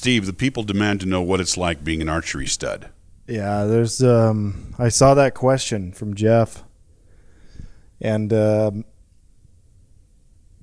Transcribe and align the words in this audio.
Steve, 0.00 0.24
the 0.24 0.32
people 0.32 0.62
demand 0.62 0.98
to 0.98 1.04
know 1.04 1.20
what 1.20 1.40
it's 1.40 1.58
like 1.58 1.84
being 1.84 2.00
an 2.00 2.08
archery 2.08 2.46
stud. 2.46 2.88
Yeah, 3.26 3.64
there's. 3.64 4.02
Um, 4.02 4.74
I 4.78 4.88
saw 4.88 5.12
that 5.12 5.34
question 5.34 5.92
from 5.92 6.14
Jeff, 6.14 6.64
and 8.00 8.32
um, 8.32 8.86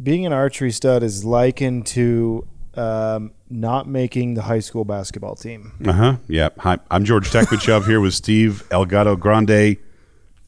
being 0.01 0.25
an 0.25 0.33
archery 0.33 0.71
stud 0.71 1.03
is 1.03 1.23
likened 1.23 1.85
to 1.85 2.47
um, 2.73 3.31
not 3.47 3.87
making 3.87 4.33
the 4.33 4.41
high 4.41 4.57
school 4.57 4.85
basketball 4.85 5.35
team. 5.35 5.73
Uh 5.85 5.93
huh. 5.93 6.15
Yeah. 6.27 6.49
Hi, 6.57 6.79
I'm 6.89 7.05
George 7.05 7.29
Tekmitchov 7.29 7.85
here 7.85 8.01
with 8.01 8.15
Steve 8.15 8.63
Elgato 8.71 9.19
Grande 9.19 9.77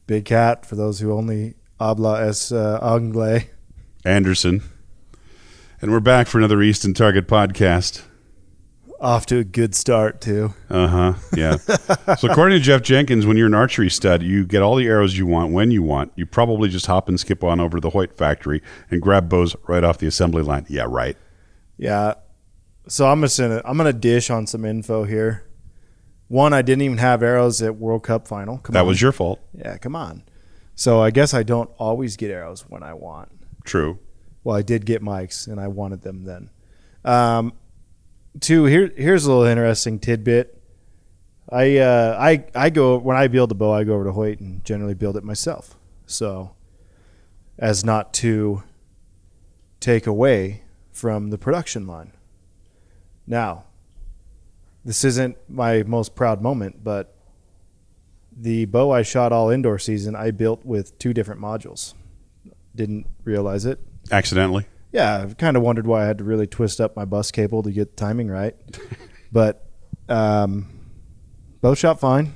Big 0.08 0.24
cat 0.24 0.66
for 0.66 0.74
those 0.74 0.98
who 0.98 1.12
only 1.12 1.54
habla 1.78 2.26
es 2.26 2.50
uh, 2.50 2.80
anglais. 2.82 3.50
Anderson, 4.04 4.62
and 5.80 5.92
we're 5.92 6.00
back 6.00 6.26
for 6.26 6.38
another 6.38 6.60
Easton 6.60 6.92
Target 6.92 7.28
podcast. 7.28 8.02
Off 9.00 9.24
to 9.26 9.38
a 9.38 9.44
good 9.44 9.74
start 9.74 10.20
too. 10.20 10.52
Uh 10.68 10.86
huh. 10.86 11.14
Yeah. 11.34 11.56
so 12.16 12.28
according 12.30 12.58
to 12.58 12.62
Jeff 12.62 12.82
Jenkins, 12.82 13.24
when 13.24 13.38
you're 13.38 13.46
an 13.46 13.54
archery 13.54 13.88
stud, 13.88 14.22
you 14.22 14.44
get 14.44 14.60
all 14.60 14.76
the 14.76 14.86
arrows 14.86 15.16
you 15.16 15.26
want 15.26 15.52
when 15.52 15.70
you 15.70 15.82
want. 15.82 16.12
You 16.16 16.26
probably 16.26 16.68
just 16.68 16.84
hop 16.84 17.08
and 17.08 17.18
skip 17.18 17.42
on 17.42 17.60
over 17.60 17.78
to 17.78 17.80
the 17.80 17.90
Hoyt 17.90 18.14
factory 18.16 18.60
and 18.90 19.00
grab 19.00 19.30
bows 19.30 19.56
right 19.66 19.82
off 19.82 19.96
the 19.98 20.06
assembly 20.06 20.42
line. 20.42 20.66
Yeah, 20.68 20.84
right. 20.86 21.16
Yeah. 21.78 22.14
So 22.88 23.06
I'm 23.08 23.22
just 23.22 23.38
gonna 23.38 23.62
I'm 23.64 23.78
gonna 23.78 23.94
dish 23.94 24.28
on 24.28 24.46
some 24.46 24.66
info 24.66 25.04
here. 25.04 25.46
One, 26.28 26.52
I 26.52 26.60
didn't 26.60 26.82
even 26.82 26.98
have 26.98 27.22
arrows 27.22 27.62
at 27.62 27.76
World 27.76 28.02
Cup 28.02 28.28
final. 28.28 28.58
Come 28.58 28.74
That 28.74 28.80
on. 28.82 28.86
was 28.86 29.00
your 29.00 29.12
fault. 29.12 29.40
yeah. 29.54 29.78
Come 29.78 29.96
on. 29.96 30.24
So 30.74 31.00
I 31.00 31.10
guess 31.10 31.32
I 31.32 31.42
don't 31.42 31.70
always 31.78 32.16
get 32.18 32.30
arrows 32.30 32.66
when 32.68 32.82
I 32.82 32.92
want. 32.94 33.30
True. 33.64 33.98
Well, 34.44 34.56
I 34.56 34.62
did 34.62 34.84
get 34.86 35.02
mics, 35.02 35.46
and 35.48 35.58
I 35.60 35.68
wanted 35.68 36.02
them 36.02 36.24
then. 36.24 36.50
Um, 37.04 37.52
two 38.38 38.64
here. 38.64 38.92
Here's 38.96 39.24
a 39.24 39.28
little 39.28 39.44
interesting 39.44 39.98
tidbit. 39.98 40.56
I 41.50 41.78
uh, 41.78 42.16
I 42.20 42.44
I 42.54 42.70
go 42.70 42.98
when 42.98 43.16
I 43.16 43.26
build 43.26 43.50
a 43.50 43.54
bow, 43.54 43.72
I 43.72 43.84
go 43.84 43.94
over 43.94 44.04
to 44.04 44.12
Hoyt 44.12 44.40
and 44.40 44.64
generally 44.64 44.94
build 44.94 45.16
it 45.16 45.24
myself. 45.24 45.76
So, 46.06 46.52
as 47.58 47.84
not 47.84 48.12
to 48.14 48.62
take 49.80 50.06
away 50.06 50.62
from 50.92 51.30
the 51.30 51.38
production 51.38 51.86
line. 51.86 52.12
Now, 53.26 53.64
this 54.84 55.04
isn't 55.04 55.36
my 55.48 55.82
most 55.82 56.14
proud 56.14 56.42
moment, 56.42 56.84
but 56.84 57.16
the 58.36 58.64
bow 58.66 58.90
I 58.90 59.02
shot 59.02 59.32
all 59.32 59.50
indoor 59.50 59.78
season, 59.78 60.14
I 60.14 60.30
built 60.30 60.64
with 60.64 60.98
two 60.98 61.12
different 61.12 61.40
modules. 61.40 61.94
Didn't 62.74 63.06
realize 63.24 63.64
it. 63.64 63.78
Accidentally. 64.10 64.66
Yeah, 64.92 65.18
I've 65.18 65.36
kind 65.36 65.56
of 65.56 65.62
wondered 65.62 65.86
why 65.86 66.02
I 66.02 66.06
had 66.06 66.18
to 66.18 66.24
really 66.24 66.46
twist 66.46 66.80
up 66.80 66.96
my 66.96 67.04
bus 67.04 67.30
cable 67.30 67.62
to 67.62 67.70
get 67.70 67.96
the 67.96 67.96
timing 67.96 68.28
right. 68.28 68.56
but 69.32 69.66
um, 70.08 70.68
both 71.60 71.78
shot 71.78 72.00
fine. 72.00 72.34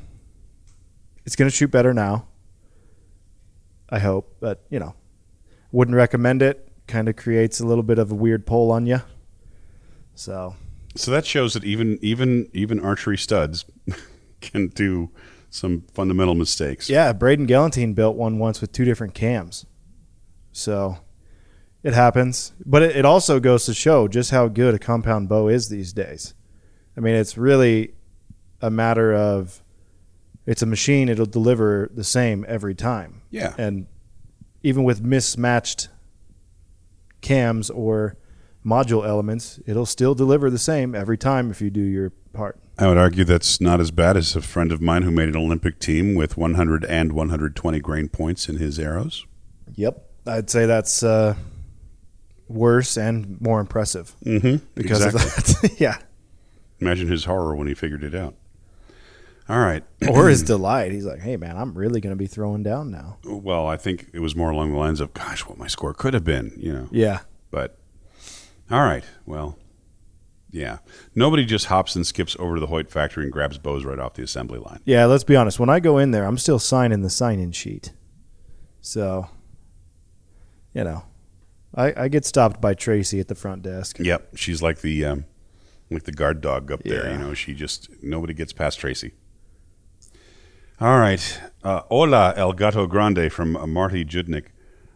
It's 1.27 1.37
going 1.37 1.51
to 1.51 1.55
shoot 1.57 1.71
better 1.71 1.93
now. 1.93 2.29
I 3.89 3.99
hope, 3.99 4.37
but 4.41 4.65
you 4.71 4.79
know, 4.79 4.95
wouldn't 5.73 5.97
recommend 5.97 6.43
it. 6.43 6.71
Kind 6.87 7.09
of 7.09 7.17
creates 7.17 7.61
a 7.61 7.67
little 7.67 7.83
bit 7.83 7.99
of 7.99 8.13
a 8.13 8.15
weird 8.15 8.47
pull 8.47 8.71
on 8.71 8.87
you. 8.87 9.01
So 10.15 10.55
So 10.97 11.11
that 11.11 11.27
shows 11.27 11.55
that 11.55 11.65
even 11.65 11.99
even 12.03 12.49
even 12.53 12.79
archery 12.79 13.19
studs 13.19 13.65
can 14.41 14.69
do 14.69 15.11
some 15.51 15.83
fundamental 15.93 16.35
mistakes. 16.35 16.91
yeah, 16.91 17.13
Braden 17.13 17.47
Gellenthien 17.47 17.95
built 17.95 18.17
one 18.17 18.39
once 18.39 18.61
with 18.61 18.73
two 18.73 18.85
different 18.85 19.15
cams. 19.15 19.67
So 20.53 20.99
it 21.85 21.93
happens, 21.93 22.53
but 22.65 22.83
it, 22.83 22.97
it 22.97 23.05
also 23.05 23.39
goes 23.39 23.67
to 23.67 23.75
show 23.75 24.09
just 24.09 24.31
how 24.31 24.49
good 24.49 24.75
a 24.75 24.79
compound 24.79 25.29
bow 25.29 25.49
is 25.49 25.69
these 25.69 25.93
days. 25.93 26.35
I 26.97 27.01
mean, 27.01 27.15
it's 27.15 27.37
really 27.37 27.95
a 28.61 28.71
matter 28.71 29.15
of 29.15 29.63
it's 30.47 30.63
a 30.63 30.67
machine; 30.67 31.09
it'll 31.09 31.27
deliver 31.27 31.91
the 31.95 32.03
same 32.03 32.45
every 32.49 32.75
time. 32.75 33.21
Yeah. 33.31 33.55
and 33.59 33.87
even 34.63 34.83
with 34.83 35.03
mismatched 35.03 35.89
cams 37.21 37.69
or 37.69 38.17
module 38.65 39.07
elements, 39.07 39.61
it'll 39.67 39.87
still 39.87 40.15
deliver 40.15 40.49
the 40.49 40.59
same 40.59 40.95
every 40.95 41.19
time 41.19 41.51
if 41.51 41.61
you 41.61 41.69
do 41.69 41.83
your 41.83 42.11
part. 42.33 42.59
I 42.79 42.89
would 42.89 42.97
argue 42.97 43.25
that's 43.25 43.61
not 43.61 43.79
as 43.79 43.91
bad 43.91 44.17
as 44.17 44.35
a 44.35 44.41
friend 44.41 44.73
of 44.73 44.81
mine 44.81 45.03
who 45.03 45.11
made 45.11 45.29
an 45.29 45.37
Olympic 45.37 45.79
team 45.79 46.15
with 46.15 46.39
100 46.39 46.85
and 46.87 47.13
120 47.13 47.81
grain 47.81 48.09
points 48.09 48.49
in 48.49 48.57
his 48.57 48.79
arrows. 48.79 49.27
Yep, 49.75 50.03
I'd 50.27 50.49
say 50.49 50.65
that's 50.67 51.03
uh, 51.03 51.37
worse 52.49 52.97
and 52.97 53.41
more 53.41 53.61
impressive 53.61 54.15
Mm-hmm. 54.25 54.65
because 54.75 55.05
exactly. 55.05 55.23
of 55.23 55.61
that. 55.73 55.75
yeah, 55.81 55.99
Imagine 56.81 57.09
his 57.09 57.25
horror 57.25 57.55
when 57.57 57.67
he 57.69 57.75
figured 57.75 58.05
it 58.05 58.15
out. 58.15 58.35
All 59.49 59.59
right. 59.61 59.83
or 60.09 60.29
his 60.29 60.43
delight. 60.43 60.93
He's 60.93 61.05
like, 61.05 61.21
"Hey, 61.21 61.37
man, 61.37 61.57
I'm 61.57 61.75
really 61.75 62.01
going 62.01 62.13
to 62.13 62.17
be 62.19 62.27
throwing 62.27 62.63
down 62.63 62.91
now." 62.91 63.19
Well, 63.25 63.67
I 63.67 63.77
think 63.77 64.09
it 64.13 64.21
was 64.21 64.35
more 64.35 64.51
along 64.51 64.73
the 64.73 64.79
lines 64.79 65.01
of, 65.01 65.13
"Gosh, 65.15 65.47
what 65.47 65.59
my 65.59 65.67
score 65.67 65.93
could 65.95 66.15
have 66.15 66.25
been," 66.25 66.53
you 66.57 66.73
know. 66.73 66.89
Yeah, 66.91 67.21
But 67.51 67.79
all 68.71 68.81
right, 68.83 69.05
well, 69.27 69.59
yeah. 70.51 70.79
Nobody 71.15 71.45
just 71.45 71.67
hops 71.67 71.95
and 71.95 72.07
skips 72.07 72.35
over 72.39 72.55
to 72.55 72.61
the 72.61 72.69
Hoyt 72.69 72.91
factory 72.91 73.25
and 73.25 73.33
grabs 73.33 73.59
bows 73.59 73.85
right 73.85 73.99
off 73.99 74.15
the 74.15 74.23
assembly 74.23 74.59
line. 74.59 74.81
yeah. 74.85 75.05
Let's 75.05 75.25
be 75.25 75.37
honest. 75.37 75.61
When 75.61 75.69
I 75.71 75.79
go 75.81 75.99
in 75.99 76.11
there, 76.11 76.25
I'm 76.25 76.39
still 76.39 76.59
signing 76.59 77.03
the 77.03 77.11
sign-in 77.11 77.53
sheet. 77.53 77.93
So, 78.81 79.29
you 80.73 80.85
know, 80.85 81.05
I, 81.77 82.05
I 82.05 82.09
get 82.09 82.25
stopped 82.25 82.61
by 82.61 82.75
Tracy 82.75 83.21
at 83.21 83.29
the 83.29 83.35
front 83.35 83.63
desk. 83.63 83.99
Yep, 83.99 84.37
she's 84.37 84.63
like 84.63 84.81
the 84.81 85.05
um, 85.05 85.25
like 85.91 86.05
the 86.05 86.13
guard 86.13 86.41
dog 86.41 86.71
up 86.71 86.83
there. 86.85 87.07
Yeah. 87.07 87.13
You 87.13 87.19
know, 87.19 87.35
she 87.35 87.55
just 87.55 87.91
nobody 88.03 88.35
gets 88.35 88.53
past 88.53 88.79
Tracy. 88.79 89.13
All 90.81 90.99
right, 90.99 91.41
uh, 91.63 91.83
hola 91.89 92.35
El 92.37 92.53
Gato 92.53 92.87
Grande 92.87 93.33
from 93.33 93.57
uh, 93.57 93.67
Marty 93.67 94.05
Judnick. 94.05 94.47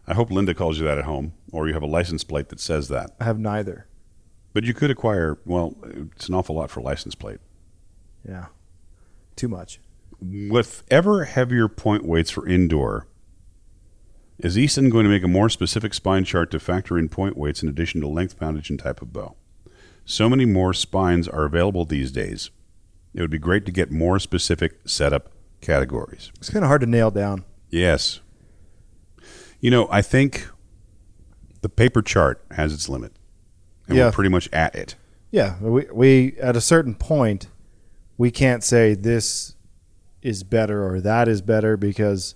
I 0.07 0.13
hope 0.13 0.31
Linda 0.31 0.53
calls 0.53 0.79
you 0.79 0.85
that 0.85 0.97
at 0.97 1.05
home, 1.05 1.33
or 1.51 1.67
you 1.67 1.73
have 1.73 1.83
a 1.83 1.87
license 1.87 2.23
plate 2.23 2.49
that 2.49 2.59
says 2.59 2.87
that. 2.89 3.11
I 3.19 3.25
have 3.25 3.39
neither. 3.39 3.87
But 4.53 4.63
you 4.63 4.73
could 4.73 4.89
acquire. 4.89 5.37
Well, 5.45 5.75
it's 6.15 6.27
an 6.27 6.35
awful 6.35 6.55
lot 6.55 6.71
for 6.71 6.79
a 6.79 6.83
license 6.83 7.15
plate. 7.15 7.39
Yeah, 8.27 8.47
too 9.35 9.47
much. 9.47 9.79
With 10.21 10.83
ever 10.91 11.25
heavier 11.25 11.67
point 11.69 12.03
weights 12.05 12.29
for 12.29 12.47
indoor, 12.47 13.07
is 14.39 14.57
Easton 14.57 14.89
going 14.89 15.03
to 15.03 15.09
make 15.09 15.23
a 15.23 15.27
more 15.27 15.49
specific 15.49 15.93
spine 15.93 16.23
chart 16.23 16.49
to 16.51 16.59
factor 16.59 16.97
in 16.97 17.09
point 17.09 17.37
weights 17.37 17.61
in 17.61 17.69
addition 17.69 18.01
to 18.01 18.07
length, 18.07 18.39
poundage, 18.39 18.69
and 18.69 18.79
type 18.79 19.01
of 19.01 19.11
bow? 19.13 19.35
So 20.05 20.29
many 20.29 20.45
more 20.45 20.73
spines 20.73 21.27
are 21.27 21.43
available 21.45 21.85
these 21.85 22.11
days. 22.11 22.49
It 23.13 23.21
would 23.21 23.29
be 23.29 23.37
great 23.37 23.65
to 23.65 23.71
get 23.71 23.91
more 23.91 24.17
specific 24.19 24.79
setup 24.85 25.31
categories. 25.61 26.31
It's 26.37 26.49
kind 26.49 26.63
of 26.63 26.69
hard 26.69 26.81
to 26.81 26.87
nail 26.87 27.11
down. 27.11 27.43
Yes. 27.69 28.21
You 29.59 29.71
know, 29.71 29.87
I 29.91 30.01
think 30.01 30.47
the 31.61 31.69
paper 31.69 32.01
chart 32.01 32.43
has 32.51 32.73
its 32.73 32.87
limit. 32.87 33.11
And 33.87 33.97
Yeah. 33.97 34.05
we're 34.05 34.11
pretty 34.13 34.29
much 34.29 34.47
at 34.53 34.73
it. 34.75 34.95
Yeah, 35.31 35.59
we 35.61 35.85
we 35.93 36.37
at 36.39 36.55
a 36.55 36.61
certain 36.61 36.95
point, 36.95 37.49
we 38.17 38.31
can't 38.31 38.63
say 38.63 38.95
this 38.95 39.55
is 40.21 40.43
better 40.43 40.87
or 40.87 40.99
that 41.01 41.27
is 41.27 41.41
better 41.41 41.77
because 41.77 42.35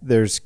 there's 0.00 0.40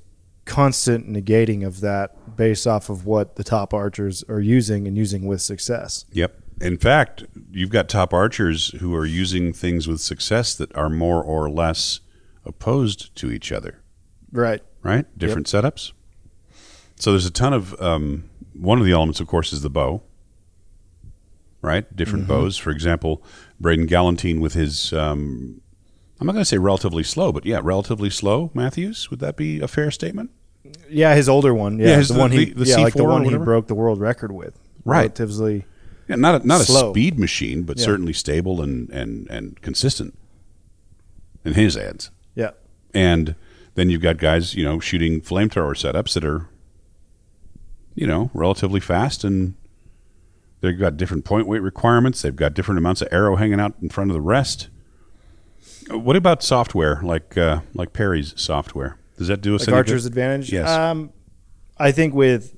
constant 0.47 1.09
negating 1.09 1.67
of 1.67 1.81
that 1.81 2.37
based 2.37 2.67
off 2.67 2.89
of 2.89 3.05
what 3.05 3.37
the 3.37 3.45
top 3.45 3.75
archers 3.75 4.25
are 4.29 4.41
using 4.41 4.87
and 4.89 4.97
using 4.97 5.27
with 5.27 5.43
success. 5.43 6.07
Yep. 6.13 6.41
In 6.61 6.79
fact, 6.79 7.25
you've 7.51 7.69
got 7.71 7.89
top 7.91 8.15
archers 8.15 8.69
who 8.81 8.95
are 8.95 9.05
using 9.05 9.53
things 9.53 9.87
with 9.87 10.01
success 10.01 10.55
that 10.55 10.75
are 10.75 10.89
more 10.89 11.23
or 11.23 11.51
less 11.51 12.01
opposed 12.47 13.15
to 13.17 13.31
each 13.31 13.53
other, 13.53 13.83
Right. 14.33 14.63
right? 14.83 15.05
Different 15.19 15.47
setups. 15.49 15.93
So 16.95 17.11
there's 17.11 17.27
a 17.27 17.31
ton 17.31 17.53
of 17.53 17.79
um, 17.83 18.31
one 18.55 18.79
of 18.79 18.87
the 18.87 18.93
elements, 18.93 19.21
of 19.21 19.27
course, 19.27 19.53
is 19.53 19.61
the 19.61 19.69
bow, 19.69 20.03
right? 21.61 21.95
Different 21.95 22.27
bows. 22.27 22.57
For 22.57 22.71
example, 22.71 23.23
Braden 23.61 23.87
Gellenthien 23.89 24.41
with 24.41 24.55
his. 24.55 24.93
Um, 24.93 25.61
I'm 26.21 26.27
not 26.27 26.33
going 26.33 26.43
to 26.43 26.49
say 26.49 26.59
relatively 26.59 27.03
slow, 27.03 27.31
but 27.33 27.45
yeah, 27.45 27.61
relatively 27.63 28.09
slow. 28.11 28.51
Mathews, 28.55 29.11
would 29.11 29.21
that 29.21 29.37
be 29.37 29.61
a 29.61 29.69
fair 29.69 29.91
statement? 29.91 30.31
Yeah, 30.89 31.15
his 31.15 31.29
older 31.29 31.55
one. 31.55 31.79
Yeah, 31.79 31.89
Yeah, 31.89 31.97
his- 31.99 32.09
the 32.09 32.19
one 32.19 32.31
he 32.33 32.47
the- 32.47 32.65
the 32.65 32.71
yeah, 32.71 32.77
like 32.79 32.95
the 32.95 33.01
C4 33.01 33.05
or 33.05 33.09
one 33.09 33.25
he 33.25 33.37
broke 33.37 33.67
the 33.67 33.75
world 33.75 34.01
record 34.01 34.33
with. 34.33 34.59
Right. 34.85 35.03
Relatively. 35.03 35.67
Yeah, 36.09 36.17
not 36.17 36.43
a, 36.43 36.47
not 36.47 36.61
a 36.61 36.65
speed 36.65 37.19
machine, 37.19 37.65
but 37.65 37.79
Yeah. 37.79 37.85
certainly 37.85 38.13
stable 38.13 38.63
and, 38.63 38.89
and, 38.91 39.29
and 39.29 39.61
consistent 39.61 40.17
in 41.45 41.55
his 41.55 41.77
ads. 41.77 42.11
Yeah. 42.35 42.51
And 42.95 43.35
then 43.75 43.91
you've 43.91 44.01
got 44.03 44.17
guys, 44.17 44.55
you 44.55 44.65
know, 44.65 44.81
shooting 44.81 45.21
flamethrower 45.21 45.75
setups 45.75 46.15
that 46.15 46.25
are, 46.25 46.49
you 47.95 48.07
know, 48.07 48.31
relatively 48.35 48.81
fast 48.81 49.23
and 49.25 49.55
they've 50.61 50.79
got 50.79 50.97
different 50.97 51.25
point 51.25 51.47
weight 51.47 51.63
requirements. 51.63 52.23
They've 52.23 52.35
got 52.35 52.55
different 52.55 52.79
amounts 52.79 53.03
of 53.03 53.09
arrow 53.13 53.37
hanging 53.37 53.61
out 53.61 53.75
in 53.83 53.89
front 53.91 54.11
of 54.11 54.15
the 54.15 54.21
rest. 54.21 54.69
What 55.91 56.17
about 56.17 56.43
software 56.43 57.01
like 57.03 57.37
uh, 57.39 57.61
like 57.75 57.93
Perry's 57.93 58.35
software? 58.37 58.99
Does 59.19 59.29
that 59.29 59.41
do 59.41 59.55
us 59.55 59.63
Like 59.63 59.69
any 59.69 59.77
Archer's 59.79 60.03
good? 60.05 60.09
advantage. 60.13 60.53
Yes. 60.53 60.69
Um, 60.69 61.13
I 61.79 61.93
think 61.93 62.15
with 62.15 62.57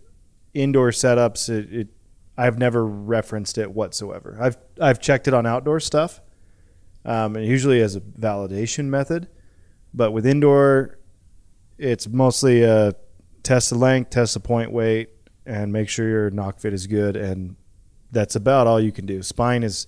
indoor 0.54 0.90
setups, 0.90 1.48
it, 1.48 1.72
it 1.72 1.88
I've 2.36 2.58
never 2.58 2.86
referenced 2.86 3.58
it 3.58 3.70
whatsoever. 3.72 4.36
I've 4.40 4.56
I've 4.80 5.00
checked 5.00 5.28
it 5.28 5.34
on 5.34 5.44
outdoor 5.46 5.80
stuff, 5.80 6.20
um, 7.04 7.36
and 7.36 7.44
usually 7.44 7.80
as 7.82 7.96
a 7.96 8.00
validation 8.00 8.86
method, 8.86 9.28
but 9.92 10.12
with 10.12 10.24
indoor, 10.26 10.98
it's 11.78 12.08
mostly 12.08 12.62
a 12.62 12.94
test 13.42 13.70
the 13.70 13.76
length, 13.78 14.10
test 14.10 14.34
the 14.34 14.40
point 14.40 14.72
weight, 14.72 15.10
and 15.46 15.72
make 15.72 15.88
sure 15.88 16.08
your 16.08 16.30
nock 16.30 16.60
fit 16.60 16.72
is 16.72 16.86
good, 16.86 17.16
and 17.16 17.56
that's 18.10 18.36
about 18.36 18.66
all 18.66 18.80
you 18.80 18.92
can 18.92 19.04
do. 19.06 19.22
Spine 19.22 19.62
is 19.62 19.86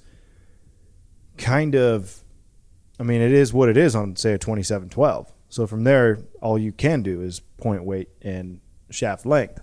kind 1.39 1.75
of, 1.75 2.23
I 3.01 3.03
mean, 3.03 3.23
it 3.23 3.33
is 3.33 3.55
what 3.55 3.71
it 3.71 3.79
is 3.79 3.97
on 3.97 4.15
say 4.17 4.35
a 4.35 4.39
twenty 4.39 4.63
seven 4.63 4.91
twelve. 4.91 5.33
So 5.49 5.67
from 5.67 5.85
there, 5.85 6.19
all 6.43 6.59
you 6.59 6.71
can 6.71 7.03
do 7.03 7.23
is 7.23 7.41
point 7.57 7.83
weight 7.83 8.11
and 8.21 8.61
shaft 8.91 9.25
length, 9.25 9.61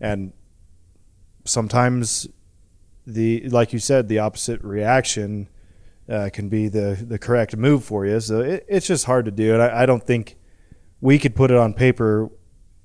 and 0.00 0.32
sometimes 1.46 2.28
the 3.06 3.48
like 3.48 3.72
you 3.72 3.78
said, 3.78 4.08
the 4.08 4.18
opposite 4.18 4.62
reaction 4.62 5.48
uh, 6.10 6.28
can 6.30 6.50
be 6.50 6.68
the 6.68 7.02
the 7.08 7.18
correct 7.18 7.56
move 7.56 7.84
for 7.84 8.04
you. 8.04 8.20
So 8.20 8.40
it, 8.40 8.66
it's 8.68 8.86
just 8.86 9.06
hard 9.06 9.24
to 9.24 9.30
do, 9.30 9.54
and 9.54 9.62
I, 9.62 9.82
I 9.82 9.86
don't 9.86 10.04
think 10.04 10.36
we 11.00 11.18
could 11.18 11.34
put 11.34 11.50
it 11.50 11.56
on 11.56 11.72
paper 11.72 12.30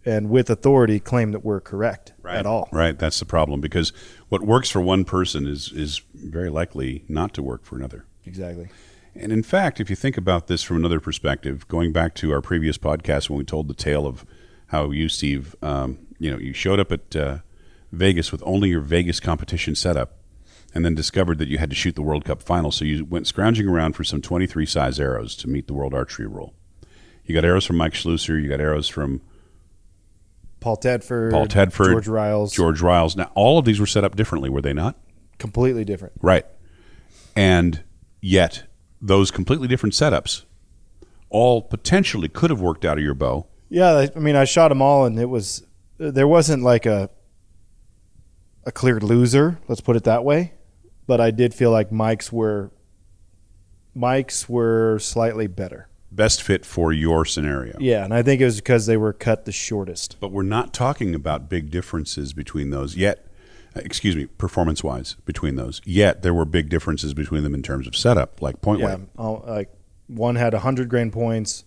and 0.06 0.30
with 0.30 0.50
authority 0.50 1.00
claim 1.02 1.32
that 1.32 1.44
we're 1.44 1.62
correct 1.62 2.14
right. 2.22 2.38
at 2.38 2.46
all. 2.46 2.70
Right, 2.72 2.98
that's 2.98 3.20
the 3.20 3.26
problem 3.26 3.60
because 3.60 3.92
what 4.30 4.44
works 4.44 4.70
for 4.70 4.80
one 4.80 5.04
person 5.04 5.46
is 5.46 5.74
is 5.74 6.02
very 6.14 6.50
likely 6.50 7.04
not 7.10 7.34
to 7.34 7.44
work 7.44 7.66
for 7.66 7.76
another. 7.76 8.06
Exactly. 8.26 8.70
And 9.16 9.32
in 9.32 9.44
fact, 9.44 9.80
if 9.80 9.90
you 9.90 9.96
think 9.96 10.18
about 10.18 10.48
this 10.48 10.64
from 10.64 10.78
another 10.78 11.00
perspective, 11.00 11.68
going 11.68 11.92
back 11.92 12.16
to 12.16 12.32
our 12.32 12.42
previous 12.42 12.78
podcast 12.78 13.30
when 13.30 13.38
we 13.38 13.46
told 13.46 13.68
the 13.68 13.74
tale 13.74 14.08
of 14.08 14.26
how 14.68 14.92
you, 14.92 15.08
Steve, 15.08 15.56
um, 15.62 16.00
you 16.20 16.32
know, 16.32 16.38
you 16.38 16.54
showed 16.54 16.80
up 16.80 16.92
at 16.92 17.16
uh, 17.16 17.38
Vegas 17.92 18.32
with 18.32 18.42
only 18.46 18.70
your 18.70 18.82
Vegas 18.82 19.20
competition 19.20 19.76
setup, 19.76 20.18
and 20.74 20.84
then 20.84 20.96
discovered 20.96 21.38
that 21.38 21.48
you 21.48 21.60
had 21.60 21.70
to 21.70 21.76
shoot 21.76 21.94
the 21.94 22.02
World 22.02 22.26
Cup 22.26 22.42
final. 22.42 22.72
So 22.72 22.86
you 22.86 23.06
went 23.06 23.28
scrounging 23.28 23.68
around 23.68 23.94
for 23.94 24.04
some 24.04 24.22
23 24.22 24.66
size 24.66 25.00
arrows 25.00 25.36
to 25.38 25.48
meet 25.48 25.68
the 25.68 25.74
World 25.74 25.94
Archery 25.94 26.26
rule. 26.26 26.56
You 27.26 27.36
got 27.36 27.46
arrows 27.46 27.66
from 27.66 27.78
Mike 27.78 27.94
Schloesser. 27.94 28.42
You 28.42 28.50
got 28.50 28.60
arrows 28.60 28.90
from 28.90 29.22
Paul 30.60 30.78
Tedford, 30.78 31.32
Paul 31.32 31.46
Tedford, 31.46 31.92
George 31.92 32.08
Ryals, 32.08 32.54
George 32.54 32.82
Ryals. 32.82 33.16
Now, 33.16 33.32
all 33.36 33.60
of 33.60 33.66
these 33.66 33.80
were 33.80 33.86
set 33.86 34.04
up 34.04 34.16
differently, 34.16 34.50
were 34.50 34.62
they 34.62 34.74
not? 34.74 34.98
completely 35.44 35.84
different. 35.84 36.14
Right. 36.22 36.46
And 37.36 37.84
yet, 38.22 38.64
those 39.04 39.30
completely 39.32 39.68
different 39.68 39.94
setups 39.94 40.46
all 41.30 41.62
potentially 41.62 42.30
could 42.30 42.50
have 42.50 42.62
worked 42.62 42.86
out 42.86 42.98
of 42.98 43.04
your 43.04 43.14
bow. 43.14 43.46
Yeah, 43.70 44.08
I 44.16 44.20
mean, 44.20 44.36
I 44.36 44.46
shot 44.46 44.70
them 44.70 44.82
all, 44.82 45.06
and 45.06 45.20
it 45.20 45.26
was 45.26 45.66
there 45.98 46.28
wasn't 46.28 46.64
like 46.64 46.86
a 46.86 47.10
a 48.66 48.72
clear 48.72 49.00
loser. 49.00 49.60
Let's 49.68 49.82
put 49.82 49.96
it 49.96 50.06
that 50.06 50.24
way. 50.24 50.54
But 51.06 51.20
I 51.20 51.32
did 51.32 51.54
feel 51.54 51.70
like 51.70 51.92
Mike's 51.92 52.32
were 52.32 52.72
Mike's 53.94 54.48
were 54.48 55.00
slightly 55.00 55.48
better. 55.48 55.90
Best 56.12 56.42
fit 56.42 56.66
for 56.66 56.94
your 56.94 57.26
scenario. 57.26 57.76
Yeah, 57.80 58.06
and 58.06 58.14
I 58.14 58.22
think 58.22 58.40
it 58.40 58.46
was 58.46 58.58
because 58.58 58.86
they 58.86 58.98
were 58.98 59.12
cut 59.12 59.46
the 59.46 59.52
shortest. 59.52 60.18
But 60.20 60.32
we're 60.32 60.44
not 60.44 60.74
talking 60.74 61.14
about 61.14 61.50
big 61.50 61.72
differences 61.72 62.32
between 62.32 62.70
those 62.70 62.96
yet. 62.96 63.28
Excuse 63.76 64.16
me, 64.16 64.26
performance 64.26 64.84
wise 64.84 65.16
between 65.26 65.56
those. 65.56 65.82
Yet 65.86 66.22
there 66.22 66.34
were 66.34 66.46
big 66.46 66.70
differences 66.70 67.14
between 67.14 67.44
them 67.44 67.54
in 67.54 67.64
terms 67.64 67.88
of 67.88 67.96
setup, 67.96 68.42
like 68.42 68.62
point 68.62 68.80
Yeah, 68.82 68.96
weight. 68.96 69.08
I'll- 69.18 69.44
like 69.48 69.70
one 70.08 70.36
had 70.36 70.54
100 70.54 70.90
grain 70.90 71.10
points, 71.12 71.66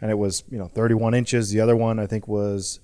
and 0.00 0.10
it 0.10 0.18
was 0.18 0.44
you 0.50 0.58
know 0.58 0.66
31 0.68 1.14
inches. 1.14 1.50
The 1.50 1.60
other 1.60 1.76
one 1.76 1.98
I 1.98 2.06
think 2.06 2.28
was 2.28 2.80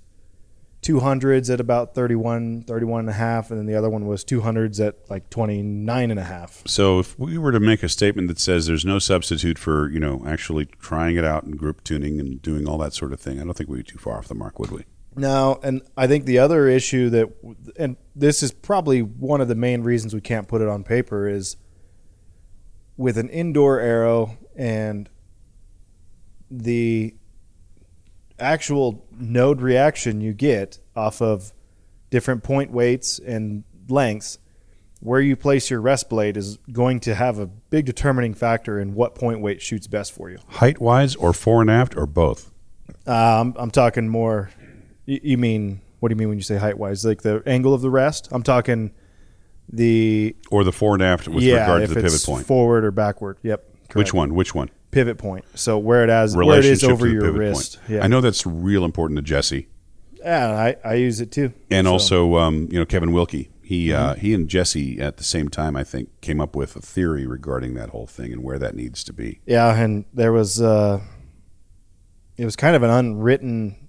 200s 0.82 1.50
at 1.50 1.60
about 1.60 1.94
31, 1.94 2.62
31 2.62 3.00
and 3.00 3.08
a 3.10 3.12
half, 3.12 3.50
and 3.50 3.58
then 3.58 3.66
the 3.66 3.74
other 3.74 3.90
one 3.90 4.06
was 4.06 4.24
200s 4.24 4.78
at 4.84 4.94
like 5.10 5.28
29 5.28 6.10
and 6.10 6.20
a 6.20 6.24
half. 6.24 6.62
So 6.66 7.00
if 7.00 7.18
we 7.18 7.36
were 7.36 7.50
to 7.52 7.58
make 7.60 7.82
a 7.82 7.88
statement 7.88 8.28
that 8.28 8.38
says 8.38 8.66
there's 8.66 8.84
no 8.84 8.98
substitute 9.00 9.58
for, 9.58 9.90
you 9.90 9.98
know, 9.98 10.22
actually 10.26 10.66
trying 10.66 11.16
it 11.16 11.24
out 11.24 11.42
and 11.42 11.58
group 11.58 11.82
tuning 11.82 12.20
and 12.20 12.40
doing 12.40 12.68
all 12.68 12.78
that 12.78 12.92
sort 12.92 13.12
of 13.12 13.20
thing, 13.20 13.40
I 13.40 13.44
don't 13.44 13.54
think 13.56 13.68
we'd 13.68 13.78
be 13.78 13.82
too 13.92 13.98
far 13.98 14.18
off 14.18 14.28
the 14.28 14.34
mark, 14.36 14.58
would 14.60 14.70
we? 14.70 14.84
No, 15.18 15.58
and 15.62 15.82
I 15.96 16.06
think 16.06 16.24
the 16.24 16.38
other 16.38 16.68
issue 16.68 17.10
that, 17.10 17.28
and 17.76 17.96
this 18.14 18.42
is 18.42 18.52
probably 18.52 19.02
one 19.02 19.40
of 19.40 19.48
the 19.48 19.54
main 19.54 19.82
reasons 19.82 20.14
we 20.14 20.20
can't 20.20 20.46
put 20.46 20.62
it 20.62 20.68
on 20.68 20.84
paper 20.84 21.28
is 21.28 21.56
with 22.96 23.18
an 23.18 23.28
indoor 23.28 23.80
arrow 23.80 24.38
and 24.56 25.08
the 26.50 27.14
actual 28.38 29.06
node 29.12 29.60
reaction 29.60 30.20
you 30.20 30.32
get 30.32 30.78
off 30.94 31.20
of 31.20 31.52
different 32.10 32.42
point 32.42 32.70
weights 32.70 33.18
and 33.18 33.64
lengths, 33.88 34.38
where 35.00 35.20
you 35.20 35.36
place 35.36 35.70
your 35.70 35.80
rest 35.80 36.08
blade 36.08 36.36
is 36.36 36.58
going 36.72 37.00
to 37.00 37.14
have 37.14 37.38
a 37.38 37.46
big 37.46 37.86
determining 37.86 38.34
factor 38.34 38.80
in 38.80 38.94
what 38.94 39.14
point 39.14 39.40
weight 39.40 39.62
shoots 39.62 39.86
best 39.86 40.12
for 40.12 40.30
you. 40.30 40.38
Height 40.48 40.80
wise 40.80 41.14
or 41.16 41.32
fore 41.32 41.60
and 41.60 41.70
aft 41.70 41.96
or 41.96 42.06
both? 42.06 42.52
Uh, 43.06 43.40
I'm, 43.40 43.54
I'm 43.56 43.70
talking 43.70 44.08
more. 44.08 44.50
You, 45.08 45.20
you 45.22 45.38
mean 45.38 45.80
what 46.00 46.10
do 46.10 46.12
you 46.12 46.16
mean 46.16 46.28
when 46.28 46.38
you 46.38 46.44
say 46.44 46.56
height 46.56 46.78
wise? 46.78 47.04
Like 47.04 47.22
the 47.22 47.42
angle 47.46 47.72
of 47.74 47.80
the 47.80 47.90
rest? 47.90 48.28
I'm 48.30 48.42
talking 48.42 48.92
the 49.70 50.36
Or 50.50 50.64
the 50.64 50.72
fore 50.72 50.94
and 50.94 51.02
aft 51.02 51.28
with 51.28 51.42
yeah, 51.42 51.60
regard 51.62 51.82
to 51.82 51.88
the 51.88 51.94
pivot 51.96 52.14
it's 52.14 52.24
point? 52.26 52.46
forward 52.46 52.84
or 52.84 52.90
backward. 52.90 53.38
Yep. 53.42 53.64
Which 53.94 54.12
one? 54.14 54.34
Which 54.34 54.54
one? 54.54 54.70
Pivot 54.90 55.18
point. 55.18 55.44
So 55.54 55.78
where 55.78 56.04
it 56.04 56.08
has 56.10 56.36
where 56.36 56.58
it 56.58 56.64
is 56.64 56.84
over 56.84 57.06
your 57.08 57.22
pivot 57.22 57.38
wrist. 57.38 57.78
point. 57.80 57.90
Yeah. 57.90 58.04
I 58.04 58.06
know 58.06 58.20
that's 58.20 58.46
real 58.46 58.84
important 58.84 59.18
to 59.18 59.22
Jesse. 59.22 59.68
Yeah, 60.14 60.50
I, 60.50 60.76
I 60.88 60.94
use 60.94 61.20
it 61.20 61.30
too. 61.32 61.52
And 61.70 61.86
So, 61.86 61.92
also, 61.92 62.36
um, 62.36 62.68
you 62.70 62.78
know, 62.78 62.84
Kevin 62.86 63.12
Wilkie. 63.12 63.50
He 63.62 63.92
uh, 63.92 64.12
Mm-hmm. 64.14 64.20
he 64.20 64.34
and 64.34 64.48
Jesse 64.48 64.98
at 65.00 65.18
the 65.18 65.24
same 65.24 65.48
time, 65.50 65.76
I 65.76 65.84
think, 65.84 66.20
came 66.22 66.40
up 66.40 66.56
with 66.56 66.74
a 66.76 66.80
theory 66.80 67.26
regarding 67.26 67.74
that 67.74 67.90
whole 67.90 68.06
thing 68.06 68.32
and 68.32 68.42
where 68.42 68.58
that 68.58 68.74
needs 68.74 69.04
to 69.04 69.12
be. 69.12 69.40
yeah, 69.46 69.74
and 69.76 70.06
there 70.14 70.32
was 70.32 70.60
uh, 70.62 71.00
it 72.38 72.44
was 72.46 72.56
kind 72.56 72.74
of 72.76 72.82
an 72.82 72.88
unwritten 72.90 73.87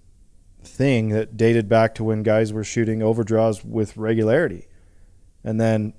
thing 0.69 1.09
that 1.09 1.35
dated 1.35 1.67
back 1.67 1.95
to 1.95 2.03
when 2.03 2.23
guys 2.23 2.53
were 2.53 2.63
shooting 2.63 3.01
overdraws 3.01 3.63
with 3.65 3.97
regularity, 3.97 4.67
and 5.43 5.59
then 5.59 5.93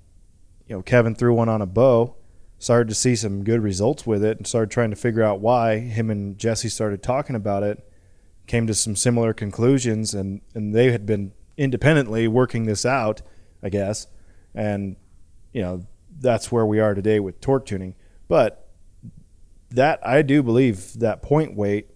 you 0.67 0.77
know 0.77 0.83
Kevin 0.83 1.15
threw 1.15 1.35
one 1.35 1.49
on 1.49 1.61
a 1.61 1.67
bow, 1.67 2.17
started 2.59 2.89
to 2.89 2.95
see 2.95 3.17
some 3.17 3.45
good 3.45 3.61
results 3.63 4.07
with 4.07 4.25
it, 4.25 4.39
and 4.39 4.47
started 4.47 4.71
trying 4.71 4.91
to 4.91 4.97
figure 4.97 5.23
out 5.23 5.41
why. 5.41 5.79
Him 5.79 6.11
and 6.11 6.39
Jesse 6.39 6.69
started 6.69 7.03
talking 7.03 7.37
about 7.37 7.63
it, 7.63 7.87
came 8.47 8.67
to 8.67 8.75
some 8.75 8.97
similar 8.97 9.35
conclusions, 9.35 10.15
and 10.15 10.41
and 10.55 10.75
they 10.75 10.93
had 10.93 11.05
been 11.05 11.33
independently 11.57 12.27
working 12.29 12.65
this 12.65 12.87
out, 12.87 13.23
I 13.63 13.69
guess, 13.69 14.07
and 14.55 14.97
you 15.53 15.63
know 15.63 15.87
that's 16.19 16.51
where 16.51 16.67
we 16.67 16.81
are 16.81 16.95
today 16.95 17.21
with 17.21 17.41
torque 17.41 17.67
tuning, 17.67 17.95
but. 18.29 18.67
That 19.73 20.05
I 20.05 20.23
do 20.23 20.43
believe 20.43 20.99
that 20.99 21.23
point 21.23 21.55
weight 21.55 21.91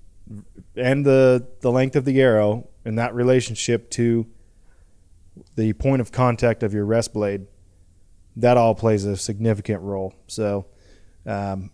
and 0.77 1.05
the 1.05 1.47
the 1.61 1.71
length 1.71 1.97
of 1.97 2.05
the 2.05 2.21
arrow 2.21 2.69
and 2.85 2.99
that 2.99 3.15
relationship 3.15 3.91
to 3.91 4.27
the 5.57 5.73
point 5.75 6.01
of 6.01 6.13
contact 6.13 6.63
of 6.63 6.73
your 6.73 6.85
rest 6.85 7.13
blade 7.13 7.47
that 8.37 8.57
all 8.57 8.75
plays 8.75 9.05
a 9.05 9.17
significant 9.17 9.81
role 9.83 10.15
so 10.27 10.67
um, 11.27 11.71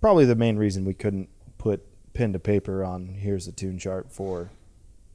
probably 0.00 0.24
the 0.24 0.36
main 0.36 0.56
reason 0.56 0.84
we 0.84 0.94
couldn't 0.94 1.28
put 1.58 1.84
pen 2.14 2.32
to 2.32 2.38
paper 2.38 2.84
on 2.84 3.06
here's 3.06 3.46
the 3.46 3.52
tune 3.52 3.78
chart 3.78 4.10
for 4.10 4.50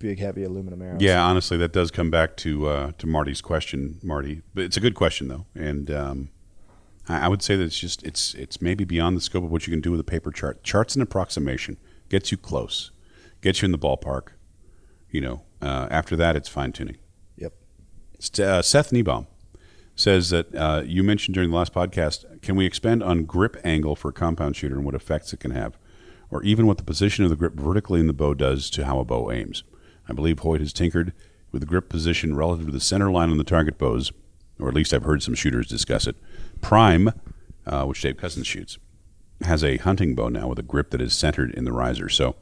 big 0.03 0.19
heavy 0.19 0.43
aluminum 0.43 0.81
arrows 0.81 1.01
Yeah, 1.01 1.23
honestly, 1.23 1.55
that 1.57 1.71
does 1.71 1.89
come 1.89 2.11
back 2.11 2.35
to 2.37 2.67
uh, 2.67 2.91
to 2.97 3.07
Marty's 3.07 3.41
question, 3.41 3.99
Marty. 4.03 4.41
But 4.53 4.65
it's 4.65 4.75
a 4.75 4.81
good 4.81 4.95
question 4.95 5.29
though, 5.29 5.45
and 5.55 5.89
um, 5.89 6.29
I, 7.07 7.25
I 7.25 7.27
would 7.29 7.41
say 7.41 7.55
that 7.55 7.63
it's 7.63 7.79
just 7.79 8.03
it's 8.03 8.33
it's 8.33 8.61
maybe 8.61 8.83
beyond 8.83 9.15
the 9.15 9.21
scope 9.21 9.45
of 9.45 9.51
what 9.51 9.65
you 9.65 9.71
can 9.71 9.79
do 9.79 9.91
with 9.91 10.01
a 10.01 10.03
paper 10.03 10.29
chart. 10.29 10.61
Chart's 10.61 10.95
an 10.97 11.01
approximation, 11.01 11.77
gets 12.13 12.31
you 12.31 12.37
close, 12.37 12.91
gets 13.41 13.63
you 13.63 13.65
in 13.65 13.71
the 13.71 13.77
ballpark. 13.79 14.33
You 15.09 15.21
know, 15.21 15.41
uh, 15.63 15.87
after 15.89 16.15
that, 16.15 16.35
it's 16.35 16.47
fine 16.47 16.71
tuning. 16.71 16.97
Yep. 17.37 17.53
St- 18.19 18.47
uh, 18.47 18.61
Seth 18.61 18.91
Niebaum 18.91 19.25
says 19.95 20.29
that 20.29 20.53
uh, 20.53 20.83
you 20.85 21.01
mentioned 21.01 21.33
during 21.33 21.49
the 21.49 21.55
last 21.55 21.73
podcast. 21.73 22.39
Can 22.43 22.55
we 22.55 22.67
expand 22.67 23.01
on 23.01 23.23
grip 23.23 23.57
angle 23.63 23.95
for 23.95 24.09
a 24.09 24.13
compound 24.13 24.55
shooter 24.55 24.75
and 24.75 24.85
what 24.85 24.93
effects 24.93 25.33
it 25.33 25.39
can 25.39 25.49
have, 25.49 25.75
or 26.29 26.43
even 26.43 26.67
what 26.67 26.77
the 26.77 26.83
position 26.83 27.23
of 27.23 27.31
the 27.31 27.35
grip 27.35 27.55
vertically 27.55 27.99
in 27.99 28.05
the 28.05 28.13
bow 28.13 28.35
does 28.35 28.69
to 28.69 28.85
how 28.85 28.99
a 28.99 29.05
bow 29.05 29.31
aims? 29.31 29.63
I 30.07 30.13
believe 30.13 30.37
Hoyt 30.37 30.59
has 30.59 30.71
tinkered 30.71 31.13
with 31.51 31.61
the 31.61 31.67
grip 31.67 31.89
position 31.89 32.35
relative 32.35 32.67
to 32.67 32.71
the 32.71 32.79
center 32.79 33.11
line 33.11 33.31
on 33.31 33.37
the 33.37 33.43
target 33.43 33.79
bows, 33.79 34.11
or 34.59 34.67
at 34.69 34.75
least 34.75 34.93
I've 34.93 35.03
heard 35.03 35.23
some 35.23 35.33
shooters 35.33 35.65
discuss 35.65 36.05
it. 36.05 36.15
Prime, 36.61 37.09
uh, 37.65 37.85
which 37.85 38.03
Dave 38.03 38.17
Cousins 38.17 38.45
shoots, 38.45 38.77
has 39.43 39.63
a 39.63 39.77
hunting 39.77 40.15
bow 40.15 40.29
now 40.29 40.47
with 40.47 40.59
a 40.59 40.63
grip 40.63 40.89
that 40.91 41.01
is 41.01 41.13
centered 41.13 41.51
in 41.51 41.65
the 41.65 41.71
riser. 41.71 42.09
So 42.09 42.35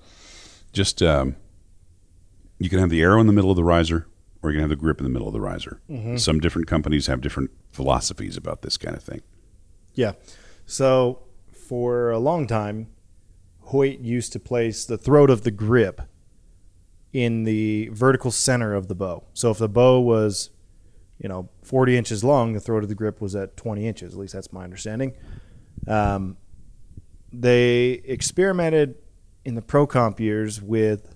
just 0.73 1.01
um, 1.01 1.35
you 2.59 2.69
can 2.69 2.79
have 2.79 2.89
the 2.89 3.01
arrow 3.01 3.19
in 3.19 3.27
the 3.27 3.33
middle 3.33 3.51
of 3.51 3.55
the 3.55 3.63
riser, 3.63 4.07
or 4.41 4.51
you 4.51 4.55
can 4.55 4.61
have 4.61 4.69
the 4.69 4.75
grip 4.75 4.99
in 4.99 5.03
the 5.03 5.09
middle 5.09 5.27
of 5.27 5.33
the 5.33 5.41
riser. 5.41 5.81
Some 6.17 6.39
different 6.39 6.67
companies 6.67 7.07
have 7.07 7.21
different 7.21 7.51
philosophies 7.71 8.37
about 8.37 8.61
this 8.61 8.77
kind 8.77 8.95
of 8.95 9.03
thing. 9.03 9.21
Yeah. 9.93 10.13
So 10.65 11.23
for 11.51 12.11
a 12.11 12.19
long 12.19 12.47
time, 12.47 12.87
Hoyt 13.65 13.99
used 13.99 14.33
to 14.33 14.39
place 14.39 14.85
the 14.85 14.97
throat 14.97 15.29
of 15.29 15.43
the 15.43 15.51
grip 15.51 16.01
in 17.13 17.43
the 17.43 17.89
vertical 17.89 18.31
center 18.31 18.73
of 18.73 18.87
the 18.87 18.95
bow. 18.95 19.25
So 19.33 19.51
if 19.51 19.57
the 19.57 19.69
bow 19.69 19.99
was, 19.99 20.49
you 21.21 21.29
know, 21.29 21.49
40 21.63 21.97
inches 21.97 22.23
long. 22.23 22.53
The 22.53 22.59
throat 22.59 22.83
of 22.83 22.89
the 22.89 22.95
grip 22.95 23.21
was 23.21 23.35
at 23.35 23.55
20 23.55 23.87
inches. 23.87 24.13
At 24.13 24.19
least 24.19 24.33
that's 24.33 24.51
my 24.51 24.63
understanding. 24.63 25.13
Um, 25.87 26.37
they 27.31 28.01
experimented 28.05 28.95
in 29.45 29.55
the 29.55 29.61
pro 29.61 29.87
comp 29.87 30.19
years 30.19 30.61
with 30.61 31.15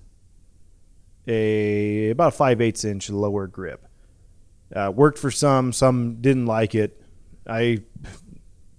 a 1.28 2.10
about 2.12 2.30
a 2.30 2.36
five 2.36 2.62
eighths 2.62 2.86
inch 2.86 3.10
lower 3.10 3.48
grip. 3.48 3.88
Uh, 4.76 4.92
worked 4.94 5.20
for 5.20 5.32
some, 5.32 5.72
some 5.72 6.22
didn't 6.22 6.48
like 6.48 6.74
it. 6.74 7.02
I 7.48 7.80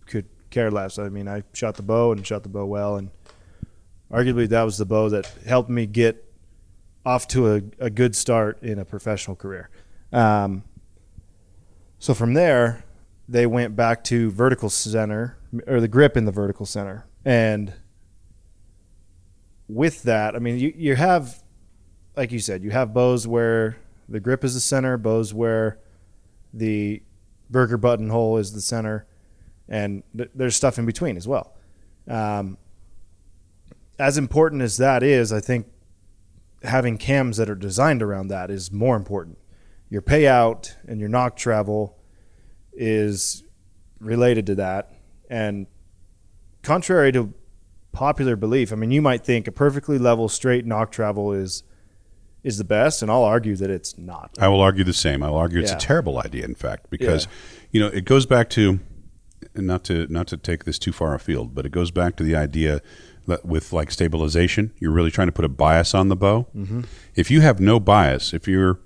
could 0.07 0.27
care 0.51 0.71
less. 0.71 0.99
I 0.99 1.09
mean, 1.09 1.29
I 1.29 1.45
shot 1.53 1.77
the 1.77 1.83
bow 1.83 2.13
and 2.13 2.27
shot 2.27 2.43
the 2.43 2.49
bow 2.49 2.67
well, 2.67 2.97
and 2.97 3.11
arguably 4.11 4.49
that 4.49 4.63
was 4.63 4.79
the 4.79 4.87
bow 4.87 5.09
that 5.11 5.27
helped 5.47 5.71
me 5.71 5.87
get 5.87 6.25
off 7.05 7.29
to 7.29 7.55
a, 7.55 7.63
a 7.79 7.89
good 7.89 8.17
start 8.17 8.61
in 8.63 8.79
a 8.79 8.85
professional 8.85 9.37
career. 9.37 9.71
Um, 10.13 10.65
so 11.99 12.15
from 12.15 12.35
there, 12.35 12.85
they 13.29 13.47
went 13.47 13.77
back 13.77 14.03
to 14.05 14.31
vertical 14.31 14.69
center 14.71 15.39
or 15.67 15.81
the 15.81 15.89
grip 15.89 16.17
in 16.17 16.25
the 16.25 16.33
vertical 16.33 16.67
center, 16.67 17.07
and 17.27 17.75
with 19.69 20.05
that, 20.05 20.37
I 20.37 20.39
mean, 20.39 20.61
you 20.61 20.73
you 20.77 20.95
have, 20.95 21.43
like 22.17 22.31
you 22.31 22.39
said, 22.39 22.63
you 22.63 22.71
have 22.71 22.95
bows 22.95 23.27
where 23.27 23.79
the 24.09 24.21
grip 24.21 24.45
is 24.45 24.55
the 24.55 24.61
center, 24.61 24.97
bows 24.97 25.35
where 25.35 25.81
the 26.55 27.03
Berger 27.51 27.77
buttonhole 27.77 28.39
is 28.39 28.53
the 28.53 28.61
center, 28.61 29.07
and 29.69 30.05
th- 30.17 30.31
there's 30.37 30.55
stuff 30.55 30.79
in 30.79 30.87
between 30.87 31.17
as 31.17 31.27
well. 31.27 31.57
Um, 32.07 32.59
as 33.99 34.17
important 34.17 34.63
as 34.63 34.77
that 34.77 35.03
is, 35.03 35.33
I 35.33 35.41
think 35.41 35.67
having 36.63 36.97
cams 36.97 37.39
that 37.39 37.51
are 37.51 37.57
designed 37.57 38.05
around 38.05 38.29
that 38.29 38.53
is 38.53 38.71
more 38.71 38.95
important. 38.95 39.39
Your 39.91 40.03
payout 40.03 40.77
and 40.87 41.01
your 41.01 41.09
nock 41.09 41.37
travel 41.37 41.99
is 42.73 43.43
related 43.99 44.47
to 44.47 44.55
that. 44.57 44.93
And 45.29 45.67
contrary 46.67 47.13
to 47.13 47.33
popular 47.93 48.37
belief, 48.37 48.73
I 48.73 48.77
mean, 48.77 48.91
you 48.91 49.01
might 49.01 49.25
think 49.25 49.47
a 49.49 49.53
perfectly 49.53 49.99
level 49.99 50.29
straight 50.29 50.67
nock 50.67 50.93
travel 50.93 51.33
is 51.33 51.63
is 52.43 52.59
the 52.59 52.65
best, 52.65 53.03
and 53.03 53.11
I'll 53.11 53.25
argue 53.25 53.57
that 53.57 53.71
it's 53.71 53.99
not. 53.99 54.31
I 54.39 54.47
will 54.49 54.61
argue 54.61 54.85
the 54.85 54.93
same. 54.93 55.23
I 55.23 55.31
will 55.31 55.39
argue 55.39 55.59
it's 55.61 55.71
Yeah. 55.73 55.79
a 55.79 55.81
terrible 55.81 56.19
idea, 56.21 56.45
in 56.45 56.55
fact, 56.55 56.91
because 56.91 57.27
you 57.73 57.81
know 57.81 57.89
it 57.89 58.05
goes 58.05 58.27
back 58.27 58.51
to 58.51 58.79
not 59.55 59.83
to 59.85 60.07
not 60.09 60.27
to 60.29 60.37
take 60.37 60.65
this 60.65 60.79
too 60.79 60.93
far 60.93 61.15
afield, 61.15 61.55
but 61.55 61.65
it 61.67 61.73
goes 61.73 61.91
back 61.91 62.17
to 62.17 62.25
the 62.25 62.37
idea 62.37 62.81
that 63.27 63.45
with 63.45 63.73
like 63.73 63.91
stabilization, 63.91 64.73
you're 64.79 64.93
really 64.93 65.11
trying 65.11 65.27
to 65.29 65.33
put 65.33 65.45
a 65.45 65.49
bias 65.49 65.95
on 65.95 66.09
the 66.09 66.15
bow. 66.17 66.47
Mm-hmm. 66.57 66.83
If 67.17 67.31
you 67.31 67.41
have 67.41 67.59
no 67.59 67.81
bias, 67.81 68.33
if 68.35 68.47
you're 68.47 68.79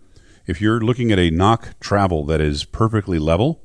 if 0.46 0.60
you're 0.60 0.80
looking 0.80 1.12
at 1.12 1.18
a 1.18 1.30
nock 1.30 1.78
travel 1.80 2.24
that 2.26 2.40
is 2.40 2.64
perfectly 2.64 3.18
level, 3.18 3.60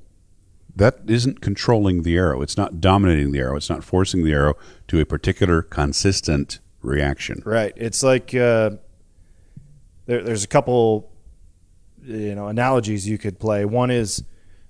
that 0.75 0.99
isn't 1.07 1.41
controlling 1.41 2.03
the 2.03 2.17
arrow. 2.17 2.41
It's 2.41 2.57
not 2.57 2.81
dominating 2.81 3.31
the 3.31 3.39
arrow. 3.39 3.55
It's 3.55 3.69
not 3.69 3.83
forcing 3.83 4.23
the 4.23 4.33
arrow 4.33 4.55
to 4.89 4.99
a 4.99 5.05
particular 5.05 5.61
consistent 5.61 6.59
reaction. 6.81 7.41
Right. 7.45 7.73
It's 7.75 8.03
like 8.03 8.35
uh, 8.35 8.71
there, 10.05 10.23
there's 10.23 10.43
a 10.43 10.47
couple, 10.47 11.11
you 12.03 12.35
know, 12.35 12.47
analogies 12.47 13.07
you 13.07 13.17
could 13.17 13.39
play. 13.39 13.65
One 13.65 13.89
is 13.89 14.23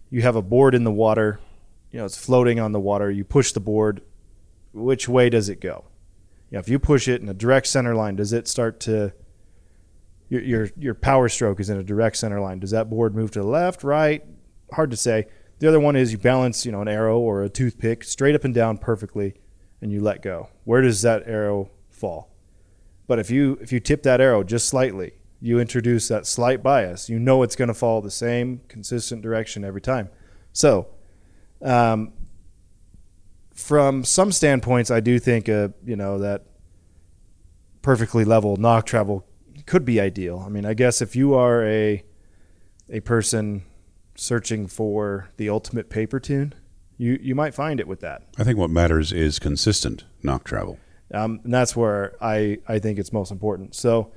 you 0.09 0.21
have 0.21 0.35
a 0.35 0.41
board 0.41 0.75
in 0.75 0.83
the 0.83 0.91
water, 0.91 1.39
you 1.91 1.99
know, 1.99 2.05
it's 2.05 2.17
floating 2.17 2.59
on 2.59 2.71
the 2.71 2.79
water. 2.79 3.09
You 3.09 3.23
push 3.23 3.51
the 3.53 3.59
board. 3.59 4.01
Which 4.73 5.07
way 5.07 5.29
does 5.29 5.47
it 5.47 5.61
go? 5.61 5.85
You 6.49 6.55
know, 6.55 6.59
if 6.59 6.69
you 6.69 6.77
push 6.77 7.07
it 7.07 7.21
in 7.21 7.29
a 7.29 7.33
direct 7.33 7.67
center 7.67 7.95
line, 7.95 8.17
does 8.17 8.33
it 8.33 8.47
start 8.47 8.79
to 8.81 9.13
your 10.27 10.41
your 10.41 10.69
your 10.77 10.93
power 10.93 11.29
stroke 11.29 11.59
is 11.59 11.69
in 11.69 11.77
a 11.77 11.83
direct 11.83 12.17
center 12.17 12.41
line? 12.41 12.59
Does 12.59 12.71
that 12.71 12.89
board 12.89 13.15
move 13.15 13.31
to 13.31 13.39
the 13.39 13.45
left, 13.45 13.83
right? 13.83 14.23
Hard 14.73 14.91
to 14.91 14.97
say. 14.97 15.27
The 15.59 15.67
other 15.67 15.79
one 15.79 15.95
is 15.95 16.11
you 16.11 16.17
balance, 16.17 16.65
you 16.65 16.71
know, 16.71 16.81
an 16.81 16.87
arrow 16.87 17.17
or 17.17 17.41
a 17.41 17.49
toothpick 17.49 18.03
straight 18.03 18.35
up 18.35 18.43
and 18.43 18.53
down 18.53 18.77
perfectly, 18.77 19.35
and 19.81 19.91
you 19.91 20.01
let 20.01 20.21
go. 20.21 20.49
Where 20.65 20.81
does 20.81 21.01
that 21.03 21.23
arrow 21.25 21.69
fall? 21.89 22.29
But 23.07 23.19
if 23.19 23.29
you 23.29 23.57
if 23.61 23.71
you 23.71 23.79
tip 23.79 24.03
that 24.03 24.19
arrow 24.19 24.43
just 24.43 24.67
slightly, 24.67 25.13
you 25.39 25.59
introduce 25.59 26.07
that 26.07 26.25
slight 26.25 26.61
bias. 26.61 27.09
You 27.09 27.19
know 27.19 27.43
it's 27.43 27.55
going 27.55 27.67
to 27.67 27.73
follow 27.73 28.01
the 28.01 28.11
same 28.11 28.61
consistent 28.67 29.21
direction 29.21 29.63
every 29.63 29.81
time. 29.81 30.09
So, 30.51 30.87
um, 31.61 32.13
from 33.53 34.03
some 34.03 34.31
standpoints, 34.31 34.91
I 34.91 34.99
do 34.99 35.19
think 35.19 35.47
uh, 35.47 35.69
you 35.85 35.95
know 35.95 36.19
that 36.19 36.45
perfectly 37.81 38.25
level 38.25 38.57
nock 38.57 38.85
travel 38.85 39.25
could 39.65 39.85
be 39.85 40.01
ideal. 40.01 40.43
I 40.45 40.49
mean, 40.49 40.65
I 40.65 40.73
guess 40.73 41.01
if 41.01 41.15
you 41.15 41.33
are 41.35 41.63
a 41.63 42.03
a 42.89 42.99
person 42.99 43.63
searching 44.15 44.67
for 44.67 45.29
the 45.37 45.49
ultimate 45.49 45.89
paper 45.89 46.19
tune, 46.19 46.53
you 46.97 47.19
you 47.21 47.35
might 47.35 47.53
find 47.53 47.79
it 47.79 47.87
with 47.87 47.99
that. 48.01 48.23
I 48.37 48.43
think 48.43 48.57
what 48.57 48.69
matters 48.69 49.11
is 49.11 49.39
consistent 49.39 50.05
nock 50.23 50.43
travel. 50.43 50.79
Um, 51.13 51.39
and 51.43 51.53
that's 51.53 51.75
where 51.75 52.15
I, 52.19 52.57
I 52.67 52.79
think 52.79 52.97
it's 52.97 53.13
most 53.13 53.31
important. 53.31 53.75
So, 53.75 54.11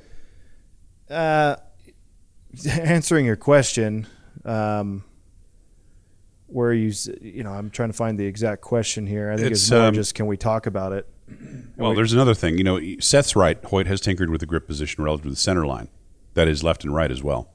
uh, 1.11 1.57
answering 2.71 3.27
your 3.27 3.37
question, 3.37 4.07
um, 4.45 5.05
where 6.47 6.73
you 6.73 6.93
you 7.21 7.43
know 7.43 7.53
I'm 7.53 7.71
trying 7.71 7.91
to 7.91 7.97
find 7.97 8.19
the 8.19 8.27
exact 8.27 8.63
question 8.63 9.07
here. 9.07 9.31
I 9.31 9.37
think 9.37 9.51
it's, 9.51 9.63
It's, 9.63 9.71
more 9.71 9.81
um, 9.83 9.95
just 9.95 10.15
can 10.15 10.27
we 10.27 10.37
talk 10.37 10.67
about 10.67 10.93
it? 10.93 11.09
Well, 11.77 11.95
there's 11.95 12.13
another 12.13 12.35
thing. 12.35 12.59
You 12.59 12.65
know, 12.65 12.81
Seth's 12.99 13.37
right. 13.37 13.65
Hoyt 13.67 13.87
has 13.87 14.01
tinkered 14.01 14.31
with 14.31 14.41
the 14.41 14.47
grip 14.47 14.67
position 14.67 15.05
relative 15.05 15.23
to 15.27 15.31
the 15.31 15.37
center 15.37 15.65
line. 15.65 15.87
That 16.35 16.49
is 16.49 16.65
left 16.65 16.83
and 16.83 16.93
right 16.93 17.09
as 17.09 17.23
well. 17.23 17.53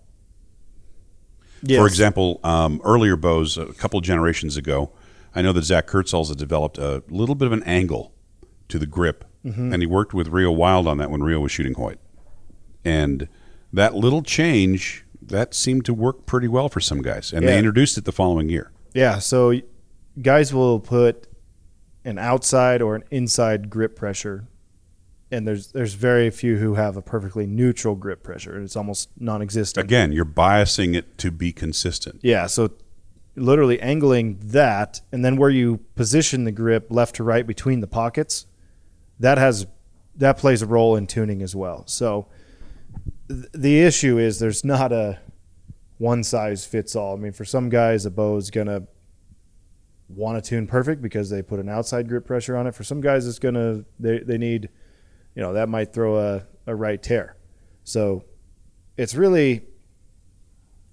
For 1.79 1.87
example, 1.87 2.39
um, 2.43 2.81
earlier 2.83 3.15
bows, 3.15 3.57
a 3.57 3.67
couple 3.73 3.99
generations 4.01 4.57
ago, 4.57 4.91
I 5.35 5.41
know 5.41 5.53
that 5.53 5.63
Zach 5.63 5.87
Kurtzels 5.87 6.29
had 6.29 6.37
developed 6.37 6.77
a 6.77 7.03
little 7.09 7.35
bit 7.35 7.45
of 7.45 7.51
an 7.51 7.63
angle 7.63 8.13
to 8.69 8.77
the 8.79 8.85
grip, 8.85 9.25
and 9.73 9.81
he 9.81 9.85
worked 9.85 10.13
with 10.13 10.29
Reo 10.29 10.51
Wilde 10.51 10.87
on 10.87 10.97
that 10.99 11.11
when 11.11 11.21
Reo 11.23 11.39
was 11.39 11.51
shooting 11.51 11.73
Hoyt. 11.73 11.99
And 12.85 13.27
that 13.71 13.93
little 13.95 14.21
change, 14.21 15.05
that 15.21 15.53
seemed 15.53 15.85
to 15.85 15.93
work 15.93 16.25
pretty 16.25 16.47
well 16.47 16.69
for 16.69 16.79
some 16.79 17.01
guys, 17.01 17.33
and 17.33 17.47
they 17.47 17.57
introduced 17.57 17.97
it 17.97 18.05
the 18.05 18.11
following 18.11 18.49
year. 18.49 18.71
Yeah, 18.93 19.19
so 19.19 19.59
guys 20.21 20.53
will 20.53 20.79
put 20.79 21.27
an 22.05 22.19
outside 22.19 22.81
or 22.81 22.95
an 22.95 23.03
inside 23.09 23.69
grip 23.69 23.95
pressure, 23.95 24.47
and 25.33 25.47
there's 25.47 25.71
there's 25.71 25.93
very 25.93 26.29
few 26.29 26.57
who 26.57 26.75
have 26.75 26.95
a 26.95 27.01
perfectly 27.01 27.45
neutral 27.45 27.95
grip 27.95 28.23
pressure. 28.23 28.61
It's 28.61 28.75
almost 28.75 29.09
non-existent. 29.19 29.83
Again, 29.83 30.11
you're 30.11 30.25
biasing 30.25 30.95
it 30.95 31.17
to 31.17 31.31
be 31.31 31.51
consistent. 31.51 32.19
Yeah, 32.21 32.47
so 32.47 32.71
literally 33.35 33.81
angling 33.81 34.39
that, 34.43 35.01
and 35.11 35.25
then 35.25 35.35
where 35.35 35.49
you 35.49 35.77
position 35.95 36.43
the 36.43 36.51
grip 36.51 36.87
left 36.89 37.15
to 37.15 37.23
right 37.23 37.45
between 37.45 37.81
the 37.81 37.87
pockets, 37.87 38.45
that 39.19 39.37
has 39.37 39.65
that 40.15 40.37
plays 40.37 40.61
a 40.61 40.67
role 40.67 40.95
in 40.95 41.07
tuning 41.07 41.41
as 41.41 41.55
well. 41.55 41.83
So 41.87 42.27
th- 43.27 43.47
the 43.53 43.81
issue 43.81 44.17
is 44.19 44.39
there's 44.39 44.63
not 44.63 44.91
a 44.91 45.19
one 45.97 46.23
size 46.23 46.65
fits 46.65 46.95
all. 46.95 47.15
I 47.15 47.19
mean, 47.19 47.33
for 47.33 47.45
some 47.45 47.69
guys, 47.69 48.05
a 48.05 48.11
bow 48.11 48.37
is 48.37 48.51
gonna 48.51 48.83
want 50.09 50.43
to 50.43 50.47
tune 50.47 50.67
perfect 50.67 51.01
because 51.01 51.29
they 51.29 51.41
put 51.41 51.59
an 51.59 51.69
outside 51.69 52.07
grip 52.07 52.25
pressure 52.25 52.55
on 52.55 52.67
it. 52.67 52.75
For 52.75 52.83
some 52.83 53.01
guys, 53.01 53.27
it's 53.27 53.39
gonna 53.39 53.83
they 53.99 54.19
they 54.19 54.37
need, 54.37 54.69
you 55.35 55.41
know, 55.41 55.53
that 55.53 55.69
might 55.69 55.93
throw 55.93 56.17
a, 56.17 56.45
a 56.67 56.75
right 56.75 57.01
tear. 57.01 57.37
So 57.83 58.25
it's 58.97 59.15
really 59.15 59.63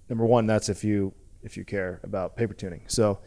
number 0.09 0.25
one. 0.25 0.47
That's 0.47 0.69
if 0.69 0.85
you 0.85 1.15
if 1.43 1.57
you 1.57 1.65
care 1.65 2.01
about 2.03 2.37
paper 2.37 2.55
tuning. 2.55 2.83
So 2.87 3.21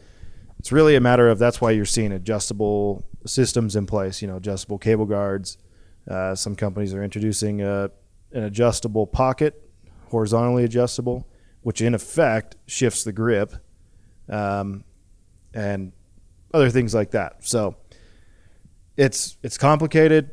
it's 0.58 0.72
really 0.72 0.96
a 0.96 1.00
matter 1.00 1.28
of 1.28 1.38
that's 1.38 1.60
why 1.60 1.72
you're 1.72 1.84
seeing 1.84 2.12
adjustable 2.12 3.04
systems 3.26 3.76
in 3.76 3.86
place. 3.86 4.22
You 4.22 4.28
know, 4.28 4.36
adjustable 4.36 4.78
cable 4.78 5.06
guards. 5.06 5.58
Uh, 6.08 6.34
some 6.34 6.54
companies 6.54 6.92
are 6.92 7.02
introducing 7.02 7.62
a, 7.62 7.90
an 8.32 8.44
adjustable 8.44 9.06
pocket, 9.06 9.70
horizontally 10.10 10.64
adjustable, 10.64 11.26
which 11.62 11.80
in 11.80 11.94
effect 11.94 12.56
shifts 12.66 13.04
the 13.04 13.12
grip, 13.12 13.54
um, 14.28 14.84
and 15.54 15.92
other 16.52 16.70
things 16.70 16.94
like 16.94 17.12
that. 17.12 17.44
So 17.44 17.76
it's 18.96 19.38
it's 19.42 19.56
complicated. 19.58 20.30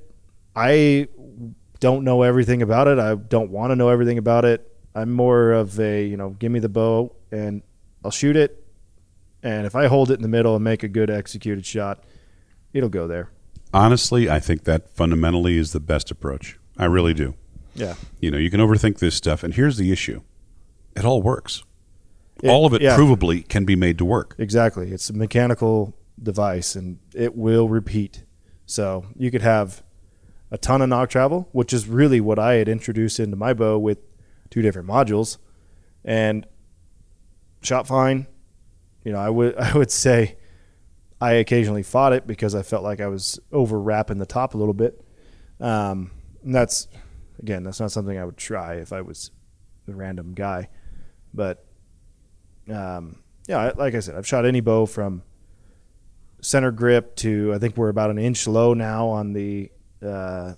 I 0.55 1.07
don't 1.79 2.03
know 2.03 2.23
everything 2.23 2.61
about 2.61 2.87
it. 2.87 2.99
I 2.99 3.15
don't 3.15 3.51
want 3.51 3.71
to 3.71 3.75
know 3.75 3.89
everything 3.89 4.17
about 4.17 4.45
it. 4.45 4.67
I'm 4.93 5.11
more 5.11 5.51
of 5.51 5.79
a 5.79 6.05
you 6.05 6.17
know, 6.17 6.31
give 6.31 6.51
me 6.51 6.59
the 6.59 6.69
bow 6.69 7.15
and 7.31 7.61
I'll 8.03 8.11
shoot 8.11 8.35
it, 8.35 8.65
and 9.43 9.65
if 9.65 9.75
I 9.75 9.87
hold 9.87 10.11
it 10.11 10.15
in 10.15 10.21
the 10.21 10.27
middle 10.27 10.55
and 10.55 10.63
make 10.63 10.83
a 10.83 10.87
good 10.87 11.09
executed 11.09 11.65
shot, 11.65 12.03
it'll 12.73 12.89
go 12.89 13.07
there. 13.07 13.29
Honestly, 13.73 14.29
I 14.29 14.39
think 14.39 14.65
that 14.65 14.89
fundamentally 14.89 15.57
is 15.57 15.71
the 15.71 15.79
best 15.79 16.11
approach. 16.11 16.59
I 16.77 16.85
really 16.85 17.13
do. 17.13 17.35
Yeah. 17.73 17.95
You 18.19 18.31
know, 18.31 18.37
you 18.37 18.49
can 18.49 18.59
overthink 18.59 18.99
this 18.99 19.15
stuff, 19.15 19.43
and 19.43 19.53
here's 19.53 19.77
the 19.77 19.91
issue: 19.91 20.21
it 20.95 21.05
all 21.05 21.21
works. 21.21 21.63
It- 22.43 22.49
all 22.49 22.65
of 22.65 22.73
it 22.73 22.81
yeah. 22.81 22.97
provably 22.97 23.47
can 23.47 23.65
be 23.65 23.75
made 23.75 23.97
to 23.99 24.05
work. 24.05 24.35
Exactly. 24.37 24.91
It's 24.91 25.09
a 25.09 25.13
mechanical 25.13 25.95
device 26.21 26.75
and 26.75 26.99
it 27.13 27.35
will 27.35 27.69
repeat. 27.69 28.23
So 28.65 29.05
you 29.15 29.31
could 29.31 29.41
have 29.41 29.83
a 30.51 30.57
ton 30.57 30.81
of 30.81 30.89
nock 30.89 31.09
travel, 31.09 31.47
which 31.53 31.73
is 31.73 31.87
really 31.87 32.19
what 32.19 32.37
I 32.37 32.55
had 32.55 32.67
introduced 32.67 33.19
into 33.19 33.37
my 33.37 33.53
bow 33.53 33.79
with 33.79 33.99
two 34.49 34.61
different 34.61 34.87
modules. 34.87 35.37
And 36.03 36.45
shot 37.61 37.87
fine. 37.87 38.27
You 39.03 39.13
know, 39.13 39.19
I 39.19 39.29
would 39.29 39.55
I 39.57 39.73
would 39.73 39.91
say 39.91 40.37
I 41.19 41.33
occasionally 41.33 41.83
fought 41.83 42.13
it 42.13 42.27
because 42.27 42.53
I 42.55 42.63
felt 42.63 42.83
like 42.83 42.99
I 42.99 43.07
was 43.07 43.39
over 43.51 43.79
wrapping 43.79 44.17
the 44.17 44.25
top 44.25 44.53
a 44.53 44.57
little 44.57 44.73
bit. 44.73 45.03
Um, 45.59 46.11
and 46.43 46.53
that's 46.53 46.87
again, 47.39 47.63
that's 47.63 47.79
not 47.79 47.91
something 47.91 48.17
I 48.17 48.25
would 48.25 48.37
try 48.37 48.75
if 48.75 48.91
I 48.91 49.01
was 49.01 49.31
a 49.87 49.93
random 49.93 50.33
guy. 50.33 50.69
But 51.33 51.65
um, 52.69 53.23
yeah, 53.47 53.71
like 53.75 53.95
I 53.95 53.99
said, 53.99 54.15
I've 54.15 54.27
shot 54.27 54.45
any 54.45 54.59
bow 54.59 54.85
from 54.85 55.23
center 56.41 56.71
grip 56.71 57.15
to 57.15 57.53
I 57.53 57.59
think 57.59 57.77
we're 57.77 57.89
about 57.89 58.09
an 58.09 58.17
inch 58.17 58.47
low 58.47 58.73
now 58.73 59.07
on 59.07 59.33
the 59.33 59.71
uh, 60.03 60.53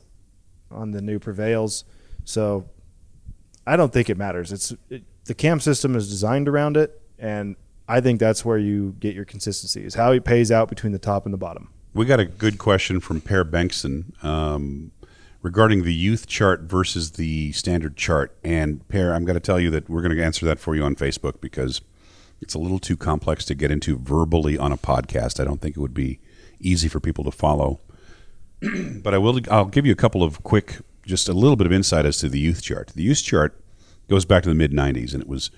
on 0.72 0.92
the 0.92 1.02
new 1.02 1.20
prevails. 1.20 1.84
So 2.26 2.66
I 3.66 3.76
don't 3.76 3.92
think 3.92 4.10
it 4.10 4.18
matters. 4.18 4.52
It's 4.52 4.74
it, 4.90 5.04
the 5.26 5.34
cam 5.34 5.60
system 5.60 5.96
is 5.96 6.10
designed 6.10 6.50
around 6.50 6.76
it, 6.78 7.02
and 7.18 7.56
I 7.88 8.02
think 8.02 8.20
that's 8.20 8.44
where 8.44 8.58
you 8.58 8.96
get 9.00 9.16
your 9.16 9.26
consistency 9.26 9.86
is 9.86 9.96
how 9.96 10.12
it 10.12 10.26
pays 10.26 10.52
out 10.52 10.70
between 10.70 10.94
the 10.94 11.00
top 11.00 11.26
and 11.26 11.34
the 11.34 11.38
bottom. 11.38 11.70
We 11.94 12.06
got 12.06 12.20
a 12.20 12.26
good 12.26 12.58
question 12.58 13.00
from 13.00 13.22
Per 13.22 13.46
Bengtson 13.46 14.24
um, 14.24 14.92
regarding 15.42 15.84
the 15.84 15.94
youth 15.94 16.26
chart 16.28 16.62
versus 16.62 17.12
the 17.12 17.52
standard 17.52 17.96
chart. 17.96 18.36
And 18.44 18.88
Per, 18.88 19.14
I'm 19.14 19.26
going 19.26 19.36
to 19.36 19.40
tell 19.40 19.60
you 19.60 19.70
that 19.72 19.90
we're 19.90 20.02
going 20.02 20.16
to 20.16 20.24
answer 20.24 20.46
that 20.48 20.60
for 20.60 20.76
you 20.76 20.84
on 20.84 20.96
Facebook 20.96 21.40
because 21.40 21.82
it's 22.42 22.56
a 22.56 22.60
little 22.60 22.80
too 22.80 22.98
complex 22.98 23.46
to 23.46 23.56
get 23.56 23.70
into 23.70 23.98
verbally 23.98 24.58
on 24.58 24.72
a 24.72 24.78
podcast. 24.78 25.40
I 25.40 25.44
don't 25.44 25.62
think 25.62 25.78
it 25.78 25.80
would 25.80 25.94
be 25.94 26.20
easy 26.60 26.88
for 26.88 27.00
people 27.00 27.24
to 27.26 27.32
follow. 27.32 27.80
but 29.04 29.14
I 29.14 29.18
will. 29.18 29.40
I'll 29.50 29.66
give 29.66 29.86
you 29.86 29.92
a 29.92 29.96
couple 29.96 30.24
of 30.24 30.44
quick, 30.44 30.80
just 31.06 31.28
a 31.28 31.34
little 31.34 31.56
bit 31.56 31.68
of 31.68 31.74
insight 31.74 32.06
as 32.06 32.18
to 32.20 32.30
the 32.30 32.40
youth 32.40 32.62
chart. 32.62 32.92
The 32.96 33.04
youth 33.04 33.24
chart 33.24 33.60
goes 34.10 34.26
back 34.26 34.44
to 34.44 34.50
the 34.50 34.56
mid 34.56 34.72
'90s, 34.72 35.14
and 35.14 35.22
it 35.22 35.28
was 35.28 35.52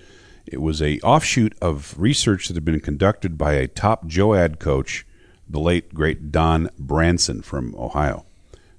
it 0.46 0.60
was 0.60 0.80
a 0.82 0.98
offshoot 1.00 1.54
of 1.60 1.94
research 1.98 2.48
that 2.48 2.54
had 2.54 2.64
been 2.64 2.80
conducted 2.80 3.36
by 3.36 3.54
a 3.54 3.68
top 3.68 4.06
JOAD 4.06 4.58
coach, 4.58 5.06
the 5.48 5.60
late 5.60 5.94
great 5.94 6.30
Don 6.32 6.70
Branson 6.78 7.42
from 7.42 7.74
Ohio, 7.76 8.24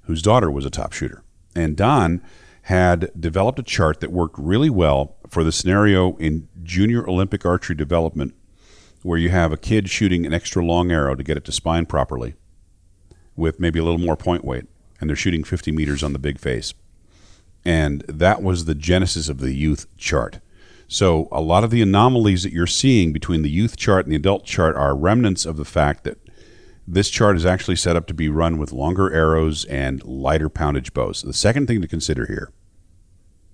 whose 0.02 0.22
daughter 0.22 0.50
was 0.50 0.64
a 0.64 0.70
top 0.70 0.92
shooter. 0.92 1.22
And 1.54 1.76
Don 1.76 2.22
had 2.62 3.10
developed 3.18 3.58
a 3.58 3.62
chart 3.62 4.00
that 4.00 4.12
worked 4.12 4.38
really 4.38 4.70
well 4.70 5.16
for 5.26 5.42
the 5.42 5.52
scenario 5.52 6.16
in 6.16 6.48
junior 6.62 7.08
Olympic 7.08 7.46
archery 7.46 7.74
development, 7.76 8.34
where 9.02 9.18
you 9.18 9.30
have 9.30 9.52
a 9.52 9.56
kid 9.56 9.88
shooting 9.88 10.26
an 10.26 10.34
extra 10.34 10.64
long 10.64 10.92
arrow 10.92 11.14
to 11.14 11.22
get 11.22 11.38
it 11.38 11.44
to 11.46 11.52
spine 11.52 11.86
properly 11.86 12.34
with 13.38 13.60
maybe 13.60 13.78
a 13.78 13.84
little 13.84 13.98
more 13.98 14.16
point 14.16 14.44
weight, 14.44 14.64
and 15.00 15.08
they're 15.08 15.16
shooting 15.16 15.44
50 15.44 15.72
meters 15.72 16.02
on 16.02 16.12
the 16.12 16.18
big 16.18 16.38
face. 16.38 16.74
And 17.64 18.00
that 18.02 18.42
was 18.42 18.64
the 18.64 18.74
genesis 18.74 19.28
of 19.28 19.38
the 19.38 19.52
youth 19.52 19.86
chart. 19.96 20.40
So 20.88 21.28
a 21.30 21.40
lot 21.40 21.64
of 21.64 21.70
the 21.70 21.82
anomalies 21.82 22.42
that 22.42 22.52
you're 22.52 22.66
seeing 22.66 23.12
between 23.12 23.42
the 23.42 23.50
youth 23.50 23.76
chart 23.76 24.06
and 24.06 24.12
the 24.12 24.16
adult 24.16 24.44
chart 24.44 24.74
are 24.74 24.96
remnants 24.96 25.44
of 25.44 25.56
the 25.56 25.64
fact 25.64 26.04
that 26.04 26.18
this 26.86 27.10
chart 27.10 27.36
is 27.36 27.44
actually 27.44 27.76
set 27.76 27.96
up 27.96 28.06
to 28.06 28.14
be 28.14 28.30
run 28.30 28.56
with 28.56 28.72
longer 28.72 29.12
arrows 29.12 29.66
and 29.66 30.02
lighter 30.04 30.48
poundage 30.48 30.94
bows. 30.94 31.20
The 31.20 31.34
second 31.34 31.66
thing 31.66 31.82
to 31.82 31.88
consider 31.88 32.26
here 32.26 32.50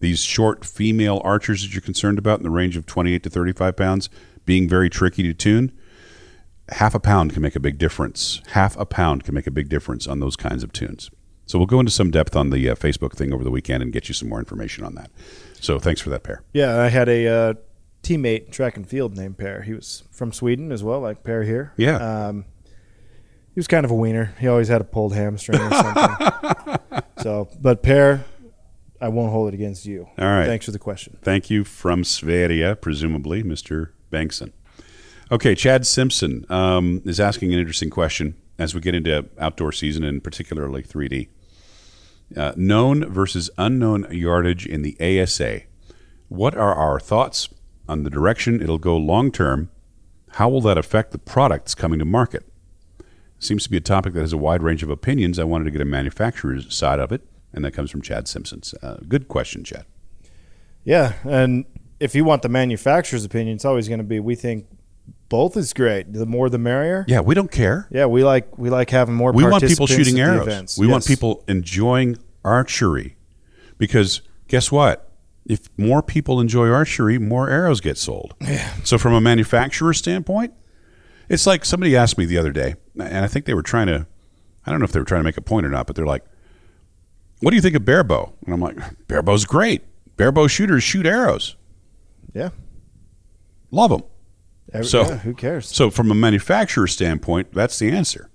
these 0.00 0.20
short 0.20 0.64
female 0.64 1.20
archers 1.24 1.62
that 1.62 1.72
you're 1.72 1.80
concerned 1.80 2.18
about 2.18 2.38
in 2.38 2.42
the 2.42 2.50
range 2.50 2.76
of 2.76 2.84
28 2.84 3.22
to 3.22 3.30
35 3.30 3.76
pounds 3.76 4.10
being 4.44 4.68
very 4.68 4.90
tricky 4.90 5.22
to 5.22 5.32
tune 5.32 5.72
half 6.71 6.94
a 6.94 7.00
pound 7.00 7.33
can 7.33 7.42
make 7.42 7.56
a 7.56 7.61
big 7.61 7.78
difference. 7.78 8.40
Half 8.49 8.76
a 8.76 8.87
pound 8.87 9.25
can 9.25 9.35
make 9.35 9.47
a 9.47 9.50
big 9.50 9.68
difference 9.68 10.06
on 10.06 10.21
those 10.21 10.37
kinds 10.37 10.62
of 10.62 10.73
tunes. 10.73 11.11
So 11.47 11.59
we'll 11.59 11.66
go 11.66 11.78
into 11.78 11.92
some 11.92 12.11
depth 12.11 12.35
on 12.37 12.50
the 12.50 12.71
uh, 12.71 12.75
Facebook 12.75 13.12
thing 13.12 13.33
over 13.33 13.44
the 13.44 13.50
weekend 13.50 13.83
and 13.83 13.92
get 13.92 14.09
you 14.09 14.14
some 14.14 14.28
more 14.28 14.38
information 14.38 14.85
on 14.85 14.94
that. 14.94 15.11
So 15.61 15.78
thanks 15.78 16.00
for 16.00 16.11
that 16.11 16.23
Per. 16.23 16.42
Yeah, 16.52 16.80
I 16.80 16.88
had 16.88 17.09
a 17.09 17.26
uh, 17.26 17.54
teammate 18.02 18.50
track 18.50 18.76
and 18.76 18.88
field 18.88 19.16
named 19.16 19.37
Per. 19.37 19.62
He 19.62 19.75
was 19.75 20.04
from 20.11 20.33
Sweden 20.33 20.73
as 20.73 20.83
well, 20.83 21.00
like 21.00 21.23
Per 21.23 21.42
here. 21.42 21.73
Yeah. 21.76 21.97
Um, 21.97 22.47
he 23.54 23.59
was 23.59 23.68
kind 23.68 23.85
of 23.85 23.90
a 23.90 23.94
wiener. 23.94 24.35
He 24.40 24.49
always 24.49 24.68
had 24.68 24.80
a 24.80 24.85
pulled 24.85 25.14
hamstring 25.14 25.61
or 25.61 25.71
something. 25.71 27.03
so, 27.22 27.48
but 27.61 27.83
Per, 27.83 28.24
I 29.00 29.09
won't 29.09 29.31
hold 29.31 29.48
it 29.48 29.55
against 29.55 29.85
you. 29.85 30.09
All 30.18 30.27
right. 30.27 30.46
Thanks 30.46 30.64
for 30.64 30.72
the 30.72 30.79
question. 30.79 31.18
Thank 31.22 31.50
you 31.50 31.62
from 31.62 32.05
Sverige, 32.05 32.81
presumably, 32.81 33.42
Mr. 33.42 33.90
Bankson. 34.11 34.53
Okay, 35.32 35.54
Chad 35.54 35.87
Simpson 35.87 36.44
um, 36.50 37.00
is 37.06 37.18
asking 37.18 37.52
an 37.54 37.58
interesting 37.58 37.88
question 37.88 38.34
as 38.58 38.74
we 38.74 38.80
get 38.80 38.94
into 38.94 39.26
outdoor 39.38 39.72
season 39.72 40.04
and 40.04 40.22
particularly 40.22 40.82
3D. 40.82 41.28
Uh, 42.37 42.52
known 42.56 43.10
versus 43.10 43.50
unknown 43.56 44.06
yardage 44.10 44.66
in 44.66 44.82
the 44.82 44.96
ASA. 45.00 45.62
What 46.28 46.54
are 46.54 46.74
our 46.74 47.00
thoughts 47.00 47.48
on 47.88 48.02
the 48.02 48.10
direction 48.10 48.62
it'll 48.62 48.78
go 48.78 48.96
long 48.96 49.32
term? 49.32 49.70
How 50.32 50.48
will 50.48 50.60
that 50.62 50.76
affect 50.76 51.12
the 51.12 51.18
products 51.18 51.74
coming 51.74 51.98
to 52.00 52.04
market? 52.04 52.44
Seems 53.38 53.64
to 53.64 53.70
be 53.70 53.76
a 53.76 53.80
topic 53.80 54.14
that 54.14 54.20
has 54.20 54.32
a 54.32 54.38
wide 54.38 54.62
range 54.62 54.82
of 54.82 54.90
opinions. 54.90 55.38
I 55.38 55.44
wanted 55.44 55.64
to 55.64 55.70
get 55.70 55.80
a 55.80 55.87
manufacturer's 55.87 56.74
side 56.74 56.98
of 56.98 57.12
it, 57.12 57.22
and 57.52 57.64
that 57.64 57.72
comes 57.72 57.90
from 57.90 58.02
Chad 58.02 58.26
Simpson. 58.26 58.62
Uh, 58.82 58.96
good 59.06 59.28
question, 59.28 59.64
Chad. 59.64 59.84
Yeah, 60.82 61.14
and 61.24 61.64
if 62.00 62.14
you 62.14 62.24
want 62.24 62.42
the 62.42 62.48
manufacturer's 62.48 63.24
opinion, 63.24 63.56
it's 63.56 63.64
always 63.64 63.88
going 63.88 63.98
to 63.98 64.04
be 64.04 64.18
we 64.18 64.34
think 64.34 64.66
both 65.35 65.57
is 65.57 65.73
great. 65.73 66.12
The 66.12 66.27
more 66.27 66.49
the 66.49 66.59
merrier. 66.59 67.05
Yeah, 67.09 67.18
we 67.18 67.35
don't 67.35 67.51
care. 67.51 67.88
Yeah, 67.90 68.07
we 68.07 68.23
like 68.23 68.57
we 68.57 68.70
like 68.70 68.88
having 68.90 69.16
more. 69.16 69.33
we 69.33 69.42
want 69.42 69.66
people 69.66 69.88
shooting 69.88 70.20
arrows. 70.20 70.79
We 70.79 70.87
want 70.87 71.05
people 71.05 71.42
enjoying 71.49 72.18
archery 72.44 73.16
because 73.77 74.23
guess 74.47 74.70
what? 74.70 75.11
If 75.44 75.77
more 75.77 76.05
people 76.05 76.40
enjoy 76.40 76.68
archery, 76.68 77.18
more 77.18 77.51
arrows 77.51 77.81
get 77.81 77.99
sold. 77.99 78.37
Yeah. 78.40 78.73
So 78.85 78.97
from 78.97 79.12
a 79.12 79.20
manufacturer 79.20 79.92
standpoint, 79.92 80.55
it's 81.29 81.49
like 81.49 81.64
somebody 81.64 81.97
asked 81.97 82.16
me 82.16 82.27
the 82.27 82.38
other 82.38 82.53
day, 82.53 82.77
and 82.97 83.25
I 83.25 83.27
think 83.27 83.47
they 83.47 83.55
were 83.55 83.62
trying 83.64 83.88
to 83.88 84.07
I 84.64 84.70
don't 84.70 84.79
know 84.79 84.85
if 84.85 84.92
they 84.92 85.01
were 85.01 85.05
trying 85.05 85.23
to 85.23 85.25
make 85.25 85.37
a 85.37 85.42
point 85.42 85.66
or 85.66 85.70
not, 85.70 85.88
but 85.88 85.97
they're 85.97 86.07
like, 86.07 86.25
"What 87.40 87.51
do 87.51 87.57
you 87.57 87.62
think 87.62 87.75
of 87.75 87.85
bear 87.85 88.05
bow?" 88.05 88.35
And 88.44 88.55
I'm 88.55 88.61
like, 88.61 88.79
"Bear 89.09 89.20
bow's 89.20 89.47
great. 89.47 89.83
Bear 90.16 90.31
bow 90.31 90.47
shooters 90.47 90.85
shoot 90.85 91.07
arrows. 91.07 91.57
Yeah. 92.33 92.51
Love 93.73 93.90
them." 93.90 94.05
Every- 94.74 94.87
So- 94.87 95.02
yeah, 95.02 95.18
who 95.18 95.32
cares? 95.34 95.68
So, 95.68 95.88
from 95.90 96.10
a 96.10 96.14
manufacturer 96.14 96.87
standpoint, 96.87 97.52
that's 97.52 97.78
the 97.78 97.90
answer. 97.90 98.28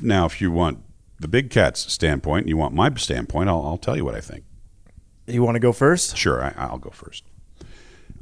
Now, 0.00 0.24
if 0.26 0.40
you 0.40 0.50
want 0.50 0.78
the 1.18 1.28
big 1.28 1.50
cat's 1.50 1.92
standpoint, 1.92 2.42
and 2.42 2.48
you 2.48 2.56
want 2.56 2.74
my 2.74 2.92
standpoint, 2.94 3.48
I'll, 3.48 3.62
I'll 3.64 3.78
tell 3.78 3.96
you 3.96 4.04
what 4.04 4.14
I 4.14 4.20
think. 4.20 4.44
You 5.26 5.42
want 5.42 5.56
to 5.56 5.60
go 5.60 5.72
first? 5.72 6.16
Sure, 6.16 6.42
I, 6.44 6.54
I'll 6.56 6.78
go 6.78 6.90
first. 6.90 7.24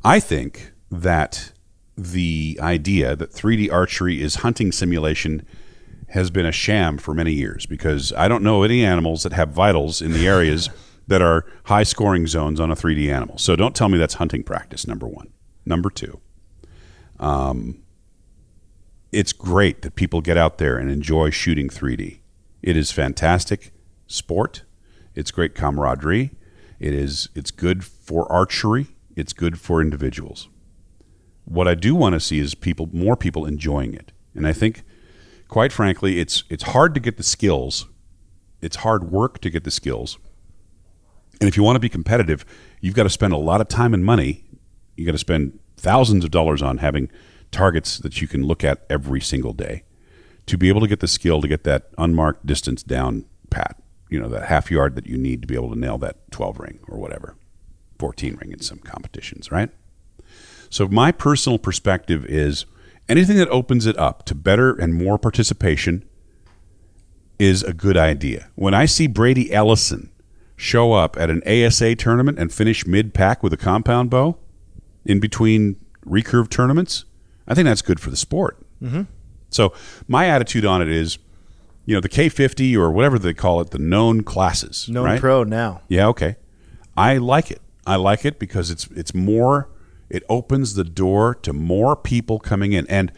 I 0.02 0.20
think 0.20 0.72
that 0.90 1.52
the 1.96 2.58
idea 2.62 3.14
that 3.16 3.30
3D 3.32 3.70
archery 3.72 4.22
is 4.22 4.36
hunting 4.36 4.72
simulation 4.72 5.46
has 6.08 6.30
been 6.30 6.46
a 6.46 6.52
sham 6.52 6.96
for 6.98 7.12
many 7.14 7.32
years 7.32 7.66
because 7.66 8.12
I 8.12 8.28
don't 8.28 8.42
know 8.42 8.62
any 8.62 8.84
animals 8.84 9.22
that 9.24 9.32
have 9.32 9.50
vitals 9.50 10.00
in 10.00 10.12
the 10.12 10.26
areas 10.36 10.70
that 11.08 11.20
are 11.20 11.44
high 11.64 11.82
scoring 11.82 12.26
zones 12.26 12.58
on 12.60 12.70
a 12.70 12.74
3D 12.76 13.12
animal. 13.12 13.36
So 13.38 13.56
don't 13.56 13.74
tell 13.74 13.88
me 13.88 13.98
that's 13.98 14.14
hunting 14.14 14.42
practice, 14.44 14.86
number 14.86 15.06
one. 15.06 15.28
Number 15.66 15.90
two, 15.90 16.20
um, 17.20 17.82
it's 19.12 19.32
great 19.32 19.82
that 19.82 19.94
people 19.94 20.20
get 20.20 20.36
out 20.36 20.58
there 20.58 20.76
and 20.76 20.90
enjoy 20.90 21.30
shooting 21.30 21.68
3D. 21.68 22.18
It 22.62 22.76
is 22.76 22.90
fantastic 22.90 23.72
sport. 24.06 24.62
It's 25.14 25.30
great 25.30 25.54
camaraderie. 25.54 26.32
It 26.80 26.92
is 26.92 27.28
it's 27.34 27.50
good 27.50 27.84
for 27.84 28.30
archery. 28.30 28.88
It's 29.16 29.32
good 29.32 29.60
for 29.60 29.80
individuals. 29.80 30.48
What 31.44 31.68
I 31.68 31.74
do 31.74 31.94
want 31.94 32.14
to 32.14 32.20
see 32.20 32.38
is 32.38 32.54
people 32.54 32.88
more 32.92 33.16
people 33.16 33.46
enjoying 33.46 33.94
it. 33.94 34.12
And 34.34 34.46
I 34.46 34.52
think 34.52 34.82
quite 35.48 35.72
frankly, 35.72 36.18
it's 36.18 36.42
it's 36.48 36.64
hard 36.64 36.94
to 36.94 37.00
get 37.00 37.16
the 37.16 37.22
skills. 37.22 37.86
It's 38.60 38.76
hard 38.76 39.10
work 39.10 39.40
to 39.42 39.50
get 39.50 39.64
the 39.64 39.70
skills. 39.70 40.18
And 41.40 41.48
if 41.48 41.56
you 41.56 41.62
want 41.62 41.76
to 41.76 41.80
be 41.80 41.88
competitive, 41.88 42.44
you've 42.80 42.94
got 42.94 43.02
to 43.04 43.10
spend 43.10 43.32
a 43.32 43.36
lot 43.36 43.60
of 43.60 43.68
time 43.68 43.94
and 43.94 44.04
money. 44.04 44.44
You 44.96 45.04
got 45.04 45.12
to 45.12 45.18
spend 45.18 45.58
thousands 45.84 46.24
of 46.24 46.30
dollars 46.30 46.62
on 46.62 46.78
having 46.78 47.10
targets 47.50 47.98
that 47.98 48.20
you 48.20 48.26
can 48.26 48.42
look 48.42 48.64
at 48.64 48.84
every 48.88 49.20
single 49.20 49.52
day 49.52 49.84
to 50.46 50.56
be 50.58 50.68
able 50.68 50.80
to 50.80 50.88
get 50.88 51.00
the 51.00 51.06
skill 51.06 51.40
to 51.40 51.46
get 51.46 51.64
that 51.64 51.90
unmarked 51.98 52.46
distance 52.46 52.82
down 52.82 53.26
pat. 53.50 53.80
You 54.08 54.18
know, 54.20 54.28
that 54.28 54.46
half 54.46 54.70
yard 54.70 54.96
that 54.96 55.06
you 55.06 55.16
need 55.16 55.42
to 55.42 55.46
be 55.46 55.54
able 55.54 55.70
to 55.70 55.78
nail 55.78 55.98
that 55.98 56.30
12 56.30 56.58
ring 56.58 56.78
or 56.88 56.98
whatever, 56.98 57.36
14 57.98 58.36
ring 58.36 58.52
in 58.52 58.60
some 58.60 58.78
competitions, 58.78 59.52
right? 59.52 59.70
So, 60.70 60.88
my 60.88 61.12
personal 61.12 61.58
perspective 61.58 62.24
is 62.26 62.64
anything 63.08 63.36
that 63.36 63.48
opens 63.48 63.86
it 63.86 63.96
up 63.98 64.24
to 64.26 64.34
better 64.34 64.72
and 64.72 64.94
more 64.94 65.18
participation 65.18 66.04
is 67.38 67.62
a 67.62 67.72
good 67.72 67.96
idea. 67.96 68.48
When 68.54 68.74
I 68.74 68.86
see 68.86 69.06
Brady 69.06 69.52
Ellison 69.52 70.10
show 70.56 70.92
up 70.92 71.16
at 71.18 71.30
an 71.30 71.42
ASA 71.46 71.96
tournament 71.96 72.38
and 72.38 72.52
finish 72.52 72.86
mid 72.86 73.12
pack 73.12 73.42
with 73.42 73.52
a 73.52 73.56
compound 73.56 74.10
bow 74.10 74.38
in 75.04 75.20
between 75.20 75.76
recurve 76.06 76.48
tournaments, 76.48 77.04
I 77.46 77.54
think 77.54 77.66
that's 77.66 77.82
good 77.82 78.00
for 78.00 78.10
the 78.10 78.16
sport. 78.16 78.58
Mm-hmm. 78.82 79.02
So, 79.50 79.72
my 80.08 80.26
attitude 80.26 80.64
on 80.64 80.82
it 80.82 80.88
is, 80.88 81.18
you 81.86 81.94
know, 81.94 82.00
the 82.00 82.08
K50 82.08 82.76
or 82.76 82.90
whatever 82.90 83.18
they 83.18 83.34
call 83.34 83.60
it, 83.60 83.70
the 83.70 83.78
known 83.78 84.22
classes. 84.22 84.88
Known 84.88 85.04
right? 85.04 85.20
pro 85.20 85.44
now. 85.44 85.82
Yeah, 85.88 86.08
okay. 86.08 86.36
I 86.96 87.18
like 87.18 87.50
it. 87.50 87.60
I 87.86 87.96
like 87.96 88.24
it 88.24 88.38
because 88.38 88.70
it's 88.70 88.86
it's 88.88 89.14
more 89.14 89.68
It 90.08 90.22
opens 90.28 90.74
the 90.74 90.84
door 90.84 91.34
to 91.34 91.52
more 91.52 91.96
people 91.96 92.38
coming 92.38 92.72
in. 92.72 92.86
And 92.88 93.12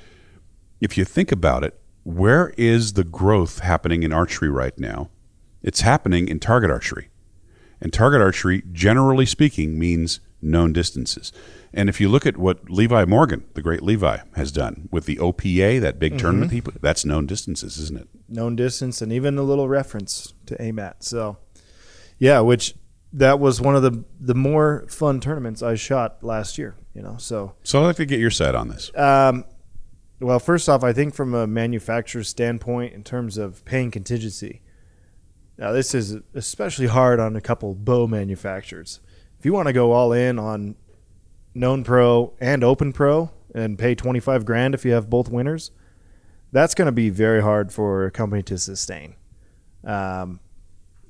if 0.80 0.96
you 0.96 1.04
think 1.04 1.32
about 1.32 1.64
it, 1.64 1.78
where 2.04 2.54
is 2.56 2.94
the 2.94 3.04
growth 3.04 3.58
happening 3.60 4.02
in 4.02 4.12
archery 4.12 4.48
right 4.48 4.76
now? 4.78 5.10
It's 5.62 5.80
happening 5.80 6.28
in 6.28 6.38
target 6.38 6.70
archery. 6.70 7.08
And 7.80 7.92
target 7.92 8.20
archery, 8.22 8.62
generally 8.72 9.26
speaking, 9.26 9.78
means 9.78 10.20
known 10.46 10.72
distances. 10.72 11.32
And 11.72 11.88
if 11.88 12.00
you 12.00 12.08
look 12.08 12.24
at 12.24 12.36
what 12.36 12.70
Levi 12.70 13.04
Morgan, 13.04 13.44
the 13.54 13.62
great 13.62 13.82
Levi, 13.82 14.18
has 14.34 14.50
done 14.52 14.88
with 14.90 15.04
the 15.04 15.16
OPA, 15.16 15.80
that 15.80 15.98
big 15.98 16.18
tournament 16.18 16.52
he 16.52 16.60
put, 16.60 16.80
that's 16.80 17.04
known 17.04 17.26
distances, 17.26 17.78
isn't 17.78 17.98
it? 18.00 18.08
known 18.28 18.56
distance 18.56 19.00
and 19.02 19.12
even 19.12 19.38
a 19.38 19.42
little 19.42 19.68
reference 19.68 20.34
to 20.46 20.56
AMAT. 20.60 20.94
So, 21.00 21.36
yeah, 22.18 22.40
which 22.40 22.74
that 23.12 23.38
was 23.38 23.60
one 23.60 23.76
of 23.76 23.82
the 23.82 24.04
the 24.18 24.34
more 24.34 24.84
fun 24.88 25.20
tournaments 25.20 25.62
I 25.62 25.74
shot 25.76 26.24
last 26.24 26.58
year. 26.58 26.74
You 26.94 27.02
know, 27.02 27.16
so 27.18 27.54
So 27.62 27.80
I'd 27.80 27.86
like 27.86 27.96
to 27.96 28.06
get 28.06 28.18
your 28.20 28.30
side 28.30 28.54
on 28.54 28.68
this. 28.68 28.90
um, 28.96 29.44
well, 30.18 30.38
first 30.38 30.66
off, 30.68 30.82
I 30.82 30.94
think 30.94 31.14
from 31.14 31.34
a 31.34 31.46
manufacturer's 31.46 32.26
standpoint, 32.28 32.94
in 32.94 33.04
terms 33.04 33.36
of 33.36 33.62
paying 33.66 33.90
contingency, 33.90 34.62
now 35.58 35.72
this 35.72 35.94
is 35.94 36.16
especially 36.34 36.86
hard 36.86 37.20
on 37.20 37.36
a 37.36 37.40
couple 37.40 37.74
bow 37.74 38.06
manufacturers. 38.06 39.00
You 39.46 39.52
want 39.52 39.68
to 39.68 39.72
go 39.72 39.92
all 39.92 40.12
in 40.12 40.40
on 40.40 40.74
known 41.54 41.84
pro 41.84 42.32
and 42.40 42.64
open 42.64 42.92
pro 42.92 43.30
and 43.54 43.78
pay 43.78 43.94
twenty 43.94 44.18
five 44.18 44.44
grand 44.44 44.74
if 44.74 44.84
you 44.84 44.90
have 44.90 45.08
both 45.08 45.28
winners, 45.28 45.70
that's 46.50 46.74
going 46.74 46.86
to 46.86 46.92
be 46.92 47.10
very 47.10 47.40
hard 47.40 47.72
for 47.72 48.06
a 48.06 48.10
company 48.10 48.42
to 48.42 48.58
sustain. 48.58 49.14
Um, 49.84 50.40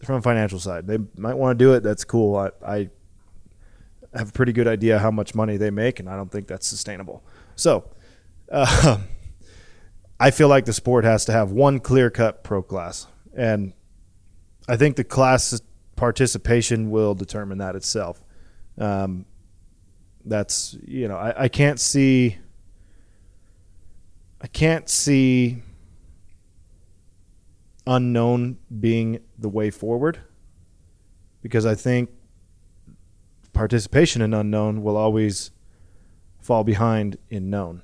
from 0.04 0.16
a 0.16 0.20
financial 0.20 0.60
side, 0.60 0.86
they 0.86 0.98
might 1.16 1.32
want 1.32 1.58
to 1.58 1.64
do 1.64 1.72
it. 1.72 1.82
That's 1.82 2.04
cool. 2.04 2.36
I, 2.36 2.50
I 2.62 2.90
have 4.12 4.28
a 4.28 4.32
pretty 4.32 4.52
good 4.52 4.68
idea 4.68 4.98
how 4.98 5.10
much 5.10 5.34
money 5.34 5.56
they 5.56 5.70
make, 5.70 5.98
and 5.98 6.06
I 6.06 6.14
don't 6.14 6.30
think 6.30 6.46
that's 6.46 6.66
sustainable. 6.66 7.24
So, 7.54 7.88
uh, 8.52 8.98
I 10.20 10.30
feel 10.30 10.48
like 10.48 10.66
the 10.66 10.74
sport 10.74 11.06
has 11.06 11.24
to 11.24 11.32
have 11.32 11.52
one 11.52 11.80
clear 11.80 12.10
cut 12.10 12.44
pro 12.44 12.62
class. 12.62 13.06
And 13.34 13.72
I 14.68 14.76
think 14.76 14.96
the 14.96 15.04
class 15.04 15.58
participation 15.96 16.90
will 16.90 17.14
determine 17.14 17.56
that 17.56 17.74
itself. 17.74 18.20
Um, 18.78 19.24
that's, 20.24 20.76
you 20.84 21.08
know, 21.08 21.16
I, 21.16 21.44
I 21.44 21.48
can't 21.48 21.80
see. 21.80 22.38
I 24.40 24.48
can't 24.48 24.88
see 24.88 25.62
unknown 27.86 28.58
being 28.80 29.20
the 29.38 29.48
way 29.48 29.70
forward 29.70 30.18
because 31.40 31.64
I 31.64 31.74
think 31.74 32.10
participation 33.52 34.20
in 34.20 34.34
unknown 34.34 34.82
will 34.82 34.96
always 34.96 35.52
fall 36.40 36.64
behind 36.64 37.16
in 37.30 37.48
known. 37.48 37.82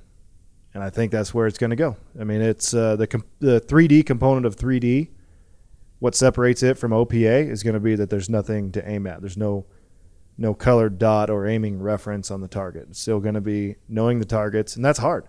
And 0.73 0.83
I 0.83 0.89
think 0.89 1.11
that's 1.11 1.33
where 1.33 1.47
it's 1.47 1.57
going 1.57 1.69
to 1.69 1.75
go. 1.75 1.97
I 2.19 2.23
mean, 2.23 2.41
it's 2.41 2.73
uh, 2.73 2.95
the 2.95 3.23
the 3.39 3.61
3D 3.61 4.05
component 4.05 4.45
of 4.45 4.55
3D. 4.55 5.09
What 5.99 6.15
separates 6.15 6.63
it 6.63 6.77
from 6.77 6.91
OPA 6.91 7.49
is 7.49 7.63
going 7.63 7.75
to 7.75 7.79
be 7.79 7.95
that 7.95 8.09
there's 8.09 8.29
nothing 8.29 8.71
to 8.73 8.87
aim 8.87 9.07
at. 9.07 9.21
There's 9.21 9.37
no 9.37 9.65
no 10.37 10.53
colored 10.53 10.97
dot 10.97 11.29
or 11.29 11.45
aiming 11.45 11.81
reference 11.81 12.31
on 12.31 12.41
the 12.41 12.47
target. 12.47 12.87
It's 12.89 12.99
still 12.99 13.19
going 13.19 13.35
to 13.35 13.41
be 13.41 13.75
knowing 13.87 14.19
the 14.19 14.25
targets, 14.25 14.75
and 14.75 14.83
that's 14.83 14.99
hard. 14.99 15.27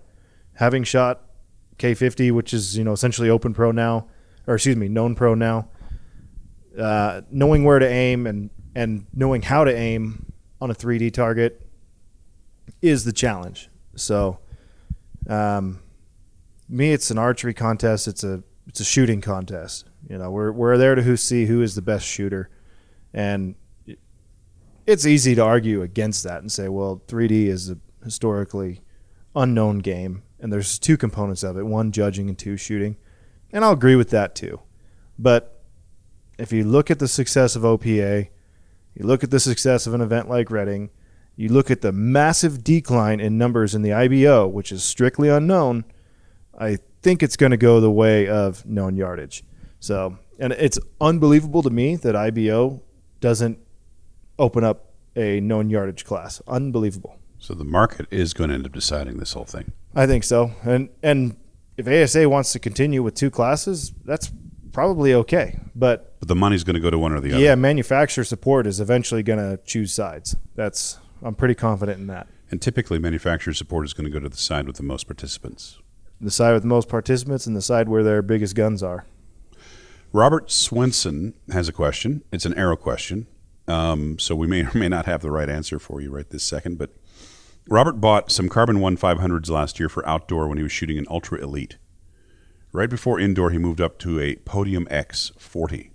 Having 0.55 0.85
shot 0.85 1.23
K50, 1.79 2.33
which 2.33 2.55
is 2.55 2.77
you 2.77 2.85
know 2.85 2.93
essentially 2.93 3.29
open 3.29 3.55
pro 3.55 3.71
now, 3.71 4.07
or 4.47 4.55
excuse 4.55 4.77
me, 4.77 4.89
known 4.89 5.15
pro 5.15 5.35
now, 5.35 5.69
uh, 6.79 7.23
knowing 7.31 7.65
where 7.65 7.79
to 7.79 7.89
aim 7.89 8.27
and 8.27 8.51
and 8.75 9.07
knowing 9.13 9.43
how 9.43 9.65
to 9.65 9.75
aim 9.75 10.33
on 10.61 10.71
a 10.71 10.75
3D 10.75 11.13
target 11.13 11.65
is 12.83 13.05
the 13.05 13.13
challenge. 13.13 13.69
So, 13.97 14.41
um, 15.29 15.81
me, 16.69 16.93
it's 16.93 17.11
an 17.11 17.19
archery 17.19 17.55
contest. 17.55 18.09
It's 18.09 18.25
a 18.25 18.43
it's 18.67 18.81
a 18.81 18.85
shooting 18.85 19.21
contest. 19.21 19.87
You 20.09 20.19
know, 20.19 20.31
we're 20.31 20.53
we're 20.53 20.77
there 20.79 20.95
to 20.95 21.03
who 21.03 21.17
see 21.17 21.47
who 21.47 21.63
is 21.63 21.75
the 21.75 21.83
best 21.83 22.07
shooter, 22.07 22.51
and 23.13 23.55
it's 24.87 25.07
easy 25.07 25.35
to 25.35 25.43
argue 25.43 25.83
against 25.83 26.25
that 26.25 26.41
and 26.41 26.51
say, 26.51 26.69
well, 26.69 27.03
3D 27.09 27.47
is 27.47 27.71
a 27.71 27.79
historically 28.03 28.81
unknown 29.35 29.79
game, 29.79 30.23
and 30.39 30.53
there's 30.53 30.79
two 30.79 30.97
components 30.97 31.43
of 31.43 31.57
it: 31.57 31.67
one 31.67 31.93
judging 31.93 32.29
and 32.29 32.39
two 32.39 32.57
shooting. 32.57 32.97
And 33.53 33.65
I'll 33.65 33.73
agree 33.73 33.97
with 33.97 34.11
that 34.11 34.35
too. 34.35 34.61
But 35.19 35.63
if 36.39 36.53
you 36.53 36.65
look 36.65 36.91
at 36.91 36.99
the 36.99 37.09
success 37.09 37.57
of 37.57 37.63
OPA, 37.63 38.29
you 38.95 39.07
look 39.07 39.25
at 39.25 39.31
the 39.31 39.41
success 39.41 39.87
of 39.87 39.95
an 39.95 40.01
event 40.01 40.29
like 40.29 40.51
Redding, 40.51 40.91
you 41.37 41.49
look 41.49 41.71
at 41.71 41.81
the 41.81 41.93
massive 41.93 42.63
decline 42.63 43.21
in 43.21 43.39
numbers 43.39 43.75
in 43.75 43.83
the 43.83 43.93
IBO, 43.93 44.47
which 44.47 44.71
is 44.73 44.83
strictly 44.83 45.29
unknown, 45.29 45.85
I 46.59 46.79
think 47.03 47.23
it's 47.23 47.37
going 47.37 47.51
to 47.51 47.57
go 47.57 47.81
the 47.81 47.91
way 47.91 48.29
of 48.29 48.65
known 48.67 48.97
yardage. 48.97 49.45
So, 49.81 50.19
and 50.39 50.53
it's 50.53 50.79
unbelievable 51.01 51.63
to 51.63 51.71
me 51.71 51.97
that 51.97 52.15
IBO 52.17 52.83
doesn't 53.21 53.59
open 54.39 54.65
up 54.65 54.91
a 55.17 55.41
known 55.41 55.71
yardage 55.71 56.05
class. 56.05 56.43
Unbelievable. 56.47 57.17
So 57.39 57.55
the 57.55 57.65
market 57.65 58.07
is 58.11 58.33
going 58.33 58.49
to 58.51 58.55
end 58.55 58.67
up 58.67 58.73
deciding 58.73 59.19
this 59.19 59.33
whole 59.35 59.45
thing. 59.45 59.73
I 59.95 60.07
think 60.07 60.25
so. 60.25 60.53
And 60.63 60.89
and 61.03 61.37
if 61.77 61.87
ASA 61.89 62.29
wants 62.29 62.53
to 62.53 62.59
continue 62.59 63.03
with 63.03 63.15
two 63.15 63.31
classes, 63.31 63.93
that's 64.05 64.31
probably 64.73 65.13
okay. 65.15 65.59
But 65.75 66.19
But 66.21 66.29
the 66.29 66.35
money's 66.35 66.65
going 66.65 66.75
to 66.75 66.81
go 66.81 66.91
to 66.91 66.99
one 66.99 67.13
or 67.13 67.21
the 67.21 67.33
other. 67.33 67.43
yeah, 67.43 67.55
manufacturer 67.55 68.25
support 68.25 68.67
is 68.67 68.81
eventually 68.81 69.23
going 69.23 69.39
to 69.39 69.63
choose 69.65 69.93
sides. 69.93 70.37
That's 70.55 70.99
I'm 71.23 71.35
pretty 71.35 71.55
confident 71.55 71.99
in 72.01 72.07
that. 72.09 72.27
And 72.51 72.61
typically, 72.63 72.99
manufacturer 72.99 73.55
support 73.55 73.85
is 73.85 73.93
going 73.95 74.05
to 74.05 74.11
go 74.11 74.21
to 74.21 74.29
the 74.29 74.37
side 74.37 74.67
with 74.67 74.77
the 74.77 74.83
most 74.83 75.07
participants. 75.07 75.79
The 76.21 76.31
side 76.31 76.53
with 76.53 76.63
the 76.63 76.69
most 76.69 76.89
participants 76.89 77.47
and 77.47 77.57
the 77.57 77.63
side 77.63 77.89
where 77.89 78.03
their 78.03 78.23
biggest 78.23 78.55
guns 78.55 78.83
are. 78.83 79.07
Robert 80.13 80.51
Swenson 80.51 81.35
has 81.51 81.69
a 81.69 81.73
question. 81.73 82.23
It's 82.31 82.47
an 82.47 82.55
arrow 82.55 82.77
question. 82.77 83.27
Um, 83.67 84.19
so 84.19 84.35
we 84.35 84.47
may 84.47 84.65
or 84.65 84.73
may 84.75 84.89
not 84.89 85.07
have 85.07 85.23
the 85.23 85.31
right 85.31 85.49
answer 85.49 85.79
for 85.79 86.01
you 86.01 86.11
right 86.11 86.29
this 86.29 86.45
second. 86.45 86.79
But 86.79 86.91
Robert 87.69 88.01
bought 88.01 88.31
some 88.31 88.49
Carbon 88.49 88.81
1 88.81 88.97
500s 88.97 89.51
last 89.51 89.79
year 89.79 89.89
for 89.89 90.07
outdoor 90.07 90.49
when 90.49 90.59
he 90.59 90.63
was 90.63 90.73
shooting 90.73 90.99
an 90.99 91.07
Ultra 91.09 91.39
Elite. 91.41 91.79
Right 92.73 92.91
before 92.91 93.21
indoor, 93.21 93.51
he 93.51 93.59
moved 93.59 93.81
up 93.81 93.99
to 94.01 94.21
a 94.21 94.37
Podium 94.37 94.87
X 94.91 95.33
40. 95.39 95.93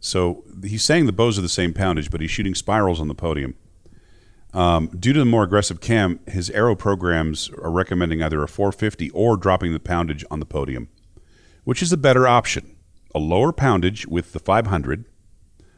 So 0.00 0.44
he's 0.62 0.84
saying 0.84 1.06
the 1.06 1.12
bows 1.12 1.38
are 1.38 1.42
the 1.42 1.48
same 1.48 1.72
poundage, 1.72 2.10
but 2.10 2.20
he's 2.20 2.30
shooting 2.30 2.54
spirals 2.54 3.00
on 3.00 3.08
the 3.08 3.14
podium. 3.14 3.54
Um, 4.52 4.88
due 4.98 5.12
to 5.12 5.18
the 5.18 5.24
more 5.24 5.42
aggressive 5.42 5.80
cam, 5.80 6.20
his 6.26 6.48
arrow 6.50 6.74
programs 6.74 7.50
are 7.50 7.70
recommending 7.70 8.22
either 8.22 8.42
a 8.42 8.48
450 8.48 9.10
or 9.10 9.36
dropping 9.36 9.72
the 9.72 9.80
poundage 9.80 10.24
on 10.30 10.40
the 10.40 10.46
podium. 10.46 10.88
Which 11.64 11.82
is 11.82 11.92
a 11.92 11.96
better 11.96 12.26
option? 12.26 12.76
A 13.14 13.18
lower 13.18 13.52
poundage 13.52 14.06
with 14.06 14.32
the 14.32 14.38
500, 14.38 15.04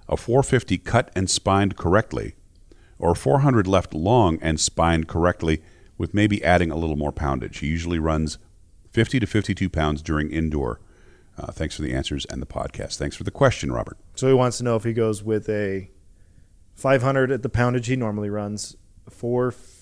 a 0.08 0.16
450 0.16 0.78
cut 0.78 1.10
and 1.14 1.28
spined 1.28 1.76
correctly, 1.76 2.34
or 2.98 3.14
400 3.14 3.66
left 3.66 3.94
long 3.94 4.38
and 4.40 4.58
spined 4.58 5.08
correctly 5.08 5.62
with 5.96 6.14
maybe 6.14 6.42
adding 6.44 6.70
a 6.70 6.76
little 6.76 6.96
more 6.96 7.12
poundage. 7.12 7.58
He 7.58 7.66
usually 7.66 7.98
runs 7.98 8.38
50 8.90 9.20
to 9.20 9.26
52 9.26 9.68
pounds 9.68 10.02
during 10.02 10.30
indoor. 10.30 10.80
Uh, 11.36 11.52
thanks 11.52 11.76
for 11.76 11.82
the 11.82 11.92
answers 11.92 12.24
and 12.26 12.42
the 12.42 12.46
podcast. 12.46 12.96
Thanks 12.96 13.14
for 13.16 13.24
the 13.24 13.30
question, 13.30 13.70
Robert. 13.70 13.96
So 14.16 14.26
he 14.26 14.34
wants 14.34 14.58
to 14.58 14.64
know 14.64 14.76
if 14.76 14.84
he 14.84 14.92
goes 14.92 15.22
with 15.22 15.48
a 15.48 15.90
500 16.74 17.30
at 17.30 17.42
the 17.42 17.48
poundage 17.48 17.86
he 17.86 17.96
normally 17.96 18.30
runs, 18.30 18.76
450. 19.08 19.77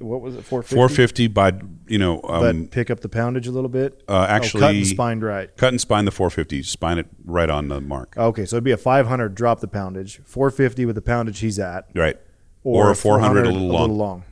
What 0.00 0.20
was 0.20 0.36
it? 0.36 0.44
450. 0.44 0.74
450 0.74 1.28
by, 1.28 1.52
you 1.86 1.98
know, 1.98 2.20
um, 2.24 2.62
but 2.62 2.70
pick 2.70 2.90
up 2.90 3.00
the 3.00 3.08
poundage 3.08 3.46
a 3.46 3.50
little 3.50 3.68
bit. 3.68 4.02
uh, 4.08 4.26
actually 4.28 4.62
oh, 4.62 4.66
cut 4.66 4.74
and 4.74 4.86
spined 4.86 5.22
right. 5.22 5.56
cut 5.56 5.68
and 5.68 5.80
spine 5.80 6.04
the 6.04 6.10
450, 6.10 6.62
spine 6.62 6.98
it 6.98 7.06
right 7.24 7.50
on 7.50 7.68
the 7.68 7.80
mark. 7.80 8.16
Okay, 8.16 8.44
so 8.44 8.56
it'd 8.56 8.64
be 8.64 8.70
a 8.70 8.76
500 8.76 9.34
drop 9.34 9.60
the 9.60 9.68
poundage, 9.68 10.20
450 10.24 10.86
with 10.86 10.94
the 10.94 11.02
poundage 11.02 11.38
he's 11.38 11.58
at, 11.58 11.88
Right. 11.94 12.18
Or, 12.62 12.90
a 12.90 12.94
400, 12.94 13.46
a 13.46 13.50
little 13.50 13.68
long. 13.68 13.78
A 13.78 13.92
little 13.92 14.24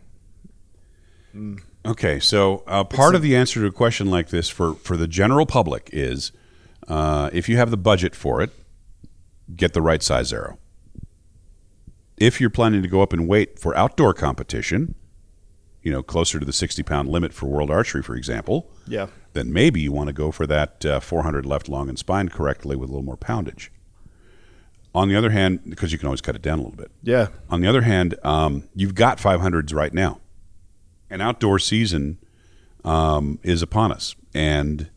long. 1.35 1.63
Okay, 1.87 2.21
so 2.21 2.63
uh, 2.67 2.85
part 2.85 3.15
of 3.15 3.23
the 3.23 3.35
answer 3.35 3.61
to 3.61 3.67
a 3.67 3.73
question 3.73 4.11
like 4.11 4.29
this 4.29 4.49
for, 4.49 4.75
for 4.75 4.97
the 4.97 5.09
general 5.09 5.47
public 5.47 5.89
is 5.93 6.33
uh, 6.87 7.31
if 7.33 7.49
you 7.49 7.57
have 7.57 7.71
the 7.71 7.79
budget 7.79 8.15
for 8.15 8.43
it, 8.43 8.51
get 9.55 9.73
the 9.73 9.81
right 9.81 10.03
size 10.03 10.33
arrow. 10.33 10.59
If 12.19 12.41
you're 12.41 12.51
planning 12.51 12.83
to 12.83 12.89
go 12.89 13.01
up 13.01 13.13
and 13.13 13.29
wait 13.29 13.59
for 13.59 13.77
outdoor 13.77 14.13
competition, 14.13 14.95
you 15.83 15.93
know, 15.93 16.03
closer 16.03 16.39
to 16.39 16.45
the 16.45 16.53
60 16.53 16.83
pound 16.83 17.09
limit 17.09 17.33
for 17.33 17.47
world 17.47 17.71
archery, 17.71 18.03
for 18.03 18.15
example, 18.17 18.71
Yeah. 18.87 19.07
then 19.33 19.53
maybe 19.53 19.81
you 19.81 19.93
want 19.93 20.09
to 20.09 20.13
go 20.13 20.31
for 20.33 20.47
that 20.47 20.85
uh, 20.85 21.01
400 21.01 21.47
left 21.47 21.69
long 21.69 21.89
and 21.89 21.99
spine 21.99 22.29
correctly 22.29 22.77
with 22.77 22.89
a 22.89 22.93
little 22.93 23.05
more 23.05 23.17
poundage. 23.17 23.71
On 24.95 25.09
the 25.09 25.17
other 25.17 25.31
hand, 25.31 25.61
because 25.69 25.93
you 25.93 25.99
can 25.99 26.07
always 26.07 26.21
cut 26.21 26.35
it 26.35 26.43
down 26.43 26.59
a 26.59 26.63
little 26.63 26.77
bit. 26.77 26.91
Yeah. 27.03 27.29
On 27.51 27.61
the 27.61 27.69
other 27.69 27.83
hand, 27.83 28.17
um, 28.25 28.65
you've 28.75 28.95
got 28.95 29.19
500s 29.19 29.73
right 29.75 29.93
now. 29.95 30.21
An 31.11 31.21
outdoor 31.21 31.59
season 31.59 32.19
um, 32.85 33.39
is 33.43 33.63
upon 33.63 33.93
us, 33.93 34.17
and 34.35 34.91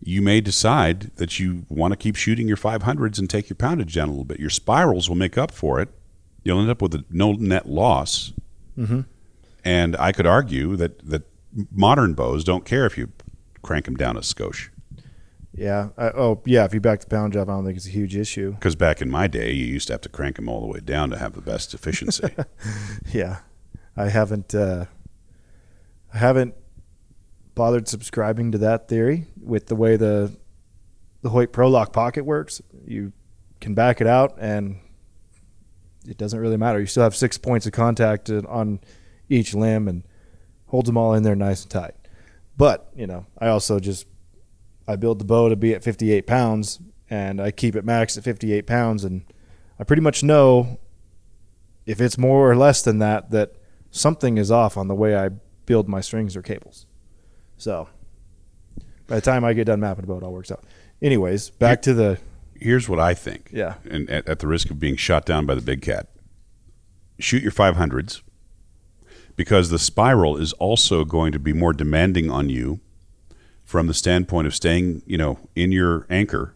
you 0.00 0.22
may 0.22 0.40
decide 0.40 1.10
that 1.16 1.38
you 1.38 1.66
want 1.68 1.92
to 1.92 1.96
keep 1.96 2.14
shooting 2.16 2.46
your 2.48 2.56
500s 2.56 3.18
and 3.18 3.28
take 3.28 3.48
your 3.50 3.56
poundage 3.56 3.94
down 3.94 4.08
a 4.08 4.12
little 4.12 4.24
bit. 4.24 4.38
Your 4.40 4.50
spirals 4.50 5.08
will 5.08 5.16
make 5.16 5.36
up 5.36 5.50
for 5.50 5.80
it. 5.80 5.88
You'll 6.44 6.60
end 6.60 6.70
up 6.70 6.80
with 6.80 6.94
a 6.94 7.04
no 7.10 7.32
net 7.32 7.66
loss. 7.68 8.32
And 9.66 9.96
I 9.96 10.12
could 10.12 10.26
argue 10.26 10.76
that 10.76 11.04
that 11.08 11.24
modern 11.72 12.14
bows 12.14 12.44
don't 12.44 12.64
care 12.64 12.86
if 12.86 12.96
you 12.96 13.10
crank 13.62 13.86
them 13.86 13.96
down 13.96 14.16
a 14.16 14.20
skosh. 14.20 14.68
Yeah. 15.52 15.88
I, 15.98 16.10
oh, 16.10 16.40
yeah. 16.44 16.64
If 16.64 16.72
you 16.72 16.78
back 16.80 17.00
the 17.00 17.08
pound 17.08 17.32
job, 17.32 17.50
I 17.50 17.54
don't 17.54 17.64
think 17.64 17.76
it's 17.76 17.86
a 17.86 17.90
huge 17.90 18.14
issue. 18.14 18.52
Because 18.52 18.76
back 18.76 19.02
in 19.02 19.10
my 19.10 19.26
day, 19.26 19.50
you 19.50 19.66
used 19.66 19.88
to 19.88 19.94
have 19.94 20.02
to 20.02 20.08
crank 20.08 20.36
them 20.36 20.48
all 20.48 20.60
the 20.60 20.68
way 20.68 20.78
down 20.78 21.10
to 21.10 21.18
have 21.18 21.32
the 21.32 21.40
best 21.40 21.74
efficiency. 21.74 22.28
Yeah. 23.12 23.38
I 23.96 24.08
haven't. 24.08 24.54
Uh, 24.54 24.84
I 26.14 26.18
haven't 26.18 26.54
bothered 27.54 27.88
subscribing 27.88 28.52
to 28.52 28.58
that 28.58 28.88
theory 28.88 29.26
with 29.42 29.66
the 29.66 29.74
way 29.74 29.96
the 29.96 30.36
the 31.22 31.30
Hoyt 31.30 31.50
Pro 31.52 31.68
Lock 31.68 31.92
pocket 31.92 32.24
works. 32.24 32.60
You 32.84 33.12
can 33.60 33.74
back 33.74 34.00
it 34.00 34.06
out, 34.06 34.36
and 34.38 34.78
it 36.06 36.18
doesn't 36.18 36.38
really 36.38 36.58
matter. 36.58 36.78
You 36.78 36.86
still 36.86 37.02
have 37.02 37.16
six 37.16 37.38
points 37.38 37.66
of 37.66 37.72
contact 37.72 38.30
on 38.30 38.80
each 39.28 39.54
limb, 39.54 39.88
and 39.88 40.02
holds 40.66 40.86
them 40.86 40.96
all 40.96 41.14
in 41.14 41.22
there 41.22 41.36
nice 41.36 41.62
and 41.62 41.70
tight. 41.70 41.94
But 42.56 42.90
you 42.94 43.06
know, 43.06 43.26
I 43.38 43.48
also 43.48 43.78
just 43.78 44.06
I 44.88 44.96
build 44.96 45.18
the 45.18 45.24
bow 45.24 45.48
to 45.48 45.56
be 45.56 45.74
at 45.74 45.84
58 45.84 46.26
pounds, 46.26 46.80
and 47.10 47.40
I 47.40 47.50
keep 47.50 47.76
it 47.76 47.84
maxed 47.84 48.16
at 48.16 48.24
58 48.24 48.66
pounds, 48.66 49.04
and 49.04 49.24
I 49.78 49.84
pretty 49.84 50.02
much 50.02 50.22
know 50.22 50.78
if 51.84 52.00
it's 52.00 52.18
more 52.18 52.50
or 52.50 52.56
less 52.56 52.82
than 52.82 52.98
that 52.98 53.30
that 53.30 53.54
something 53.90 54.38
is 54.38 54.50
off 54.50 54.76
on 54.76 54.88
the 54.88 54.94
way 54.94 55.16
I 55.16 55.30
build 55.66 55.88
my 55.88 56.00
strings 56.00 56.36
or 56.36 56.42
cables. 56.42 56.86
So 57.56 57.88
by 59.06 59.16
the 59.16 59.20
time 59.20 59.44
I 59.44 59.52
get 59.52 59.64
done 59.64 59.80
mapping 59.80 60.02
the 60.02 60.08
boat, 60.08 60.22
it 60.22 60.26
all 60.26 60.32
works 60.32 60.50
out. 60.50 60.64
Anyways, 61.02 61.50
back 61.50 61.82
to 61.82 61.94
the 61.94 62.18
Here's 62.58 62.88
what 62.88 62.98
I 62.98 63.14
think. 63.14 63.50
Yeah. 63.52 63.74
And 63.88 64.08
at, 64.08 64.26
at 64.28 64.38
the 64.38 64.46
risk 64.46 64.70
of 64.70 64.80
being 64.80 64.96
shot 64.96 65.26
down 65.26 65.46
by 65.46 65.54
the 65.54 65.60
big 65.60 65.82
cat, 65.82 66.08
shoot 67.18 67.42
your 67.42 67.52
500s 67.52 68.22
because 69.36 69.68
the 69.70 69.78
spiral 69.78 70.36
is 70.36 70.52
also 70.54 71.04
going 71.04 71.32
to 71.32 71.38
be 71.38 71.52
more 71.52 71.72
demanding 71.72 72.30
on 72.30 72.48
you 72.48 72.80
from 73.64 73.86
the 73.86 73.94
standpoint 73.94 74.46
of 74.46 74.54
staying, 74.54 75.02
you 75.06 75.18
know, 75.18 75.38
in 75.54 75.72
your 75.72 76.06
anchor 76.08 76.54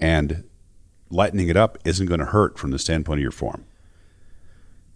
and 0.00 0.44
lightening 1.10 1.48
it 1.48 1.56
up 1.56 1.78
isn't 1.84 2.06
going 2.06 2.20
to 2.20 2.26
hurt 2.26 2.58
from 2.58 2.70
the 2.70 2.78
standpoint 2.78 3.18
of 3.18 3.22
your 3.22 3.30
form. 3.30 3.64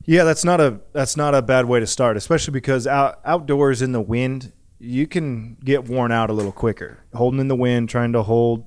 Yeah, 0.05 0.25
that's 0.25 0.45
not 0.45 0.59
a 0.59 0.81
that's 0.95 1.19
not 1.19 1.35
a 1.35 1.43
bad 1.43 1.67
way 1.67 1.81
to 1.81 1.87
start, 1.87 2.17
especially 2.17 2.53
because 2.53 2.87
out, 2.87 3.21
outdoors 3.27 3.83
in 3.83 3.93
the 3.93 4.01
wind, 4.01 4.53
you 4.79 5.07
can 5.07 5.59
get 5.63 5.85
worn 5.87 6.11
out 6.13 6.31
a 6.31 6.33
little 6.33 6.53
quicker. 6.53 7.01
Holding 7.13 7.41
in 7.41 7.49
the 7.49 7.57
wind, 7.57 7.91
trying 7.91 8.15
to 8.15 8.23
hold 8.23 8.65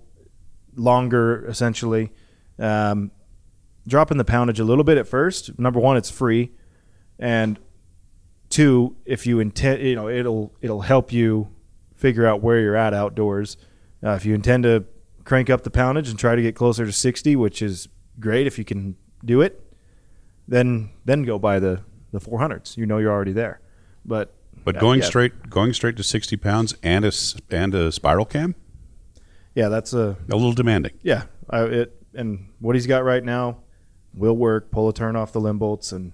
longer, 0.76 1.48
essentially, 1.48 2.12
um, 2.60 3.10
dropping 3.88 4.20
the 4.20 4.26
poundage 4.26 4.60
a 4.60 4.64
little 4.64 4.84
bit 4.84 5.00
at 5.00 5.08
first. 5.08 5.58
Number 5.58 5.80
one, 5.80 5.98
it's 5.98 6.12
free, 6.12 6.52
and 7.18 7.58
two, 8.52 8.96
if 9.06 9.26
you 9.26 9.40
intend, 9.40 9.82
you 9.82 9.96
know, 9.96 10.10
it'll 10.10 10.54
it'll 10.62 10.82
help 10.82 11.12
you 11.12 11.50
figure 11.96 12.26
out 12.26 12.42
where 12.42 12.60
you're 12.60 12.76
at 12.76 12.94
outdoors. 12.94 13.58
Uh, 14.04 14.12
if 14.12 14.26
you 14.26 14.34
intend 14.34 14.64
to 14.64 14.86
crank 15.24 15.50
up 15.50 15.64
the 15.64 15.70
poundage 15.70 16.10
and 16.10 16.18
try 16.18 16.36
to 16.36 16.42
get 16.42 16.56
closer 16.56 16.86
to 16.86 16.92
60, 16.92 17.36
which 17.36 17.62
is 17.62 17.88
great 18.20 18.48
if 18.48 18.58
you 18.58 18.66
can 18.66 18.96
do 19.24 19.42
it, 19.42 19.64
then 20.48 20.90
then 21.06 21.24
go 21.24 21.40
buy 21.40 21.60
the 21.60 21.82
the 22.12 22.20
400s. 22.20 22.78
You 22.78 22.86
know 22.86 22.98
you're 22.98 23.12
already 23.12 23.34
there. 23.34 23.62
But 24.06 24.34
But 24.64 24.78
uh, 24.78 24.80
going 24.80 25.00
yeah, 25.02 25.06
straight 25.08 25.50
going 25.50 25.74
straight 25.74 25.96
to 25.98 26.04
60 26.04 26.38
pounds 26.38 26.76
and 26.84 27.06
a 27.06 27.12
and 27.50 27.74
a 27.74 27.92
spiral 27.92 28.26
cam, 28.26 28.56
yeah, 29.56 29.70
that's 29.70 29.94
a 29.94 30.18
a 30.30 30.36
little 30.36 30.54
demanding. 30.54 30.94
yeah. 31.02 31.24
I, 31.50 31.64
it 31.64 31.98
and 32.14 32.50
what 32.60 32.76
he's 32.76 32.88
got 32.88 33.04
right 33.04 33.24
now 33.24 33.58
will 34.14 34.36
work. 34.36 34.72
Pull 34.72 34.90
a 34.90 34.94
turn 34.94 35.16
off 35.16 35.32
the 35.32 35.40
limb 35.40 35.60
bolts 35.60 35.92
and 35.92 36.14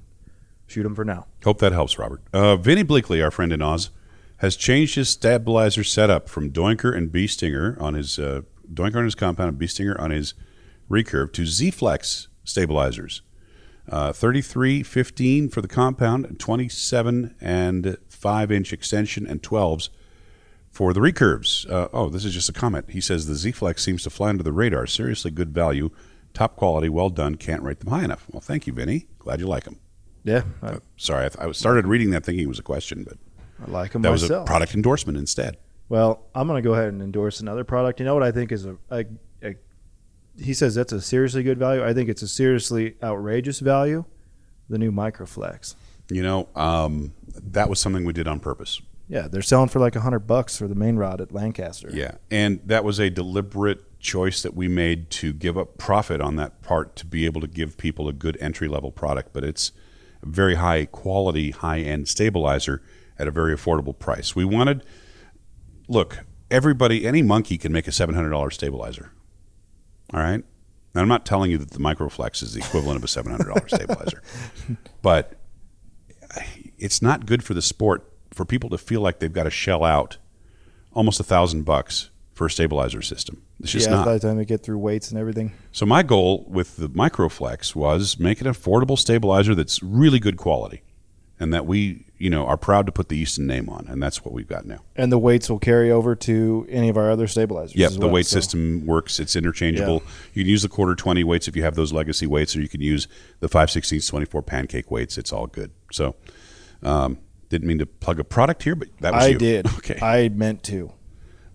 shoot 0.67 0.85
him 0.85 0.95
for 0.95 1.05
now. 1.05 1.25
Hope 1.43 1.59
that 1.59 1.71
helps, 1.71 1.97
Robert. 1.97 2.21
Uh, 2.31 2.57
Vinny 2.57 2.83
Bleakley, 2.83 3.23
our 3.23 3.31
friend 3.31 3.51
in 3.51 3.61
Oz, 3.61 3.89
has 4.37 4.55
changed 4.55 4.95
his 4.95 5.09
stabilizer 5.09 5.83
setup 5.83 6.29
from 6.29 6.51
Doinker 6.51 6.95
and 6.95 7.11
Bee 7.11 7.27
Stinger 7.27 7.77
on 7.79 7.95
his 7.95 8.19
uh, 8.19 8.41
Doinker 8.71 8.97
on 8.97 9.05
his 9.05 9.15
compound 9.15 9.49
and 9.49 9.57
Bee 9.57 9.67
Stinger 9.67 9.99
on 9.99 10.11
his 10.11 10.33
recurve 10.89 11.33
to 11.33 11.45
Z 11.45 11.71
Flex 11.71 12.27
stabilizers. 12.43 13.21
Uh, 13.89 14.11
33, 14.11 14.83
15 14.83 15.49
for 15.49 15.61
the 15.61 15.67
compound, 15.67 16.37
27 16.39 17.35
and 17.39 17.97
5 18.09 18.51
inch 18.51 18.73
extension, 18.73 19.25
and 19.25 19.41
12s 19.41 19.89
for 20.69 20.93
the 20.93 20.99
recurves. 20.99 21.69
Uh, 21.71 21.87
oh, 21.93 22.09
this 22.09 22.25
is 22.25 22.33
just 22.33 22.49
a 22.49 22.53
comment. 22.53 22.91
He 22.91 22.99
says 22.99 23.25
the 23.25 23.35
Z 23.35 23.53
Flex 23.53 23.81
seems 23.81 24.03
to 24.03 24.09
fly 24.09 24.29
under 24.29 24.43
the 24.43 24.51
radar. 24.51 24.87
Seriously 24.87 25.31
good 25.31 25.53
value, 25.53 25.89
top 26.33 26.57
quality, 26.57 26.89
well 26.89 27.09
done. 27.09 27.35
Can't 27.35 27.63
rate 27.63 27.79
them 27.79 27.89
high 27.89 28.03
enough. 28.03 28.25
Well, 28.29 28.41
thank 28.41 28.67
you, 28.67 28.73
Vinny. 28.73 29.07
Glad 29.19 29.39
you 29.39 29.47
like 29.47 29.63
them. 29.63 29.79
Yeah, 30.27 30.43
I, 30.61 30.77
Sorry, 30.97 31.25
I, 31.25 31.29
th- 31.29 31.47
I 31.47 31.51
started 31.53 31.87
reading 31.87 32.09
that 32.11 32.25
thinking 32.25 32.43
it 32.43 32.49
was 32.49 32.59
a 32.59 32.63
question, 32.63 33.05
but 33.05 33.17
I 33.65 33.71
like 33.71 33.93
him 33.93 34.01
that 34.01 34.11
was 34.11 34.23
myself. 34.23 34.43
a 34.43 34.45
product 34.45 34.73
endorsement 34.73 35.17
instead. 35.17 35.57
Well, 35.89 36.25
I'm 36.35 36.47
going 36.47 36.61
to 36.61 36.67
go 36.67 36.73
ahead 36.73 36.89
and 36.89 37.01
endorse 37.01 37.39
another 37.39 37.63
product. 37.63 37.99
You 37.99 38.05
know 38.05 38.13
what 38.13 38.23
I 38.23 38.31
think 38.31 38.51
is 38.51 38.65
a, 38.65 38.77
a, 38.91 39.05
a 39.41 39.55
he 40.37 40.53
says 40.53 40.75
that's 40.75 40.91
a 40.91 40.99
seriously 40.99 41.43
good 41.43 41.57
value. 41.57 41.83
I 41.83 41.93
think 41.93 42.09
it's 42.09 42.21
a 42.21 42.27
seriously 42.27 42.95
outrageous 43.01 43.61
value. 43.61 44.03
The 44.69 44.77
new 44.77 44.91
Microflex. 44.91 45.75
You 46.09 46.23
know, 46.23 46.49
um, 46.55 47.13
that 47.33 47.69
was 47.69 47.79
something 47.79 48.03
we 48.03 48.11
did 48.11 48.27
on 48.27 48.41
purpose. 48.41 48.81
Yeah, 49.07 49.29
they're 49.29 49.41
selling 49.41 49.69
for 49.69 49.79
like 49.79 49.95
a 49.95 50.01
hundred 50.01 50.27
bucks 50.27 50.57
for 50.57 50.67
the 50.67 50.75
main 50.75 50.97
rod 50.97 51.21
at 51.21 51.31
Lancaster. 51.31 51.89
Yeah, 51.93 52.15
and 52.29 52.59
that 52.65 52.83
was 52.83 52.99
a 52.99 53.09
deliberate 53.09 53.97
choice 54.01 54.41
that 54.41 54.53
we 54.53 54.67
made 54.67 55.09
to 55.09 55.31
give 55.31 55.57
up 55.57 55.77
profit 55.77 56.19
on 56.19 56.35
that 56.35 56.61
part 56.61 56.97
to 56.97 57.05
be 57.05 57.25
able 57.25 57.39
to 57.39 57.47
give 57.47 57.77
people 57.77 58.09
a 58.09 58.13
good 58.13 58.37
entry 58.41 58.67
level 58.67 58.91
product. 58.91 59.31
But 59.31 59.45
it's 59.45 59.71
very 60.27 60.55
high 60.55 60.85
quality, 60.85 61.51
high 61.51 61.79
end 61.79 62.07
stabilizer 62.07 62.81
at 63.17 63.27
a 63.27 63.31
very 63.31 63.55
affordable 63.55 63.97
price. 63.97 64.35
We 64.35 64.45
wanted, 64.45 64.83
look, 65.87 66.19
everybody, 66.51 67.05
any 67.05 67.21
monkey 67.21 67.57
can 67.57 67.71
make 67.71 67.87
a 67.87 67.91
seven 67.91 68.15
hundred 68.15 68.29
dollars 68.29 68.55
stabilizer. 68.55 69.11
All 70.13 70.19
right. 70.19 70.43
Now, 70.93 71.01
I'm 71.01 71.07
not 71.07 71.25
telling 71.25 71.51
you 71.51 71.57
that 71.57 71.71
the 71.71 71.79
Microflex 71.79 72.41
is 72.41 72.53
the 72.53 72.59
equivalent 72.59 72.97
of 72.97 73.03
a 73.03 73.07
seven 73.07 73.31
hundred 73.31 73.47
dollars 73.47 73.71
stabilizer, 73.73 74.21
but 75.01 75.33
it's 76.77 77.01
not 77.01 77.25
good 77.25 77.43
for 77.43 77.53
the 77.53 77.61
sport 77.61 78.11
for 78.31 78.45
people 78.45 78.69
to 78.69 78.77
feel 78.77 79.01
like 79.01 79.19
they've 79.19 79.33
got 79.33 79.43
to 79.43 79.49
shell 79.49 79.83
out 79.83 80.17
almost 80.93 81.19
a 81.19 81.23
thousand 81.23 81.63
bucks 81.63 82.09
for 82.37 82.45
a 82.45 82.51
stabilizer 82.51 83.01
system. 83.01 83.41
It's 83.59 83.71
just 83.71 83.89
yeah, 83.89 83.95
not. 83.95 84.05
by 84.05 84.13
the 84.13 84.19
time 84.19 84.37
they 84.37 84.45
get 84.45 84.61
through 84.61 84.77
weights 84.77 85.09
and 85.09 85.19
everything. 85.19 85.53
So 85.71 85.85
my 85.85 86.03
goal 86.03 86.45
with 86.47 86.77
the 86.77 86.87
Microflex 86.87 87.75
was 87.75 88.19
make 88.19 88.39
an 88.41 88.47
affordable 88.47 88.97
stabilizer 88.97 89.55
that's 89.55 89.81
really 89.81 90.19
good 90.19 90.37
quality, 90.37 90.83
and 91.39 91.51
that 91.51 91.65
we, 91.65 92.05
you 92.19 92.29
know, 92.29 92.45
are 92.45 92.55
proud 92.55 92.85
to 92.85 92.91
put 92.91 93.09
the 93.09 93.17
Easton 93.17 93.47
name 93.47 93.69
on, 93.69 93.87
and 93.89 94.01
that's 94.01 94.23
what 94.23 94.33
we've 94.35 94.47
got 94.47 94.67
now. 94.67 94.79
And 94.95 95.11
the 95.11 95.17
weights 95.17 95.49
will 95.49 95.57
carry 95.59 95.89
over 95.91 96.15
to 96.15 96.67
any 96.69 96.89
of 96.89 96.97
our 96.97 97.09
other 97.09 97.27
stabilizers. 97.27 97.75
Yep, 97.75 97.91
the 97.93 97.99
well, 98.01 98.11
weight 98.11 98.27
so- 98.27 98.39
system 98.39 98.85
works. 98.85 99.19
It's 99.19 99.35
interchangeable. 99.35 100.03
You 100.33 100.43
can 100.43 100.49
use 100.49 100.61
the 100.61 100.69
quarter 100.69 100.93
twenty 100.93 101.23
weights 101.23 101.47
if 101.47 101.55
you 101.55 101.63
have 101.63 101.73
those 101.73 101.91
legacy 101.91 102.27
weights, 102.27 102.55
or 102.55 102.61
you 102.61 102.69
can 102.69 102.81
use 102.81 103.07
the 103.39 103.49
five 103.49 103.71
sixteenths 103.71 104.07
twenty 104.07 104.27
four 104.27 104.43
pancake 104.43 104.91
weights. 104.91 105.17
It's 105.17 105.33
all 105.33 105.47
good. 105.47 105.71
So, 105.91 106.15
um, 106.83 107.17
didn't 107.49 107.67
mean 107.67 107.79
to 107.79 107.87
plug 107.87 108.19
a 108.19 108.23
product 108.23 108.61
here, 108.61 108.75
but 108.75 108.89
that 108.99 109.13
was 109.13 109.23
I 109.23 109.27
you. 109.29 109.37
did. 109.39 109.67
Okay. 109.77 109.99
I 110.01 110.29
meant 110.29 110.61
to. 110.63 110.91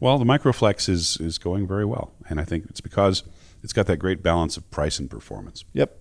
Well, 0.03 0.19
the 0.19 0.25
Microflex 0.25 0.89
is 0.89 1.17
is 1.21 1.39
going 1.39 1.69
very 1.69 1.85
well, 1.85 2.11
and 2.29 2.41
I 2.41 2.45
think 2.45 2.65
it's 2.69 2.81
because 2.81 3.23
it's 3.63 3.73
got 3.73 3.87
that 3.87 3.99
great 3.99 4.21
balance 4.21 4.57
of 4.57 4.69
price 4.69 4.99
and 4.99 5.09
performance. 5.09 5.65
Yep. 5.75 5.97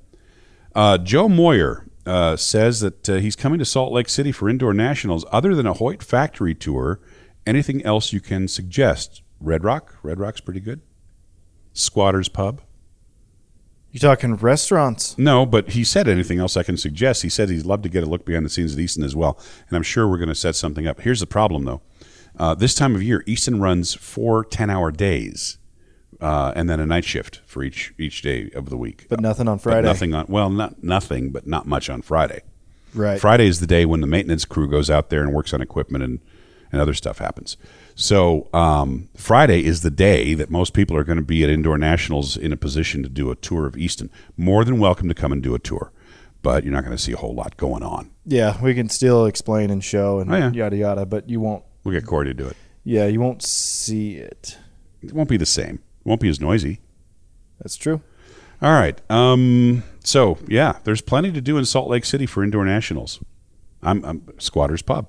Uh, 0.73 0.97
Joe 0.97 1.29
Moyer 1.29 1.85
uh, 2.07 2.35
says 2.35 2.79
that 2.79 3.07
uh, 3.07 3.17
he's 3.17 3.35
coming 3.35 3.59
to 3.59 3.65
Salt 3.65 3.93
Lake 3.93 4.09
City 4.09 4.31
for 4.31 4.49
indoor 4.49 4.73
nationals. 4.73 5.23
Other 5.31 5.53
than 5.53 5.67
a 5.67 5.73
Hoyt 5.73 6.01
factory 6.01 6.55
tour, 6.55 6.99
anything 7.45 7.85
else 7.85 8.11
you 8.11 8.19
can 8.19 8.47
suggest? 8.47 9.21
Red 9.39 9.63
Rock, 9.63 9.95
Red 10.01 10.19
Rock's 10.19 10.41
pretty 10.41 10.61
good. 10.61 10.81
Squatters 11.71 12.27
Pub. 12.27 12.59
You 13.91 13.99
talking 13.99 14.33
restaurants? 14.33 15.15
No, 15.19 15.45
but 15.45 15.73
he 15.73 15.83
said 15.83 16.07
anything 16.07 16.39
else 16.39 16.57
I 16.57 16.63
can 16.63 16.75
suggest. 16.75 17.21
He 17.21 17.29
said 17.29 17.51
he'd 17.51 17.67
love 17.67 17.83
to 17.83 17.89
get 17.89 18.03
a 18.03 18.07
look 18.07 18.25
behind 18.25 18.47
the 18.47 18.49
scenes 18.49 18.73
at 18.73 18.79
Easton 18.79 19.03
as 19.03 19.15
well, 19.15 19.39
and 19.69 19.77
I'm 19.77 19.83
sure 19.83 20.07
we're 20.07 20.17
going 20.17 20.29
to 20.29 20.33
set 20.33 20.55
something 20.55 20.87
up. 20.87 21.01
Here's 21.01 21.19
the 21.19 21.27
problem, 21.27 21.65
though. 21.65 21.83
Uh, 22.37 22.55
this 22.55 22.73
time 22.73 22.95
of 22.95 23.03
year, 23.03 23.23
Easton 23.27 23.59
runs 23.59 23.93
four 23.93 24.43
10-hour 24.45 24.91
days, 24.91 25.57
uh, 26.19 26.53
and 26.55 26.69
then 26.69 26.79
a 26.79 26.85
night 26.85 27.03
shift 27.05 27.41
for 27.45 27.63
each 27.63 27.93
each 27.97 28.21
day 28.21 28.49
of 28.55 28.69
the 28.69 28.77
week. 28.77 29.05
But 29.09 29.19
nothing 29.21 29.47
on 29.47 29.57
But 29.57 29.63
Friday. 29.63 29.87
nothing 29.87 30.13
on 30.13 30.25
well, 30.29 30.49
not 30.49 30.83
nothing, 30.83 31.31
but 31.31 31.45
not 31.47 31.65
much 31.67 31.89
on 31.89 32.01
Friday. 32.01 32.41
Right. 32.93 33.19
Friday 33.19 33.47
is 33.47 33.59
the 33.59 33.67
day 33.67 33.85
when 33.85 34.01
the 34.01 34.07
maintenance 34.07 34.45
crew 34.45 34.69
goes 34.69 34.89
out 34.89 35.09
there 35.09 35.21
and 35.23 35.33
works 35.33 35.53
on 35.53 35.61
equipment 35.61 36.03
and, 36.03 36.19
and 36.71 36.81
other 36.81 36.93
stuff 36.93 37.19
happens. 37.19 37.55
So 37.95 38.49
um, 38.53 39.07
Friday 39.15 39.63
is 39.63 39.81
the 39.81 39.91
day 39.91 40.33
that 40.33 40.49
most 40.49 40.73
people 40.73 40.97
are 40.97 41.03
going 41.05 41.17
to 41.17 41.23
be 41.23 41.43
at 41.43 41.49
Indoor 41.49 41.77
Nationals 41.77 42.35
in 42.35 42.51
a 42.51 42.57
position 42.57 43.01
to 43.03 43.09
do 43.09 43.31
a 43.31 43.35
tour 43.35 43.65
of 43.65 43.77
Easton. 43.77 44.09
More 44.35 44.65
than 44.65 44.77
welcome 44.79 45.07
to 45.07 45.13
come 45.15 45.31
and 45.31 45.41
do 45.41 45.55
a 45.55 45.59
tour, 45.59 45.91
but 46.41 46.63
you're 46.63 46.73
not 46.73 46.83
going 46.83 46.95
to 46.95 47.01
see 47.01 47.13
a 47.13 47.17
whole 47.17 47.33
lot 47.33 47.55
going 47.57 47.81
on. 47.83 48.11
Yeah, 48.25 48.61
we 48.61 48.73
can 48.73 48.89
still 48.89 49.25
explain 49.25 49.69
and 49.69 49.81
show 49.83 50.19
and 50.19 50.31
Oh, 50.33 50.37
yeah. 50.37 50.51
yada 50.51 50.75
yada, 50.75 51.05
but 51.05 51.29
you 51.29 51.39
won't. 51.39 51.63
We'll 51.83 51.93
get 51.93 52.05
Corey 52.05 52.25
to 52.27 52.33
do 52.33 52.47
it. 52.47 52.57
Yeah, 52.83 53.07
you 53.07 53.19
won't 53.19 53.41
see 53.43 54.15
it. 54.17 54.57
It 55.01 55.13
won't 55.13 55.29
be 55.29 55.37
the 55.37 55.45
same. 55.45 55.75
It 55.75 56.05
won't 56.07 56.21
be 56.21 56.29
as 56.29 56.39
noisy. 56.39 56.79
That's 57.59 57.75
true. 57.75 58.01
All 58.61 58.71
right. 58.73 58.99
Um, 59.09 59.83
so 60.03 60.37
yeah, 60.47 60.77
there's 60.83 61.01
plenty 61.01 61.31
to 61.31 61.41
do 61.41 61.57
in 61.57 61.65
Salt 61.65 61.89
Lake 61.89 62.05
City 62.05 62.25
for 62.25 62.43
Indoor 62.43 62.65
Nationals. 62.65 63.19
I'm, 63.81 64.03
I'm 64.05 64.23
Squatters 64.39 64.81
Pub. 64.83 65.07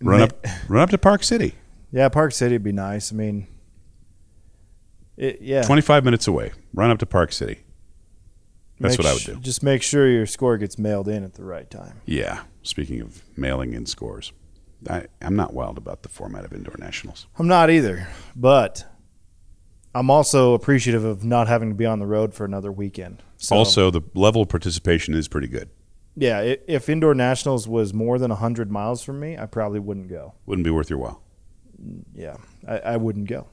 Run 0.00 0.18
Ma- 0.20 0.24
up, 0.24 0.46
run 0.68 0.82
up 0.82 0.90
to 0.90 0.98
Park 0.98 1.22
City, 1.22 1.54
Yeah, 1.92 2.08
Park 2.08 2.32
City 2.32 2.54
would 2.54 2.62
be 2.62 2.72
nice. 2.72 3.12
I 3.12 3.16
mean, 3.16 3.46
it, 5.16 5.40
yeah. 5.40 5.62
twenty 5.62 5.82
five 5.82 6.04
minutes 6.04 6.26
away. 6.26 6.52
Run 6.72 6.90
up 6.90 6.98
to 6.98 7.06
Park 7.06 7.32
City. 7.32 7.60
That's 8.80 8.98
Make 8.98 9.04
what 9.04 9.06
I 9.06 9.12
would 9.12 9.22
sh- 9.22 9.26
do. 9.26 9.36
Just 9.36 9.62
make 9.62 9.82
sure 9.82 10.08
your 10.08 10.26
score 10.26 10.58
gets 10.58 10.78
mailed 10.78 11.08
in 11.08 11.22
at 11.24 11.34
the 11.34 11.44
right 11.44 11.70
time. 11.70 12.00
Yeah. 12.06 12.42
Speaking 12.62 13.00
of 13.00 13.22
mailing 13.36 13.72
in 13.72 13.86
scores, 13.86 14.32
I, 14.88 15.06
I'm 15.22 15.36
not 15.36 15.54
wild 15.54 15.78
about 15.78 16.02
the 16.02 16.08
format 16.08 16.44
of 16.44 16.52
indoor 16.52 16.76
nationals. 16.78 17.26
I'm 17.38 17.48
not 17.48 17.70
either, 17.70 18.08
but 18.36 18.84
I'm 19.94 20.10
also 20.10 20.54
appreciative 20.54 21.04
of 21.04 21.24
not 21.24 21.48
having 21.48 21.68
to 21.70 21.74
be 21.74 21.86
on 21.86 21.98
the 22.00 22.06
road 22.06 22.34
for 22.34 22.44
another 22.44 22.70
weekend. 22.72 23.22
So, 23.36 23.56
also, 23.56 23.90
the 23.90 24.02
level 24.14 24.42
of 24.42 24.48
participation 24.48 25.14
is 25.14 25.28
pretty 25.28 25.48
good. 25.48 25.68
yeah, 26.16 26.38
i- 26.38 26.58
if 26.66 26.88
indoor 26.88 27.14
nationals 27.14 27.66
was 27.68 27.92
more 27.94 28.18
than 28.18 28.30
100 28.30 28.70
miles 28.70 29.02
from 29.02 29.20
me, 29.20 29.36
I 29.36 29.46
probably 29.46 29.80
wouldn't 29.80 30.08
go. 30.08 30.34
Wouldn't 30.46 30.64
be 30.64 30.70
worth 30.70 30.88
your 30.90 30.98
while. 30.98 31.22
Yeah, 32.14 32.36
I, 32.66 32.78
I 32.78 32.96
wouldn't 32.96 33.28
go. 33.28 33.48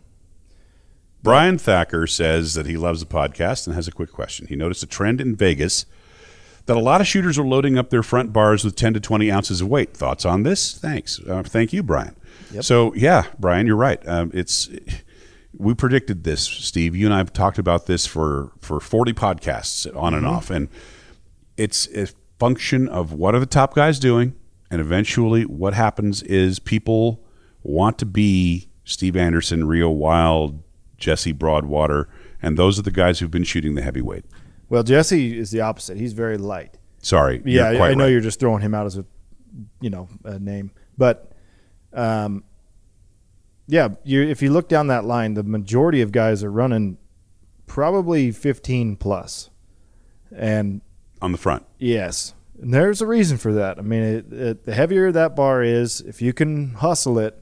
Brian 1.23 1.57
Thacker 1.57 2.07
says 2.07 2.53
that 2.55 2.65
he 2.65 2.77
loves 2.77 2.99
the 2.99 3.05
podcast 3.05 3.67
and 3.67 3.75
has 3.75 3.87
a 3.87 3.91
quick 3.91 4.11
question. 4.11 4.47
He 4.47 4.55
noticed 4.55 4.81
a 4.83 4.87
trend 4.87 5.21
in 5.21 5.35
Vegas 5.35 5.85
that 6.65 6.77
a 6.77 6.79
lot 6.79 7.01
of 7.01 7.07
shooters 7.07 7.37
are 7.37 7.45
loading 7.45 7.77
up 7.77 7.89
their 7.89 8.03
front 8.03 8.31
bars 8.31 8.63
with 8.63 8.75
10 8.75 8.93
to 8.93 8.99
20 8.99 9.31
ounces 9.31 9.61
of 9.61 9.67
weight. 9.67 9.95
Thoughts 9.95 10.25
on 10.25 10.43
this? 10.43 10.77
Thanks. 10.77 11.19
Uh, 11.27 11.43
thank 11.43 11.73
you, 11.73 11.83
Brian. 11.83 12.15
Yep. 12.53 12.63
So, 12.63 12.93
yeah, 12.93 13.25
Brian, 13.39 13.67
you're 13.67 13.75
right. 13.75 14.05
Um, 14.07 14.31
it's 14.33 14.69
we 15.57 15.73
predicted 15.73 16.23
this, 16.23 16.43
Steve. 16.43 16.95
You 16.95 17.05
and 17.07 17.13
I 17.13 17.17
have 17.17 17.33
talked 17.33 17.57
about 17.57 17.85
this 17.85 18.05
for 18.05 18.51
for 18.59 18.79
40 18.79 19.13
podcasts 19.13 19.95
on 19.95 20.13
and 20.13 20.25
off, 20.25 20.49
and 20.49 20.69
it's 21.57 21.87
a 21.95 22.07
function 22.39 22.87
of 22.87 23.13
what 23.13 23.35
are 23.35 23.39
the 23.39 23.45
top 23.45 23.75
guys 23.75 23.99
doing, 23.99 24.35
and 24.69 24.81
eventually 24.81 25.43
what 25.43 25.73
happens 25.73 26.23
is 26.23 26.59
people 26.59 27.23
want 27.63 27.97
to 27.99 28.05
be 28.05 28.69
Steve 28.83 29.15
Anderson, 29.15 29.67
Reo 29.67 29.89
Wilde, 29.89 30.63
Jesse 30.97 31.31
Broadwater, 31.31 32.09
and 32.41 32.57
those 32.57 32.79
are 32.79 32.81
the 32.81 32.91
guys 32.91 33.19
who've 33.19 33.31
been 33.31 33.43
shooting 33.43 33.75
the 33.75 33.81
heavyweight. 33.81 34.25
Well, 34.71 34.83
Jesse 34.83 35.37
is 35.37 35.51
the 35.51 35.59
opposite. 35.59 35.97
He's 35.97 36.13
very 36.13 36.37
light. 36.37 36.77
Sorry, 37.01 37.41
Yeah, 37.43 37.65
I- 37.65 37.89
I 37.89 37.93
know 37.93 38.05
right. 38.05 38.09
you're 38.09 38.21
just 38.21 38.39
throwing 38.39 38.61
him 38.61 38.73
out 38.73 38.85
as 38.85 38.97
a, 38.97 39.03
you 39.81 39.89
know, 39.89 40.07
a 40.23 40.39
name, 40.39 40.71
but, 40.97 41.33
um, 41.91 42.45
yeah, 43.67 43.89
you 44.05 44.21
if 44.21 44.41
you 44.41 44.49
look 44.49 44.69
down 44.69 44.87
that 44.87 45.03
line, 45.03 45.33
the 45.33 45.43
majority 45.43 45.99
of 46.01 46.11
guys 46.13 46.41
are 46.41 46.51
running 46.51 46.97
probably 47.67 48.31
15 48.31 48.95
plus, 48.95 49.49
and 50.33 50.79
on 51.21 51.31
the 51.33 51.37
front. 51.37 51.65
yes, 51.77 52.33
and 52.61 52.73
there's 52.73 53.01
a 53.01 53.05
reason 53.07 53.37
for 53.37 53.51
that. 53.53 53.77
I 53.77 53.81
mean, 53.81 54.03
it, 54.03 54.31
it, 54.33 54.63
the 54.65 54.73
heavier 54.73 55.11
that 55.11 55.35
bar 55.35 55.63
is, 55.63 55.99
if 56.01 56.21
you 56.21 56.31
can 56.33 56.75
hustle 56.75 57.19
it, 57.19 57.37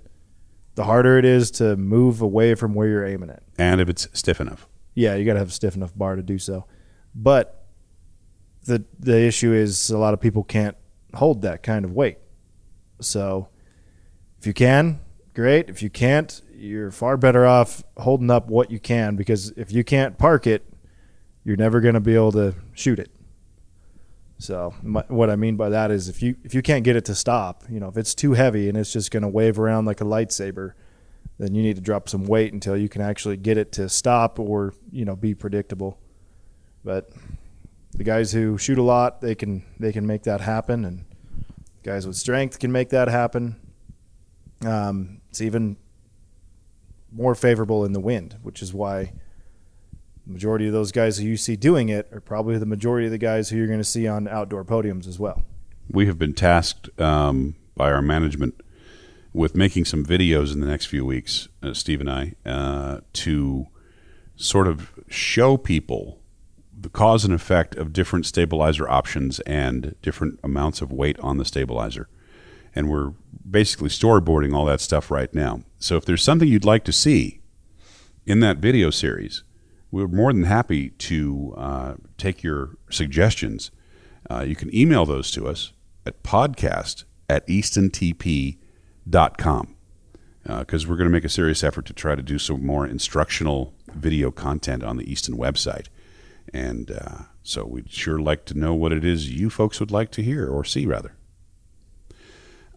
the 0.75 0.85
harder 0.85 1.17
it 1.19 1.25
is 1.25 1.51
to 1.51 1.75
move 1.77 2.21
away 2.21 2.55
from 2.55 2.73
where 2.73 2.87
you're 2.87 3.05
aiming 3.05 3.29
it. 3.29 3.43
And 3.57 3.81
if 3.81 3.87
it's 3.89 4.07
stiff 4.13 4.39
enough. 4.41 4.67
Yeah, 4.95 5.15
you 5.15 5.25
got 5.25 5.33
to 5.33 5.39
have 5.39 5.49
a 5.49 5.51
stiff 5.51 5.75
enough 5.75 5.95
bar 5.95 6.15
to 6.15 6.23
do 6.23 6.37
so. 6.39 6.65
But 7.15 7.65
the 8.65 8.85
the 8.99 9.19
issue 9.19 9.53
is 9.53 9.89
a 9.89 9.97
lot 9.97 10.13
of 10.13 10.19
people 10.19 10.43
can't 10.43 10.77
hold 11.15 11.41
that 11.41 11.63
kind 11.63 11.85
of 11.85 11.93
weight. 11.93 12.17
So 13.01 13.49
if 14.39 14.47
you 14.47 14.53
can, 14.53 14.99
great. 15.33 15.69
If 15.69 15.81
you 15.81 15.89
can't, 15.89 16.41
you're 16.53 16.91
far 16.91 17.17
better 17.17 17.45
off 17.45 17.83
holding 17.97 18.29
up 18.29 18.47
what 18.47 18.71
you 18.71 18.79
can 18.79 19.15
because 19.15 19.51
if 19.51 19.71
you 19.71 19.83
can't 19.83 20.17
park 20.17 20.45
it, 20.45 20.65
you're 21.43 21.57
never 21.57 21.79
going 21.79 21.93
to 21.93 21.99
be 21.99 22.15
able 22.15 22.33
to 22.33 22.55
shoot 22.73 22.99
it. 22.99 23.11
So 24.37 24.73
my, 24.81 25.03
what 25.07 25.29
I 25.29 25.35
mean 25.35 25.57
by 25.57 25.69
that 25.69 25.91
is 25.91 26.07
if 26.07 26.21
you 26.21 26.35
if 26.43 26.53
you 26.53 26.61
can't 26.61 26.83
get 26.83 26.95
it 26.95 27.05
to 27.05 27.15
stop, 27.15 27.63
you 27.69 27.79
know, 27.79 27.89
if 27.89 27.97
it's 27.97 28.15
too 28.15 28.33
heavy 28.33 28.69
and 28.69 28.77
it's 28.77 28.93
just 28.93 29.11
going 29.11 29.23
to 29.23 29.29
wave 29.29 29.59
around 29.59 29.85
like 29.85 29.99
a 29.99 30.05
lightsaber, 30.05 30.73
then 31.37 31.55
you 31.55 31.61
need 31.61 31.75
to 31.75 31.81
drop 31.81 32.07
some 32.07 32.25
weight 32.25 32.53
until 32.53 32.77
you 32.77 32.87
can 32.87 33.01
actually 33.01 33.35
get 33.35 33.57
it 33.57 33.71
to 33.73 33.89
stop 33.89 34.39
or 34.39 34.73
you 34.91 35.03
know 35.03 35.15
be 35.15 35.33
predictable. 35.33 35.99
But 36.83 37.09
the 37.93 38.03
guys 38.03 38.31
who 38.31 38.57
shoot 38.57 38.77
a 38.77 38.83
lot, 38.83 39.21
they 39.21 39.35
can 39.35 39.63
they 39.79 39.91
can 39.91 40.07
make 40.07 40.23
that 40.23 40.41
happen, 40.41 40.85
and 40.85 41.05
guys 41.83 42.07
with 42.07 42.15
strength 42.15 42.59
can 42.59 42.71
make 42.71 42.89
that 42.89 43.07
happen. 43.07 43.55
Um, 44.65 45.21
it's 45.29 45.41
even 45.41 45.77
more 47.11 47.35
favorable 47.35 47.85
in 47.85 47.93
the 47.93 47.99
wind, 47.99 48.37
which 48.41 48.61
is 48.61 48.73
why 48.73 49.13
the 50.25 50.33
majority 50.33 50.67
of 50.67 50.73
those 50.73 50.91
guys 50.91 51.17
who 51.17 51.25
you 51.25 51.37
see 51.37 51.55
doing 51.55 51.89
it 51.89 52.07
are 52.11 52.21
probably 52.21 52.57
the 52.57 52.65
majority 52.65 53.07
of 53.07 53.11
the 53.11 53.17
guys 53.17 53.49
who 53.49 53.57
you're 53.57 53.67
going 53.67 53.79
to 53.79 53.83
see 53.83 54.07
on 54.07 54.27
outdoor 54.27 54.63
podiums 54.63 55.07
as 55.07 55.19
well. 55.19 55.43
We 55.91 56.05
have 56.05 56.19
been 56.19 56.33
tasked 56.33 56.89
um, 56.99 57.55
by 57.75 57.91
our 57.91 58.01
management 58.01 58.61
with 59.33 59.55
making 59.55 59.85
some 59.85 60.05
videos 60.05 60.53
in 60.53 60.59
the 60.59 60.67
next 60.67 60.85
few 60.85 61.05
weeks, 61.05 61.47
uh, 61.63 61.73
Steve 61.73 62.01
and 62.01 62.09
I, 62.09 62.33
uh, 62.45 62.99
to 63.13 63.67
sort 64.35 64.67
of 64.67 64.91
show 65.07 65.57
people 65.57 66.18
the 66.81 66.89
cause 66.89 67.25
and 67.25 67.33
effect 67.33 67.75
of 67.75 67.91
different 67.93 68.25
stabilizer 68.25 68.89
options 68.89 69.39
and 69.41 69.95
different 70.01 70.39
amounts 70.43 70.81
of 70.81 70.91
weight 70.91 71.19
on 71.19 71.37
the 71.37 71.45
stabilizer. 71.45 72.09
And 72.73 72.89
we're 72.89 73.13
basically 73.49 73.89
storyboarding 73.89 74.55
all 74.55 74.65
that 74.65 74.79
stuff 74.79 75.11
right 75.11 75.33
now. 75.33 75.63
So 75.79 75.97
if 75.97 76.05
there's 76.05 76.23
something 76.23 76.47
you'd 76.47 76.65
like 76.65 76.85
to 76.85 76.93
see 76.93 77.41
in 78.25 78.39
that 78.41 78.57
video 78.57 78.91
series, 78.91 79.43
we're 79.91 80.07
more 80.07 80.31
than 80.31 80.43
happy 80.43 80.91
to 80.91 81.55
uh, 81.57 81.95
take 82.17 82.43
your 82.43 82.77
suggestions. 82.89 83.71
Uh, 84.29 84.45
you 84.47 84.55
can 84.55 84.73
email 84.75 85.05
those 85.05 85.31
to 85.31 85.47
us 85.47 85.73
at 86.05 86.21
podcast 86.23 87.05
at 87.27 87.47
eastontp.com 87.47 89.75
because 90.57 90.87
we're 90.87 90.95
going 90.95 91.07
to 91.07 91.11
make 91.11 91.25
a 91.25 91.29
serious 91.29 91.63
effort 91.63 91.85
to 91.85 91.93
try 91.93 92.15
to 92.15 92.21
do 92.21 92.39
some 92.39 92.65
more 92.65 92.87
instructional 92.87 93.73
video 93.93 94.31
content 94.31 94.83
on 94.83 94.97
the 94.97 95.11
Easton 95.11 95.37
website. 95.37 95.87
And 96.53 96.91
uh, 96.91 97.17
so 97.43 97.65
we'd 97.65 97.91
sure 97.91 98.19
like 98.19 98.45
to 98.45 98.57
know 98.57 98.73
what 98.73 98.91
it 98.91 99.05
is 99.05 99.29
you 99.29 99.49
folks 99.49 99.79
would 99.79 99.91
like 99.91 100.11
to 100.11 100.23
hear 100.23 100.47
or 100.47 100.63
see, 100.63 100.85
rather. 100.85 101.15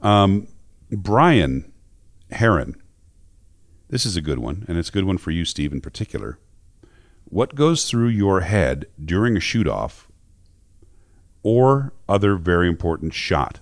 Um, 0.03 0.49
Brian 0.91 1.73
Heron. 2.31 2.77
This 3.89 4.07
is 4.07 4.17
a 4.17 4.23
good 4.23 4.39
one, 4.39 4.65
and 4.69 4.79
it's 4.79 4.89
a 4.89 4.93
good 4.93 5.05
one 5.05 5.19
for 5.19 5.31
you, 5.31 5.45
Steve, 5.45 5.73
in 5.73 5.81
particular. 5.81 6.39
What 7.25 7.55
goes 7.55 7.89
through 7.89 8.09
your 8.09 8.41
head 8.41 8.87
during 9.03 9.37
a 9.37 9.41
shoot 9.41 9.69
off 9.69 10.09
or 11.43 11.93
other 12.09 12.37
very 12.37 12.69
important 12.69 13.15
shot? 13.15 13.61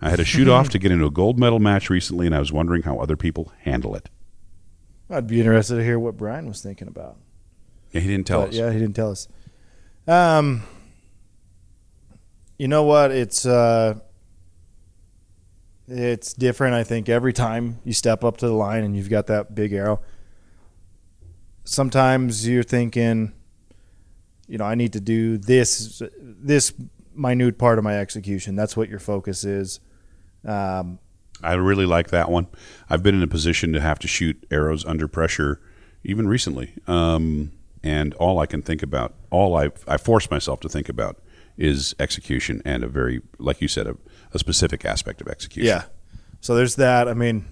I 0.00 0.10
had 0.10 0.20
a 0.20 0.24
shoot 0.24 0.48
off 0.48 0.68
to 0.70 0.78
get 0.78 0.92
into 0.92 1.06
a 1.06 1.10
gold 1.10 1.38
medal 1.38 1.58
match 1.58 1.90
recently, 1.90 2.26
and 2.26 2.34
I 2.34 2.40
was 2.40 2.52
wondering 2.52 2.82
how 2.82 2.98
other 2.98 3.16
people 3.16 3.52
handle 3.60 3.94
it. 3.94 4.08
I'd 5.08 5.26
be 5.26 5.40
interested 5.40 5.76
to 5.76 5.84
hear 5.84 5.98
what 5.98 6.16
Brian 6.16 6.46
was 6.46 6.62
thinking 6.62 6.88
about. 6.88 7.16
Yeah, 7.96 8.02
he 8.02 8.08
didn't 8.08 8.26
tell 8.26 8.40
But, 8.40 8.50
us. 8.50 8.54
Yeah, 8.54 8.70
he 8.72 8.78
didn't 8.78 8.94
tell 8.94 9.10
us. 9.10 9.28
Um, 10.06 10.62
you 12.58 12.68
know 12.68 12.84
what? 12.84 13.10
It's 13.10 13.44
uh, 13.46 13.94
it's 15.88 16.32
different. 16.32 16.74
I 16.74 16.84
think 16.84 17.08
every 17.08 17.32
time 17.32 17.78
you 17.84 17.92
step 17.92 18.24
up 18.24 18.36
to 18.38 18.46
the 18.46 18.54
line 18.54 18.84
and 18.84 18.96
you've 18.96 19.10
got 19.10 19.26
that 19.28 19.54
big 19.54 19.72
arrow. 19.72 20.00
Sometimes 21.64 22.46
you're 22.48 22.62
thinking, 22.62 23.32
you 24.46 24.58
know, 24.58 24.64
I 24.64 24.74
need 24.76 24.92
to 24.92 25.00
do 25.00 25.36
this 25.38 26.00
this 26.16 26.72
minute 27.14 27.58
part 27.58 27.78
of 27.78 27.84
my 27.84 27.98
execution. 27.98 28.54
That's 28.54 28.76
what 28.76 28.88
your 28.88 29.00
focus 29.00 29.44
is. 29.44 29.80
Um, 30.44 30.98
I 31.42 31.54
really 31.54 31.86
like 31.86 32.10
that 32.10 32.30
one. 32.30 32.46
I've 32.88 33.02
been 33.02 33.14
in 33.14 33.22
a 33.22 33.26
position 33.26 33.72
to 33.72 33.80
have 33.80 33.98
to 34.00 34.08
shoot 34.08 34.46
arrows 34.50 34.84
under 34.84 35.08
pressure, 35.08 35.60
even 36.04 36.28
recently. 36.28 36.72
Um, 36.86 37.52
and 37.86 38.12
all 38.14 38.38
I 38.40 38.46
can 38.46 38.62
think 38.62 38.82
about, 38.82 39.14
all 39.30 39.56
I 39.56 39.70
I 39.86 39.96
force 39.96 40.30
myself 40.30 40.60
to 40.60 40.68
think 40.68 40.88
about, 40.88 41.16
is 41.56 41.94
execution 42.00 42.60
and 42.64 42.82
a 42.84 42.88
very, 42.88 43.20
like 43.38 43.60
you 43.60 43.68
said, 43.68 43.86
a, 43.86 43.96
a 44.32 44.38
specific 44.38 44.84
aspect 44.84 45.20
of 45.20 45.28
execution. 45.28 45.68
Yeah. 45.68 45.84
So 46.40 46.54
there's 46.54 46.76
that. 46.76 47.08
I 47.08 47.14
mean, 47.14 47.44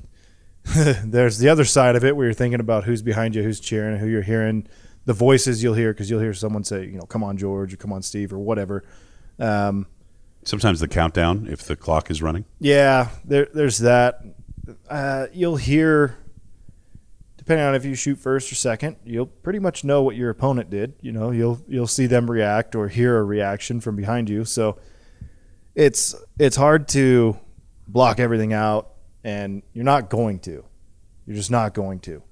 there's 1.04 1.38
the 1.38 1.48
other 1.48 1.64
side 1.64 1.96
of 1.96 2.04
it 2.04 2.16
where 2.16 2.26
you're 2.26 2.34
thinking 2.34 2.60
about 2.60 2.84
who's 2.84 3.02
behind 3.02 3.34
you, 3.34 3.42
who's 3.42 3.60
cheering, 3.60 3.98
who 3.98 4.06
you're 4.08 4.22
hearing, 4.22 4.66
the 5.04 5.12
voices 5.12 5.62
you'll 5.62 5.74
hear 5.74 5.92
because 5.92 6.10
you'll 6.10 6.20
hear 6.20 6.34
someone 6.34 6.64
say, 6.64 6.84
you 6.86 6.98
know, 6.98 7.06
"Come 7.06 7.22
on, 7.22 7.36
George," 7.36 7.72
or 7.72 7.76
"Come 7.76 7.92
on, 7.92 8.02
Steve," 8.02 8.32
or 8.32 8.38
whatever. 8.38 8.82
Um, 9.38 9.86
Sometimes 10.46 10.80
the 10.80 10.88
countdown, 10.88 11.46
if 11.50 11.62
the 11.62 11.76
clock 11.76 12.10
is 12.10 12.20
running. 12.20 12.44
yeah, 12.60 13.08
there, 13.24 13.48
there's 13.54 13.78
that. 13.78 14.20
Uh, 14.90 15.26
you'll 15.32 15.56
hear, 15.56 16.16
depending 17.44 17.66
on 17.66 17.74
if 17.74 17.84
you 17.84 17.94
shoot 17.94 18.16
first 18.16 18.50
or 18.50 18.54
second, 18.54 18.96
you'll 19.04 19.26
pretty 19.26 19.58
much 19.58 19.84
know 19.84 20.02
what 20.02 20.16
your 20.16 20.30
opponent 20.30 20.70
did. 20.70 20.94
You 21.02 21.12
know, 21.12 21.30
you'll 21.30 21.62
you'll 21.68 21.86
see 21.86 22.06
them 22.06 22.30
react 22.30 22.74
or 22.74 22.88
hear 22.88 23.18
a 23.18 23.22
reaction 23.22 23.82
from 23.82 23.96
behind 23.96 24.30
you. 24.30 24.46
So 24.46 24.78
it's 25.74 26.14
it's 26.38 26.56
hard 26.56 26.88
to 26.88 27.38
block 27.86 28.18
everything 28.18 28.54
out, 28.54 28.92
and 29.22 29.62
you're 29.74 29.84
not 29.84 30.08
going 30.08 30.38
to. 30.40 30.64
You're 31.26 31.36
just 31.36 31.50
not 31.50 31.74
going 31.74 32.00
to. 32.00 32.22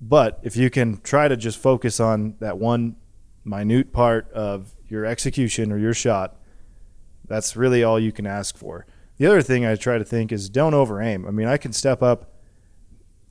But 0.00 0.38
if 0.44 0.56
you 0.56 0.70
can 0.70 1.00
try 1.00 1.26
to 1.26 1.36
just 1.36 1.58
focus 1.58 1.98
on 1.98 2.36
that 2.38 2.58
one 2.58 2.96
minute 3.44 3.92
part 3.92 4.30
of 4.30 4.72
your 4.86 5.04
execution 5.04 5.72
or 5.72 5.78
your 5.78 5.94
shot, 5.94 6.36
that's 7.26 7.56
really 7.56 7.82
all 7.82 7.98
you 7.98 8.12
can 8.12 8.26
ask 8.26 8.56
for. 8.56 8.86
The 9.16 9.26
other 9.26 9.42
thing 9.42 9.66
I 9.66 9.74
try 9.74 9.98
to 9.98 10.04
think 10.04 10.30
is 10.30 10.48
don't 10.48 10.74
over 10.74 11.02
aim. 11.02 11.26
I 11.26 11.32
mean, 11.32 11.48
I 11.48 11.56
can 11.56 11.72
step 11.72 12.04
up 12.04 12.35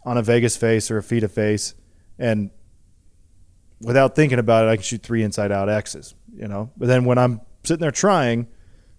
on 0.05 0.17
a 0.17 0.21
Vegas 0.21 0.55
face 0.55 0.91
or 0.91 0.97
a 0.97 1.03
FITA 1.03 1.29
face, 1.29 1.73
and 2.17 2.51
without 3.81 4.15
thinking 4.15 4.39
about 4.39 4.65
it, 4.65 4.69
I 4.69 4.75
can 4.75 4.83
shoot 4.83 5.03
three 5.03 5.23
inside 5.23 5.51
out 5.51 5.69
X's. 5.69 6.15
You 6.35 6.47
know, 6.47 6.71
but 6.77 6.87
then 6.87 7.05
when 7.05 7.17
I'm 7.17 7.41
sitting 7.63 7.81
there 7.81 7.91
trying, 7.91 8.47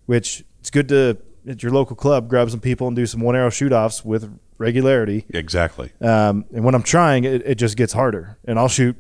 which 0.07 0.45
it's 0.61 0.71
good 0.71 0.89
to 0.89 1.19
at 1.47 1.63
your 1.63 1.71
local 1.71 1.95
club 1.95 2.29
grab 2.29 2.51
some 2.51 2.61
people 2.61 2.89
and 2.89 2.97
do 2.97 3.07
some 3.07 3.21
one 3.21 3.37
arrow 3.37 3.51
shoot 3.51 3.73
offs 3.73 4.05
with 4.05 4.39
regularity. 4.59 5.27
Exactly. 5.31 5.93
Um, 6.01 6.45
and 6.53 6.65
when 6.65 6.75
I'm 6.75 6.83
trying, 6.83 7.25
it, 7.25 7.47
it 7.47 7.55
just 7.57 7.77
gets 7.77 7.93
harder, 7.93 8.39
and 8.45 8.59
I'll 8.59 8.69
shoot 8.69 8.97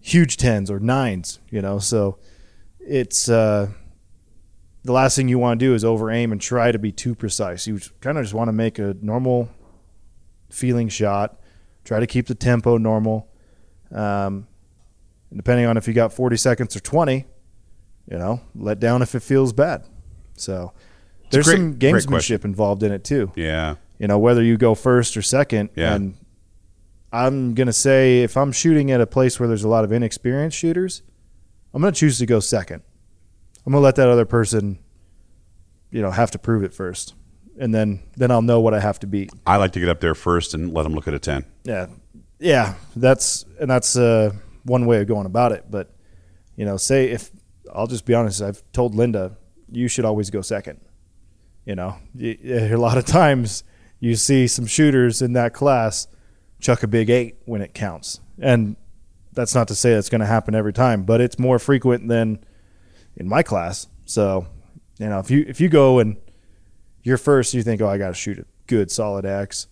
huge 0.00 0.36
tens 0.36 0.70
or 0.70 0.80
nines. 0.80 1.38
You 1.50 1.62
know, 1.62 1.78
so 1.78 2.18
it's 2.80 3.28
uh, 3.28 3.68
the 4.82 4.92
last 4.92 5.16
thing 5.16 5.28
you 5.28 5.38
want 5.38 5.60
to 5.60 5.66
do 5.66 5.74
is 5.74 5.84
over 5.84 6.10
aim 6.10 6.32
and 6.32 6.40
try 6.40 6.72
to 6.72 6.78
be 6.78 6.92
too 6.92 7.14
precise. 7.14 7.66
You 7.66 7.80
kind 8.00 8.18
of 8.18 8.24
just 8.24 8.34
want 8.34 8.48
to 8.48 8.52
make 8.52 8.78
a 8.78 8.96
normal 9.00 9.48
feeling 10.50 10.88
shot. 10.88 11.40
Try 11.84 12.00
to 12.00 12.06
keep 12.06 12.26
the 12.26 12.34
tempo 12.34 12.76
normal. 12.76 13.28
Um, 13.92 14.46
depending 15.34 15.66
on 15.66 15.76
if 15.76 15.88
you 15.88 15.94
got 15.94 16.12
40 16.12 16.36
seconds 16.36 16.76
or 16.76 16.80
20, 16.80 17.24
you 18.10 18.18
know, 18.18 18.40
let 18.54 18.78
down 18.80 19.02
if 19.02 19.14
it 19.14 19.20
feels 19.22 19.52
bad. 19.52 19.84
So 20.36 20.72
there's 21.30 21.46
great- 21.46 21.56
some 21.56 21.74
gamesmanship 21.76 22.44
involved 22.44 22.82
in 22.82 22.90
it 22.92 23.04
too 23.04 23.30
Yeah. 23.36 23.76
you 23.98 24.08
know 24.08 24.18
whether 24.18 24.42
you 24.42 24.56
go 24.56 24.74
first 24.74 25.16
or 25.16 25.22
second 25.22 25.68
Yeah. 25.76 25.94
and 25.94 26.16
i'm 27.12 27.54
going 27.54 27.68
to 27.68 27.72
say 27.72 28.22
if 28.22 28.36
i'm 28.36 28.50
shooting 28.50 28.90
at 28.90 29.00
a 29.00 29.06
place 29.06 29.38
where 29.38 29.46
there's 29.46 29.62
a 29.62 29.68
lot 29.68 29.84
of 29.84 29.92
inexperienced 29.92 30.56
shooters 30.58 31.02
i'm 31.72 31.80
going 31.82 31.92
to 31.94 31.98
choose 32.00 32.18
to 32.18 32.26
go 32.26 32.40
second 32.40 32.82
i'm 33.64 33.72
going 33.72 33.80
to 33.80 33.84
let 33.84 33.94
that 33.96 34.08
other 34.08 34.24
person 34.24 34.80
you 35.92 36.02
know 36.02 36.10
have 36.10 36.32
to 36.32 36.38
prove 36.38 36.64
it 36.64 36.72
first 36.74 37.14
and 37.58 37.74
then 37.74 38.02
then 38.16 38.30
i'll 38.30 38.42
know 38.42 38.60
what 38.60 38.74
i 38.74 38.80
have 38.80 38.98
to 39.00 39.06
beat. 39.06 39.30
I 39.46 39.56
like 39.56 39.72
to 39.72 39.80
get 39.80 39.88
up 39.88 40.00
there 40.00 40.14
first 40.14 40.54
and 40.54 40.72
let 40.72 40.84
them 40.84 40.94
look 40.94 41.08
at 41.08 41.14
a 41.14 41.18
10. 41.18 41.44
yeah. 41.64 41.86
Yeah 42.38 42.74
that's 42.96 43.44
and 43.60 43.70
that's 43.70 43.96
uh, 43.96 44.32
one 44.64 44.86
way 44.86 45.00
of 45.00 45.06
going 45.06 45.26
about 45.26 45.52
it 45.52 45.64
but 45.70 45.90
you 46.56 46.64
know 46.64 46.76
say 46.76 47.10
if 47.10 47.30
i'll 47.74 47.86
just 47.86 48.06
be 48.06 48.14
honest 48.14 48.40
i've 48.40 48.62
told 48.72 48.94
linda 48.94 49.36
you 49.70 49.88
should 49.88 50.04
always 50.04 50.30
go 50.30 50.40
second 50.40 50.80
you 51.66 51.74
know? 51.74 51.96
A 52.18 52.74
lot 52.76 52.96
of 52.96 53.04
times 53.04 53.62
you 54.00 54.16
see 54.16 54.46
some 54.46 54.66
shooters 54.66 55.20
in 55.22 55.34
that 55.34 55.52
class 55.52 56.08
chuck 56.60 56.82
a 56.82 56.86
big 56.88 57.10
eight 57.10 57.36
when 57.44 57.60
it 57.62 57.74
counts 57.74 58.20
and 58.40 58.76
that's 59.32 59.54
not 59.54 59.68
to 59.68 59.74
say 59.74 59.94
that's 59.94 60.08
going 60.08 60.20
to 60.20 60.26
happen 60.26 60.54
every 60.54 60.72
time 60.72 61.04
but 61.04 61.20
it's 61.20 61.38
more 61.38 61.58
frequent 61.58 62.08
than 62.08 62.42
in 63.16 63.28
my 63.28 63.42
class 63.42 63.86
so 64.04 64.46
you 64.98 65.06
know 65.06 65.18
if 65.18 65.30
you 65.30 65.44
if 65.46 65.60
you 65.60 65.68
go 65.68 65.98
and 65.98 66.16
you're 67.02 67.18
first 67.18 67.54
you 67.54 67.62
think 67.62 67.80
oh 67.80 67.88
i 67.88 67.98
got 67.98 68.08
to 68.08 68.14
shoot 68.14 68.38
a 68.38 68.44
good 68.66 68.90
solid 68.90 69.24
x 69.24 69.66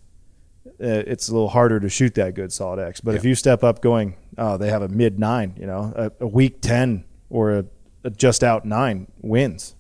uh, 0.81 1.03
it's 1.07 1.29
a 1.29 1.33
little 1.33 1.49
harder 1.49 1.81
to 1.81 1.89
shoot 1.89 2.15
that 2.15 2.35
good 2.35 2.53
solid 2.53 2.79
X. 2.79 3.01
But 3.01 3.15
if 3.15 3.25
you 3.25 3.35
step 3.35 3.65
up 3.65 3.83
going, 3.83 4.17
oh, 4.37 4.57
they 4.57 4.71
have 4.71 4.83
a 4.83 4.89
mid 4.89 5.19
nine, 5.19 5.55
you 5.59 5.67
know, 5.67 5.93
a, 5.97 6.13
a 6.21 6.27
weak 6.27 6.61
10 6.61 7.05
or 7.31 7.53
a, 7.53 7.65
a 8.05 8.11
just 8.11 8.45
out 8.45 8.65
nine 8.65 9.09
wins. 9.21 9.75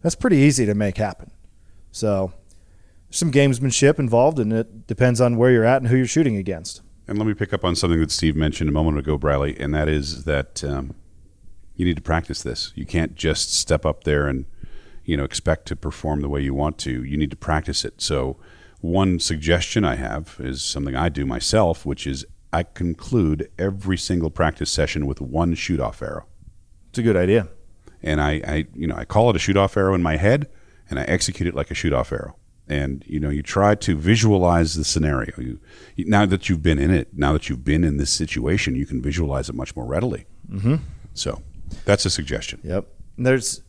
That's 0.00 0.16
pretty 0.16 0.38
easy 0.38 0.66
to 0.66 0.74
make 0.74 0.96
happen. 0.96 1.30
So 1.92 2.32
some 3.10 3.30
gamesmanship 3.30 3.98
involved, 3.98 4.38
and 4.38 4.52
it 4.52 4.86
depends 4.86 5.20
on 5.20 5.36
where 5.36 5.50
you're 5.50 5.64
at 5.64 5.82
and 5.82 5.88
who 5.88 5.96
you're 5.96 6.06
shooting 6.06 6.36
against. 6.36 6.82
And 7.06 7.18
let 7.18 7.26
me 7.26 7.34
pick 7.34 7.52
up 7.52 7.64
on 7.64 7.76
something 7.76 8.00
that 8.00 8.10
Steve 8.10 8.34
mentioned 8.34 8.68
a 8.68 8.72
moment 8.72 8.98
ago, 8.98 9.18
Bradley, 9.18 9.58
and 9.60 9.72
that 9.74 9.88
is 9.88 10.24
that 10.24 10.64
um, 10.64 10.94
you 11.76 11.84
need 11.84 11.96
to 11.96 12.02
practice 12.02 12.42
this. 12.42 12.72
You 12.74 12.86
can't 12.86 13.14
just 13.14 13.54
step 13.54 13.84
up 13.86 14.04
there 14.04 14.26
and 14.26 14.46
you 15.04 15.16
know 15.16 15.24
expect 15.24 15.66
to 15.66 15.76
perform 15.76 16.20
the 16.20 16.28
way 16.28 16.42
you 16.42 16.54
want 16.54 16.78
to. 16.78 17.02
You 17.04 17.16
need 17.16 17.30
to 17.30 17.36
practice 17.36 17.84
it. 17.84 18.00
So, 18.00 18.36
one 18.80 19.18
suggestion 19.18 19.84
I 19.84 19.96
have 19.96 20.36
is 20.38 20.62
something 20.62 20.96
I 20.96 21.08
do 21.08 21.26
myself, 21.26 21.84
which 21.86 22.06
is 22.06 22.24
I 22.52 22.62
conclude 22.64 23.50
every 23.58 23.96
single 23.96 24.30
practice 24.30 24.70
session 24.70 25.06
with 25.06 25.20
one 25.20 25.54
shoot 25.54 25.80
off 25.80 26.02
arrow. 26.02 26.26
It's 26.90 26.98
a 26.98 27.02
good 27.02 27.16
idea. 27.16 27.48
and 28.02 28.20
I, 28.20 28.42
I 28.46 28.66
you 28.74 28.86
know 28.86 28.96
I 28.96 29.04
call 29.04 29.30
it 29.30 29.36
a 29.36 29.38
shoot 29.38 29.56
off 29.56 29.76
arrow 29.76 29.94
in 29.94 30.02
my 30.02 30.16
head, 30.16 30.48
and 30.90 30.98
I 30.98 31.04
execute 31.04 31.48
it 31.48 31.54
like 31.54 31.70
a 31.70 31.74
shoot 31.74 31.92
off 31.92 32.12
arrow. 32.12 32.36
And 32.68 33.02
you 33.06 33.18
know 33.20 33.30
you 33.30 33.42
try 33.42 33.74
to 33.74 33.96
visualize 33.96 34.74
the 34.74 34.84
scenario. 34.84 35.32
You, 35.38 35.58
now 35.98 36.26
that 36.26 36.48
you've 36.48 36.62
been 36.62 36.78
in 36.78 36.90
it, 36.90 37.08
now 37.12 37.32
that 37.32 37.48
you've 37.48 37.64
been 37.64 37.84
in 37.84 37.96
this 37.96 38.10
situation, 38.10 38.74
you 38.76 38.86
can 38.86 39.00
visualize 39.02 39.48
it 39.48 39.54
much 39.54 39.74
more 39.74 39.86
readily. 39.86 40.26
Mm-hmm. 40.50 40.76
So 41.14 41.42
that's 41.84 42.04
a 42.06 42.10
suggestion. 42.10 42.60
Yep. 42.62 42.86
And 43.16 43.26
there's 43.26 43.62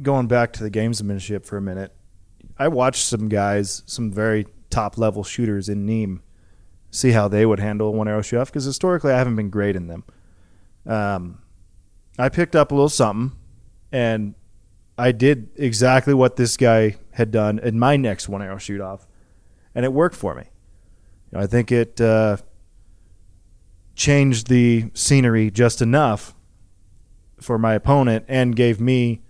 going 0.00 0.26
back 0.26 0.52
to 0.54 0.62
the 0.62 0.70
gamesmanship 0.70 1.44
for 1.44 1.56
a 1.56 1.62
minute. 1.62 1.92
I 2.58 2.68
watched 2.68 3.04
some 3.04 3.28
guys, 3.28 3.82
some 3.86 4.12
very 4.12 4.46
top 4.70 4.98
level 4.98 5.24
shooters 5.24 5.68
in 5.68 5.86
Nîmes, 5.86 6.20
see 6.90 7.12
how 7.12 7.28
they 7.28 7.46
would 7.46 7.60
handle 7.60 7.92
one 7.94 8.08
arrow 8.08 8.22
shoot 8.22 8.38
off 8.38 8.48
because 8.48 8.64
historically 8.64 9.12
I 9.12 9.18
haven't 9.18 9.36
been 9.36 9.50
great 9.50 9.76
in 9.76 9.86
them. 9.86 10.04
Um, 10.86 11.42
I 12.18 12.28
picked 12.28 12.56
up 12.56 12.72
a 12.72 12.74
little 12.74 12.88
something, 12.88 13.36
and 13.92 14.34
I 14.98 15.12
did 15.12 15.50
exactly 15.56 16.14
what 16.14 16.36
this 16.36 16.56
guy 16.56 16.96
had 17.12 17.30
done 17.30 17.58
in 17.58 17.78
my 17.78 17.96
next 17.96 18.28
one 18.28 18.42
arrow 18.42 18.58
shoot 18.58 18.80
off, 18.80 19.06
and 19.74 19.84
it 19.84 19.92
worked 19.92 20.16
for 20.16 20.34
me. 20.34 20.44
You 21.30 21.38
know, 21.38 21.44
I 21.44 21.46
think 21.46 21.70
it 21.70 22.00
uh, 22.00 22.38
changed 23.94 24.48
the 24.48 24.90
scenery 24.94 25.50
just 25.50 25.80
enough 25.80 26.34
for 27.40 27.58
my 27.58 27.74
opponent 27.74 28.24
and 28.28 28.54
gave 28.54 28.80
me 28.80 29.22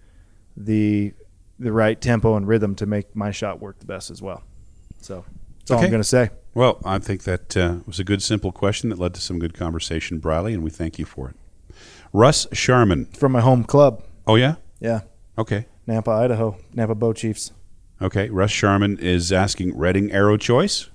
the 0.64 1.12
the 1.58 1.72
right 1.72 2.00
tempo 2.00 2.36
and 2.36 2.46
rhythm 2.48 2.74
to 2.76 2.86
make 2.86 3.14
my 3.14 3.30
shot 3.30 3.60
work 3.60 3.78
the 3.80 3.86
best 3.86 4.10
as 4.10 4.22
well. 4.22 4.42
So 5.02 5.24
that's 5.58 5.70
all 5.70 5.76
Okay. 5.76 5.86
I'm 5.86 5.90
going 5.90 6.02
to 6.02 6.08
say. 6.08 6.30
Well, 6.54 6.80
I 6.84 6.98
think 6.98 7.24
that 7.24 7.56
uh, 7.56 7.76
was 7.86 8.00
a 8.00 8.04
good, 8.04 8.22
simple 8.22 8.50
question 8.50 8.88
that 8.90 8.98
led 8.98 9.14
to 9.14 9.20
some 9.20 9.38
good 9.38 9.54
conversation, 9.54 10.18
Briley, 10.18 10.52
and 10.54 10.64
we 10.64 10.70
thank 10.70 10.98
you 10.98 11.04
for 11.04 11.28
it. 11.28 11.36
Russ 12.12 12.46
Sharman. 12.52 13.06
From 13.06 13.32
my 13.32 13.40
home 13.40 13.62
club, 13.64 14.02
Oh 14.26 14.34
yeah. 14.34 14.56
yeah, 14.80 15.02
Okay. 15.38 15.66
Nampa, 15.86 16.08
Idaho, 16.08 16.56
Nampa 16.74 16.98
Bow 16.98 17.12
Chiefs. 17.12 17.52
Okay. 18.02 18.28
Russ 18.30 18.50
Sharman 18.50 18.98
is 18.98 19.30
asking 19.32 19.76
Redding 19.76 20.10
arrow 20.12 20.36
choice. 20.36 20.89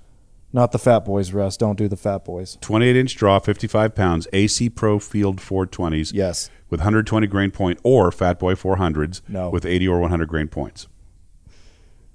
Not 0.55 0.71
the 0.71 0.79
fat 0.79 0.99
boys, 1.03 1.33
Russ. 1.33 1.57
Don't 1.57 1.77
do 1.77 1.89
the 1.89 1.97
fat 1.97 2.23
boys. 2.23 2.57
28 2.61 2.95
inch 2.95 3.15
draw, 3.17 3.39
55 3.39 3.93
pounds, 3.93 4.25
AC 4.31 4.69
Pro 4.69 4.99
Field 4.99 5.41
420s 5.41 6.13
Yes. 6.13 6.49
with 6.69 6.79
120 6.79 7.27
grain 7.27 7.51
point 7.51 7.77
or 7.83 8.09
Fat 8.09 8.39
Boy 8.39 8.55
400s 8.55 9.19
No. 9.27 9.49
with 9.49 9.65
80 9.65 9.89
or 9.89 9.99
100 9.99 10.29
grain 10.29 10.47
points. 10.47 10.87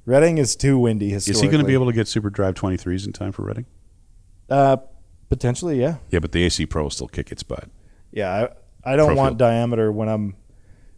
Redding 0.07 0.38
is 0.38 0.57
too 0.57 0.78
windy 0.78 1.12
Is 1.12 1.26
historically. 1.26 1.49
he 1.49 1.53
going 1.53 1.62
to 1.64 1.66
be 1.66 1.74
able 1.74 1.84
to 1.86 1.93
get 1.93 2.09
Super 2.09 2.30
Drive 2.30 2.55
23s 2.55 3.05
in 3.07 3.12
time 3.12 3.30
for 3.32 3.43
Redding? 3.43 3.66
Uh, 4.49 4.78
potentially, 5.28 5.78
yeah. 5.78 5.97
Yeah, 6.09 6.20
but 6.20 6.32
the 6.32 6.43
AC 6.43 6.64
Pro 6.64 6.84
will 6.84 6.91
still 6.91 7.09
kick 7.09 7.30
its 7.30 7.43
butt. 7.43 7.68
Yeah, 8.11 8.49
I, 8.84 8.93
I 8.95 8.97
don't 8.97 9.09
Pro 9.09 9.16
want 9.16 9.30
field. 9.32 9.38
diameter 9.38 9.93
when 9.93 10.09
I'm 10.09 10.34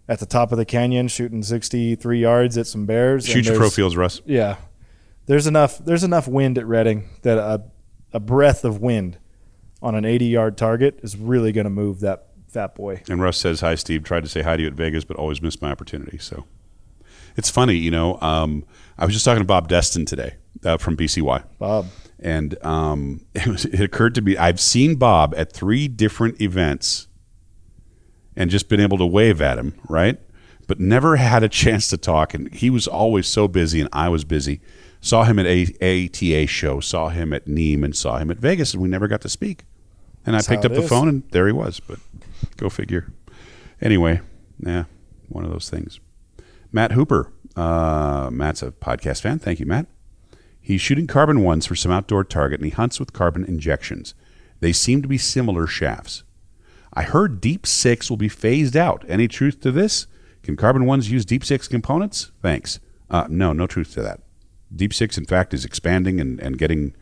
at 0.09 0.20
the 0.20 0.26
top 0.26 0.53
of 0.53 0.59
the 0.59 0.64
canyon 0.64 1.09
shooting 1.09 1.43
63 1.43 2.20
yards 2.20 2.57
at 2.57 2.68
some 2.68 2.86
bears. 2.86 3.24
and 3.24 3.32
Shoot 3.34 3.47
your 3.47 3.57
pro 3.57 3.68
fields, 3.68 3.97
Russ. 3.97 4.22
Yeah, 4.24 4.57
there's 5.27 5.47
enough. 5.47 5.79
There's 5.79 6.05
enough 6.05 6.29
wind 6.29 6.59
at 6.59 6.66
Redding 6.66 7.09
that 7.23 7.39
a 7.39 7.62
a 8.12 8.20
breath 8.20 8.64
of 8.64 8.81
wind 8.81 9.18
on 9.81 9.95
an 9.95 10.05
80 10.05 10.27
yard 10.27 10.57
target 10.57 11.01
is 11.03 11.16
really 11.16 11.53
going 11.53 11.64
to 11.64 11.70
move 11.70 12.01
that 12.01 12.29
fat 12.49 12.75
boy. 12.75 13.03
And 13.09 13.20
Russ 13.20 13.39
says, 13.39 13.61
Hi, 13.61 13.75
Steve. 13.75 14.05
Tried 14.05 14.23
to 14.23 14.29
say 14.29 14.43
hi 14.43 14.57
to 14.57 14.62
you 14.62 14.68
at 14.68 14.75
Vegas, 14.75 15.05
but 15.05 15.16
always 15.16 15.43
missed 15.43 15.62
my 15.62 15.70
opportunity. 15.70 16.18
So 16.18 16.45
it's 17.37 17.51
funny, 17.51 17.75
you 17.75 17.91
know. 17.91 18.18
Um, 18.20 18.64
I 18.99 19.05
was 19.05 19.14
just 19.14 19.25
talking 19.25 19.41
to 19.41 19.47
Bob 19.47 19.68
Destin 19.68 20.05
today 20.05 20.37
uh, 20.64 20.77
from 20.77 20.97
BCY. 20.97 21.45
Bob, 21.59 21.87
and 22.20 22.62
um, 22.64 23.25
it, 23.35 23.47
was, 23.47 23.64
it 23.64 23.81
occurred 23.81 24.14
to 24.16 24.23
me 24.23 24.37
I've 24.37 24.61
seen 24.61 24.97
Bob 24.97 25.35
at 25.37 25.53
three 25.53 25.89
different 25.89 26.41
events 26.41 27.09
and 28.37 28.51
just 28.51 28.68
been 28.68 28.81
able 28.81 28.99
to 28.99 29.07
wave 29.07 29.43
at 29.43 29.59
him, 29.59 29.75
right? 29.89 30.18
But 30.66 30.81
never 30.81 31.16
had 31.16 31.43
a 31.43 31.49
chance 31.49 31.89
to 31.89 31.97
talk, 31.97 32.35
and 32.35 32.53
he 32.55 32.70
was 32.70 32.87
always 32.87 33.27
so 33.27 33.49
busy, 33.49 33.81
and 33.81 33.91
I 33.93 34.09
was 34.09 34.25
busy. 34.25 34.61
Saw 35.03 35.24
him 35.24 35.38
at 35.40 35.46
a 35.46 35.64
ATA 35.82 36.46
show, 36.46 36.78
saw 36.80 37.09
him 37.09 37.32
at 37.32 37.46
Nîmes, 37.46 37.84
and 37.84 37.96
saw 37.96 38.18
him 38.18 38.30
at 38.30 38.38
Vegas, 38.38 38.72
and 38.72 38.82
we 38.82 38.88
never 38.88 39.09
got 39.09 39.20
to 39.22 39.28
speak. 39.28 39.64
And 40.24 40.34
That's 40.34 40.48
I 40.48 40.55
picked 40.55 40.64
up 40.64 40.72
the 40.72 40.82
is. 40.82 40.88
phone, 40.88 41.09
and 41.09 41.22
there 41.32 41.46
he 41.46 41.53
was. 41.53 41.80
But 41.80 41.98
go 42.57 42.70
figure. 42.70 43.12
Anyway, 43.80 44.20
yeah, 44.61 44.84
one 45.28 45.44
of 45.44 45.50
those 45.50 45.68
things. 45.68 46.00
Matt 46.70 46.92
Hooper. 46.92 47.32
Uh, 47.57 48.30
Matt's 48.32 48.62
a 48.62 48.70
podcast 48.70 49.20
fan. 49.20 49.38
Thank 49.38 49.61
you, 49.61 49.66
Matt. 49.66 49.86
He's 50.61 50.80
shooting 50.80 51.07
carbon 51.09 51.42
ones 51.42 51.66
for 51.66 51.74
some 51.74 51.90
outdoor 51.90 52.22
target, 52.24 52.61
and 52.61 52.64
he 52.64 52.70
hunts 52.70 53.00
with 53.00 53.12
carbon 53.12 53.44
Injexions. 53.44 54.14
They 54.61 54.72
seem 54.72 55.03
to 55.03 55.09
be 55.09 55.18
similar 55.18 55.66
shafts. 55.66 56.22
I 56.94 57.03
heard 57.03 57.40
Deep 57.40 57.66
Six 57.66 58.09
will 58.09 58.16
be 58.16 58.28
phased 58.28 58.76
out. 58.76 59.05
Any 59.09 59.26
truth 59.26 59.61
to 59.62 59.72
this? 59.72 60.07
Can 60.44 60.57
carbon 60.57 60.86
ones 60.86 61.11
use 61.11 61.24
Deep 61.24 61.44
Six 61.44 61.66
components? 61.66 62.30
Thanks. 62.40 62.78
Uh, 63.11 63.26
no, 63.28 63.53
no 63.53 63.66
truth 63.66 63.92
to 63.94 64.03
that. 64.03 64.20
Deep 64.75 64.95
Six, 64.95 65.18
in 65.18 65.27
fact, 65.27 65.53
is 65.55 65.64
expanding 65.64 66.20
and, 66.20 66.41
and 66.41 66.59
getting 66.59 66.95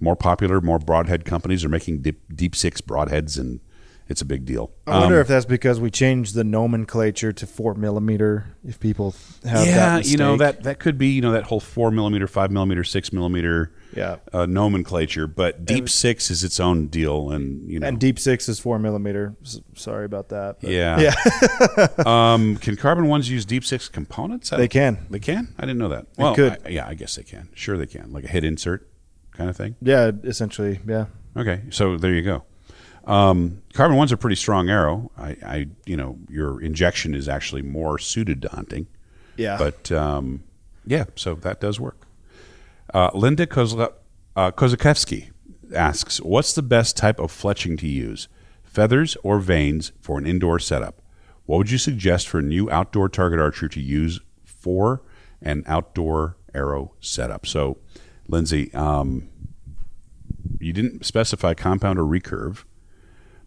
more 0.00 0.16
popular. 0.16 0.60
More 0.60 0.78
broadhead 0.78 1.24
companies 1.24 1.64
are 1.64 1.68
making 1.68 2.02
Deep, 2.02 2.20
Deep 2.34 2.54
Six 2.54 2.80
broadheads, 2.80 3.38
and 3.38 3.60
it's 4.08 4.20
a 4.20 4.24
big 4.24 4.44
deal. 4.44 4.70
I 4.86 5.00
wonder 5.00 5.16
Um, 5.16 5.20
if 5.22 5.26
that's 5.28 5.44
because 5.46 5.80
we 5.80 5.90
changed 5.90 6.34
the 6.34 6.44
nomenclature 6.44 7.32
to 7.32 7.46
four 7.46 7.74
millimeter. 7.74 8.56
If 8.64 8.78
people 8.78 9.14
have 9.44 9.66
yeah, 9.66 9.74
that 9.98 10.06
you 10.06 10.16
know 10.16 10.36
that 10.36 10.62
that 10.64 10.78
could 10.78 10.96
be 10.98 11.08
you 11.08 11.20
know 11.22 11.32
that 11.32 11.44
whole 11.44 11.60
four 11.60 11.90
millimeter, 11.90 12.26
five 12.28 12.50
millimeter, 12.50 12.84
six 12.84 13.12
millimeter 13.12 13.72
yeah, 13.94 14.16
uh, 14.32 14.46
nomenclature, 14.46 15.26
but 15.26 15.64
deep 15.64 15.88
six 15.88 16.30
is 16.30 16.44
its 16.44 16.60
own 16.60 16.88
deal, 16.88 17.30
and 17.30 17.68
you 17.70 17.78
know. 17.80 17.86
and 17.88 17.98
deep 17.98 18.18
six 18.18 18.48
is 18.48 18.58
four 18.60 18.78
millimeter. 18.78 19.34
S- 19.42 19.60
sorry 19.74 20.04
about 20.04 20.28
that. 20.28 20.60
but- 20.60 20.70
yeah, 20.70 21.00
yeah, 21.00 21.86
um, 22.34 22.56
can 22.60 22.76
carbon 22.76 23.06
ones 23.08 23.30
use 23.30 23.44
deep 23.44 23.64
six 23.64 23.88
components? 23.88 24.50
They 24.50 24.68
can. 24.68 25.06
They 25.10 25.18
can. 25.18 25.54
I 25.58 25.62
didn't 25.62 25.78
know 25.78 25.88
that. 25.88 26.06
Well, 26.16 26.34
could. 26.34 26.58
I- 26.64 26.68
yeah, 26.68 26.86
I 26.86 26.94
guess 26.94 27.16
they 27.16 27.22
can. 27.22 27.48
Sure, 27.54 27.76
they 27.76 27.86
can. 27.86 28.12
Like 28.12 28.24
a 28.24 28.28
hit 28.28 28.44
insert 28.44 28.88
kind 29.32 29.48
of 29.50 29.56
thing. 29.56 29.76
Yeah, 29.80 30.10
essentially, 30.24 30.80
yeah. 30.86 31.06
Okay, 31.36 31.62
so 31.70 31.96
there 31.96 32.12
you 32.14 32.22
go. 32.22 32.44
Um, 33.06 33.62
carbon 33.72 33.96
one's 33.96 34.10
a 34.12 34.16
pretty 34.16 34.36
strong 34.36 34.68
arrow. 34.68 35.12
I, 35.16 35.36
I, 35.46 35.66
you 35.86 35.96
know, 35.96 36.18
your 36.28 36.60
Injexion 36.60 37.14
is 37.14 37.28
actually 37.28 37.62
more 37.62 37.98
suited 37.98 38.42
to 38.42 38.48
hunting, 38.48 38.88
Yeah, 39.36 39.56
but 39.58 39.92
um, 39.92 40.42
yeah, 40.84 41.04
so 41.14 41.34
that 41.36 41.60
does 41.60 41.78
work. 41.78 42.06
Uh, 42.92 43.10
Linda 43.14 43.46
Kozla, 43.46 43.92
uh, 44.34 44.50
Kozakevsky 44.50 45.30
asks, 45.74 46.20
"What's 46.20 46.52
the 46.52 46.62
best 46.62 46.96
type 46.96 47.20
of 47.20 47.30
fletching 47.30 47.78
to 47.78 47.86
use, 47.86 48.26
feathers 48.64 49.16
or 49.22 49.38
vanes 49.38 49.92
for 50.00 50.18
an 50.18 50.26
indoor 50.26 50.58
setup? 50.58 51.00
What 51.44 51.58
would 51.58 51.70
you 51.70 51.78
suggest 51.78 52.28
for 52.28 52.40
a 52.40 52.42
new 52.42 52.68
outdoor 52.70 53.08
target 53.08 53.38
archer 53.38 53.68
to 53.68 53.80
use 53.80 54.20
for 54.44 55.02
an 55.40 55.62
outdoor 55.66 56.36
arrow 56.54 56.92
setup?" 57.00 57.46
So, 57.46 57.78
Lindsay, 58.26 58.74
um, 58.74 59.28
you 60.58 60.72
didn't 60.72 61.06
specify 61.06 61.54
compound 61.54 61.98
or 61.98 62.04
recurve, 62.04 62.64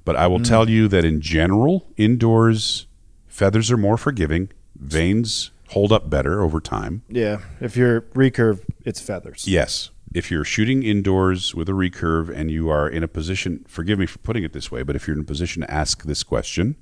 but 0.09 0.15
I 0.15 0.25
will 0.25 0.39
tell 0.39 0.67
you 0.67 0.87
that 0.87 1.05
in 1.05 1.21
general, 1.21 1.85
indoors, 1.95 2.87
feathers 3.27 3.69
are 3.69 3.77
more 3.77 3.95
forgiving, 3.95 4.49
Vanes 4.75 5.51
hold 5.67 5.91
up 5.91 6.09
better 6.09 6.41
over 6.41 6.59
time. 6.59 7.03
yeah. 7.09 7.41
If 7.61 7.77
you're 7.77 8.01
recurve, 8.15 8.63
it's 8.83 8.99
feathers. 8.99 9.47
Yes. 9.47 9.91
If 10.11 10.31
you're 10.31 10.43
shooting 10.43 10.81
indoors 10.81 11.53
with 11.53 11.69
a 11.69 11.73
recurve 11.73 12.35
and 12.35 12.49
you 12.49 12.69
are 12.69 12.89
in 12.89 13.03
a 13.03 13.07
position, 13.07 13.63
forgive 13.67 13.99
me 13.99 14.07
for 14.07 14.17
putting 14.17 14.43
it 14.43 14.51
this 14.51 14.71
way, 14.71 14.81
but 14.81 14.95
if 14.95 15.05
you're 15.05 15.15
in 15.15 15.21
a 15.21 15.25
position 15.25 15.61
to 15.61 15.69
ask 15.69 16.01
this 16.05 16.23
question, 16.23 16.75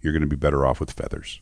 you're 0.00 0.12
going 0.12 0.22
to 0.22 0.28
be 0.28 0.36
better 0.36 0.64
off 0.64 0.78
with 0.78 0.92
feathers. 0.92 1.40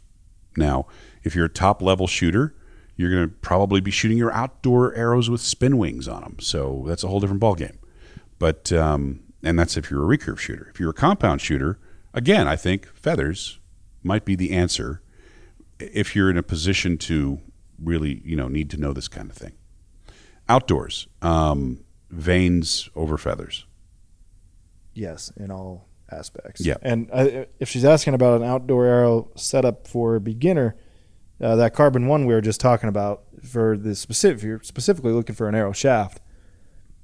Now, 0.56 0.86
if 1.24 1.34
you're 1.34 1.44
a 1.44 1.50
top 1.50 1.82
level 1.82 2.06
shooter, 2.06 2.54
you're 2.96 3.10
going 3.10 3.28
to 3.28 3.34
probably 3.42 3.82
be 3.82 3.90
shooting 3.90 4.16
your 4.16 4.32
outdoor 4.32 4.94
arrows 4.94 5.28
with 5.28 5.42
spin 5.42 5.76
wings 5.76 6.08
on 6.08 6.22
them. 6.22 6.36
So 6.40 6.84
that's 6.86 7.04
a 7.04 7.08
whole 7.08 7.20
different 7.20 7.42
ballgame. 7.42 7.76
But, 8.38 8.72
um, 8.72 9.21
and 9.42 9.58
that's 9.58 9.76
if 9.76 9.90
you're 9.90 10.02
a 10.02 10.16
recurve 10.16 10.38
shooter. 10.38 10.68
If 10.72 10.80
you're 10.80 10.90
a 10.90 10.94
compound 10.94 11.40
shooter, 11.40 11.78
again, 12.14 12.46
I 12.46 12.56
think 12.56 12.86
feathers 12.94 13.58
might 14.02 14.24
be 14.24 14.34
the 14.34 14.52
answer 14.52 15.02
if 15.78 16.14
you're 16.14 16.30
in 16.30 16.36
a 16.36 16.42
position 16.42 16.96
to 16.96 17.40
really, 17.82 18.22
you 18.24 18.36
know, 18.36 18.48
need 18.48 18.70
to 18.70 18.76
know 18.76 18.92
this 18.92 19.08
kind 19.08 19.30
of 19.30 19.36
thing. 19.36 19.52
Outdoors, 20.48 21.08
um, 21.20 21.84
vanes 22.10 22.88
over 22.94 23.16
feathers. 23.16 23.66
Yes, 24.94 25.32
in 25.36 25.50
all 25.50 25.88
aspects. 26.10 26.64
Yeah. 26.64 26.76
And 26.82 27.08
uh, 27.12 27.44
if 27.58 27.68
she's 27.68 27.84
asking 27.84 28.14
about 28.14 28.42
an 28.42 28.46
outdoor 28.46 28.86
arrow 28.86 29.30
setup 29.34 29.86
for 29.86 30.16
a 30.16 30.20
beginner, 30.20 30.76
uh, 31.40 31.56
that 31.56 31.74
carbon 31.74 32.06
one 32.06 32.26
we 32.26 32.34
were 32.34 32.40
just 32.40 32.60
talking 32.60 32.88
about 32.88 33.24
for 33.42 33.76
the 33.76 33.94
specific, 33.94 34.38
if 34.38 34.44
you're 34.44 34.62
specifically 34.62 35.12
looking 35.12 35.34
for 35.34 35.48
an 35.48 35.54
arrow 35.54 35.72
shaft, 35.72 36.20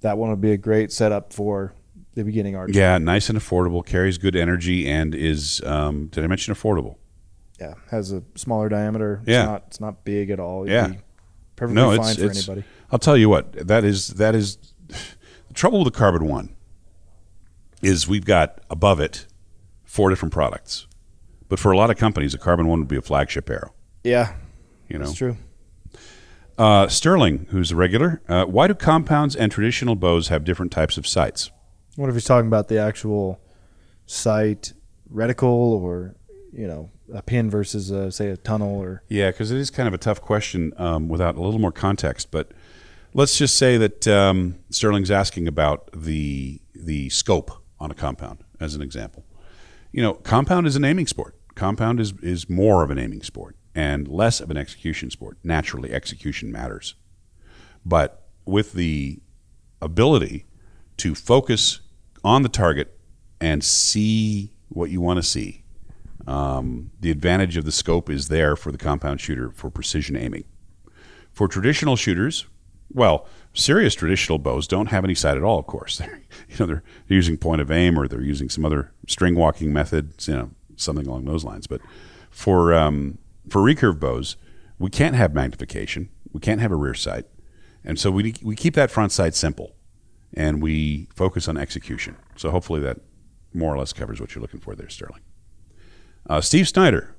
that 0.00 0.18
one 0.18 0.30
would 0.30 0.40
be 0.40 0.52
a 0.52 0.56
great 0.56 0.92
setup 0.92 1.32
for 1.32 1.74
the 2.18 2.24
beginning 2.24 2.56
archer. 2.56 2.72
Yeah, 2.78 2.98
nice 2.98 3.28
and 3.30 3.38
affordable, 3.38 3.84
carries 3.84 4.18
good 4.18 4.36
energy, 4.36 4.88
and 4.88 5.14
is, 5.14 5.62
um, 5.64 6.06
did 6.08 6.22
I 6.22 6.26
mention 6.26 6.52
affordable? 6.54 6.96
Yeah, 7.60 7.74
has 7.90 8.12
a 8.12 8.22
smaller 8.34 8.68
diameter. 8.68 9.20
It's 9.22 9.30
Yeah. 9.30 9.44
not 9.46 9.64
it's 9.68 9.80
not 9.80 10.04
big 10.04 10.30
at 10.30 10.38
all. 10.38 10.62
It'd 10.64 10.72
Yeah. 10.72 10.92
perfectly 11.56 11.74
No, 11.82 11.96
fine 11.96 12.14
for 12.16 12.24
it's 12.26 12.48
anybody. 12.48 12.66
I'll 12.92 12.98
tell 12.98 13.16
you 13.16 13.28
what, 13.28 13.52
that 13.66 13.84
is, 13.84 14.08
that 14.08 14.34
is, 14.34 14.58
the 14.88 15.54
trouble 15.54 15.80
with 15.84 15.92
the 15.92 15.98
Carbon 15.98 16.26
One 16.26 16.54
is 17.82 18.06
we've 18.08 18.24
got 18.24 18.60
above 18.70 19.00
it 19.00 19.26
four 19.84 20.10
different 20.10 20.32
products. 20.32 20.86
But 21.48 21.58
for 21.58 21.72
a 21.72 21.76
lot 21.76 21.90
of 21.90 21.96
companies, 21.96 22.34
a 22.34 22.38
Carbon 22.38 22.66
One 22.68 22.80
would 22.80 22.88
be 22.88 22.96
a 22.96 23.02
flagship 23.02 23.48
arrow. 23.48 23.72
Yeah, 24.04 24.34
You 24.88 24.98
know, 24.98 25.06
that's 25.06 25.16
true. 25.16 25.36
Uh, 26.56 26.88
Sterling, 26.88 27.46
who's 27.50 27.70
a 27.70 27.76
regular, 27.76 28.20
uh, 28.28 28.44
why 28.44 28.66
do 28.66 28.74
compounds 28.74 29.36
and 29.36 29.50
traditional 29.52 29.94
bows 29.94 30.28
have 30.28 30.44
different 30.44 30.72
types 30.72 30.96
of 30.98 31.06
sights? 31.06 31.50
What 31.98 32.08
if 32.08 32.14
he's 32.14 32.26
talking 32.26 32.46
about 32.46 32.68
the 32.68 32.78
actual 32.78 33.40
sight 34.06 34.72
reticle 35.12 35.42
or 35.82 36.14
you 36.52 36.68
know 36.68 36.90
a 37.12 37.22
pin 37.22 37.50
versus 37.50 37.90
uh, 37.90 38.08
say 38.12 38.28
a 38.28 38.36
tunnel 38.36 38.78
or 38.78 39.02
Yeah, 39.08 39.32
because 39.32 39.50
it 39.50 39.58
is 39.58 39.68
kind 39.68 39.88
of 39.88 39.94
a 39.94 39.98
tough 39.98 40.20
question 40.20 40.72
um, 40.76 41.08
without 41.08 41.34
a 41.34 41.42
little 41.42 41.58
more 41.58 41.72
context. 41.72 42.30
But 42.30 42.52
let's 43.14 43.36
just 43.36 43.56
say 43.56 43.78
that 43.78 44.06
um, 44.06 44.60
Sterling's 44.70 45.10
asking 45.10 45.48
about 45.48 45.90
the 45.92 46.60
the 46.72 47.08
scope 47.08 47.50
on 47.80 47.90
a 47.90 47.94
compound 47.94 48.44
as 48.60 48.76
an 48.76 48.80
example. 48.80 49.24
You 49.90 50.00
know, 50.00 50.14
compound 50.14 50.68
is 50.68 50.76
an 50.76 50.84
aiming 50.84 51.08
sport. 51.08 51.34
Compound 51.56 51.98
is 51.98 52.12
is 52.22 52.48
more 52.48 52.84
of 52.84 52.92
an 52.92 52.98
aiming 53.00 53.24
sport 53.24 53.56
and 53.74 54.06
less 54.06 54.38
of 54.38 54.52
an 54.52 54.56
execution 54.56 55.10
sport. 55.10 55.36
Naturally, 55.42 55.92
execution 55.92 56.52
matters, 56.52 56.94
but 57.84 58.28
with 58.44 58.74
the 58.74 59.18
ability 59.82 60.46
to 60.98 61.16
focus 61.16 61.80
on 62.24 62.42
the 62.42 62.48
target 62.48 62.98
and 63.40 63.62
see 63.64 64.52
what 64.68 64.90
you 64.90 65.00
want 65.00 65.18
to 65.18 65.22
see 65.22 65.64
um, 66.28 66.90
the 67.00 67.10
advantage 67.10 67.56
of 67.56 67.64
the 67.64 67.72
scope 67.72 68.10
is 68.10 68.28
there 68.28 68.54
for 68.54 68.70
the 68.70 68.76
compound 68.76 69.18
shooter 69.18 69.50
for 69.50 69.70
precision 69.70 70.14
aiming. 70.14 70.44
For 71.32 71.48
traditional 71.48 71.96
shooters, 71.96 72.46
well, 72.92 73.26
serious 73.54 73.94
traditional 73.94 74.38
bows 74.38 74.68
don't 74.68 74.88
have 74.88 75.04
any 75.04 75.14
sight 75.14 75.38
at 75.38 75.42
all. 75.42 75.58
Of 75.58 75.66
course, 75.66 75.96
they're, 75.98 76.20
you 76.50 76.56
know 76.58 76.66
they're 76.66 76.82
using 77.08 77.38
point 77.38 77.62
of 77.62 77.70
aim 77.70 77.98
or 77.98 78.06
they're 78.06 78.20
using 78.20 78.50
some 78.50 78.66
other 78.66 78.92
string 79.06 79.36
walking 79.36 79.72
method, 79.72 80.12
you 80.26 80.34
know, 80.34 80.50
something 80.76 81.06
along 81.06 81.24
those 81.24 81.44
lines. 81.44 81.66
But 81.66 81.80
for 82.30 82.74
um, 82.74 83.16
for 83.48 83.62
recurve 83.62 83.98
bows, 83.98 84.36
we 84.78 84.90
can't 84.90 85.14
have 85.14 85.32
magnification. 85.32 86.10
We 86.30 86.40
can't 86.40 86.60
have 86.60 86.72
a 86.72 86.76
rear 86.76 86.94
sight, 86.94 87.24
and 87.82 87.98
so 87.98 88.10
we 88.10 88.34
we 88.42 88.54
keep 88.54 88.74
that 88.74 88.90
front 88.90 89.12
sight 89.12 89.34
simple, 89.34 89.74
and 90.34 90.62
we 90.62 91.08
focus 91.14 91.48
on 91.48 91.56
execution. 91.56 92.16
So 92.36 92.50
hopefully 92.50 92.80
that 92.82 92.98
more 93.54 93.74
or 93.74 93.78
less 93.78 93.92
covers 93.92 94.20
what 94.20 94.34
you're 94.34 94.42
looking 94.42 94.60
for 94.60 94.74
there, 94.74 94.88
Sterling. 94.88 95.22
Uh, 96.28 96.40
Steve 96.40 96.68
Snyder, 96.68 97.16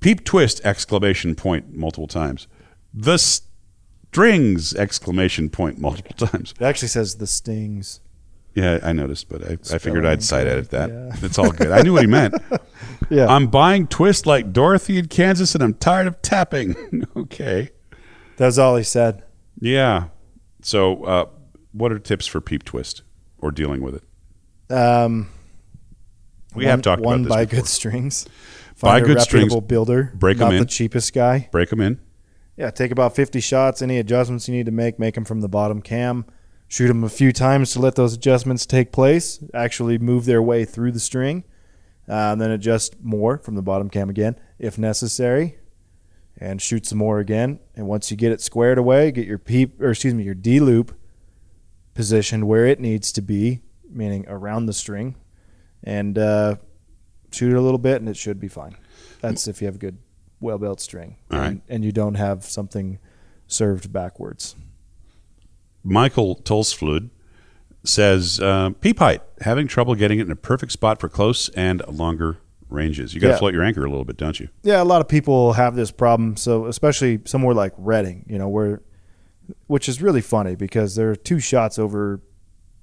peep 0.00 0.24
twist 0.24 0.60
exclamation 0.64 1.34
point 1.34 1.74
multiple 1.74 2.06
times. 2.06 2.46
The 2.92 3.18
strings 3.18 4.74
exclamation 4.74 5.50
point 5.50 5.78
multiple 5.78 6.26
times. 6.26 6.54
it 6.58 6.64
actually 6.64 6.88
says 6.88 7.16
the 7.16 7.26
stings. 7.26 8.00
Yeah, 8.54 8.78
I 8.84 8.92
noticed, 8.92 9.28
but 9.28 9.42
I, 9.44 9.52
I 9.74 9.78
figured 9.78 10.06
I'd 10.06 10.22
side 10.22 10.46
edit 10.46 10.70
that. 10.70 10.88
yeah. 10.88 11.10
It's 11.22 11.38
all 11.38 11.50
good. 11.50 11.72
I 11.72 11.82
knew 11.82 11.92
what 11.92 12.02
he 12.02 12.08
meant. 12.08 12.34
Yeah, 13.10 13.26
I'm 13.26 13.48
buying 13.48 13.86
twist 13.86 14.24
like 14.24 14.50
Dorothy 14.50 14.96
in 14.98 15.08
Kansas, 15.08 15.54
and 15.54 15.62
I'm 15.62 15.74
tired 15.74 16.06
of 16.06 16.22
tapping. 16.22 17.04
okay. 17.16 17.70
that's 18.38 18.56
all 18.56 18.76
he 18.76 18.82
said. 18.82 19.22
Yeah. 19.60 20.06
So, 20.62 21.04
uh, 21.04 21.26
what 21.74 21.92
are 21.92 21.98
tips 21.98 22.26
for 22.26 22.40
peep 22.40 22.64
twist 22.64 23.02
or 23.38 23.50
dealing 23.50 23.82
with 23.82 23.96
it? 23.96 24.72
Um, 24.74 25.28
We 26.54 26.64
one, 26.64 26.70
have 26.70 26.82
talked 26.82 27.02
one 27.02 27.20
about 27.20 27.22
this 27.24 27.28
buy 27.36 27.44
before. 27.44 27.58
good 27.60 27.68
strings. 27.68 28.24
Buy 28.80 28.90
Find 29.00 29.04
a 29.04 29.08
good 29.08 29.20
strings, 29.20 29.44
reputable 29.44 29.60
builder. 29.60 30.12
Break 30.14 30.38
not 30.38 30.52
in. 30.52 30.60
the 30.60 30.66
cheapest 30.66 31.12
guy. 31.12 31.48
Break 31.52 31.70
them 31.70 31.80
in. 31.80 32.00
Yeah, 32.56 32.70
take 32.70 32.92
about 32.92 33.14
50 33.16 33.40
shots. 33.40 33.82
Any 33.82 33.98
adjustments 33.98 34.48
you 34.48 34.54
need 34.54 34.66
to 34.66 34.72
make, 34.72 34.98
make 34.98 35.14
them 35.16 35.24
from 35.24 35.40
the 35.40 35.48
bottom 35.48 35.82
cam. 35.82 36.24
Shoot 36.68 36.88
them 36.88 37.04
a 37.04 37.08
few 37.08 37.32
times 37.32 37.72
to 37.72 37.80
let 37.80 37.94
those 37.96 38.14
adjustments 38.14 38.64
take 38.66 38.90
place. 38.92 39.38
Actually, 39.52 39.98
move 39.98 40.24
their 40.24 40.40
way 40.42 40.64
through 40.64 40.92
the 40.92 41.00
string. 41.00 41.44
Uh, 42.08 42.32
and 42.32 42.40
then 42.40 42.50
adjust 42.50 42.96
more 43.02 43.38
from 43.38 43.54
the 43.54 43.62
bottom 43.62 43.88
cam 43.90 44.08
again, 44.10 44.36
if 44.58 44.76
necessary. 44.78 45.58
And 46.38 46.60
shoot 46.60 46.86
some 46.86 46.98
more 46.98 47.18
again. 47.18 47.60
And 47.76 47.86
once 47.86 48.10
you 48.10 48.16
get 48.16 48.32
it 48.32 48.40
squared 48.40 48.78
away, 48.78 49.10
get 49.12 49.26
your 49.26 49.38
peep, 49.38 49.80
or 49.80 49.90
excuse 49.90 50.14
me, 50.14 50.22
your 50.24 50.34
D 50.34 50.60
loop 50.60 50.94
positioned 51.94 52.46
where 52.46 52.66
it 52.66 52.80
needs 52.80 53.12
to 53.12 53.22
be, 53.22 53.60
meaning 53.88 54.24
around 54.28 54.66
the 54.66 54.72
string. 54.72 55.16
And 55.82 56.18
uh, 56.18 56.56
shoot 57.32 57.52
it 57.52 57.56
a 57.56 57.60
little 57.60 57.78
bit, 57.78 58.00
and 58.00 58.08
it 58.08 58.16
should 58.16 58.40
be 58.40 58.48
fine. 58.48 58.76
That's 59.20 59.46
if 59.48 59.60
you 59.60 59.66
have 59.66 59.76
a 59.76 59.78
good 59.78 59.98
well 60.40 60.58
built 60.58 60.80
string 60.80 61.16
right. 61.30 61.46
and, 61.46 61.62
and 61.68 61.84
you 61.84 61.92
don't 61.92 62.14
have 62.14 62.44
something 62.44 62.98
served 63.46 63.92
backwards. 63.92 64.56
Michael 65.82 66.36
Tolsflud 66.36 67.10
says 67.82 68.40
uh, 68.40 68.70
peep 68.80 68.98
height, 68.98 69.22
having 69.40 69.66
trouble 69.68 69.94
getting 69.94 70.18
it 70.18 70.22
in 70.22 70.30
a 70.30 70.36
perfect 70.36 70.72
spot 70.72 71.00
for 71.00 71.08
close 71.08 71.48
and 71.50 71.82
longer 71.88 72.38
ranges. 72.70 73.14
You 73.14 73.20
got 73.20 73.28
to 73.28 73.32
Yeah. 73.34 73.38
float 73.38 73.52
your 73.54 73.62
anchor 73.62 73.84
a 73.84 73.88
little 73.90 74.04
bit, 74.04 74.16
don't 74.16 74.38
you? 74.40 74.48
Yeah, 74.62 74.82
a 74.82 74.84
lot 74.84 75.00
of 75.00 75.08
people 75.08 75.52
have 75.54 75.76
this 75.76 75.90
problem. 75.90 76.36
So 76.36 76.66
especially 76.66 77.20
somewhere 77.24 77.54
like 77.54 77.72
Redding, 77.76 78.24
you 78.28 78.38
know, 78.38 78.48
where 78.48 78.82
which 79.66 79.88
is 79.88 80.02
really 80.02 80.20
funny 80.20 80.54
because 80.56 80.94
there 80.94 81.10
are 81.10 81.16
two 81.16 81.40
shots 81.40 81.78
over 81.78 82.20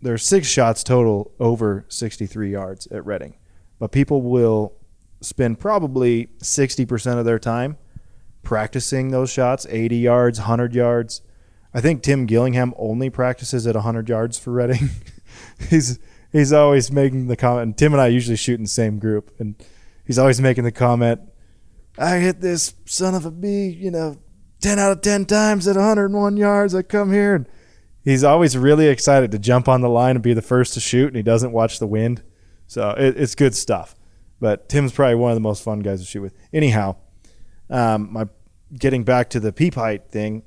there 0.01 0.13
are 0.13 0.19
six 0.19 0.47
shots 0.47 0.83
total 0.83 1.31
over 1.39 1.85
63 1.87 2.51
yards 2.51 2.87
at 2.87 3.05
Redding, 3.05 3.35
but 3.79 3.91
people 3.91 4.21
will 4.21 4.73
spend 5.21 5.59
probably 5.59 6.27
60% 6.39 7.19
of 7.19 7.25
their 7.25 7.37
time 7.37 7.77
practicing 8.43 9.09
those 9.09 9.29
shots 9.29 9.67
80 9.69 9.97
yards, 9.97 10.39
100 10.39 10.73
yards. 10.73 11.21
I 11.73 11.81
think 11.81 12.01
Tim 12.01 12.25
Gillingham 12.25 12.73
only 12.77 13.09
practices 13.09 13.67
at 13.67 13.75
100 13.75 14.09
yards 14.09 14.39
for 14.39 14.51
Redding. 14.51 14.89
he's 15.69 15.99
he's 16.31 16.51
always 16.51 16.91
making 16.91 17.27
the 17.27 17.37
comment. 17.37 17.63
And 17.63 17.77
Tim 17.77 17.93
and 17.93 18.01
I 18.01 18.07
usually 18.07 18.37
shoot 18.37 18.55
in 18.55 18.63
the 18.63 18.69
same 18.69 18.99
group, 18.99 19.31
and 19.39 19.55
he's 20.05 20.17
always 20.17 20.41
making 20.41 20.63
the 20.63 20.71
comment, 20.71 21.21
"I 21.97 22.17
hit 22.17 22.41
this 22.41 22.73
son 22.85 23.15
of 23.15 23.25
a 23.25 23.31
bee, 23.31 23.69
you 23.69 23.91
know, 23.91 24.17
10 24.61 24.79
out 24.79 24.91
of 24.91 25.01
10 25.01 25.25
times 25.25 25.67
at 25.67 25.75
101 25.75 26.37
yards. 26.37 26.73
I 26.73 26.81
come 26.81 27.11
here 27.11 27.35
and." 27.35 27.47
He's 28.03 28.23
always 28.23 28.57
really 28.57 28.87
excited 28.87 29.31
to 29.31 29.39
jump 29.39 29.67
on 29.67 29.81
the 29.81 29.89
line 29.89 30.15
and 30.15 30.23
be 30.23 30.33
the 30.33 30.41
first 30.41 30.73
to 30.73 30.79
shoot, 30.79 31.07
and 31.07 31.15
he 31.15 31.21
doesn't 31.21 31.51
watch 31.51 31.77
the 31.77 31.85
wind. 31.85 32.23
So 32.65 32.91
it, 32.91 33.15
it's 33.15 33.35
good 33.35 33.53
stuff. 33.53 33.95
But 34.39 34.69
Tim's 34.69 34.91
probably 34.91 35.15
one 35.15 35.31
of 35.31 35.35
the 35.35 35.41
most 35.41 35.63
fun 35.63 35.81
guys 35.81 35.99
to 35.99 36.05
shoot 36.05 36.21
with. 36.21 36.33
Anyhow, 36.51 36.95
um, 37.69 38.11
my 38.11 38.27
getting 38.73 39.03
back 39.03 39.29
to 39.31 39.39
the 39.39 39.53
peep 39.53 39.75
height 39.75 40.09
thing, 40.09 40.41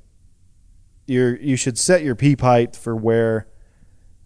you 1.06 1.38
you 1.40 1.54
should 1.54 1.78
set 1.78 2.02
your 2.02 2.16
peep 2.16 2.40
height 2.40 2.74
for 2.74 2.96
where 2.96 3.46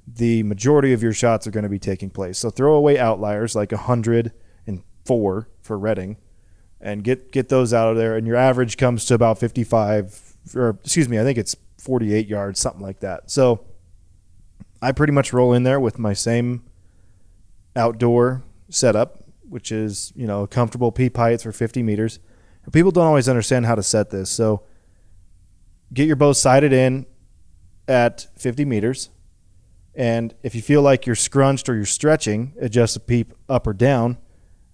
the 0.07 0.43
majority 0.45 0.95
of 0.95 1.03
your 1.03 1.13
shots 1.13 1.47
are 1.47 1.51
going 1.51 1.65
to 1.65 1.69
be 1.69 1.79
taking 1.79 2.09
place. 2.09 2.39
So 2.39 2.49
throw 2.49 2.75
away 2.75 2.99
outliers 2.99 3.55
like 3.55 3.73
104 3.73 5.49
for 5.61 5.79
Redding 5.79 6.17
and 6.81 7.03
get 7.03 7.33
get 7.33 7.49
those 7.49 7.75
out 7.75 7.91
of 7.91 7.97
there 7.97 8.17
and 8.17 8.27
your 8.27 8.37
average 8.37 8.77
comes 8.77 9.05
to 9.07 9.15
about 9.15 9.39
55 9.39 10.37
or 10.55 10.79
excuse 10.83 11.09
me, 11.09 11.19
I 11.19 11.25
think 11.25 11.39
it's 11.39 11.57
48 11.79 12.27
yards, 12.27 12.61
something 12.61 12.83
like 12.83 13.01
that. 13.01 13.31
So 13.31 13.65
I 14.81 14.93
pretty 14.93 15.13
much 15.13 15.33
roll 15.33 15.53
in 15.53 15.63
there 15.63 15.81
with 15.81 15.99
my 15.99 16.13
same 16.13 16.65
outdoor 17.75 18.45
setup, 18.71 19.25
which 19.49 19.73
is, 19.73 20.13
you 20.15 20.27
know, 20.27 20.43
a 20.43 20.49
comfortable 20.49 20.93
peep 20.93 21.17
height 21.17 21.43
for 21.43 21.53
50 21.53 21.83
meters. 21.83 22.19
People 22.73 22.91
don't 22.91 23.07
always 23.07 23.29
understand 23.29 23.67
how 23.67 23.75
to 23.75 23.83
set 23.83 24.11
this. 24.11 24.31
So 24.31 24.63
get 25.93 26.07
your 26.07 26.17
bow 26.17 26.33
sighted 26.33 26.73
in 26.73 27.07
at 27.87 28.27
50 28.37 28.65
meters. 28.65 29.11
And 29.95 30.35
if 30.43 30.55
you 30.55 30.63
feel 30.63 30.83
like 30.83 31.07
you're 31.07 31.17
scrunched 31.17 31.69
or 31.69 31.75
you're 31.75 31.87
stretching, 31.87 32.55
adjust 32.61 32.95
the 32.95 33.01
peep 33.01 33.35
up 33.49 33.67
or 33.67 33.73
down, 33.73 34.19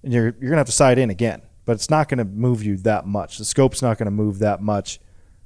and 0.03 0.13
you're, 0.13 0.25
you're 0.25 0.33
going 0.33 0.53
to 0.53 0.59
have 0.59 0.67
to 0.67 0.73
sight 0.73 0.99
in 0.99 1.09
again. 1.09 1.41
But 1.65 1.73
it's 1.73 1.89
not 1.91 2.09
going 2.09 2.19
to 2.19 2.25
move 2.25 2.63
you 2.63 2.77
that 2.79 3.07
much. 3.07 3.39
The 3.39 3.45
scope's 3.45 3.81
not 3.81 3.97
going 3.99 4.07
to 4.07 4.11
move 4.11 4.39
that 4.41 4.61
much 4.61 5.01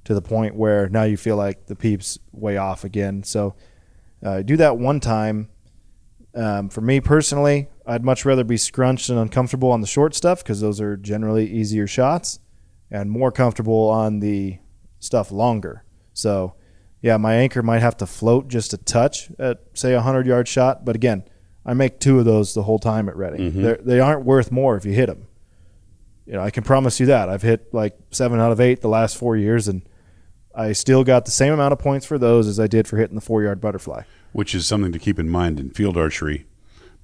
to 0.05 0.14
the 0.14 0.23
point 0.23 0.55
where 0.57 0.89
now 0.89 1.05
you 1.05 1.16
feel 1.16 1.37
like 1.37 1.66
the 1.66 1.77
peep's 1.77 2.19
way 2.33 2.57
off 2.57 2.83
again. 2.85 3.23
So 3.23 3.55
uh, 4.25 4.43
do 4.43 4.57
that 4.57 4.79
one 4.79 5.01
time. 5.01 5.49
Um, 6.35 6.69
for 6.69 6.81
me 6.81 7.01
personally, 7.01 7.69
I'd 7.87 8.05
much 8.05 8.25
rather 8.25 8.45
be 8.45 8.57
scrunched 8.57 9.09
and 9.09 9.19
uncomfortable 9.19 9.71
on 9.71 9.81
the 9.81 9.87
short 9.87 10.14
stuff 10.14 10.43
because 10.43 10.61
those 10.61 10.81
are 10.81 10.97
generally 10.97 11.47
easier 11.51 11.87
shots, 11.87 12.39
and 12.91 13.11
more 13.11 13.31
comfortable 13.33 13.89
on 13.89 14.21
the 14.21 14.59
stuff 14.99 15.31
longer. 15.31 15.85
So, 16.12 16.55
yeah, 17.01 17.16
my 17.16 17.35
anchor 17.35 17.62
might 17.62 17.81
have 17.81 17.97
to 17.99 18.07
float 18.07 18.49
just 18.49 18.73
a 18.73 18.77
touch 18.77 19.31
at 19.39 19.61
say 19.75 19.95
a 19.95 20.01
hundred 20.01 20.27
yard 20.27 20.49
shot, 20.49 20.85
but 20.85 20.97
again, 20.97 21.23
I 21.64 21.75
make 21.75 22.01
two 22.01 22.19
of 22.19 22.25
those 22.25 22.55
the 22.55 22.62
whole 22.64 22.79
time 22.79 23.09
at 23.09 23.16
Redding. 23.16 23.53
Mhm. 23.53 23.85
They 23.85 24.01
aren't 24.01 24.25
worth 24.25 24.51
more 24.51 24.77
if 24.77 24.85
you 24.85 24.93
hit 24.93 25.07
them. 25.07 25.28
You 26.29 26.35
know, 26.35 26.43
I 26.43 26.51
can 26.51 26.62
promise 26.62 27.01
you 27.01 27.07
that. 27.07 27.31
I've 27.31 27.41
hit 27.41 27.72
like 27.72 27.99
seven 28.11 28.39
out 28.39 28.53
of 28.53 28.61
eight 28.61 28.83
the 28.83 28.89
last 28.89 29.16
four 29.16 29.35
years, 29.35 29.66
and 29.66 29.81
I 30.55 30.72
still 30.72 31.03
got 31.03 31.24
the 31.24 31.31
same 31.31 31.55
amount 31.55 31.72
of 31.72 31.79
points 31.79 32.05
for 32.05 32.18
those 32.18 32.47
as 32.47 32.61
I 32.61 32.66
did 32.66 32.87
for 32.87 32.99
hitting 32.99 33.14
the 33.14 33.22
four 33.22 33.43
yard 33.43 33.62
butterfly. 33.62 34.03
which 34.33 34.55
is 34.55 34.66
something 34.66 34.93
to 34.93 34.99
keep 34.99 35.18
in 35.18 35.31
mind 35.31 35.59
in 35.59 35.70
field 35.70 35.97
archery. 35.97 36.45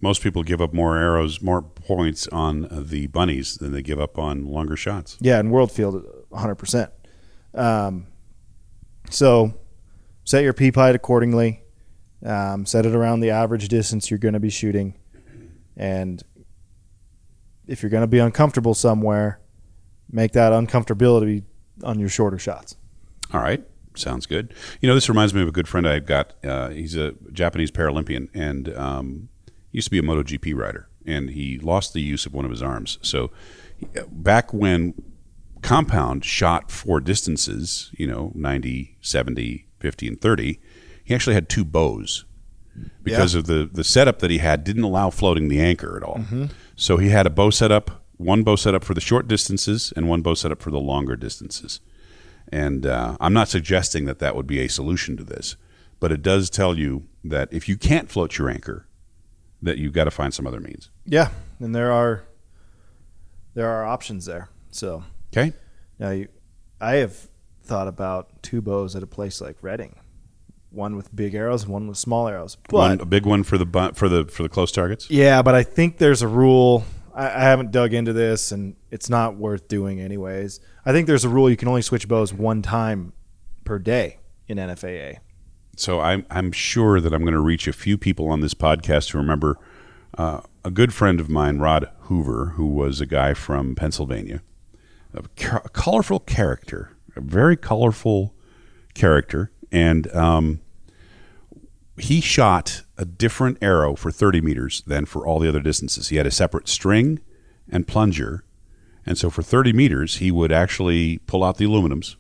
Most 0.03 0.20
people 0.22 0.43
give 0.43 0.61
up 0.61 0.75
more 0.75 0.99
arrows, 0.99 1.41
more 1.41 1.62
points 1.62 2.29
on 2.29 2.68
the 2.70 3.07
bunnies 3.07 3.55
than 3.57 3.72
they 3.72 3.81
give 3.81 3.99
up 3.99 4.18
on 4.18 4.45
longer 4.45 4.77
shots. 4.77 5.16
Yeah, 5.22 5.41
in 5.41 5.49
World 5.49 5.72
Field, 5.72 6.05
100%. 6.31 6.91
Um, 7.55 8.09
so 9.09 9.55
set 10.25 10.43
your 10.45 10.53
peep 10.53 10.75
height 10.75 10.95
accordingly. 10.95 11.62
Um, 12.22 12.66
set 12.66 12.85
it 12.85 12.95
around 12.95 13.20
the 13.20 13.31
average 13.31 13.68
distance 13.68 14.11
you're 14.11 14.18
going 14.18 14.35
to 14.35 14.41
be 14.41 14.51
shooting. 14.51 14.99
And 15.79 16.22
if 17.67 17.83
you're 17.83 17.91
going 17.91 18.03
to 18.03 18.07
be 18.09 18.19
uncomfortable 18.19 18.75
somewhere, 18.75 19.41
make 20.11 20.33
that 20.33 20.53
uncomfortability 20.53 21.45
on 21.83 21.99
your 21.99 22.09
shorter 22.09 22.39
shots. 22.39 22.77
All 23.33 23.41
right, 23.41 23.65
sounds 23.95 24.27
good. 24.27 24.55
You 24.81 24.89
know, 24.89 24.95
this 24.95 25.09
reminds 25.09 25.35
me 25.35 25.43
of 25.43 25.49
a 25.49 25.53
good 25.53 25.69
friend 25.69 25.89
I've 25.89 26.07
got. 26.07 26.35
Uh, 26.45 26.69
he's 26.69 26.97
a 26.97 27.15
Japanese 27.33 27.71
Paralympian 27.71 28.29
and 28.35 28.75
um, 28.77 29.29
used 29.73 29.87
to 29.87 29.91
be 29.91 29.99
a 29.99 30.03
MotoGP 30.03 30.55
rider, 30.55 30.89
and 31.07 31.31
he 31.31 31.59
lost 31.59 31.93
the 31.93 32.01
use 32.01 32.27
of 32.27 32.35
one 32.35 32.45
of 32.45 32.51
his 32.51 32.62
arms. 32.62 32.99
So 33.03 33.31
back 34.11 34.53
when 34.53 34.95
compound 35.62 36.25
shot 36.25 36.71
four 36.71 37.01
distances, 37.01 37.91
you 37.97 38.07
know, 38.07 38.31
90, 38.35 38.99
70, 39.01 39.67
50, 39.81 40.09
and 40.09 40.21
30, 40.21 40.61
he 41.05 41.15
actually 41.15 41.35
had 41.35 41.49
two 41.49 41.65
bows 41.65 42.25
because 43.03 43.35
of 43.35 43.47
the, 43.47 43.68
the 43.70 43.85
setup 43.85 44.18
that 44.20 44.31
he 44.31 44.39
had 44.39 44.64
didn't 44.64 44.83
allow 44.83 45.11
floating 45.11 45.49
the 45.49 45.61
anchor 45.61 45.97
at 45.97 46.03
all. 46.03 46.20
So 46.77 46.97
he 46.97 47.09
had 47.11 47.27
a 47.27 47.31
bow 47.31 47.51
setup, 47.51 48.05
one 48.16 48.43
bow 48.43 48.57
setup 48.57 48.85
for 48.85 48.95
the 48.95 49.01
short 49.01 49.29
distances 49.29 49.93
and 49.97 50.09
one 50.09 50.22
bow 50.22 50.35
setup 50.35 50.61
for 50.62 50.70
the 50.70 50.81
longer 50.81 51.16
distances. 51.16 51.81
And 52.51 52.87
uh, 52.87 53.16
I'm 53.20 53.33
not 53.33 53.49
suggesting 53.49 54.05
that 54.07 54.18
that 54.18 54.37
would 54.37 54.47
be 54.47 54.61
a 54.61 54.68
solution 54.68 55.16
to 55.16 55.25
this, 55.25 55.57
but 56.01 56.12
it 56.12 56.22
does 56.22 56.51
tell 56.51 56.79
you 56.79 57.07
that 57.25 57.49
if 57.53 57.68
you 57.68 57.77
can't 57.77 58.11
float 58.11 58.37
your 58.39 58.51
anchor, 58.51 58.87
that 59.62 59.79
you've 59.79 59.95
got 59.95 60.05
to 60.05 60.11
find 60.11 60.35
some 60.35 60.47
other 60.47 60.61
means. 60.61 60.91
Yeah, 61.07 61.31
and 61.59 61.75
there 61.75 61.91
are 61.91 62.25
there 63.55 63.68
are 63.70 63.85
options 63.85 64.27
there. 64.27 64.51
So 64.70 65.05
Okay. 65.37 65.53
Now, 65.99 66.11
you, 66.11 66.29
I 66.81 66.97
have 66.97 67.29
thought 67.62 67.89
about 67.89 68.43
two 68.43 68.61
bows 68.61 68.95
at 68.95 69.03
a 69.03 69.07
place 69.07 69.41
like 69.41 69.57
Redding, 69.62 69.97
one 70.75 70.97
with 70.97 71.14
big 71.14 71.35
arrows 71.35 71.64
and 71.64 71.72
one 71.72 71.87
with 71.89 71.99
small 71.99 72.29
arrows. 72.29 72.57
But 72.68 72.77
one, 72.79 73.01
a 73.01 73.05
big 73.07 73.27
one 73.27 73.43
for 73.45 73.59
the 73.59 73.66
bu- 73.66 73.93
for 73.93 74.09
the 74.09 74.25
for 74.27 74.43
the 74.43 74.49
close 74.49 74.72
targets. 74.72 75.11
yeah, 75.11 75.43
but 75.43 75.55
I 75.55 75.62
think 75.62 75.99
there's 75.99 76.22
a 76.22 76.29
rule. 76.29 76.85
I, 77.14 77.27
I 77.27 77.41
haven't 77.43 77.70
dug 77.70 77.95
into 77.95 78.12
this, 78.12 78.53
and 78.53 78.77
it's 78.91 79.09
not 79.09 79.37
worth 79.37 79.68
doing 79.68 80.01
anyways. 80.01 80.61
I 80.85 80.93
think 80.93 81.07
there's 81.07 81.25
a 81.25 81.29
rule 81.29 81.49
you 81.49 81.57
can 81.57 81.68
only 81.68 81.83
switch 81.83 82.09
bows 82.09 82.33
one 82.33 82.61
time 82.62 83.12
per 83.64 83.79
day 83.79 84.18
in 84.49 84.59
NFAA. 84.59 85.18
So 85.77 86.01
I'm 86.01 86.27
I'm 86.31 86.53
sure 86.53 87.01
that 87.01 87.12
I'm 87.12 87.22
going 87.22 87.35
to 87.35 87.41
reach 87.41 87.66
a 87.66 87.72
few 87.72 87.97
people 87.99 88.29
on 88.29 88.41
this 88.41 88.55
podcast 88.55 89.11
who 89.11 89.18
remember 89.18 89.59
uh, 90.18 90.41
a 90.64 90.70
good 90.70 90.93
friend 90.95 91.18
of 91.20 91.29
mine, 91.29 91.59
Rod 91.59 91.89
Hoover, 92.03 92.53
who 92.57 92.66
was 92.66 93.01
a 93.01 93.07
guy 93.07 93.35
from 93.35 93.75
Pennsylvania, 93.75 94.43
a, 95.12 95.22
ca- 95.37 95.61
colorful 95.72 96.20
character, 96.20 96.93
a 97.16 97.20
very 97.20 97.57
colorful 97.57 98.35
character, 98.95 99.51
and 99.72 100.12
um, 100.14 100.61
he 101.97 102.21
shot 102.21 102.83
a 102.97 103.05
different 103.05 103.59
arrow 103.63 103.95
for 103.95 104.11
30 104.11 104.41
meters 104.41 104.83
than 104.87 105.05
for 105.05 105.27
all 105.27 105.39
the 105.39 105.49
other 105.49 105.61
distances. 105.61 106.09
He 106.09 106.17
had 106.17 106.27
a 106.27 106.31
separate 106.31 106.69
string 106.69 107.21
and 107.69 107.87
plunger, 107.87 108.45
and 109.07 109.17
so 109.17 109.31
for 109.31 109.43
30 109.43 109.73
meters 109.73 110.17
he 110.17 110.31
would 110.31 110.53
actually 110.53 111.19
pull 111.19 111.45
out 111.45 111.59
the 111.59 111.67
aluminums 111.67 112.17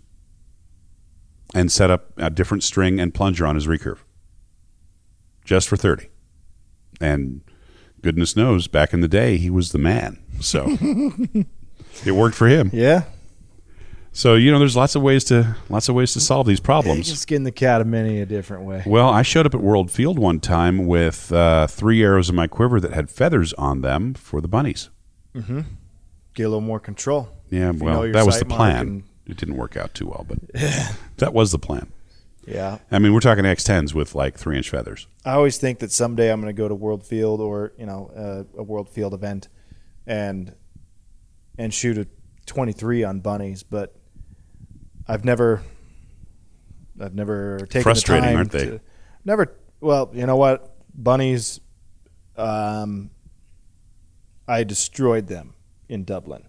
and 1.54 1.70
set 1.70 1.90
up 1.90 2.12
a 2.16 2.30
different 2.30 2.62
string 2.62 2.98
and 3.00 3.14
plunger 3.14 3.46
on 3.46 3.54
his 3.54 3.66
recurve 3.66 3.98
just 5.44 5.68
for 5.68 5.76
30 5.76 6.08
and 7.00 7.42
goodness 8.02 8.36
knows 8.36 8.66
back 8.66 8.92
in 8.92 9.00
the 9.00 9.08
day 9.08 9.36
he 9.36 9.50
was 9.50 9.72
the 9.72 9.78
man. 9.78 10.18
So 10.40 10.66
it 12.04 12.12
worked 12.12 12.36
for 12.36 12.48
him. 12.48 12.70
Yeah, 12.72 13.04
so 14.16 14.34
you 14.36 14.50
know 14.50 14.58
there's 14.58 14.76
lots 14.76 14.94
of 14.94 15.02
ways 15.02 15.24
to 15.24 15.56
lots 15.68 15.88
of 15.88 15.94
ways 15.94 16.12
to 16.14 16.20
solve 16.20 16.46
these 16.46 16.58
you 16.58 16.62
can 16.62 16.64
problems 16.64 17.18
skin 17.20 17.42
the 17.42 17.52
cat 17.52 17.80
of 17.80 17.86
many 17.86 18.20
a 18.20 18.26
different 18.26 18.64
way. 18.64 18.82
well 18.86 19.10
i 19.10 19.22
showed 19.22 19.44
up 19.44 19.54
at 19.54 19.60
world 19.60 19.90
field 19.90 20.18
one 20.18 20.38
time 20.40 20.86
with 20.86 21.30
uh, 21.32 21.66
three 21.66 22.02
arrows 22.02 22.30
in 22.30 22.34
my 22.36 22.46
quiver 22.46 22.80
that 22.80 22.92
had 22.92 23.10
feathers 23.10 23.52
on 23.54 23.80
them 23.82 24.14
for 24.14 24.40
the 24.40 24.48
bunnies. 24.48 24.88
Get 25.34 26.44
a 26.44 26.48
little 26.48 26.60
more 26.60 26.80
control. 26.80 27.28
yeah 27.50 27.70
If 27.70 27.76
you 27.80 27.84
well 27.84 28.02
know 28.04 28.12
that 28.12 28.24
was 28.24 28.38
the 28.38 28.44
plan. 28.46 28.80
and- 28.88 29.02
it 29.26 29.36
didn't 29.38 29.56
work 29.56 29.76
out 29.76 29.94
too 29.94 30.06
well 30.06 30.24
but 30.28 30.38
that 31.18 31.32
was 31.34 31.50
the 31.52 31.58
plan. 31.58 31.90
Yeah, 32.46 32.78
i 32.90 32.98
mean 32.98 33.14
we're 33.14 33.20
talking 33.20 33.44
x10s 33.44 33.94
with 33.94 34.14
like 34.14 34.36
three 34.38 34.56
inch 34.58 34.68
feathers. 34.70 35.06
I 35.24 35.32
always 35.32 35.56
think 35.58 35.78
that 35.78 35.90
someday 35.90 36.30
I'm 36.30 36.40
going 36.42 36.54
to 36.54 36.62
go 36.62 36.68
to 36.68 36.74
World 36.74 37.06
Field 37.06 37.40
or 37.40 37.72
you 37.78 37.86
know 37.86 38.10
uh, 38.14 38.60
a 38.60 38.62
World 38.62 38.90
Field 38.90 39.14
event, 39.14 39.48
and 40.06 40.54
and 41.56 41.72
shoot 41.72 41.96
a 41.96 42.06
23 42.44 43.02
on 43.02 43.20
bunnies, 43.20 43.62
but 43.62 43.96
I've 45.06 45.24
never 45.24 45.62
I've 47.00 47.14
never 47.14 47.58
taken 47.58 47.82
Frustrating, 47.82 48.22
the 48.22 48.28
time 48.28 48.36
aren't 48.36 48.50
they? 48.52 48.66
To, 48.66 48.80
never. 49.24 49.56
Well, 49.80 50.10
you 50.14 50.26
know 50.26 50.36
what, 50.36 50.76
bunnies. 50.94 51.60
Um, 52.36 53.10
I 54.46 54.64
destroyed 54.64 55.26
them 55.26 55.54
in 55.88 56.04
Dublin. 56.04 56.44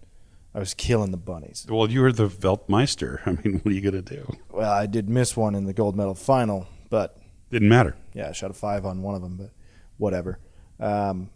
I 0.54 0.60
was 0.60 0.74
killing 0.74 1.12
the 1.12 1.18
bunnies. 1.18 1.66
Well, 1.70 1.90
you 1.90 2.02
were 2.02 2.12
the 2.12 2.30
Weltmeister. 2.30 3.20
I 3.26 3.32
mean, 3.32 3.60
what 3.60 3.72
are 3.72 3.76
you 3.76 3.82
going 3.82 4.02
to 4.04 4.16
do? 4.16 4.38
Well, 4.50 4.72
I 4.72 4.86
did 4.86 5.10
miss 5.10 5.36
one 5.36 5.54
in 5.56 5.66
the 5.66 5.74
gold 5.74 5.96
medal 5.98 6.16
final, 6.16 6.68
but 6.90 7.18
Didn't 7.52 7.70
matter. 7.70 7.96
Yeah, 8.14 8.30
I 8.30 8.32
shot 8.32 8.52
a 8.52 8.54
five 8.54 8.86
on 8.86 9.02
one 9.02 9.16
of 9.16 9.22
them, 9.22 9.36
but 9.38 9.50
whatever. 9.98 10.40
Um, 10.80 11.30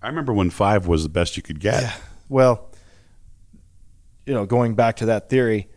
I 0.00 0.08
remember 0.08 0.32
when 0.32 0.50
five 0.50 0.86
was 0.86 1.02
the 1.02 1.08
best 1.08 1.36
you 1.36 1.42
could 1.42 1.60
get. 1.60 1.82
Yeah. 1.82 1.94
Well, 2.28 2.70
you 4.26 4.34
know, 4.34 4.46
going 4.46 4.74
back 4.74 4.96
to 4.96 5.06
that 5.06 5.28
theory, 5.28 5.68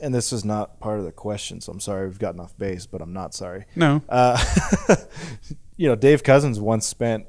and 0.00 0.14
this 0.14 0.32
is 0.32 0.44
not 0.44 0.80
part 0.80 0.98
of 0.98 1.04
the 1.04 1.12
question, 1.12 1.60
so 1.60 1.72
I'm 1.72 1.80
sorry 1.80 2.06
we've 2.06 2.18
gotten 2.18 2.40
off 2.40 2.56
base, 2.58 2.86
but 2.86 3.00
I'm 3.00 3.12
not 3.12 3.34
sorry. 3.34 3.66
No. 3.74 4.02
Uh, 4.08 4.42
you 5.76 5.88
know, 5.88 5.94
Dave 5.94 6.22
Cousins 6.22 6.58
once 6.58 6.86
spent 6.86 7.26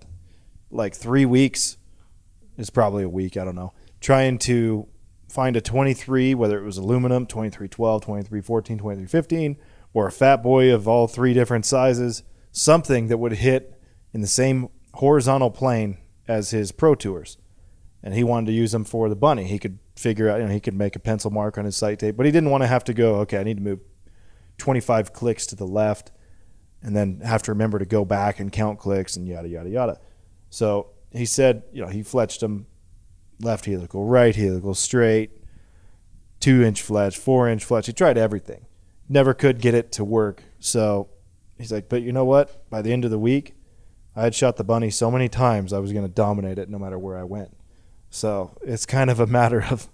like 0.71 0.95
three 0.95 1.25
weeks, 1.25 1.77
is 2.57 2.69
probably 2.69 3.03
a 3.03 3.09
week, 3.09 3.37
I 3.37 3.43
don't 3.43 3.55
know, 3.55 3.73
trying 4.01 4.37
to 4.39 4.87
find 5.29 5.55
a 5.55 5.61
23, 5.61 6.33
whether 6.33 6.59
it 6.59 6.63
was 6.63 6.77
aluminum, 6.77 7.25
2312, 7.25 8.01
2314, 8.01 8.77
2315, 8.77 9.57
or 9.93 10.07
a 10.07 10.11
fat 10.11 10.37
boy 10.37 10.73
of 10.73 10.87
all 10.87 11.07
three 11.07 11.33
different 11.33 11.65
sizes, 11.65 12.23
something 12.51 13.07
that 13.07 13.17
would 13.17 13.33
hit 13.33 13.79
in 14.13 14.21
the 14.21 14.27
same 14.27 14.69
horizontal 14.95 15.51
plane 15.51 15.97
as 16.27 16.51
his 16.51 16.71
Pro 16.71 16.95
Tours. 16.95 17.37
And 18.07 18.15
he 18.15 18.23
wanted 18.23 18.45
to 18.45 18.53
use 18.53 18.71
them 18.71 18.85
for 18.85 19.09
the 19.09 19.17
bunny. 19.17 19.43
He 19.43 19.59
could 19.59 19.79
figure 19.97 20.29
out, 20.29 20.39
you 20.39 20.45
know, 20.45 20.53
he 20.53 20.61
could 20.61 20.73
make 20.73 20.95
a 20.95 20.99
pencil 20.99 21.29
mark 21.29 21.57
on 21.57 21.65
his 21.65 21.75
sight 21.75 21.99
tape, 21.99 22.15
but 22.15 22.25
he 22.25 22.31
didn't 22.31 22.51
want 22.51 22.63
to 22.63 22.67
have 22.67 22.85
to 22.85 22.93
go, 22.93 23.15
okay, 23.15 23.37
I 23.37 23.43
need 23.43 23.57
to 23.57 23.61
move 23.63 23.81
25 24.59 25.11
clicks 25.11 25.45
to 25.47 25.57
the 25.57 25.67
left 25.67 26.11
and 26.81 26.95
then 26.95 27.19
have 27.19 27.43
to 27.43 27.51
remember 27.51 27.79
to 27.79 27.85
go 27.85 28.05
back 28.05 28.39
and 28.39 28.49
count 28.49 28.79
clicks 28.79 29.17
and 29.17 29.27
yada, 29.27 29.49
yada, 29.49 29.69
yada. 29.69 29.99
So 30.49 30.91
he 31.11 31.25
said, 31.25 31.63
you 31.73 31.81
know, 31.81 31.89
he 31.89 31.99
fletched 31.99 32.39
them 32.39 32.67
left 33.41 33.65
helical, 33.65 34.05
right 34.05 34.33
helical, 34.33 34.73
straight, 34.73 35.31
two 36.39 36.63
inch 36.63 36.81
fletch, 36.81 37.17
four 37.17 37.49
inch 37.49 37.65
fletch. 37.65 37.87
He 37.87 37.91
tried 37.91 38.17
everything. 38.17 38.67
Never 39.09 39.33
could 39.33 39.59
get 39.59 39.73
it 39.73 39.91
to 39.91 40.05
work. 40.05 40.43
So 40.59 41.09
he's 41.57 41.73
like, 41.73 41.89
but 41.89 42.03
you 42.03 42.13
know 42.13 42.23
what? 42.23 42.69
By 42.69 42.81
the 42.81 42.93
end 42.93 43.03
of 43.03 43.11
the 43.11 43.19
week, 43.19 43.55
I 44.15 44.21
had 44.21 44.33
shot 44.33 44.55
the 44.55 44.63
bunny 44.63 44.91
so 44.91 45.11
many 45.11 45.27
times 45.27 45.73
I 45.73 45.79
was 45.79 45.91
going 45.91 46.07
to 46.07 46.13
dominate 46.13 46.57
it 46.57 46.69
no 46.69 46.79
matter 46.79 46.97
where 46.97 47.17
I 47.17 47.23
went. 47.25 47.56
So 48.09 48.57
it's 48.63 48.85
kind 48.85 49.09
of 49.09 49.19
a 49.19 49.27
matter 49.27 49.61
of, 49.61 49.87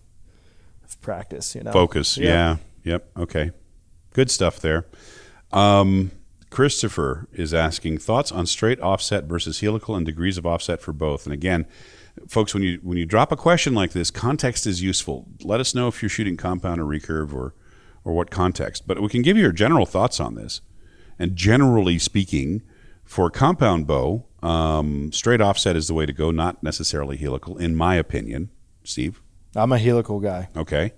of 0.84 1.02
practice, 1.02 1.56
you 1.56 1.64
know. 1.64 1.72
Focus. 1.72 2.18
Yeah. 2.18 2.58
Yep. 2.84 3.10
Okay. 3.18 3.52
Good 4.14 4.30
stuff 4.30 4.60
there. 4.60 4.86
Um, 5.52 6.12
Christopher 6.50 7.28
is 7.34 7.54
asking 7.54 7.98
thoughts 7.98 8.32
on 8.32 8.46
straight 8.46 8.80
offset 8.80 9.24
versus 9.24 9.62
helical 9.62 9.96
and 9.96 10.06
degrees 10.06 10.38
of 10.38 10.46
offset 10.46 10.82
for 10.82 10.94
both. 10.94 11.26
And 11.26 11.34
again, 11.34 11.66
folks, 12.28 12.54
when 12.54 12.62
you 12.62 12.80
when 12.84 12.98
you 12.98 13.06
drop 13.06 13.32
a 13.32 13.36
question 13.36 13.74
like 13.74 13.92
this, 13.92 14.12
context 14.12 14.68
is 14.68 14.82
useful. 14.82 15.26
Let 15.42 15.60
us 15.60 15.74
know 15.74 15.88
if 15.88 16.02
you're 16.02 16.10
shooting 16.10 16.38
compound 16.38 16.80
or 16.80 16.86
recurve 16.86 17.34
or 17.34 17.56
or 18.04 18.14
what 18.14 18.30
context. 18.30 18.86
But 18.86 19.02
we 19.02 19.10
can 19.10 19.24
give 19.24 19.36
you 19.36 19.44
your 19.44 19.52
general 19.52 19.86
thoughts 19.86 20.20
on 20.20 20.36
this. 20.36 20.62
And 21.18 21.36
generally 21.36 21.98
speaking, 21.98 22.62
for 23.04 23.30
compound 23.30 23.88
bow, 23.88 24.26
um, 24.44 25.12
straight 25.12 25.42
offset 25.42 25.76
is 25.76 25.88
the 25.88 25.94
way 25.94 26.06
to 26.06 26.14
go, 26.14 26.32
not 26.32 26.62
necessarily 26.64 27.18
helical, 27.18 27.58
in 27.58 27.76
my 27.76 27.96
opinion. 27.96 28.50
Steve, 28.84 29.22
I'm 29.56 29.72
a 29.72 29.78
helical 29.80 30.20
guy, 30.20 30.50
okay. 30.56 30.92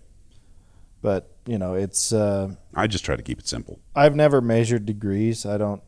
but 1.01 1.31
you 1.45 1.57
know, 1.59 1.75
it's 1.75 2.11
uh, 2.11 2.55
I 2.73 2.87
just 2.87 3.05
try 3.05 3.15
to 3.15 3.21
keep 3.21 3.37
it 3.39 3.47
simple. 3.47 3.79
I've 3.95 4.15
never 4.15 4.41
measured 4.41 4.85
degrees. 4.85 5.45
I 5.45 5.57
don't 5.57 5.83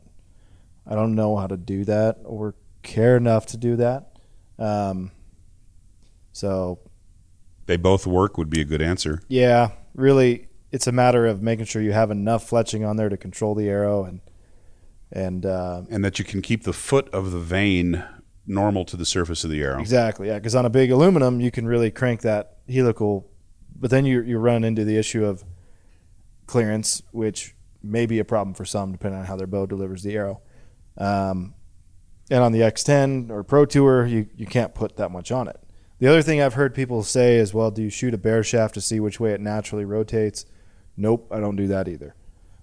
I 0.86 0.94
don't 0.94 1.14
know 1.16 1.36
how 1.36 1.48
to 1.48 1.56
do 1.56 1.84
that 1.86 2.18
or 2.24 2.54
care 2.82 3.16
enough 3.16 3.46
to 3.46 3.56
do 3.56 3.76
that. 3.76 4.12
Um, 4.58 5.10
so 6.32 6.78
They 7.66 7.76
both 7.76 8.06
work 8.06 8.38
would 8.38 8.48
be 8.50 8.60
a 8.60 8.64
good 8.64 8.80
answer. 8.80 9.20
yeah, 9.28 9.72
really, 9.94 10.46
it's 10.70 10.86
a 10.86 10.92
matter 10.92 11.26
of 11.26 11.42
making 11.42 11.64
sure 11.66 11.82
you 11.82 11.92
have 11.92 12.10
enough 12.12 12.48
fletching 12.48 12.88
on 12.88 12.96
there 12.96 13.08
to 13.08 13.16
control 13.16 13.54
the 13.56 13.68
arrow 13.68 14.04
and 14.04 14.20
and 15.12 15.46
uh, 15.46 15.82
and 15.90 16.04
that 16.04 16.18
you 16.18 16.24
can 16.24 16.42
keep 16.42 16.64
the 16.64 16.72
foot 16.72 17.08
of 17.10 17.32
the 17.32 17.38
vane 17.38 18.04
normal 18.46 18.84
to 18.86 18.96
the 18.96 19.04
surface 19.04 19.44
of 19.44 19.50
the 19.50 19.62
arrow. 19.62 19.80
exactly 19.80 20.28
yeah. 20.28 20.34
Because 20.34 20.54
on 20.54 20.64
a 20.64 20.70
big 20.70 20.90
aluminum, 20.90 21.40
you 21.40 21.50
can 21.50 21.66
really 21.66 21.90
crank 21.90 22.22
that 22.22 22.58
helical, 22.68 23.30
but 23.74 23.90
then 23.90 24.04
you 24.04 24.22
you 24.22 24.38
run 24.38 24.64
into 24.64 24.84
the 24.84 24.96
issue 24.96 25.24
of 25.24 25.44
clearance, 26.46 27.02
which 27.12 27.54
may 27.82 28.06
be 28.06 28.18
a 28.18 28.24
problem 28.24 28.54
for 28.54 28.64
some 28.64 28.92
depending 28.92 29.20
on 29.20 29.26
how 29.26 29.36
their 29.36 29.46
bow 29.46 29.66
delivers 29.66 30.02
the 30.02 30.14
arrow. 30.16 30.40
Um, 30.96 31.54
and 32.30 32.42
on 32.42 32.52
the 32.52 32.60
X10 32.60 33.30
or 33.30 33.42
Pro 33.42 33.64
Tour, 33.64 34.06
you, 34.06 34.28
you 34.36 34.46
can't 34.46 34.74
put 34.74 34.96
that 34.96 35.10
much 35.10 35.30
on 35.30 35.48
it. 35.48 35.60
The 35.98 36.06
other 36.06 36.22
thing 36.22 36.40
I've 36.40 36.54
heard 36.54 36.74
people 36.74 37.02
say 37.02 37.36
is, 37.36 37.54
well, 37.54 37.70
do 37.70 37.82
you 37.82 37.90
shoot 37.90 38.14
a 38.14 38.18
bare 38.18 38.42
shaft 38.42 38.74
to 38.74 38.80
see 38.80 39.00
which 39.00 39.18
way 39.18 39.32
it 39.32 39.40
naturally 39.40 39.84
rotates? 39.84 40.44
Nope, 40.96 41.28
I 41.30 41.40
don't 41.40 41.56
do 41.56 41.66
that 41.68 41.88
either. 41.88 42.14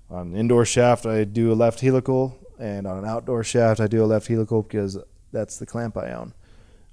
On 0.10 0.28
an 0.28 0.36
indoor 0.36 0.66
shaft, 0.66 1.06
I 1.06 1.24
do 1.24 1.52
a 1.52 1.56
left 1.56 1.82
helical, 1.82 2.38
and 2.60 2.86
on 2.86 2.98
an 2.98 3.06
outdoor 3.06 3.44
shaft, 3.44 3.80
I 3.80 3.88
do 3.88 4.04
a 4.04 4.06
left 4.06 4.28
helical 4.28 4.62
because 4.62 4.98
that's 5.32 5.58
the 5.58 5.66
clamp 5.66 5.98
I 5.98 6.12
own. 6.12 6.34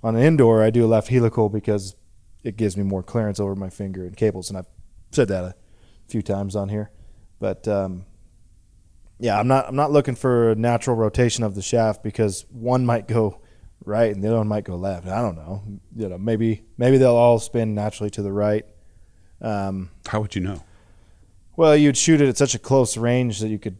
On 0.02 0.16
an 0.16 0.22
indoor, 0.22 0.62
I 0.62 0.70
do 0.70 0.84
a 0.84 0.88
left 0.88 1.08
helical 1.08 1.48
because 1.48 1.94
it 2.42 2.56
gives 2.56 2.76
me 2.76 2.82
more 2.82 3.02
clearance 3.02 3.38
over 3.38 3.54
my 3.54 3.70
finger 3.70 4.04
and 4.04 4.16
cables, 4.16 4.48
and 4.48 4.58
I've 4.58 4.66
said 5.10 5.28
that 5.28 5.44
a 5.44 5.54
few 6.08 6.22
times 6.22 6.56
on 6.56 6.68
here. 6.68 6.90
But 7.38 7.68
um, 7.68 8.06
yeah, 9.18 9.38
I'm 9.38 9.46
not 9.46 9.68
I'm 9.68 9.76
not 9.76 9.92
looking 9.92 10.14
for 10.14 10.50
a 10.50 10.54
natural 10.54 10.96
rotation 10.96 11.44
of 11.44 11.54
the 11.54 11.62
shaft 11.62 12.02
because 12.02 12.44
one 12.50 12.84
might 12.84 13.06
go 13.06 13.40
right 13.84 14.12
and 14.12 14.22
the 14.22 14.28
other 14.28 14.38
one 14.38 14.48
might 14.48 14.64
go 14.64 14.76
left. 14.76 15.06
I 15.06 15.20
don't 15.20 15.36
know. 15.36 15.62
You 15.96 16.08
know, 16.08 16.18
maybe 16.18 16.64
maybe 16.76 16.98
they'll 16.98 17.14
all 17.14 17.38
spin 17.38 17.74
naturally 17.74 18.10
to 18.10 18.22
the 18.22 18.32
right. 18.32 18.64
Um, 19.40 19.90
How 20.06 20.20
would 20.20 20.34
you 20.34 20.40
know? 20.40 20.62
Well, 21.56 21.76
you'd 21.76 21.96
shoot 21.96 22.20
it 22.20 22.28
at 22.28 22.36
such 22.36 22.54
a 22.54 22.58
close 22.58 22.96
range 22.96 23.40
that 23.40 23.48
you 23.48 23.58
could 23.58 23.78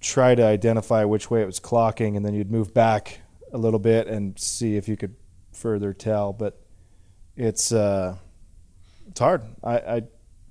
try 0.00 0.34
to 0.34 0.44
identify 0.44 1.04
which 1.04 1.30
way 1.30 1.42
it 1.42 1.46
was 1.46 1.60
clocking, 1.60 2.16
and 2.16 2.24
then 2.24 2.34
you'd 2.34 2.50
move 2.50 2.72
back 2.74 3.20
a 3.52 3.58
little 3.58 3.80
bit 3.80 4.06
and 4.06 4.38
see 4.38 4.76
if 4.76 4.88
you 4.88 4.96
could 4.96 5.14
further 5.52 5.92
tell. 5.92 6.32
But 6.32 6.60
it's 7.36 7.72
uh, 7.72 8.16
it's 9.08 9.20
hard. 9.20 9.42
I, 9.62 9.78
I 9.78 10.02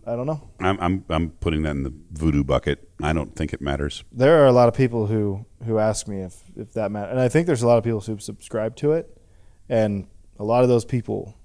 I 0.08 0.16
don't 0.16 0.26
know. 0.26 0.50
I'm, 0.60 0.80
I'm 0.80 1.06
I'm 1.10 1.30
putting 1.30 1.64
that 1.64 1.72
in 1.72 1.84
the 1.84 1.94
voodoo 2.12 2.44
bucket. 2.44 2.90
I 3.02 3.14
don't 3.14 3.36
think 3.36 3.54
it 3.54 3.62
matters. 3.62 4.04
There 4.12 4.42
are 4.44 4.48
a 4.48 4.52
lot 4.52 4.68
of 4.68 4.74
people 4.74 5.08
who 5.08 5.46
who 5.66 5.78
ask 5.78 6.08
me 6.08 6.22
if 6.22 6.42
if 6.56 6.74
that 6.74 6.92
matters, 6.92 7.12
and 7.12 7.20
I 7.20 7.30
think 7.30 7.48
there's 7.48 7.62
a 7.62 7.68
lot 7.68 7.78
of 7.78 7.84
people 7.84 8.00
who 8.00 8.18
subscribe 8.18 8.76
to 8.78 8.94
it, 8.94 9.16
and 9.68 10.08
a 10.40 10.44
lot 10.44 10.64
of 10.64 10.70
those 10.70 10.86
people 10.86 11.38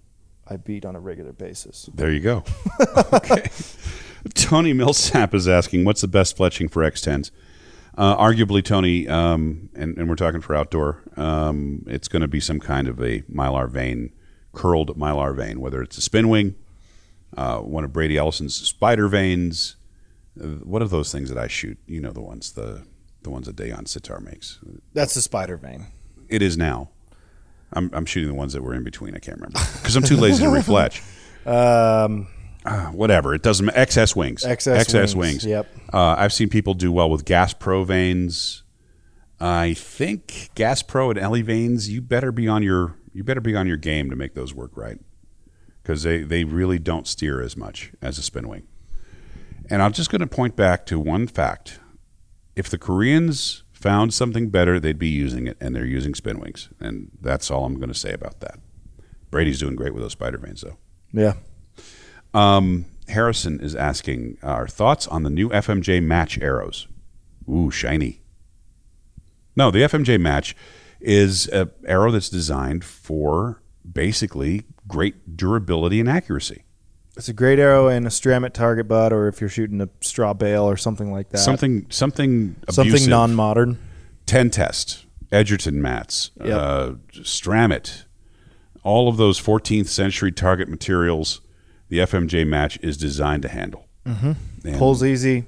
I 0.46 0.56
beat 0.56 0.84
on 0.84 0.96
a 0.96 1.00
regular 1.00 1.32
basis. 1.32 1.88
There 1.94 2.10
you 2.10 2.20
go. 2.20 2.44
okay. 3.12 3.50
Tony 4.32 4.72
Millsap 4.72 5.34
is 5.34 5.46
asking, 5.46 5.84
what's 5.84 6.00
the 6.00 6.08
best 6.08 6.36
fletching 6.36 6.70
for 6.70 6.82
X10s? 6.82 7.30
Uh, 7.96 8.16
arguably, 8.16 8.64
Tony, 8.64 9.06
um, 9.06 9.68
and, 9.74 9.96
and 9.98 10.08
we're 10.08 10.16
talking 10.16 10.40
for 10.40 10.56
outdoor, 10.56 11.02
um, 11.16 11.84
it's 11.86 12.08
going 12.08 12.22
to 12.22 12.28
be 12.28 12.40
some 12.40 12.58
kind 12.58 12.88
of 12.88 13.00
a 13.00 13.20
mylar 13.22 13.68
vane, 13.68 14.12
curled 14.52 14.98
mylar 14.98 15.36
vane, 15.36 15.60
whether 15.60 15.80
it's 15.82 15.96
a 15.98 16.00
spin 16.00 16.28
wing, 16.28 16.56
uh, 17.36 17.58
one 17.58 17.84
of 17.84 17.92
Brady 17.92 18.16
Ellison's 18.16 18.54
spider 18.54 19.06
vanes. 19.06 19.76
Uh, 20.40 20.46
what 20.64 20.82
are 20.82 20.88
those 20.88 21.12
things 21.12 21.28
that 21.28 21.38
I 21.38 21.46
shoot? 21.46 21.78
You 21.86 22.00
know 22.00 22.10
the 22.10 22.20
ones, 22.20 22.52
the 22.52 22.84
the 23.22 23.30
ones 23.30 23.46
that 23.46 23.56
Dayon 23.56 23.86
Sitar 23.88 24.20
makes. 24.20 24.60
That's 24.92 25.14
the 25.14 25.22
spider 25.22 25.56
vane. 25.56 25.86
It 26.28 26.42
is 26.42 26.56
now. 26.56 26.90
I'm, 27.72 27.90
I'm 27.92 28.06
shooting 28.06 28.28
the 28.28 28.34
ones 28.34 28.52
that 28.52 28.62
were 28.62 28.74
in 28.74 28.84
between. 28.84 29.14
I 29.14 29.18
can't 29.18 29.38
remember 29.38 29.58
because 29.76 29.96
I'm 29.96 30.02
too 30.02 30.16
lazy 30.16 30.44
to 30.44 30.50
refletch. 30.50 31.02
Um, 31.46 32.28
Uh, 32.64 32.86
whatever. 32.86 33.34
It 33.34 33.42
doesn't. 33.42 33.68
XS 33.68 34.16
wings. 34.16 34.42
XS 34.42 34.98
wings. 34.98 35.14
wings, 35.14 35.46
yep. 35.46 35.66
Uh, 35.92 36.14
I've 36.16 36.32
seen 36.32 36.48
people 36.48 36.74
do 36.74 36.90
well 36.90 37.10
with 37.10 37.24
Gas 37.24 37.52
Pro 37.52 37.84
vanes. 37.84 38.62
I 39.38 39.74
think 39.74 40.50
Gas 40.54 40.82
Pro 40.82 41.10
and 41.10 41.18
Ellie 41.18 41.42
vanes. 41.42 41.90
You 41.90 42.00
better 42.00 42.32
be 42.32 42.48
on 42.48 42.62
your. 42.62 42.96
You 43.12 43.22
better 43.22 43.40
be 43.40 43.54
on 43.54 43.66
your 43.66 43.76
game 43.76 44.10
to 44.10 44.16
make 44.16 44.34
those 44.34 44.54
work 44.54 44.72
right, 44.76 44.98
because 45.82 46.02
they 46.04 46.22
they 46.22 46.44
really 46.44 46.78
don't 46.78 47.06
steer 47.06 47.42
as 47.42 47.56
much 47.56 47.92
as 48.00 48.18
a 48.18 48.22
spin 48.22 48.48
wing. 48.48 48.66
And 49.70 49.82
I'm 49.82 49.92
just 49.92 50.10
going 50.10 50.20
to 50.20 50.26
point 50.26 50.56
back 50.56 50.86
to 50.86 50.98
one 50.98 51.26
fact: 51.26 51.80
if 52.56 52.70
the 52.70 52.78
Koreans 52.78 53.62
found 53.72 54.14
something 54.14 54.48
better, 54.48 54.80
they'd 54.80 54.98
be 54.98 55.08
using 55.08 55.46
it, 55.46 55.58
and 55.60 55.76
they're 55.76 55.84
using 55.84 56.14
spin 56.14 56.40
wings, 56.40 56.70
and 56.80 57.10
that's 57.20 57.50
all 57.50 57.66
I'm 57.66 57.76
going 57.76 57.92
to 57.92 57.98
say 57.98 58.12
about 58.12 58.40
that. 58.40 58.58
Brady's 59.30 59.58
doing 59.60 59.76
great 59.76 59.92
with 59.92 60.02
those 60.02 60.12
spider 60.12 60.38
vanes, 60.38 60.62
though. 60.62 60.78
yeah. 61.12 61.34
Um, 62.34 62.86
Harrison 63.08 63.60
is 63.60 63.74
asking 63.74 64.38
our 64.42 64.66
thoughts 64.66 65.06
on 65.06 65.22
the 65.22 65.30
new 65.30 65.48
FMJ 65.50 66.02
match 66.02 66.38
arrows. 66.38 66.86
Ooh, 67.48 67.70
shiny. 67.70 68.22
No, 69.56 69.70
the 69.70 69.80
FMJ 69.80 70.20
match 70.20 70.56
is 71.00 71.46
an 71.48 71.70
arrow 71.86 72.10
that's 72.10 72.28
designed 72.28 72.84
for 72.84 73.62
basically 73.90 74.64
great 74.88 75.36
durability 75.36 76.00
and 76.00 76.08
accuracy. 76.08 76.64
It's 77.16 77.28
a 77.28 77.32
great 77.32 77.60
arrow 77.60 77.86
in 77.88 78.06
a 78.06 78.08
Stramit 78.08 78.52
target 78.54 78.88
butt, 78.88 79.12
or 79.12 79.28
if 79.28 79.40
you're 79.40 79.50
shooting 79.50 79.80
a 79.80 79.88
straw 80.00 80.32
bale 80.34 80.64
or 80.64 80.76
something 80.76 81.12
like 81.12 81.28
that. 81.28 81.38
Something 81.38 81.86
something 81.90 82.56
something 82.70 83.08
non-modern. 83.08 83.78
Ten 84.26 84.50
test, 84.50 85.04
Edgerton 85.30 85.80
mats, 85.80 86.30
Yep. 86.42 86.48
uh, 86.60 86.90
Stramit, 87.12 88.04
all 88.82 89.08
of 89.08 89.16
those 89.18 89.38
14th 89.40 89.86
century 89.88 90.32
target 90.32 90.68
materials. 90.68 91.40
The 91.94 92.00
FMJ 92.00 92.44
match 92.44 92.76
is 92.82 92.96
designed 92.96 93.42
to 93.42 93.48
handle. 93.48 93.86
Mm-hmm. 94.04 94.76
Pulls 94.78 95.04
easy. 95.04 95.44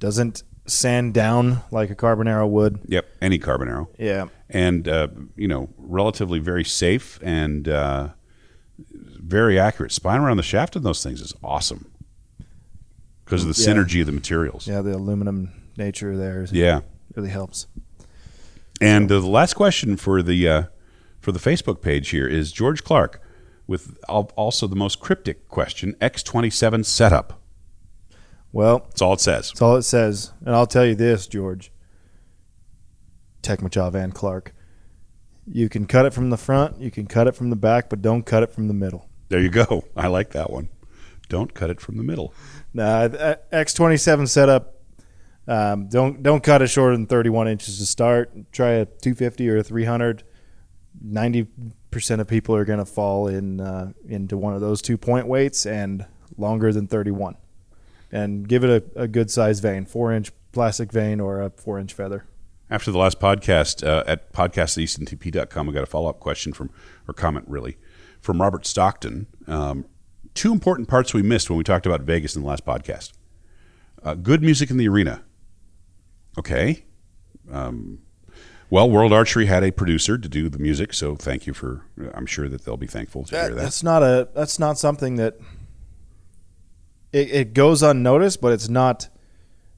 Doesn't 0.00 0.42
sand 0.64 1.12
down 1.12 1.60
like 1.70 1.90
a 1.90 1.94
carbon 1.94 2.26
arrow 2.26 2.46
would. 2.46 2.80
Yep, 2.86 3.06
any 3.20 3.36
carbon 3.38 3.68
arrow. 3.68 3.90
Yeah. 3.98 4.28
and 4.48 4.88
uh, 4.88 5.08
you 5.36 5.46
know 5.46 5.68
relatively 5.76 6.38
very 6.38 6.64
safe 6.64 7.18
and 7.22 7.68
uh, 7.68 8.08
very 8.78 9.58
accurate. 9.58 9.92
Spine 9.92 10.20
around 10.22 10.38
the 10.38 10.42
shaft 10.42 10.76
in 10.76 10.82
those 10.82 11.02
things 11.02 11.20
is 11.20 11.34
awesome 11.44 11.92
because 13.26 13.44
of 13.44 13.54
the 13.54 13.62
Yeah. 13.62 13.74
synergy 13.74 14.00
of 14.00 14.06
the 14.06 14.12
materials. 14.12 14.66
Yeah, 14.66 14.80
the 14.80 14.96
aluminum 14.96 15.52
nature 15.76 16.16
there 16.16 16.42
is- 16.42 16.52
Yeah. 16.52 16.80
really 17.16 17.28
helps. 17.28 17.66
And 18.80 19.12
uh, 19.12 19.20
the 19.20 19.26
last 19.26 19.52
question 19.52 19.98
for 19.98 20.22
the 20.22 20.48
uh, 20.48 20.62
for 21.20 21.32
the 21.32 21.38
Facebook 21.38 21.82
page 21.82 22.08
here 22.08 22.26
is 22.26 22.50
George 22.50 22.82
Clark 22.82 23.20
with 23.66 23.98
also 24.08 24.66
the 24.66 24.76
most 24.76 25.00
cryptic 25.00 25.48
question 25.48 25.94
X27 26.00 26.84
setup. 26.84 27.40
Well, 28.52 28.86
that's 28.88 29.02
all 29.02 29.14
it 29.14 29.20
says. 29.20 29.48
That's 29.48 29.62
all 29.62 29.76
it 29.76 29.82
says. 29.82 30.32
And 30.44 30.54
I'll 30.54 30.66
tell 30.66 30.86
you 30.86 30.94
this, 30.94 31.26
George 31.26 31.72
Tekmitchov 33.42 33.94
and 33.94 34.14
Clark. 34.14 34.54
You 35.46 35.68
can 35.68 35.86
cut 35.86 36.06
it 36.06 36.14
from 36.14 36.30
the 36.30 36.36
front, 36.36 36.80
you 36.80 36.90
can 36.90 37.06
cut 37.06 37.26
it 37.26 37.34
from 37.34 37.50
the 37.50 37.56
back, 37.56 37.90
but 37.90 38.00
don't 38.00 38.24
cut 38.24 38.42
it 38.42 38.50
from 38.50 38.68
the 38.68 38.74
middle. 38.74 39.08
There 39.28 39.40
you 39.40 39.50
go. 39.50 39.84
I 39.96 40.06
like 40.06 40.30
that 40.30 40.50
one. 40.50 40.68
Don't 41.28 41.52
cut 41.52 41.70
it 41.70 41.80
from 41.80 41.96
the 41.96 42.02
middle. 42.02 42.32
Nah, 42.72 43.02
uh, 43.04 43.36
X27 43.52 44.28
setup. 44.28 44.74
Um, 45.46 45.88
don't 45.88 46.22
don't 46.22 46.42
cut 46.42 46.62
it 46.62 46.68
shorter 46.68 46.96
than 46.96 47.06
31 47.06 47.48
inches 47.48 47.78
to 47.78 47.86
start. 47.86 48.32
Try 48.52 48.70
a 48.70 48.84
250 48.86 49.48
or 49.50 49.58
a 49.58 49.62
300. 49.62 50.22
90 51.02 51.46
percent 51.94 52.20
of 52.20 52.28
people 52.28 52.54
are 52.54 52.66
going 52.66 52.78
to 52.78 52.84
fall 52.84 53.26
in 53.28 53.60
uh, 53.60 53.92
into 54.06 54.36
one 54.36 54.54
of 54.54 54.60
those 54.60 54.82
two 54.82 54.98
point 54.98 55.26
weights 55.26 55.64
and 55.64 56.04
longer 56.36 56.72
than 56.72 56.86
thirty 56.86 57.10
one. 57.10 57.36
And 58.12 58.46
give 58.46 58.62
it 58.62 58.70
a, 58.96 59.02
a 59.02 59.08
good 59.08 59.30
size 59.30 59.60
vane, 59.60 59.86
four 59.86 60.12
inch 60.12 60.30
plastic 60.52 60.92
vane 60.92 61.20
or 61.20 61.40
a 61.40 61.50
four 61.50 61.78
inch 61.78 61.94
feather. 61.94 62.26
After 62.70 62.90
the 62.90 62.98
last 62.98 63.20
podcast 63.20 63.86
uh, 63.86 64.04
at 64.06 64.32
podcast.eastontp.com, 64.32 65.66
we 65.66 65.72
got 65.72 65.82
a 65.82 65.86
follow 65.86 66.08
up 66.08 66.18
question 66.18 66.52
from, 66.52 66.70
or 67.06 67.14
comment 67.14 67.46
really, 67.48 67.76
from 68.20 68.40
Robert 68.40 68.66
Stockton. 68.66 69.26
Um, 69.46 69.84
two 70.32 70.50
important 70.50 70.88
parts 70.88 71.12
we 71.12 71.22
missed 71.22 71.50
when 71.50 71.58
we 71.58 71.64
talked 71.64 71.86
about 71.86 72.02
Vegas 72.02 72.34
in 72.34 72.42
the 72.42 72.48
last 72.48 72.64
podcast. 72.64 73.12
Uh, 74.02 74.14
good 74.14 74.42
music 74.42 74.70
in 74.70 74.76
the 74.76 74.88
arena. 74.88 75.22
Okay. 76.38 76.84
Um, 77.50 78.00
well, 78.74 78.90
World 78.90 79.12
Archery 79.12 79.46
had 79.46 79.62
a 79.62 79.70
producer 79.70 80.18
to 80.18 80.28
do 80.28 80.48
the 80.48 80.58
music, 80.58 80.94
so 80.94 81.14
thank 81.14 81.46
you 81.46 81.54
for. 81.54 81.86
I'm 82.12 82.26
sure 82.26 82.48
that 82.48 82.64
they'll 82.64 82.76
be 82.76 82.88
thankful 82.88 83.22
to 83.26 83.36
hear 83.36 83.50
that. 83.50 83.54
That's 83.54 83.84
not 83.84 84.02
a 84.02 84.28
that's 84.34 84.58
not 84.58 84.78
something 84.78 85.14
that 85.14 85.38
it, 87.12 87.30
it 87.30 87.54
goes 87.54 87.84
unnoticed, 87.84 88.40
but 88.40 88.52
it's 88.52 88.68
not. 88.68 89.08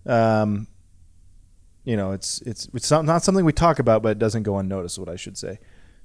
Um, 0.07 0.69
you 1.85 1.95
know, 1.95 2.13
it's 2.13 2.41
it's 2.41 2.71
it's 2.73 2.91
not, 2.91 3.05
not 3.05 3.23
something 3.23 3.45
we 3.45 3.53
talk 3.53 3.79
about, 3.79 4.03
but 4.03 4.13
it 4.13 4.19
doesn't 4.19 4.45
go 4.45 4.57
unnoticed. 4.57 4.99
What 4.99 5.11
I 5.11 5.17
should 5.17 5.37
say, 5.37 5.59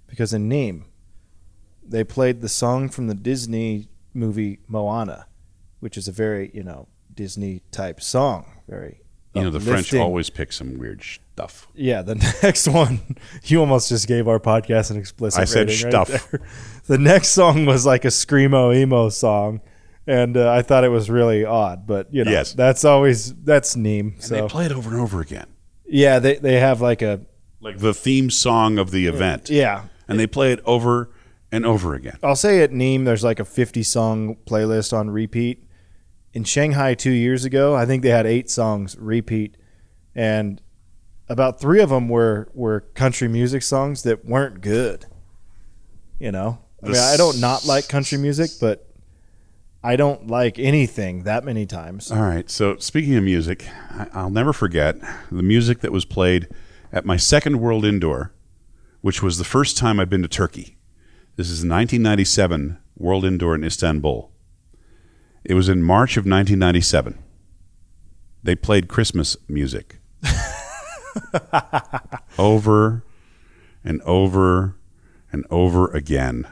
because 0.07 0.33
in 0.33 0.49
Nîmes, 0.49 0.83
they 1.87 2.03
played 2.03 2.41
the 2.41 2.49
song 2.49 2.89
from 2.89 3.07
the 3.07 3.15
Disney 3.15 3.87
movie 4.13 4.59
Moana, 4.67 5.27
which 5.79 5.95
is 5.95 6.09
a 6.09 6.11
very 6.11 6.51
you 6.53 6.63
know 6.63 6.89
Disney 7.13 7.61
type 7.71 8.01
song, 8.01 8.51
very. 8.67 8.99
You 9.33 9.43
know, 9.43 9.49
the 9.49 9.59
French 9.61 9.93
always 9.93 10.29
pick 10.29 10.51
some 10.51 10.77
weird 10.77 11.03
stuff. 11.03 11.67
Yeah, 11.73 12.01
the 12.01 12.15
next 12.43 12.67
one, 12.67 12.99
you 13.45 13.59
almost 13.61 13.87
just 13.89 14.07
gave 14.07 14.27
our 14.27 14.39
podcast 14.39 14.91
an 14.91 14.97
explicit. 14.97 15.39
I 15.41 15.45
said 15.45 15.69
stuff. 15.71 16.31
Right. 16.33 16.41
The 16.87 16.97
next 16.97 17.29
song 17.29 17.65
was 17.65 17.85
like 17.85 18.03
a 18.03 18.09
screamo 18.09 18.75
emo 18.75 19.07
song, 19.09 19.61
and 20.07 20.35
uh, 20.35 20.51
I 20.51 20.61
thought 20.63 20.83
it 20.83 20.89
was 20.89 21.09
really 21.09 21.45
odd. 21.45 21.87
But 21.87 22.13
you 22.13 22.25
know, 22.25 22.31
Yes. 22.31 22.53
that's 22.53 22.83
always 22.83 23.33
that's 23.43 23.75
Nîmes. 23.75 24.13
And 24.15 24.23
So 24.23 24.35
they 24.41 24.47
play 24.49 24.65
it 24.65 24.71
over 24.73 24.89
and 24.89 24.99
over 24.99 25.21
again. 25.21 25.45
yeah, 25.87 26.19
they 26.19 26.35
they 26.35 26.59
have 26.59 26.81
like 26.81 27.01
a 27.01 27.21
Like 27.61 27.77
the 27.77 27.93
theme 27.93 28.29
song 28.29 28.77
of 28.79 28.91
the 28.91 29.05
event. 29.07 29.49
yeah. 29.49 29.83
And 30.09 30.19
they 30.19 30.27
play 30.27 30.51
it 30.51 30.59
over 30.65 31.11
and 31.51 31.65
over 31.65 31.93
again. 31.93 32.17
I'll 32.23 32.35
say 32.35 32.61
at 32.63 32.71
Nîmes, 32.71 33.05
there's 33.05 33.23
like 33.23 33.39
a 33.39 33.45
50 33.45 33.83
song 33.83 34.35
playlist 34.45 34.91
on 34.91 35.09
repeat. 35.11 35.63
In 36.33 36.43
Shanghai 36.43 36.93
two 36.93 37.11
years 37.11 37.43
ago, 37.43 37.75
I 37.75 37.85
think 37.85 38.03
they 38.03 38.09
had 38.09 38.25
eight 38.25 38.49
songs 38.49 38.95
repeat, 38.97 39.57
and 40.15 40.61
about 41.27 41.59
three 41.59 41.81
of 41.81 41.89
them 41.89 42.07
were 42.09 42.49
were 42.53 42.81
country 42.93 43.27
music 43.27 43.63
songs 43.63 44.03
that 44.03 44.25
weren't 44.25 44.61
good. 44.61 45.05
You 46.19 46.31
know, 46.31 46.59
I 46.83 46.87
mean, 46.87 46.97
I 46.97 47.17
don't 47.17 47.39
not 47.39 47.65
like 47.65 47.89
country 47.89 48.17
music, 48.17 48.51
but 48.59 48.87
I 49.83 49.95
don't 49.95 50.27
like 50.27 50.59
anything 50.59 51.23
that 51.23 51.43
many 51.43 51.65
times. 51.65 52.11
All 52.11 52.21
right. 52.21 52.49
So 52.49 52.77
speaking 52.77 53.15
of 53.15 53.23
music, 53.23 53.67
I'll 54.13 54.29
never 54.29 54.53
forget 54.53 54.97
the 55.31 55.41
music 55.41 55.79
that 55.79 55.91
was 55.91 56.05
played 56.05 56.47
at 56.93 57.05
my 57.05 57.17
second 57.17 57.59
World 57.59 57.83
Indoor, 57.83 58.31
which 59.01 59.23
was 59.23 59.37
the 59.37 59.43
first 59.43 59.77
time 59.77 59.99
I've 59.99 60.09
been 60.09 60.21
to 60.21 60.27
Turkey. 60.27 60.77
This 61.35 61.47
is 61.47 61.59
1997 61.59 62.77
World 62.95 63.25
Indoor 63.25 63.55
in 63.55 63.63
Istanbul. 63.63 64.31
It 65.43 65.53
was 65.53 65.69
in 65.69 65.81
March 65.83 66.17
of 66.17 66.21
1997. 66.21 67.17
They 68.43 68.55
played 68.55 68.87
Christmas 68.87 69.37
music 69.47 69.99
over 72.37 73.03
and 73.83 74.01
over 74.01 74.75
and 75.31 75.45
over 75.49 75.87
again. 75.91 76.47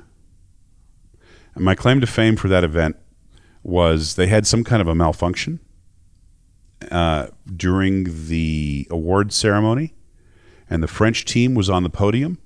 And 1.56 1.64
my 1.64 1.76
claim 1.76 2.00
to 2.02 2.08
fame 2.08 2.36
for 2.36 2.48
that 2.48 2.64
event 2.64 2.96
was 3.64 4.16
they 4.16 4.28
had 4.28 4.48
some 4.48 4.64
kind 4.64 4.82
of 4.82 4.88
a 4.88 4.96
malfunction 4.96 5.60
uh, 6.90 7.28
during 7.56 8.28
the 8.28 8.88
award 8.90 9.34
ceremony, 9.34 9.94
and 10.70 10.82
the 10.82 10.88
French 10.88 11.26
team 11.26 11.56
was 11.56 11.70
on 11.70 11.84
the 11.84 11.90
podium. 11.90 12.38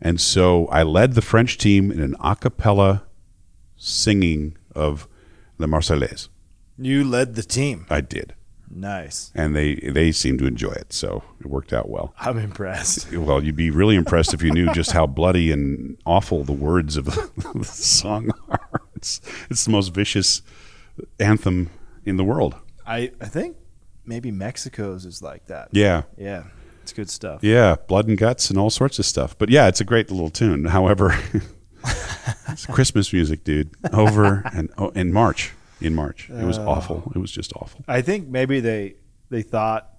And 0.00 0.20
so 0.20 0.66
I 0.66 0.82
led 0.82 1.14
the 1.14 1.22
French 1.22 1.56
team 1.56 1.90
in 1.90 2.00
an 2.00 2.14
a 2.22 2.36
cappella 2.36 3.04
singing 3.76 4.56
of 4.74 5.08
the 5.64 5.76
Marseillaise. 5.76 6.28
You 6.78 7.04
led 7.04 7.34
the 7.34 7.42
team. 7.42 7.86
I 7.88 8.00
did. 8.00 8.34
Nice. 8.70 9.30
And 9.34 9.54
they, 9.54 9.76
they 9.76 10.10
seemed 10.10 10.40
to 10.40 10.46
enjoy 10.46 10.72
it, 10.72 10.92
so 10.92 11.22
it 11.40 11.46
worked 11.46 11.72
out 11.72 11.88
well. 11.88 12.12
I'm 12.18 12.38
impressed. 12.38 13.12
Well, 13.12 13.42
you'd 13.42 13.56
be 13.56 13.70
really 13.70 13.94
impressed 13.94 14.34
if 14.34 14.42
you 14.42 14.50
knew 14.50 14.72
just 14.72 14.92
how 14.92 15.06
bloody 15.06 15.52
and 15.52 15.96
awful 16.04 16.42
the 16.42 16.52
words 16.52 16.96
of 16.96 17.04
the 17.54 17.64
song 17.64 18.30
are. 18.48 18.80
It's, 18.96 19.20
it's 19.48 19.64
the 19.64 19.70
most 19.70 19.94
vicious 19.94 20.42
anthem 21.20 21.70
in 22.04 22.16
the 22.16 22.24
world. 22.24 22.56
I 22.86 23.12
I 23.20 23.26
think 23.26 23.56
maybe 24.04 24.30
Mexico's 24.30 25.04
is 25.04 25.22
like 25.22 25.46
that. 25.46 25.68
Yeah. 25.72 26.02
Yeah, 26.16 26.44
it's 26.82 26.92
good 26.92 27.10
stuff. 27.10 27.42
Yeah, 27.42 27.76
blood 27.88 28.08
and 28.08 28.18
guts 28.18 28.50
and 28.50 28.58
all 28.58 28.70
sorts 28.70 28.98
of 28.98 29.06
stuff. 29.06 29.36
But 29.38 29.50
yeah, 29.50 29.68
it's 29.68 29.80
a 29.80 29.84
great 29.84 30.10
little 30.10 30.30
tune. 30.30 30.66
However, 30.66 31.18
it's 32.48 32.66
Christmas 32.66 33.12
music, 33.12 33.44
dude. 33.44 33.70
Over 33.92 34.42
and 34.54 34.70
oh, 34.78 34.88
in 34.90 35.12
March. 35.12 35.52
In 35.80 35.94
March, 35.94 36.30
it 36.30 36.44
was 36.44 36.56
uh, 36.56 36.66
awful. 36.66 37.12
It 37.14 37.18
was 37.18 37.30
just 37.30 37.52
awful. 37.56 37.84
I 37.86 38.00
think 38.00 38.28
maybe 38.28 38.60
they 38.60 38.94
they 39.28 39.42
thought 39.42 39.90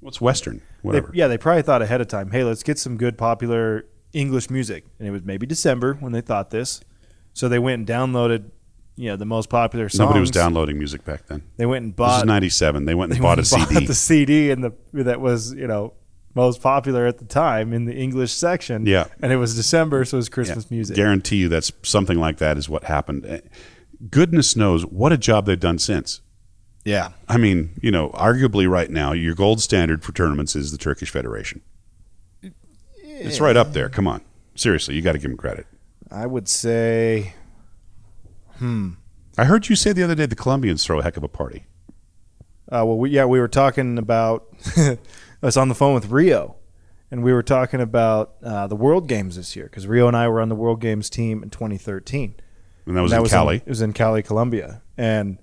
What's 0.00 0.20
Western? 0.20 0.58
they, 0.58 0.62
Whatever. 0.82 1.10
yeah 1.14 1.26
they 1.26 1.38
probably 1.38 1.62
thought 1.62 1.82
ahead 1.82 2.00
of 2.00 2.08
time. 2.08 2.30
Hey, 2.30 2.44
let's 2.44 2.62
get 2.62 2.78
some 2.78 2.96
good 2.96 3.16
popular 3.18 3.86
English 4.12 4.50
music, 4.50 4.84
and 4.98 5.08
it 5.08 5.10
was 5.10 5.22
maybe 5.22 5.46
December 5.46 5.94
when 5.94 6.12
they 6.12 6.20
thought 6.20 6.50
this. 6.50 6.80
So 7.32 7.48
they 7.48 7.58
went 7.58 7.78
and 7.78 7.88
downloaded, 7.88 8.50
you 8.94 9.08
know, 9.08 9.16
the 9.16 9.24
most 9.24 9.48
popular 9.48 9.88
songs. 9.88 10.00
Nobody 10.00 10.20
was 10.20 10.30
downloading 10.30 10.78
music 10.78 11.04
back 11.04 11.26
then. 11.26 11.42
They 11.56 11.66
went 11.66 11.84
and 11.84 11.92
This 11.92 11.96
bought 11.96 12.18
is 12.20 12.26
'97. 12.26 12.84
They 12.84 12.94
went 12.94 13.10
and 13.10 13.18
they 13.18 13.22
bought 13.22 13.38
a 13.38 13.40
went 13.40 13.52
and 13.52 13.62
CD. 13.68 13.74
bought 13.74 13.86
the 13.88 13.94
CD 13.94 14.50
and 14.50 14.62
the 14.62 14.72
that 15.02 15.20
was 15.20 15.54
you 15.54 15.66
know 15.66 15.94
most 16.34 16.62
popular 16.62 17.06
at 17.06 17.18
the 17.18 17.24
time 17.24 17.72
in 17.72 17.84
the 17.84 17.94
English 17.94 18.32
section. 18.32 18.86
Yeah. 18.86 19.06
and 19.20 19.32
it 19.32 19.36
was 19.36 19.54
December, 19.54 20.04
so 20.04 20.16
it 20.16 20.18
was 20.18 20.28
Yeah. 20.28 20.34
Christmas 20.34 20.70
music. 20.70 20.96
Guarantee 20.96 21.36
you 21.36 21.48
that's 21.48 21.72
something 21.82 22.18
like 22.18 22.38
that 22.38 22.56
is 22.58 22.68
what 22.68 22.84
happened. 22.84 23.24
Eh, 23.26 23.40
Goodness 24.10 24.56
knows 24.56 24.84
what 24.84 25.12
a 25.12 25.18
job 25.18 25.46
they've 25.46 25.60
done 25.60 25.78
since. 25.78 26.20
yeah, 26.84 27.10
I 27.28 27.36
mean, 27.36 27.70
you 27.80 27.90
know, 27.92 28.10
arguably 28.10 28.68
right 28.68 28.90
now, 28.90 29.12
your 29.12 29.34
gold 29.36 29.60
standard 29.60 30.02
for 30.02 30.12
tournaments 30.12 30.56
is 30.56 30.72
the 30.72 30.78
Turkish 30.78 31.10
Federation. 31.10 31.60
It's 33.04 33.40
right 33.40 33.56
up 33.56 33.72
there. 33.72 33.88
Come 33.88 34.08
on. 34.08 34.22
Seriously, 34.56 34.96
you 34.96 35.02
got 35.02 35.12
to 35.12 35.18
give 35.18 35.30
them 35.30 35.36
credit. 35.38 35.66
I 36.10 36.26
would 36.26 36.48
say 36.48 37.34
hmm. 38.58 38.90
I 39.38 39.44
heard 39.44 39.68
you 39.68 39.76
say 39.76 39.92
the 39.92 40.02
other 40.02 40.14
day 40.16 40.26
the 40.26 40.34
Colombians 40.34 40.84
throw 40.84 40.98
a 40.98 41.02
heck 41.02 41.16
of 41.16 41.22
a 41.22 41.28
party. 41.28 41.64
Uh, 42.70 42.84
well, 42.84 42.98
we, 42.98 43.10
yeah, 43.10 43.24
we 43.24 43.38
were 43.38 43.48
talking 43.48 43.96
about. 43.98 44.46
I 45.42 45.46
was 45.46 45.56
on 45.56 45.68
the 45.68 45.74
phone 45.74 45.94
with 45.94 46.08
Reo, 46.10 46.56
and 47.10 47.22
we 47.22 47.32
were 47.32 47.42
talking 47.42 47.80
about 47.80 48.34
uh, 48.42 48.66
the 48.68 48.76
World 48.76 49.08
Games 49.08 49.36
this 49.36 49.56
year 49.56 49.64
because 49.66 49.86
Reo 49.86 50.06
and 50.08 50.16
I 50.16 50.28
were 50.28 50.40
on 50.40 50.48
the 50.48 50.54
World 50.54 50.80
Games 50.80 51.10
team 51.10 51.42
in 51.42 51.50
2013. 51.50 52.34
And 52.86 52.96
that 52.96 53.02
was 53.02 53.12
And 53.12 53.24
in 53.24 53.28
Cali. 53.30 53.56
it 53.56 53.66
was 53.68 53.80
in 53.82 53.92
Cali, 53.92 54.22
Colombia, 54.22 54.82
and 54.96 55.38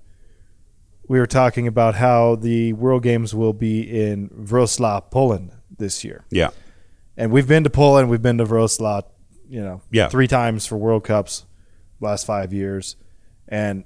we 1.08 1.18
were 1.18 1.26
talking 1.26 1.66
about 1.66 1.96
how 1.96 2.36
the 2.36 2.72
World 2.74 3.02
Games 3.02 3.34
will 3.34 3.52
be 3.52 3.80
in 3.82 4.28
Wrocław, 4.30 5.10
Poland 5.10 5.52
this 5.76 6.04
year. 6.04 6.24
yeah. 6.30 6.50
And 7.16 7.32
we've 7.32 7.48
been 7.48 7.64
to 7.64 7.70
Poland, 7.70 8.08
we've 8.08 8.22
been 8.22 8.38
to 8.38 8.44
Wrocław, 8.46 9.02
you 9.48 9.60
know, 9.60 9.82
Yeah. 9.90 10.08
three 10.08 10.26
times 10.28 10.64
for 10.66 10.76
World 10.78 11.04
Cups 11.04 11.44
last 12.00 12.24
five 12.24 12.52
years. 12.52 12.96
And 13.48 13.84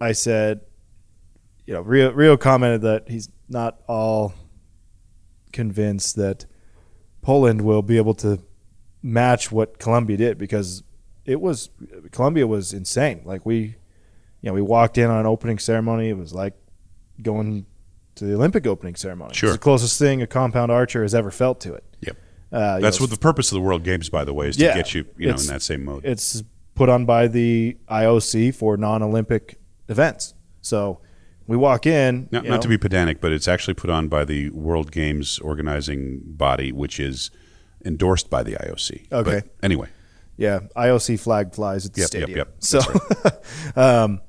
I 0.00 0.12
said, 0.12 0.60
you 1.66 1.74
know, 1.74 1.82
Reo, 1.82 2.12
Reo 2.12 2.36
commented 2.38 2.82
that 2.82 3.08
he's 3.10 3.28
not 3.50 3.80
all 3.88 4.32
convinced 5.62 6.14
that 6.14 6.46
Poland 7.20 7.62
will 7.62 7.82
be 7.82 7.96
able 7.96 8.14
to 8.14 8.38
match 9.02 9.50
what 9.50 9.78
Colombia 9.80 10.16
did 10.16 10.38
because 10.38 10.84
it 11.24 11.40
was 11.40 11.70
Colombia 12.12 12.46
was 12.46 12.72
insane. 12.72 13.22
Like 13.24 13.44
we, 13.44 13.58
you 14.40 14.46
know, 14.48 14.52
we 14.52 14.62
walked 14.62 14.96
in 14.98 15.10
on 15.10 15.26
opening 15.26 15.58
ceremony. 15.58 16.10
It 16.10 16.16
was 16.16 16.32
like 16.32 16.54
going 17.20 17.66
to 18.14 18.24
the 18.24 18.34
Olympic 18.34 18.66
opening 18.68 18.94
ceremony. 18.94 19.34
Sure. 19.34 19.48
it's 19.50 19.56
the 19.56 19.62
closest 19.62 19.98
thing 19.98 20.22
a 20.22 20.26
compound 20.28 20.70
archer 20.70 21.02
has 21.02 21.12
ever 21.12 21.32
felt 21.32 21.60
to 21.62 21.74
it. 21.74 21.84
Yep. 22.02 22.16
Uh, 22.52 22.78
That's 22.78 23.00
know, 23.00 23.04
what 23.04 23.10
the 23.10 23.18
purpose 23.18 23.50
of 23.50 23.56
the 23.56 23.62
World 23.62 23.82
Games, 23.82 24.08
by 24.08 24.24
the 24.24 24.32
way, 24.32 24.48
is 24.48 24.56
to 24.56 24.64
Yeah, 24.64 24.76
get 24.76 24.94
you, 24.94 25.04
you 25.16 25.26
know, 25.28 25.34
in 25.34 25.46
that 25.46 25.62
same 25.62 25.84
mode. 25.84 26.04
it's 26.04 26.42
put 26.76 26.88
on 26.88 27.04
by 27.04 27.26
the 27.26 27.76
IOC 27.90 28.54
for 28.54 28.76
non-Olympic 28.76 29.58
events. 29.88 30.34
So 30.60 31.00
we 31.48 31.56
walk 31.56 31.84
in. 31.86 32.28
Not, 32.30 32.44
not 32.44 32.62
to 32.62 32.68
be 32.68 32.78
pedantic, 32.78 33.20
but 33.20 33.32
it's 33.32 33.48
actually 33.48 33.74
put 33.74 33.90
on 33.90 34.06
by 34.06 34.24
the 34.24 34.50
World 34.50 34.92
Games 34.92 35.40
organizing 35.40 36.20
body, 36.24 36.70
which 36.70 37.00
is 37.00 37.30
endorsed 37.84 38.30
by 38.30 38.42
the 38.44 38.52
IOC. 38.52 39.10
Okay. 39.12 39.40
But 39.44 39.50
anyway, 39.62 39.88
Yeah, 40.36 40.60
IOC 40.76 41.18
flag 41.18 41.52
flies 41.54 41.86
at 41.86 41.94
the 41.94 42.02
Yep, 42.02 42.12
yep, 42.12 42.22
stadium. 42.22 42.38
yep. 42.38 42.54
So, 42.60 42.80
um, 43.76 44.20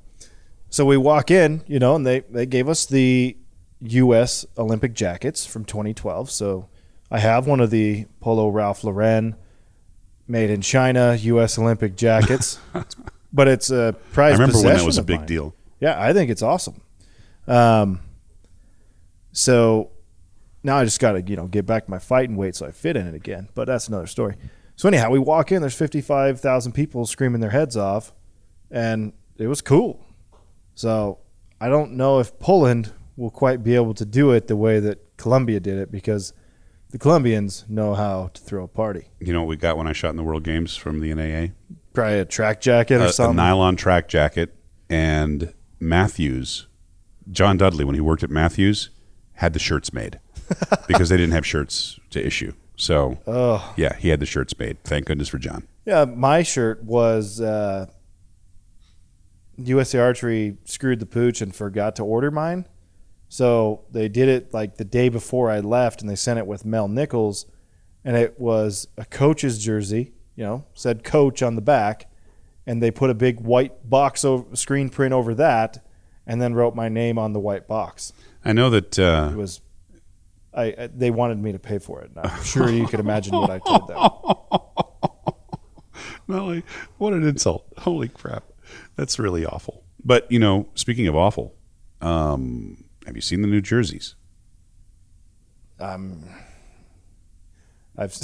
so 0.70 0.86
we 0.86 0.98
walk 0.98 1.30
in, 1.30 1.62
you 1.68 1.78
know, 1.80 1.96
and 1.96 2.06
they 2.08 2.22
they 2.22 2.46
gave 2.46 2.68
us 2.70 2.86
the 2.86 3.36
U.S. 3.82 4.46
Olympic 4.58 4.94
jackets 4.94 5.46
from 5.46 5.66
2012. 5.66 6.30
So 6.32 6.70
I 7.12 7.20
have 7.20 7.48
one 7.48 7.60
of 7.60 7.70
the 7.70 8.06
Polo 8.22 8.50
Ralph 8.50 8.84
Lauren 8.84 9.36
made 10.28 10.50
in 10.50 10.62
China 10.62 11.16
U.S. 11.20 11.58
Olympic 11.58 11.96
jackets, 11.96 12.60
but 13.34 13.48
it's 13.48 13.72
a 13.72 13.96
I 13.98 14.14
prized 14.14 14.40
remember 14.40 14.60
when 14.64 14.76
that 14.78 14.86
was 14.86 14.98
a 14.98 15.04
big 15.04 15.20
mine. 15.20 15.28
deal. 15.28 15.56
Yeah, 15.80 16.00
I 16.00 16.14
think 16.14 16.30
it's 16.30 16.42
awesome. 16.44 16.82
Um, 17.50 18.00
so 19.32 19.92
now 20.64 20.78
I 20.78 20.86
just 20.86 21.00
got 21.00 21.14
to 21.14 21.22
you 21.22 21.36
know 21.36 21.48
get 21.48 21.66
back 21.66 21.86
to 21.86 21.92
my 21.92 22.00
fighting 22.00 22.38
weight 22.38 22.56
so 22.56 22.66
I 22.66 22.72
fit 22.72 22.96
in 22.96 23.08
it 23.08 23.16
again. 23.16 23.50
But 23.54 23.68
that's 23.68 23.88
another 23.88 24.08
story. 24.08 24.36
So 24.76 24.88
anyhow, 24.88 25.10
we 25.10 25.20
walk 25.20 25.52
in. 25.52 25.60
There's 25.60 25.76
55,000 25.76 26.72
people 26.72 27.06
screaming 27.06 27.42
their 27.42 27.50
heads 27.50 27.76
off, 27.76 28.14
and 28.72 29.12
it 29.38 29.48
was 29.48 29.62
cool. 29.62 30.06
So 30.76 31.20
I 31.60 31.68
don't 31.68 31.94
know 31.94 32.20
if 32.20 32.40
Poland 32.40 32.94
will 33.18 33.30
quite 33.32 33.62
be 33.62 33.76
able 33.76 33.94
to 33.96 34.06
do 34.06 34.32
it 34.32 34.48
the 34.48 34.56
way 34.56 34.80
that 34.80 35.18
Colombia 35.18 35.60
did 35.60 35.78
it 35.78 35.92
because 35.92 36.32
the 36.92 36.98
Colombians 36.98 37.66
know 37.68 37.94
how 37.94 38.32
to 38.34 38.42
throw 38.42 38.64
a 38.64 38.68
party. 38.70 39.10
You 39.20 39.34
know 39.34 39.42
what 39.42 39.50
we 39.50 39.58
got 39.58 39.76
when 39.76 39.88
I 39.88 39.92
shot 39.92 40.12
in 40.12 40.16
the 40.16 40.24
World 40.24 40.44
Games 40.44 40.78
from 40.78 41.02
the 41.02 41.14
NAA? 41.14 41.54
Probably 41.94 42.20
a 42.20 42.26
track 42.26 42.62
jacket 42.62 43.02
or 43.02 43.24
A, 43.24 43.30
a 43.30 43.34
nylon 43.34 43.76
track 43.76 44.08
jacket. 44.08 44.56
And 44.90 45.54
Mathews, 45.82 46.68
John 47.32 47.58
Dudley, 47.58 47.86
when 47.86 47.96
he 47.96 48.02
worked 48.02 48.24
at 48.24 48.30
Mathews, 48.30 48.90
had 49.34 49.54
the 49.54 49.60
shirts 49.60 49.94
made 49.94 50.20
because 50.88 51.10
they 51.10 51.18
didn't 51.18 51.34
have 51.34 51.46
shirts 51.46 52.00
to 52.10 52.26
issue. 52.26 52.54
So, 52.76 53.20
oh. 53.28 53.74
yeah, 53.76 53.96
he 53.98 54.10
had 54.10 54.20
the 54.20 54.26
shirts 54.26 54.58
made. 54.58 54.82
Thank 54.84 55.06
goodness 55.06 55.28
for 55.28 55.38
John. 55.38 55.68
Yeah, 55.86 56.06
my 56.06 56.44
shirt 56.44 56.84
was 56.84 57.42
uh, 57.42 57.88
USA 59.58 60.00
Archery 60.00 60.58
screwed 60.64 61.00
the 61.00 61.06
pooch 61.06 61.42
and 61.42 61.54
forgot 61.54 61.96
to 61.98 62.04
order 62.04 62.32
mine. 62.32 62.66
So 63.28 63.86
they 63.92 64.08
did 64.08 64.28
it 64.28 64.54
like 64.54 64.78
the 64.78 64.86
day 64.86 65.10
before 65.10 65.52
I 65.52 65.60
left, 65.60 66.02
and 66.02 66.10
they 66.10 66.16
sent 66.16 66.40
it 66.40 66.48
with 66.48 66.66
Mel 66.66 66.88
Nichols, 66.88 67.46
and 68.04 68.18
it 68.18 68.40
was 68.40 68.88
a 68.98 69.06
coach's 69.06 69.64
jersey. 69.64 70.14
You 70.36 70.46
know, 70.46 70.66
said 70.74 71.04
coach 71.04 71.44
on 71.44 71.56
the 71.56 71.62
back, 71.62 72.10
and 72.66 72.82
they 72.82 72.92
put 72.92 73.10
a 73.10 73.14
big 73.14 73.42
white 73.42 73.88
box 73.88 74.24
over, 74.24 74.56
screen 74.56 74.90
print 74.90 75.14
over 75.14 75.36
that, 75.36 75.86
and 76.30 76.40
then 76.40 76.54
wrote 76.54 76.76
my 76.76 76.88
name 76.90 77.18
on 77.18 77.34
the 77.34 77.40
white 77.40 77.68
box. 77.68 78.14
I 78.46 78.54
know 78.54 78.70
that 78.70 79.00
uh, 79.00 79.32
It 79.34 79.36
was. 79.36 79.62
I, 80.54 80.64
I 80.78 80.90
they 80.96 81.10
wanted 81.10 81.40
me 81.40 81.52
to 81.52 81.60
pay 81.60 81.80
for 81.80 82.02
it. 82.02 82.12
And 82.16 82.26
I'm 82.26 82.44
sure 82.44 82.70
you 82.70 82.86
could 82.88 83.00
imagine 83.00 83.36
what 83.36 83.50
I 83.50 83.58
told 83.60 83.88
them. 83.88 83.98
Molly, 86.28 86.64
what 87.00 87.14
an 87.14 87.28
insult. 87.28 87.66
Holy 87.80 88.08
crap. 88.08 88.44
That's 88.96 89.18
really 89.18 89.44
awful. 89.44 89.84
But, 90.06 90.32
you 90.32 90.38
know, 90.38 90.70
speaking 90.76 91.08
of 91.08 91.16
awful, 91.16 91.56
um, 92.02 92.84
have 93.08 93.16
you 93.16 93.22
seen 93.22 93.42
the 93.42 93.48
new 93.48 93.62
jerseys? 93.62 94.16
Um, 95.80 96.24
I've 97.98 98.16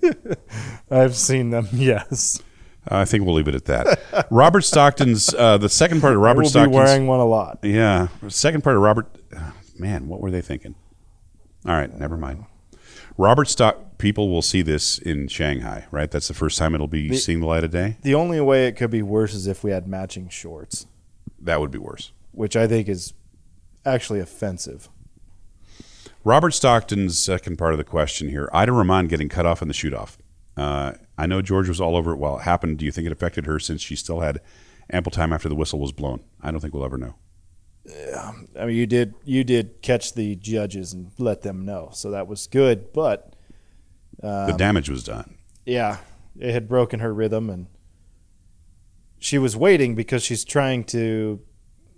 I've 0.90 1.14
seen 1.14 1.50
them. 1.50 1.68
Yes, 1.72 2.42
I 2.88 3.04
think 3.04 3.24
we'll 3.24 3.34
leave 3.34 3.48
it 3.48 3.54
at 3.54 3.64
that. 3.66 4.26
Robert 4.30 4.62
Stockton's, 4.62 5.32
uh, 5.34 5.56
the 5.58 5.68
second 5.68 6.00
part 6.00 6.14
of 6.14 6.20
I 6.20 6.24
Robert 6.24 6.40
will 6.42 6.46
be 6.48 6.50
Stockton's. 6.50 6.74
wearing 6.74 7.06
one 7.06 7.20
a 7.20 7.24
lot. 7.24 7.60
Yeah. 7.62 8.08
Second 8.28 8.64
part 8.64 8.76
of 8.76 8.82
Robert. 8.82 9.06
uh, 9.36 9.52
Man, 9.78 10.08
what 10.08 10.20
were 10.20 10.30
they 10.30 10.40
thinking? 10.42 10.74
All 11.66 11.72
right, 11.74 11.92
never 11.98 12.16
mind. 12.16 12.44
Robert 13.16 13.48
Stock. 13.48 13.98
People 13.98 14.30
will 14.30 14.42
see 14.42 14.62
this 14.62 14.98
in 14.98 15.28
Shanghai, 15.28 15.86
right? 15.92 16.10
That's 16.10 16.26
the 16.26 16.34
first 16.34 16.58
time 16.58 16.74
it'll 16.74 16.88
be 16.88 17.14
seeing 17.14 17.38
the 17.38 17.46
light 17.46 17.62
of 17.62 17.70
day. 17.70 17.98
The 18.02 18.16
only 18.16 18.40
way 18.40 18.66
it 18.66 18.72
could 18.72 18.90
be 18.90 19.00
worse 19.02 19.32
is 19.32 19.46
if 19.46 19.62
we 19.62 19.70
had 19.70 19.86
matching 19.86 20.28
shorts, 20.28 20.86
That 21.40 21.60
would 21.60 21.70
be 21.70 21.78
worse. 21.78 22.10
which 22.32 22.56
I 22.56 22.66
think 22.66 22.88
is 22.88 23.14
actually 23.86 24.18
offensive. 24.18 24.88
Robert 26.24 26.50
Stockton's 26.52 27.18
second 27.18 27.58
part 27.58 27.72
of 27.74 27.78
the 27.78 27.84
question 27.84 28.28
here. 28.28 28.48
Ida 28.52 28.72
Rahman 28.72 29.06
getting 29.06 29.28
cut 29.28 29.46
off 29.46 29.62
in 29.62 29.68
the 29.68 29.74
shoot 29.74 29.94
off. 29.94 30.18
Uh, 30.56 30.92
I 31.18 31.26
know 31.26 31.42
George 31.42 31.68
was 31.68 31.80
all 31.80 31.96
over 31.96 32.12
it 32.12 32.16
while 32.16 32.38
it 32.38 32.42
happened. 32.42 32.78
Do 32.78 32.84
you 32.84 32.92
think 32.92 33.06
it 33.06 33.12
affected 33.12 33.46
her 33.46 33.58
since 33.58 33.80
she 33.82 33.96
still 33.96 34.20
had 34.20 34.40
ample 34.90 35.10
time 35.12 35.32
after 35.32 35.48
the 35.48 35.54
whistle 35.54 35.78
was 35.78 35.92
blown? 35.92 36.20
I 36.40 36.50
don't 36.50 36.60
think 36.60 36.72
we'll 36.74 36.84
ever 36.84 36.98
know. 36.98 37.14
I 38.58 38.66
mean, 38.66 38.76
you 38.76 38.86
did 38.86 39.14
you 39.24 39.42
did 39.44 39.82
catch 39.82 40.14
the 40.14 40.36
judges 40.36 40.92
and 40.92 41.10
let 41.18 41.42
them 41.42 41.64
know, 41.64 41.90
so 41.92 42.10
that 42.12 42.26
was 42.28 42.46
good. 42.46 42.92
But 42.92 43.34
Um, 44.22 44.46
the 44.46 44.52
damage 44.56 44.88
was 44.88 45.02
done. 45.02 45.34
yeah, 45.66 45.98
it 46.38 46.52
had 46.52 46.68
broken 46.68 47.00
her 47.00 47.12
rhythm, 47.12 47.50
and 47.50 47.66
she 49.18 49.36
was 49.38 49.56
waiting 49.56 49.94
because 49.94 50.22
she's 50.22 50.44
trying 50.44 50.84
to 50.84 51.40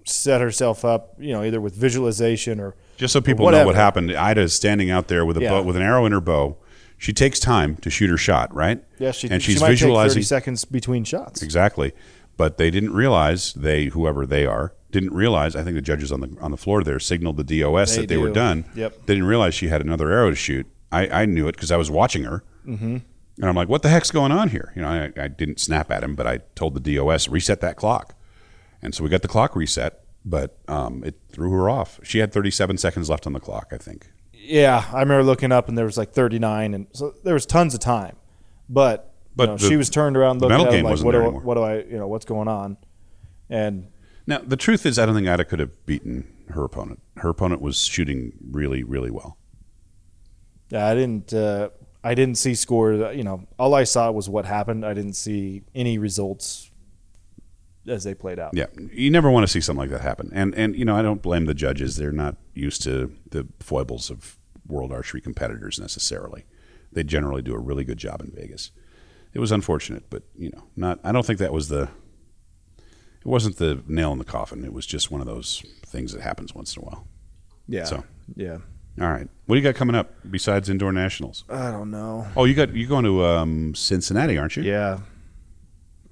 set 0.06 0.40
herself 0.40 0.84
up, 0.84 1.14
you 1.18 1.32
know, 1.32 1.42
either 1.42 1.60
with 1.60 1.74
visualization 1.74 2.60
or 2.60 2.74
Just 2.96 3.12
so 3.12 3.20
people 3.20 3.50
know 3.50 3.64
what 3.66 3.74
happened, 3.74 4.10
Ida 4.12 4.40
is 4.42 4.52
standing 4.54 4.90
out 4.90 5.08
there 5.08 5.24
with 5.24 5.36
a 5.38 5.40
Yeah. 5.42 5.50
bow, 5.50 5.62
with 5.62 5.76
an 5.76 5.82
arrow 5.82 6.04
in 6.06 6.12
her 6.12 6.20
bow. 6.20 6.58
She 6.98 7.12
takes 7.12 7.38
time 7.38 7.76
to 7.76 7.90
shoot 7.90 8.08
her 8.08 8.16
shot, 8.16 8.54
right? 8.54 8.82
yeah, 8.98 9.10
she 9.10 9.28
and 9.28 9.42
she 9.42 9.52
she's 9.52 9.60
might 9.60 9.70
visualizing 9.70 10.16
30 10.16 10.24
seconds 10.24 10.64
between 10.64 11.04
shots. 11.04 11.42
exactly. 11.42 11.92
But 12.36 12.58
they 12.58 12.70
didn't 12.70 12.92
realize 12.92 13.52
they, 13.52 13.86
whoever 13.86 14.26
they 14.26 14.44
are, 14.44 14.74
didn't 14.90 15.12
realize. 15.12 15.54
I 15.54 15.62
think 15.62 15.74
the 15.74 15.82
judges 15.82 16.10
on 16.10 16.20
the 16.20 16.36
on 16.40 16.50
the 16.50 16.56
floor 16.56 16.82
there 16.82 16.98
signaled 16.98 17.36
the 17.36 17.44
DOS 17.44 17.94
They 17.94 18.02
that 18.02 18.08
they 18.08 18.16
were 18.16 18.30
done. 18.30 18.64
Yep. 18.74 19.06
They 19.06 19.14
didn't 19.14 19.28
realize 19.28 19.54
she 19.54 19.68
had 19.68 19.80
another 19.80 20.10
arrow 20.10 20.30
to 20.30 20.36
shoot. 20.36 20.66
I, 20.90 21.08
I 21.08 21.26
knew 21.26 21.48
it 21.48 21.52
because 21.52 21.72
I 21.72 21.76
was 21.76 21.90
watching 21.90 22.22
her, 22.24 22.44
mm-hmm. 22.64 22.96
and 22.96 23.44
I'm 23.44 23.56
like, 23.56 23.68
"What 23.68 23.82
the 23.82 23.88
heck's 23.88 24.12
going 24.12 24.30
on 24.30 24.50
here?" 24.50 24.72
You 24.76 24.82
know, 24.82 24.88
I, 24.88 25.12
I 25.20 25.28
didn't 25.28 25.58
snap 25.58 25.90
at 25.90 26.04
him, 26.04 26.14
but 26.14 26.26
I 26.26 26.38
told 26.54 26.74
the 26.74 26.96
DOS 26.96 27.28
reset 27.28 27.60
that 27.60 27.76
clock, 27.76 28.14
and 28.80 28.94
so 28.94 29.02
we 29.02 29.10
got 29.10 29.22
the 29.22 29.28
clock 29.28 29.56
reset. 29.56 30.00
But 30.24 30.56
um, 30.68 31.02
it 31.04 31.16
threw 31.28 31.50
her 31.50 31.68
off. 31.68 32.00
She 32.02 32.18
had 32.18 32.32
37 32.32 32.78
seconds 32.78 33.10
left 33.10 33.26
on 33.26 33.34
the 33.34 33.40
clock, 33.40 33.72
I 33.72 33.76
think. 33.76 34.10
Yeah, 34.44 34.84
I 34.92 35.00
remember 35.00 35.24
looking 35.24 35.52
up 35.52 35.68
and 35.68 35.76
there 35.78 35.84
was 35.86 35.96
like 35.96 36.12
39, 36.12 36.74
and 36.74 36.86
so 36.92 37.14
there 37.24 37.34
was 37.34 37.46
tons 37.46 37.74
of 37.74 37.80
time. 37.80 38.16
But, 38.68 39.12
But 39.36 39.42
you 39.44 39.46
know, 39.48 39.56
the- 39.56 39.68
she 39.68 39.76
was 39.76 39.90
turned 39.90 40.16
around 40.16 40.40
looking 40.40 40.56
at 40.66 40.74
it 40.74 40.84
like, 40.84 41.00
what 41.04 41.12
do, 41.12 41.20
what 41.44 41.54
do 41.54 41.62
I, 41.62 41.76
you 41.78 41.98
know, 41.98 42.06
what's 42.08 42.24
going 42.24 42.48
on? 42.48 42.76
And 43.50 43.88
Now, 44.26 44.38
the 44.38 44.56
truth 44.56 44.86
is, 44.86 44.98
I 44.98 45.06
don't 45.06 45.14
think 45.14 45.28
Ida 45.28 45.44
could 45.44 45.58
have 45.60 45.86
beaten 45.86 46.26
her 46.50 46.64
opponent. 46.64 47.00
Her 47.18 47.28
opponent 47.30 47.60
was 47.62 47.78
shooting 47.78 48.32
really, 48.50 48.82
really 48.82 49.10
well. 49.10 49.36
yeah, 50.70 50.86
I 50.86 50.94
didn't, 50.94 51.32
uh, 51.32 51.70
I 52.02 52.14
didn't 52.14 52.36
see 52.36 52.54
score. 52.54 52.92
You 53.12 53.22
know, 53.24 53.46
all 53.58 53.74
I 53.74 53.84
saw 53.84 54.10
was 54.10 54.28
what 54.28 54.44
happened. 54.44 54.84
I 54.84 54.92
didn't 54.94 55.14
see 55.14 55.62
any 55.74 55.96
results 55.98 56.70
as 57.86 58.04
they 58.04 58.14
played 58.14 58.38
out. 58.38 58.52
Yeah, 58.54 58.66
you 58.92 59.10
never 59.10 59.30
want 59.30 59.44
to 59.44 59.52
see 59.52 59.60
something 59.60 59.80
like 59.80 59.90
that 59.90 60.00
happen. 60.02 60.30
And 60.34 60.54
and 60.54 60.76
you 60.76 60.84
know, 60.84 60.96
I 60.96 61.02
don't 61.02 61.22
blame 61.22 61.44
the 61.46 61.54
judges. 61.54 61.96
They're 61.96 62.12
not 62.12 62.36
used 62.54 62.82
to 62.82 63.12
the 63.30 63.46
foibles 63.60 64.10
of 64.10 64.38
world 64.66 64.92
archery 64.92 65.20
competitors 65.20 65.78
necessarily. 65.78 66.44
They 66.92 67.02
generally 67.04 67.42
do 67.42 67.54
a 67.54 67.58
really 67.58 67.84
good 67.84 67.98
job 67.98 68.20
in 68.20 68.30
Vegas. 68.30 68.70
It 69.32 69.40
was 69.40 69.50
unfortunate, 69.50 70.04
but 70.10 70.22
you 70.36 70.50
know, 70.50 70.64
not. 70.76 71.00
I 71.04 71.12
don't 71.12 71.26
think 71.26 71.38
that 71.40 71.52
was 71.52 71.68
the. 71.68 71.88
It 72.78 73.28
wasn't 73.28 73.56
the 73.56 73.82
nail 73.88 74.12
in 74.12 74.18
the 74.18 74.24
coffin. 74.24 74.64
It 74.64 74.72
was 74.72 74.86
just 74.86 75.10
one 75.10 75.20
of 75.22 75.26
those 75.26 75.62
things 75.86 76.12
that 76.12 76.20
happens 76.20 76.54
once 76.54 76.76
in 76.76 76.82
a 76.82 76.86
while. 76.86 77.06
Yeah, 77.66 77.84
So. 77.84 78.04
yeah. 78.36 78.58
All 79.00 79.10
right, 79.10 79.26
what 79.46 79.56
do 79.56 79.60
you 79.60 79.62
got 79.66 79.74
coming 79.74 79.96
up 79.96 80.12
besides 80.30 80.68
indoor 80.68 80.92
nationals? 80.92 81.42
I 81.48 81.72
don't 81.72 81.90
know. 81.90 82.28
Oh, 82.36 82.44
you 82.44 82.54
got 82.54 82.72
you 82.76 82.86
going 82.86 83.04
to 83.04 83.24
um, 83.24 83.74
Cincinnati, 83.74 84.38
aren't 84.38 84.56
you? 84.56 84.62
Yeah, 84.62 85.00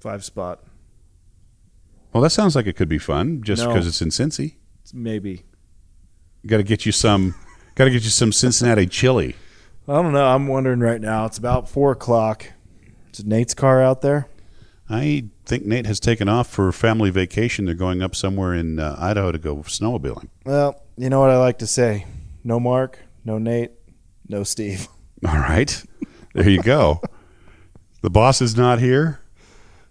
five 0.00 0.24
spot 0.24 0.64
Well, 2.12 2.22
that 2.22 2.30
sounds 2.30 2.54
like 2.54 2.66
it 2.66 2.76
could 2.76 2.88
be 2.88 2.98
fun, 2.98 3.42
just 3.42 3.62
No. 3.62 3.68
because 3.68 3.86
it's 3.86 4.02
in 4.02 4.08
Cincy. 4.08 4.56
maybe. 4.92 5.44
Got 6.46 6.58
to 6.58 6.62
get 6.62 6.84
you 6.84 6.92
some. 6.92 7.34
Got 7.76 7.84
to 7.84 7.90
get 7.90 8.02
you 8.02 8.10
some 8.10 8.32
Cincinnati 8.32 8.86
chili. 8.86 9.36
I 9.88 9.94
don't 10.02 10.12
know. 10.12 10.26
I'm 10.26 10.46
wondering 10.48 10.80
right 10.80 11.00
now. 11.00 11.24
It's 11.24 11.38
about 11.38 11.68
four 11.68 11.92
o'clock. 11.92 12.46
Is 13.14 13.24
Nate's 13.24 13.54
car 13.54 13.80
out 13.82 14.02
there? 14.02 14.28
I 14.90 15.24
think 15.46 15.64
Nate 15.64 15.86
has 15.86 15.98
taken 16.00 16.28
off 16.28 16.48
for 16.50 16.70
family 16.72 17.10
vacation. 17.10 17.64
They're 17.64 17.74
going 17.74 18.02
up 18.02 18.14
somewhere 18.14 18.52
in 18.54 18.78
uh, 18.78 18.96
Idaho 18.98 19.32
to 19.32 19.38
go 19.38 19.56
snowmobiling. 19.56 20.28
Well, 20.44 20.82
you 20.98 21.08
know 21.08 21.20
what 21.20 21.30
I 21.30 21.38
like 21.38 21.58
to 21.60 21.66
say: 21.66 22.06
no 22.44 22.60
Mark, 22.60 22.98
no 23.24 23.38
Nate, 23.38 23.70
no 24.28 24.42
Steve. 24.42 24.88
All 25.26 25.34
right, 25.38 25.82
there 26.34 26.48
you 26.50 26.62
go. 26.62 27.00
the 28.02 28.10
boss 28.10 28.42
is 28.42 28.56
not 28.56 28.80
here. 28.80 29.20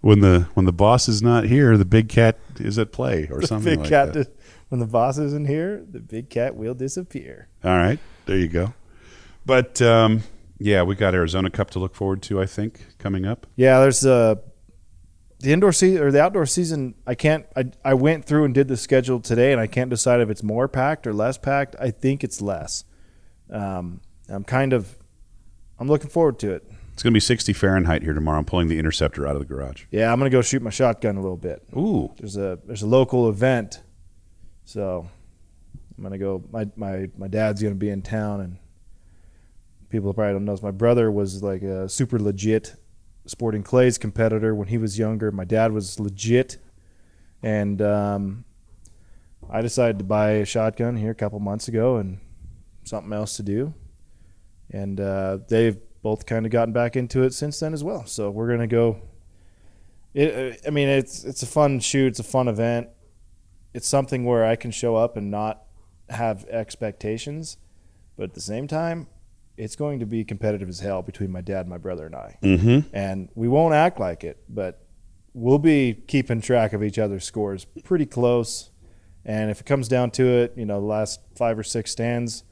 When 0.02 0.20
the 0.20 0.48
when 0.54 0.66
the 0.66 0.72
boss 0.72 1.08
is 1.08 1.22
not 1.22 1.44
here, 1.44 1.78
the 1.78 1.84
big 1.84 2.08
cat 2.08 2.38
is 2.58 2.78
at 2.78 2.92
play, 2.92 3.28
or 3.30 3.40
something 3.42 3.72
big 3.72 3.78
like 3.80 3.88
cat. 3.88 4.12
that. 4.12 4.24
dis- 4.24 4.34
when 4.68 4.80
the 4.80 4.86
boss 4.86 5.16
isn't 5.18 5.46
here, 5.46 5.84
the 5.88 6.00
big 6.00 6.28
cat 6.28 6.56
will 6.56 6.74
disappear. 6.74 7.48
All 7.62 7.76
right, 7.76 7.98
there 8.26 8.36
you 8.36 8.48
go. 8.48 8.74
But 9.46 9.80
um, 9.80 10.22
yeah, 10.58 10.82
we 10.82 10.94
got 10.96 11.14
Arizona 11.14 11.50
Cup 11.50 11.70
to 11.70 11.78
look 11.78 11.94
forward 11.94 12.20
to. 12.22 12.40
I 12.40 12.46
think 12.46 12.98
coming 12.98 13.24
up. 13.24 13.46
Yeah, 13.54 13.78
there's 13.80 14.04
uh, 14.04 14.36
the 15.38 15.52
indoor 15.52 15.72
season 15.72 16.02
or 16.02 16.10
the 16.10 16.20
outdoor 16.22 16.46
season. 16.46 16.94
I 17.06 17.14
can't. 17.14 17.46
I 17.54 17.66
I 17.84 17.94
went 17.94 18.24
through 18.24 18.44
and 18.44 18.52
did 18.54 18.66
the 18.66 18.76
schedule 18.76 19.20
today, 19.20 19.52
and 19.52 19.60
I 19.60 19.66
can't 19.68 19.90
decide 19.90 20.20
if 20.20 20.30
it's 20.30 20.42
more 20.42 20.66
packed 20.68 21.06
or 21.06 21.12
less 21.12 21.38
packed. 21.38 21.76
I 21.78 21.90
think 21.92 22.24
it's 22.24 22.40
less. 22.40 22.84
Um, 23.50 24.00
I'm 24.28 24.42
kind 24.42 24.72
of. 24.72 24.96
I'm 25.78 25.86
looking 25.86 26.10
forward 26.10 26.38
to 26.40 26.52
it. 26.54 26.71
It's 26.92 27.02
going 27.02 27.12
to 27.12 27.16
be 27.16 27.20
60 27.20 27.52
Fahrenheit 27.54 28.02
here 28.02 28.12
tomorrow. 28.12 28.38
I'm 28.38 28.44
pulling 28.44 28.68
the 28.68 28.78
interceptor 28.78 29.26
out 29.26 29.34
of 29.34 29.40
the 29.40 29.46
garage. 29.46 29.84
Yeah, 29.90 30.12
I'm 30.12 30.18
gonna 30.18 30.30
go 30.30 30.42
shoot 30.42 30.62
my 30.62 30.70
shotgun 30.70 31.16
a 31.16 31.20
little 31.20 31.36
bit. 31.38 31.62
Ooh, 31.76 32.12
There's 32.18 32.36
a 32.36 32.58
there's 32.66 32.82
a 32.82 32.86
local 32.86 33.28
event, 33.28 33.80
so 34.64 35.08
I'm 35.96 36.02
gonna 36.02 36.18
go. 36.18 36.44
My 36.52 36.68
my 36.76 37.08
my 37.16 37.28
dad's 37.28 37.62
gonna 37.62 37.74
be 37.74 37.88
in 37.88 38.02
town, 38.02 38.40
and 38.42 38.58
people 39.88 40.12
probably 40.12 40.34
don't 40.34 40.44
know. 40.44 40.52
this. 40.52 40.62
My 40.62 40.70
brother 40.70 41.10
was 41.10 41.42
like 41.42 41.62
a 41.62 41.88
super 41.88 42.18
legit 42.18 42.76
sporting 43.24 43.62
clays 43.62 43.98
competitor 43.98 44.54
when 44.54 44.68
he 44.68 44.76
was 44.78 44.98
younger. 44.98 45.32
My 45.32 45.44
dad 45.44 45.72
was 45.72 45.98
legit, 45.98 46.58
and 47.42 47.80
um, 47.80 48.44
I 49.50 49.62
decided 49.62 49.98
to 49.98 50.04
buy 50.04 50.32
a 50.32 50.44
shotgun 50.44 50.96
here 50.96 51.10
a 51.12 51.14
couple 51.14 51.40
months 51.40 51.68
ago, 51.68 51.96
and 51.96 52.18
something 52.84 53.12
else 53.14 53.36
to 53.38 53.42
do, 53.42 53.72
and 54.70 55.00
uh, 55.00 55.38
they've 55.48 55.78
both 56.02 56.26
kind 56.26 56.44
of 56.44 56.52
gotten 56.52 56.72
back 56.72 56.96
into 56.96 57.22
it 57.22 57.32
since 57.32 57.60
then 57.60 57.72
as 57.72 57.84
well. 57.84 58.06
So 58.06 58.30
we're 58.30 58.48
gonna 58.48 58.66
go 58.66 59.00
it, 60.14 60.60
I 60.66 60.70
mean, 60.70 60.88
it's 60.88 61.24
it's 61.24 61.42
a 61.42 61.46
fun 61.46 61.80
shoot. 61.80 62.08
It's 62.08 62.18
a 62.18 62.24
fun 62.24 62.48
event. 62.48 62.88
It's 63.72 63.88
something 63.88 64.24
where 64.24 64.44
I 64.44 64.56
can 64.56 64.70
show 64.70 64.96
up 64.96 65.16
and 65.16 65.30
not 65.30 65.62
have 66.10 66.44
expectations, 66.46 67.56
but 68.16 68.24
at 68.24 68.34
the 68.34 68.40
same 68.40 68.66
time, 68.68 69.06
it's 69.56 69.76
going 69.76 70.00
to 70.00 70.06
be 70.06 70.24
competitive 70.24 70.68
as 70.68 70.80
hell 70.80 71.00
between 71.00 71.32
my 71.32 71.40
dad, 71.40 71.66
my 71.66 71.78
brother, 71.78 72.06
and 72.06 72.14
I. 72.14 72.38
mm-hmm. 72.42 72.94
And 72.94 73.30
we 73.34 73.48
won't 73.48 73.74
act 73.74 73.98
like 73.98 74.24
it, 74.24 74.42
but 74.48 74.84
we'll 75.32 75.58
be 75.58 75.94
keeping 76.06 76.42
track 76.42 76.74
of 76.74 76.82
each 76.82 76.98
other's 76.98 77.24
scores 77.24 77.64
pretty 77.84 78.04
close. 78.04 78.70
And 79.24 79.50
if 79.50 79.60
it 79.60 79.66
comes 79.66 79.88
down 79.88 80.10
to 80.12 80.26
it, 80.26 80.52
you 80.56 80.66
know, 80.66 80.80
the 80.80 80.86
last 80.86 81.20
five 81.36 81.58
or 81.58 81.62
six 81.62 81.90
stands, 81.90 82.44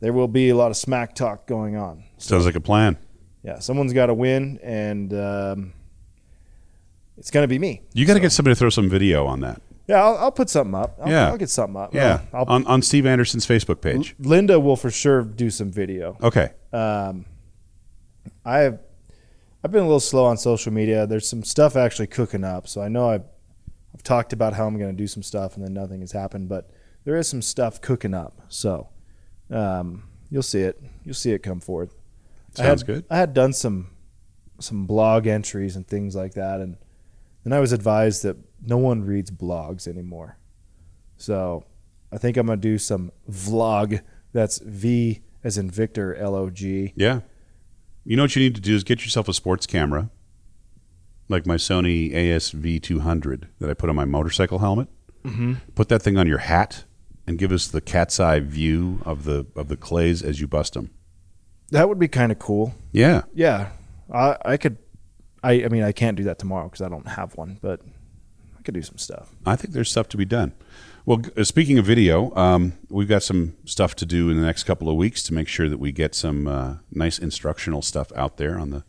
there 0.00 0.12
will 0.12 0.28
be 0.28 0.48
a 0.48 0.56
lot 0.56 0.70
of 0.70 0.76
smack 0.76 1.14
talk 1.14 1.46
going 1.46 1.76
on. 1.76 2.04
Sounds 2.18 2.44
like 2.46 2.54
a 2.56 2.60
plan. 2.60 2.96
Yeah, 3.42 3.58
someone's 3.58 3.92
got 3.92 4.06
to 4.06 4.14
win, 4.14 4.58
and 4.62 5.12
um, 5.14 5.72
it's 7.16 7.30
going 7.30 7.44
to 7.44 7.48
be 7.48 7.58
me. 7.58 7.82
You 7.94 8.04
got 8.06 8.14
to 8.14 8.18
So- 8.18 8.22
get 8.22 8.32
somebody 8.32 8.54
to 8.54 8.58
throw 8.58 8.70
some 8.70 8.88
video 8.90 9.26
on 9.26 9.40
that. 9.40 9.62
Yeah, 9.88 10.04
I'll, 10.04 10.16
I'll 10.18 10.30
put 10.32 10.48
something 10.48 10.74
up. 10.74 10.96
I'll, 11.02 11.08
Yeah. 11.10 11.28
I'll 11.30 11.36
get 11.36 11.50
something 11.50 11.76
up. 11.80 11.92
Yeah, 11.94 12.20
I'll, 12.32 12.44
on 12.46 12.64
on 12.66 12.80
Steve 12.80 13.06
Anderson's 13.06 13.44
Facebook 13.44 13.80
page. 13.80 14.14
Linda 14.20 14.60
will 14.60 14.76
for 14.76 14.88
sure 14.90 15.22
do 15.22 15.50
some 15.50 15.72
video. 15.72 16.16
Okay. 16.22 16.50
Um, 16.72 17.24
I've 18.44 18.78
I've 19.64 19.72
been 19.72 19.80
a 19.82 19.86
little 19.86 19.98
slow 19.98 20.26
on 20.26 20.36
social 20.36 20.72
media. 20.72 21.06
There's 21.08 21.28
some 21.28 21.42
stuff 21.42 21.74
actually 21.76 22.06
cooking 22.06 22.44
up, 22.44 22.68
so 22.68 22.80
I 22.80 22.86
know 22.88 23.10
I've 23.10 23.24
I've 23.92 24.04
talked 24.04 24.32
about 24.32 24.52
how 24.54 24.66
I'm 24.68 24.78
going 24.78 24.92
to 24.92 24.96
do 24.96 25.08
some 25.08 25.24
stuff, 25.24 25.56
and 25.56 25.64
then 25.64 25.72
nothing 25.74 26.00
has 26.02 26.12
happened. 26.12 26.48
But 26.48 26.70
there 27.04 27.16
is 27.16 27.26
some 27.26 27.42
stuff 27.42 27.80
cooking 27.80 28.14
up, 28.14 28.42
so 28.48 28.88
um, 29.50 30.04
you'll 30.30 30.42
see 30.42 30.62
it. 30.62 30.80
You'll 31.04 31.14
see 31.14 31.32
it 31.32 31.42
come 31.42 31.60
forth. 31.60 31.94
I 32.58 32.62
Sounds 32.62 32.82
had, 32.82 32.86
good. 32.86 33.04
I 33.10 33.16
had 33.18 33.34
done 33.34 33.52
some 33.52 33.88
some 34.58 34.86
blog 34.86 35.26
entries 35.26 35.76
and 35.76 35.86
things 35.86 36.14
like 36.14 36.34
that, 36.34 36.60
and 36.60 36.76
then 37.44 37.52
I 37.52 37.60
was 37.60 37.72
advised 37.72 38.22
that 38.22 38.36
no 38.62 38.76
one 38.76 39.02
reads 39.04 39.30
blogs 39.30 39.88
anymore. 39.88 40.38
So 41.16 41.64
I 42.12 42.18
think 42.18 42.36
I'm 42.36 42.46
gonna 42.46 42.60
do 42.60 42.78
some 42.78 43.12
vlog. 43.30 44.00
That's 44.32 44.58
V 44.58 45.20
as 45.42 45.58
in 45.58 45.70
Victor 45.70 46.14
L 46.14 46.34
O 46.34 46.50
G. 46.50 46.92
Yeah. 46.96 47.20
You 48.04 48.16
know 48.16 48.24
what 48.24 48.34
you 48.34 48.42
need 48.42 48.54
to 48.54 48.60
do 48.60 48.74
is 48.74 48.84
get 48.84 49.04
yourself 49.04 49.28
a 49.28 49.34
sports 49.34 49.66
camera, 49.66 50.10
like 51.28 51.46
my 51.46 51.56
Sony 51.56 52.12
ASV 52.12 52.82
200 52.82 53.48
that 53.58 53.68
I 53.68 53.74
put 53.74 53.90
on 53.90 53.96
my 53.96 54.06
motorcycle 54.06 54.58
helmet. 54.58 54.88
Mm-hmm. 55.24 55.54
Put 55.74 55.88
that 55.90 56.00
thing 56.00 56.16
on 56.16 56.26
your 56.26 56.38
hat 56.38 56.84
and 57.30 57.38
give 57.38 57.52
us 57.52 57.68
the 57.68 57.80
cat's 57.80 58.18
eye 58.18 58.40
view 58.40 59.00
of 59.04 59.22
the 59.22 59.46
of 59.54 59.68
the 59.68 59.76
clays 59.76 60.20
as 60.20 60.40
you 60.40 60.48
bust 60.48 60.74
them. 60.74 60.90
That 61.70 61.88
would 61.88 61.98
be 62.00 62.08
kind 62.08 62.32
of 62.32 62.40
cool. 62.40 62.74
Yeah. 62.90 63.22
Yeah, 63.32 63.70
I 64.12 64.36
I 64.44 64.56
could. 64.56 64.78
I 65.42 65.64
I 65.64 65.68
mean 65.68 65.84
I 65.84 65.92
can't 65.92 66.16
do 66.16 66.24
that 66.24 66.40
tomorrow 66.40 66.64
because 66.64 66.82
I 66.82 66.88
don't 66.88 67.06
have 67.06 67.36
one, 67.36 67.58
but 67.62 67.80
I 68.58 68.62
could 68.62 68.74
do 68.74 68.82
some 68.82 68.98
stuff. 68.98 69.30
I 69.46 69.54
think 69.54 69.72
there's 69.72 69.90
stuff 69.90 70.08
to 70.08 70.16
be 70.16 70.24
done. 70.24 70.54
Well, 71.06 71.22
uh, 71.36 71.44
speaking 71.44 71.78
of 71.78 71.86
video, 71.86 72.34
um, 72.34 72.72
we've 72.90 73.08
got 73.08 73.22
some 73.22 73.56
stuff 73.64 73.94
to 73.96 74.06
do 74.06 74.28
in 74.28 74.36
the 74.36 74.44
next 74.44 74.64
couple 74.64 74.88
of 74.88 74.96
weeks 74.96 75.22
to 75.22 75.32
make 75.32 75.46
sure 75.46 75.68
that 75.68 75.78
we 75.78 75.92
get 75.92 76.16
some 76.16 76.48
uh, 76.48 76.74
nice 76.90 77.18
instructional 77.18 77.80
stuff 77.80 78.12
out 78.16 78.38
there 78.38 78.58
on 78.58 78.70
the 78.70 78.82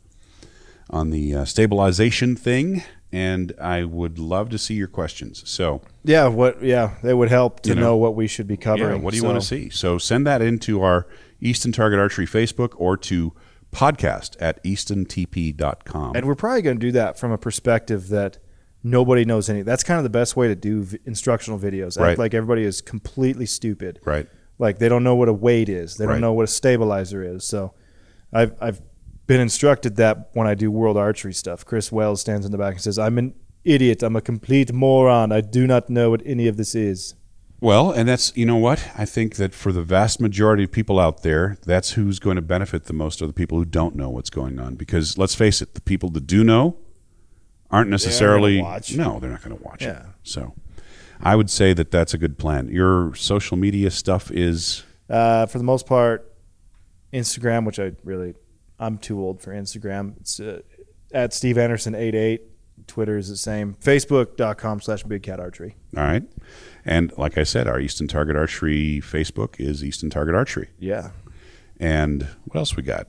on 0.89 1.11
the 1.11 1.35
uh, 1.35 1.45
stabilization 1.45 2.35
thing. 2.35 2.83
And 3.13 3.51
I 3.59 3.83
would 3.83 4.17
love 4.17 4.49
to 4.51 4.57
see 4.57 4.75
your 4.75 4.87
questions. 4.87 5.43
So, 5.45 5.81
Yeah, 6.03 6.27
what? 6.27 6.63
Yeah, 6.63 6.91
that 7.03 7.17
would 7.17 7.29
help 7.29 7.59
to 7.61 7.69
You 7.69 7.75
know, 7.75 7.81
know, 7.81 7.97
what 7.97 8.15
we 8.15 8.25
should 8.27 8.47
be 8.47 8.53
yeah, 8.53 8.59
covering. 8.61 9.01
what 9.01 9.11
do 9.11 9.17
you 9.17 9.21
So- 9.21 9.27
want 9.29 9.41
to 9.41 9.45
see? 9.45 9.69
So, 9.69 9.97
send 9.97 10.25
that 10.27 10.41
into 10.41 10.81
our 10.81 11.07
Easton 11.41 11.71
Target 11.73 11.99
Archery 11.99 12.25
Facebook 12.25 12.71
or 12.77 12.95
to 12.97 13.33
podcast 13.73 14.35
at 14.39 14.63
eastontp.com. 14.63 16.15
And 16.15 16.25
we're 16.25 16.35
probably 16.35 16.61
going 16.61 16.77
to 16.79 16.85
do 16.85 16.91
that 16.93 17.17
from 17.17 17.31
a 17.31 17.37
perspective 17.37 18.09
that 18.09 18.37
nobody 18.83 19.25
knows 19.25 19.49
any. 19.49 19.61
That's 19.61 19.83
kind 19.83 19.97
of 19.97 20.03
the 20.03 20.09
best 20.09 20.35
way 20.35 20.47
to 20.47 20.55
do 20.55 20.83
v- 20.83 20.99
instructional 21.05 21.59
videos. 21.59 21.97
Act 21.97 21.99
Right. 21.99 22.17
like 22.17 22.33
everybody 22.33 22.63
is 22.63 22.81
completely 22.81 23.45
stupid. 23.45 23.99
Right. 24.05 24.27
Like 24.59 24.79
they 24.79 24.89
don't 24.89 25.03
know 25.03 25.15
what 25.15 25.29
a 25.29 25.33
weight 25.33 25.69
is. 25.69 25.95
They 25.97 26.05
Right. 26.05 26.13
don't 26.13 26.21
know 26.21 26.33
what 26.33 26.43
a 26.43 26.47
stabilizer 26.47 27.23
is. 27.23 27.43
So 27.45 27.73
I've 28.33 28.53
I've 28.61 28.81
been 29.27 29.39
instructed 29.39 29.95
that 29.97 30.29
when 30.33 30.47
I 30.47 30.55
do 30.55 30.69
world 30.71 30.97
archery 30.97 31.33
stuff. 31.33 31.65
Chris 31.65 31.91
Wells 31.91 32.21
stands 32.21 32.45
in 32.45 32.51
the 32.51 32.57
back 32.57 32.73
and 32.73 32.81
says, 32.81 32.97
"I'm 32.99 33.17
an 33.17 33.33
idiot. 33.63 34.03
I'm 34.03 34.15
a 34.15 34.21
complete 34.21 34.73
moron. 34.73 35.31
I 35.31 35.41
do 35.41 35.67
not 35.67 35.89
know 35.89 36.09
what 36.09 36.21
any 36.25 36.47
of 36.47 36.57
this 36.57 36.75
is." 36.75 37.15
Well, 37.59 37.91
and 37.91 38.09
that's 38.09 38.35
you 38.35 38.45
know 38.45 38.55
what 38.57 38.89
I 38.97 39.05
think 39.05 39.35
that 39.35 39.53
for 39.53 39.71
the 39.71 39.83
vast 39.83 40.19
majority 40.19 40.63
of 40.63 40.71
people 40.71 40.99
out 40.99 41.21
there, 41.21 41.57
that's 41.63 41.91
who's 41.91 42.17
going 42.17 42.35
to 42.35 42.41
benefit 42.41 42.85
the 42.85 42.93
most 42.93 43.21
are 43.21 43.27
the 43.27 43.33
people 43.33 43.57
who 43.59 43.65
don't 43.65 43.95
know 43.95 44.09
what's 44.09 44.31
going 44.31 44.59
on. 44.59 44.75
Because 44.75 45.17
let's 45.17 45.35
face 45.35 45.61
it, 45.61 45.75
the 45.75 45.81
people 45.81 46.09
that 46.09 46.25
do 46.25 46.43
know 46.43 46.77
aren't 47.69 47.89
necessarily 47.89 48.61
watch. 48.61 48.95
no, 48.95 49.19
they're 49.19 49.29
not 49.29 49.43
going 49.43 49.55
to 49.55 49.63
watch 49.63 49.83
it. 49.83 49.85
Yeah. 49.85 50.05
So, 50.23 50.53
I 51.21 51.35
would 51.35 51.49
say 51.51 51.73
that 51.73 51.91
that's 51.91 52.13
a 52.15 52.17
good 52.17 52.37
plan. 52.39 52.67
Your 52.67 53.13
social 53.15 53.55
media 53.57 53.91
stuff 53.91 54.31
is 54.31 54.83
Uh, 55.07 55.45
for 55.45 55.57
the 55.59 55.63
most 55.63 55.85
part, 55.85 56.33
Instagram, 57.13 57.65
which 57.65 57.79
I 57.79 57.91
really, 58.03 58.33
I'm 58.81 58.97
too 58.97 59.21
old 59.21 59.41
for 59.41 59.53
Instagram. 59.53 60.17
It's 60.19 60.39
uh, 60.39 60.61
at 61.13 61.33
Steve 61.33 61.57
Anderson 61.57 61.95
88. 61.95 62.41
Twitter 62.87 63.15
is 63.17 63.29
the 63.29 63.37
same. 63.37 63.75
Facebook.com 63.75 64.81
slash 64.81 65.03
Big 65.03 65.21
Cat 65.21 65.39
Archery. 65.39 65.75
all 65.95 66.03
right. 66.03 66.23
And 66.83 67.15
like 67.15 67.37
I 67.37 67.43
said, 67.43 67.67
our 67.67 67.79
Easton 67.79 68.07
Target 68.07 68.35
Archery 68.35 68.99
Facebook 69.01 69.59
is 69.59 69.83
Easton 69.83 70.09
Target 70.09 70.33
Archery. 70.33 70.69
Yeah. 70.79 71.11
And 71.79 72.27
what 72.45 72.57
else 72.57 72.75
we 72.75 72.81
got? 72.83 73.07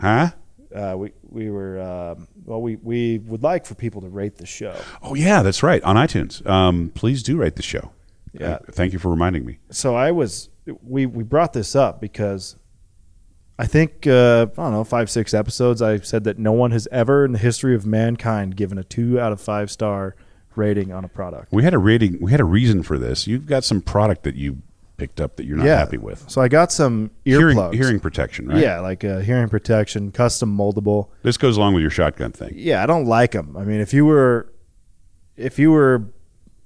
Huh? 0.00 0.30
Uh, 0.74 0.94
we 0.96 1.12
we 1.22 1.50
were 1.50 1.80
um, 1.80 2.26
well. 2.44 2.60
We 2.60 2.76
we 2.76 3.18
would 3.18 3.42
like 3.44 3.64
for 3.64 3.74
people 3.76 4.00
to 4.00 4.08
rate 4.08 4.38
the 4.38 4.46
show. 4.46 4.76
Oh 5.02 5.14
yeah, 5.14 5.42
that's 5.42 5.62
right. 5.62 5.80
On 5.84 5.94
iTunes. 5.94 6.44
Um, 6.46 6.90
please 6.94 7.22
do 7.22 7.36
rate 7.36 7.54
the 7.54 7.62
show. 7.62 7.92
Yeah. 8.32 8.54
Uh, 8.54 8.58
thank 8.72 8.92
you 8.92 8.98
for 8.98 9.08
reminding 9.10 9.44
me. 9.44 9.58
So 9.70 9.94
I 9.94 10.10
was 10.10 10.48
we 10.82 11.06
we 11.06 11.22
brought 11.22 11.52
this 11.52 11.76
up 11.76 12.00
because 12.00 12.56
I 13.58 13.66
think 13.66 14.06
uh, 14.06 14.46
I 14.52 14.62
don't 14.62 14.72
know 14.72 14.84
five 14.84 15.08
six 15.08 15.32
episodes. 15.32 15.80
I 15.80 15.98
said 15.98 16.24
that 16.24 16.38
no 16.38 16.52
one 16.52 16.72
has 16.72 16.88
ever 16.90 17.24
in 17.24 17.32
the 17.32 17.38
history 17.38 17.74
of 17.74 17.86
mankind 17.86 18.56
given 18.56 18.78
a 18.78 18.84
two 18.84 19.20
out 19.20 19.32
of 19.32 19.40
five 19.40 19.70
star 19.70 20.16
rating 20.56 20.92
on 20.92 21.04
a 21.04 21.08
product. 21.08 21.52
We 21.52 21.62
had 21.62 21.74
a 21.74 21.78
rating. 21.78 22.18
We 22.20 22.30
had 22.30 22.40
a 22.40 22.44
reason 22.44 22.82
for 22.82 22.98
this. 22.98 23.26
You've 23.26 23.46
got 23.46 23.64
some 23.64 23.80
product 23.80 24.24
that 24.24 24.34
you 24.34 24.58
picked 24.96 25.20
up 25.20 25.36
that 25.36 25.44
you're 25.44 25.56
not 25.56 25.66
yeah. 25.66 25.78
happy 25.78 25.98
with. 25.98 26.28
So 26.30 26.40
I 26.40 26.48
got 26.48 26.70
some 26.70 27.10
Hearing, 27.24 27.56
earplugs. 27.56 27.74
hearing 27.74 28.00
protection, 28.00 28.46
right? 28.48 28.58
Yeah, 28.58 28.80
like 28.80 29.04
uh, 29.04 29.18
hearing 29.18 29.48
protection, 29.48 30.12
custom 30.12 30.56
moldable. 30.56 31.08
This 31.22 31.36
goes 31.36 31.56
along 31.56 31.74
with 31.74 31.82
your 31.82 31.90
shotgun 31.90 32.32
thing. 32.32 32.52
Yeah, 32.54 32.82
I 32.82 32.86
don't 32.86 33.06
like 33.06 33.32
them. 33.32 33.56
I 33.56 33.64
mean, 33.64 33.80
if 33.80 33.92
you 33.92 34.04
were 34.04 34.52
if 35.36 35.58
you 35.58 35.70
were 35.72 36.04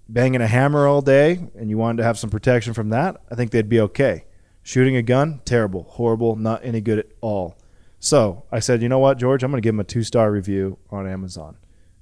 banging 0.09 0.41
a 0.41 0.47
hammer 0.47 0.87
all 0.87 1.03
day 1.03 1.39
and 1.59 1.69
you 1.69 1.77
wanted 1.79 1.99
to 1.99 2.05
have 2.05 2.19
some 2.19 2.31
protection 2.31 2.75
from 2.75 2.91
that, 2.91 3.21
I 3.31 3.35
think 3.35 3.51
they'd 3.51 3.69
be 3.69 3.81
okay. 3.81 4.25
Shooting 4.69 4.97
a 4.97 5.03
gun, 5.03 5.41
terrible, 5.47 5.85
horrible, 5.85 6.37
not 6.37 6.63
any 6.63 6.83
good 6.83 6.99
at 6.99 7.07
all. 7.23 7.57
So 8.01 8.45
I 8.53 8.59
said, 8.59 8.83
you 8.83 8.91
know 8.91 8.99
what, 8.99 9.17
George, 9.17 9.43
I'm 9.43 9.51
going 9.51 9.63
to 9.63 9.67
give 9.67 9.75
him 9.75 9.81
a 9.81 9.85
two 9.85 10.03
star 10.03 10.31
review 10.31 10.77
on 10.91 11.09
Amazon. 11.09 11.57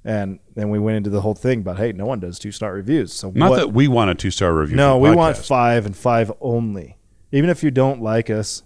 And 0.04 0.40
then 0.56 0.68
we 0.70 0.80
went 0.80 0.96
into 0.96 1.08
the 1.08 1.20
whole 1.20 1.36
thing 1.36 1.60
about 1.60 1.76
hey, 1.76 1.92
no 1.92 2.06
one 2.06 2.18
does 2.18 2.40
two 2.40 2.50
star 2.50 2.72
reviews. 2.72 3.12
So 3.12 3.30
Not 3.32 3.50
what- 3.50 3.56
that 3.58 3.68
we 3.72 3.86
want 3.86 4.10
a 4.10 4.16
two 4.16 4.32
star 4.32 4.52
review. 4.52 4.74
no, 4.74 4.98
we 4.98 5.14
want 5.14 5.36
five 5.36 5.86
and 5.86 5.96
five 5.96 6.32
only. 6.40 6.96
Even 7.30 7.50
if 7.50 7.62
you 7.62 7.70
don't 7.70 8.02
like 8.02 8.30
us, 8.30 8.64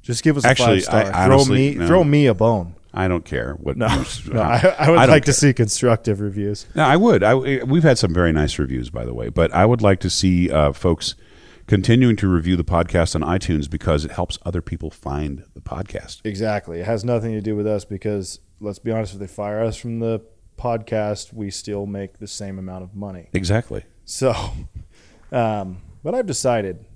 just 0.00 0.22
give 0.22 0.36
us 0.36 0.44
a 0.44 0.48
Actually, 0.50 0.82
five 0.82 1.08
star. 1.08 1.12
I 1.12 1.26
throw 1.26 1.44
me 1.44 1.74
no. 1.74 1.88
throw 1.88 2.04
me 2.04 2.26
a 2.26 2.34
bone. 2.34 2.76
I 2.94 3.08
don't 3.08 3.24
care 3.24 3.54
what. 3.54 3.76
No, 3.76 3.88
no 4.32 4.42
I, 4.42 4.76
I 4.78 4.90
would 4.90 4.96
don't 4.96 5.08
like 5.08 5.24
to 5.24 5.32
see 5.32 5.52
constructive 5.52 6.20
reviews. 6.20 6.66
No, 6.76 6.84
I 6.84 6.94
would. 6.94 7.24
I, 7.24 7.34
we've 7.34 7.82
had 7.82 7.98
some 7.98 8.14
very 8.14 8.30
nice 8.30 8.60
reviews, 8.60 8.90
by 8.90 9.04
the 9.04 9.12
way, 9.12 9.28
but 9.28 9.52
I 9.52 9.66
would 9.66 9.82
like 9.82 9.98
to 10.00 10.10
see 10.10 10.52
uh, 10.52 10.72
folks 10.72 11.16
continuing 11.68 12.16
to 12.16 12.26
review 12.26 12.56
the 12.56 12.64
podcast 12.64 13.14
on 13.14 13.20
iTunes 13.20 13.70
because 13.70 14.04
it 14.04 14.10
helps 14.10 14.38
other 14.42 14.62
people 14.62 14.90
find 14.90 15.44
the 15.54 15.60
podcast. 15.60 16.22
Exactly. 16.24 16.80
It 16.80 16.86
has 16.86 17.04
nothing 17.04 17.32
to 17.32 17.42
do 17.42 17.54
with 17.54 17.66
us 17.66 17.84
because 17.84 18.40
let's 18.58 18.78
be 18.78 18.90
honest, 18.90 19.12
if 19.12 19.20
they 19.20 19.26
fire 19.26 19.60
us 19.60 19.76
from 19.76 20.00
the 20.00 20.22
podcast, 20.58 21.32
we 21.32 21.50
still 21.50 21.86
make 21.86 22.18
the 22.18 22.26
same 22.26 22.58
amount 22.58 22.84
of 22.84 22.96
money. 22.96 23.28
Exactly. 23.34 23.84
So, 24.06 24.34
um, 25.32 25.82
but 26.02 26.14
I've 26.14 26.26
decided 26.26 26.86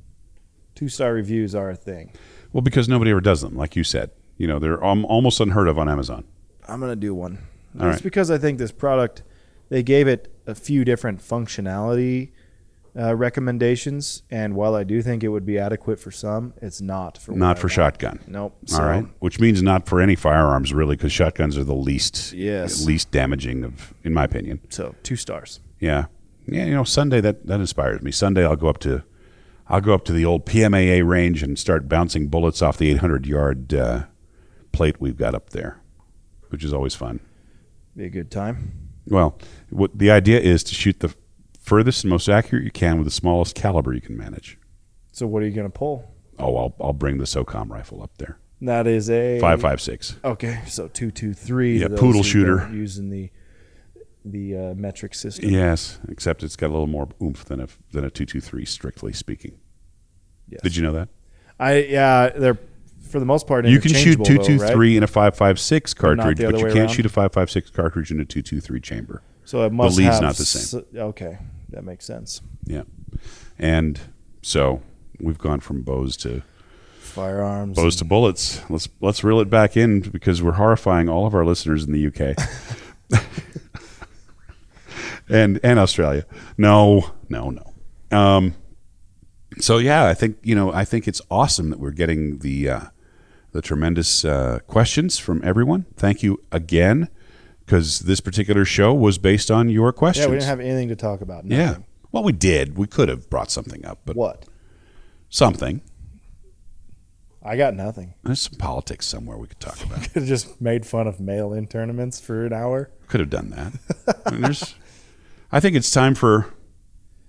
two 0.74 0.89
star 0.89 1.12
reviews 1.12 1.55
are 1.55 1.70
a 1.70 1.77
thing. 1.77 2.12
Well, 2.53 2.62
because 2.62 2.89
nobody 2.89 3.11
ever 3.11 3.20
does 3.20 3.43
them, 3.43 3.55
like 3.55 3.77
you 3.77 3.85
said. 3.85 4.11
You 4.39 4.47
know, 4.47 4.59
they're 4.59 4.82
um, 4.82 5.05
almost 5.05 5.39
unheard 5.39 5.69
of 5.69 5.78
on 5.78 5.89
Amazon. 5.89 6.24
I'm 6.66 6.81
going 6.81 6.93
to 6.93 6.97
do 6.97 7.15
one. 7.15 7.39
All 7.78 7.89
it's 7.89 7.97
right. 7.97 8.03
because 8.03 8.31
I 8.31 8.39
think 8.39 8.59
this 8.59 8.73
product, 8.73 9.23
they 9.69 9.82
gave 9.82 10.09
it 10.09 10.32
a 10.47 10.55
few 10.55 10.85
different 10.85 11.20
functionality 11.20 12.32
uh, 12.98 13.14
recommendations, 13.16 14.23
and 14.31 14.55
while 14.55 14.74
I 14.74 14.85
do 14.85 15.01
think 15.02 15.24
it 15.24 15.28
would 15.28 15.47
be 15.47 15.59
adequate 15.59 15.98
for 15.98 16.10
some, 16.10 16.52
it's 16.60 16.81
not 16.81 17.16
for 17.19 17.32
Not 17.32 17.59
for 17.59 17.64
want. 17.66 17.73
shotgun. 17.73 18.20
Nope. 18.27 18.56
All 18.70 18.77
So, 18.77 18.85
right, 18.85 19.06
which 19.20 19.40
means 19.40 19.62
not 19.62 19.86
for 19.86 20.01
any 20.01 20.14
firearms, 20.14 20.73
really, 20.74 20.97
because 20.97 21.12
shotguns 21.12 21.56
are 21.56 21.64
the 21.64 21.74
least, 21.74 22.32
Yes. 22.32 22.85
least 22.86 23.10
damaging 23.10 23.64
of, 23.64 23.94
in 24.05 24.12
my 24.12 24.24
opinion. 24.24 24.60
So 24.69 24.94
two 25.02 25.16
stars. 25.16 25.60
Yeah, 25.81 26.06
yeah. 26.47 26.66
You 26.66 26.74
know, 26.74 26.85
Sunday 26.85 27.20
that 27.23 27.47
that 27.47 27.60
inspires 27.60 28.02
me. 28.02 28.10
Sunday, 28.10 28.44
I'll 28.44 28.56
go 28.56 28.69
up 28.69 28.78
to, 28.81 29.02
I'll 29.69 29.81
go 29.81 29.94
up 29.94 30.05
to 30.06 30.12
the 30.12 30.24
old 30.24 30.44
PMAA 30.44 31.06
range 31.06 31.43
and 31.43 31.59
start 31.59 31.89
bouncing 31.89 32.28
bullets 32.28 32.60
off 32.62 32.77
the 32.78 32.90
800 32.90 33.27
yard 33.27 33.73
uh, 33.74 34.05
plate 34.73 35.01
we've 35.01 35.16
got 35.16 35.35
up 35.35 35.51
there, 35.51 35.81
which 36.51 36.62
is 36.62 36.73
always 36.73 36.94
fun. 36.94 37.20
Be 37.97 38.05
a 38.05 38.10
good 38.10 38.31
time. 38.31 38.90
Well, 39.06 39.39
what 39.70 39.98
the 39.98 40.10
idea 40.10 40.39
is 40.40 40.62
to 40.64 40.74
shoot 40.74 41.01
the 41.01 41.14
furthest 41.63 42.05
and 42.05 42.11
most 42.11 42.29
accurate 42.29 42.65
you 42.65 42.71
can 42.71 42.99
with 42.99 43.07
the 43.07 43.11
smallest 43.13 43.55
caliber 43.55 43.95
you 43.95 44.01
can 44.01 44.17
manage. 44.17 44.59
So 45.13 45.27
what 45.27 45.43
are 45.43 45.47
you 45.47 45.53
going 45.55 45.71
to 45.71 45.79
pull? 45.79 46.13
Oh, 46.39 46.57
I'll 46.57 46.75
I'll 46.81 46.93
bring 46.93 47.19
the 47.19 47.25
SOCOM 47.25 47.71
rifle 47.71 48.03
up 48.03 48.11
there. 48.19 48.39
That 48.61 48.87
is 48.87 49.11
a 49.11 49.41
Five 49.41 49.61
five 49.61 49.81
six. 49.81 50.17
Okay, 50.25 50.61
so 50.67 50.89
two 50.89 51.11
two 51.11 51.35
three. 51.35 51.81
Yeah, 51.81 51.89
poodle 51.89 52.23
shooter. 52.23 52.69
Using 52.73 53.11
the 53.11 53.31
the 54.25 54.57
uh, 54.57 54.75
metric 54.75 55.15
system. 55.15 55.51
Yes, 55.51 55.99
except 56.09 56.43
it's 56.43 56.57
got 56.57 56.69
a 56.69 56.73
little 56.73 56.87
more 56.87 57.09
oomph 57.21 57.45
than 57.45 57.61
a 57.61 57.69
than 57.93 58.05
a 58.05 58.11
two 58.11 58.25
two 58.25 58.41
three, 58.41 58.65
strictly 58.65 59.13
speaking. 59.13 59.59
Yes. 60.49 60.61
Did 60.63 60.77
you 60.77 60.83
know 60.83 60.93
that? 60.93 61.09
I 61.59 61.83
yeah, 61.83 62.31
they're 62.31 62.59
for 63.03 63.21
the 63.21 63.27
most 63.27 63.47
part 63.47 63.67
You 63.67 63.81
can 63.81 63.93
shoot 63.93 64.25
two 64.25 64.39
two 64.39 64.59
three 64.59 64.97
in 64.97 65.03
a 65.03 65.07
five 65.07 65.37
five 65.37 65.59
six 65.61 65.93
cartridge, 65.93 66.39
but 66.39 66.59
you 66.59 66.65
can't 66.67 66.77
around? 66.79 66.89
shoot 66.89 67.07
a 67.07 67.11
five 67.11 67.33
five 67.33 67.51
six 67.51 67.69
cartridge 67.69 68.11
in 68.11 68.21
a 68.21 68.25
two 68.25 68.43
two 68.43 68.61
three 68.61 68.81
chamber. 68.81 69.23
So 69.44 69.64
it 69.64 69.73
must 69.73 69.98
lead's 69.98 70.10
have 70.14 70.23
not 70.23 70.36
the 70.36 70.44
same. 70.44 70.81
s- 70.81 70.94
okay, 70.97 71.39
that 71.70 71.85
makes 71.85 72.05
sense. 72.05 72.40
Yeah, 72.64 72.82
and 73.59 73.98
so 74.43 74.82
we've 75.20 75.39
gone 75.39 75.60
from 75.60 75.82
bows 75.82 76.16
to 76.19 76.43
Firearms. 77.01 77.77
bows 77.77 77.97
to 77.97 78.05
bullets. 78.05 78.60
Let's 78.70 78.89
let's 79.01 79.23
reel 79.24 79.40
it 79.40 79.51
back 79.51 79.77
in 79.77 80.01
because 80.01 80.43
we're 80.43 80.52
horrifying 80.52 81.09
all 81.09 81.27
of 81.27 81.35
our 81.35 81.44
listeners 81.44 81.85
in 81.85 81.93
the 81.93 82.06
UK 82.06 82.36
and 85.28 85.60
and 85.62 85.78
Australia. 85.78 86.24
No, 86.56 87.10
no, 87.28 87.51
no. 87.51 88.16
Um, 88.16 88.55
so 89.59 89.78
yeah, 89.78 90.06
I 90.06 90.14
think 90.14 90.39
you 90.43 90.55
know 90.55 90.73
I 90.73 90.85
think 90.85 91.06
it's 91.09 91.20
awesome 91.31 91.70
that 91.70 91.78
we're 91.81 91.90
getting 91.90 92.39
the 92.39 92.69
uh, 92.69 92.81
the 93.52 93.62
tremendous 93.62 94.24
uh, 94.24 94.60
questions 94.66 95.19
from 95.19 95.40
everyone. 95.44 95.86
Thank 95.97 96.23
you 96.23 96.40
again 96.51 97.09
because 97.65 98.01
this 98.01 98.21
particular 98.21 98.65
show 98.65 98.93
was 98.95 99.19
based 99.19 99.51
on 99.51 99.69
your 99.69 99.93
questions. 99.93 100.25
yeah, 100.27 100.31
we 100.31 100.37
didn't 100.37 100.49
have 100.49 100.61
anything 100.61 100.89
to 100.89 100.97
talk 100.97 101.21
about. 101.21 101.45
Yeah. 101.47 101.77
Well, 102.11 102.23
we 102.25 102.33
did. 102.33 102.77
We 102.77 102.87
could 102.87 103.09
have 103.09 103.31
brought 103.31 103.51
something 103.51 103.85
up, 103.87 104.01
but 104.05 104.17
What? 104.17 104.45
something. 105.29 105.81
I 107.45 107.57
got 107.57 107.75
nothing. 107.75 108.15
There's 108.23 108.41
some 108.43 108.55
politics 108.59 109.07
somewhere 109.07 109.37
we 109.37 109.47
could 109.49 109.59
talk 109.61 109.83
about. 109.85 110.03
Could 110.03 110.13
have 110.23 110.27
just 110.27 110.61
made 110.61 110.87
fun 110.87 111.07
of 111.07 111.19
mail-in 111.21 111.67
tournaments 111.67 112.21
for 112.21 112.47
an 112.47 112.53
hour. 112.53 112.91
Could 113.09 113.21
have 113.21 113.31
done 113.31 113.51
that. 113.51 114.23
I, 114.27 114.31
mean, 114.31 114.53
I 115.51 115.59
think 115.61 115.75
it's 115.77 115.91
time 115.91 116.15
for 116.15 116.53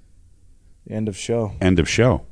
End 0.90 1.08
of 1.08 1.16
show. 1.18 1.54
end 1.62 1.80
of 1.80 1.88
show. 1.88 2.26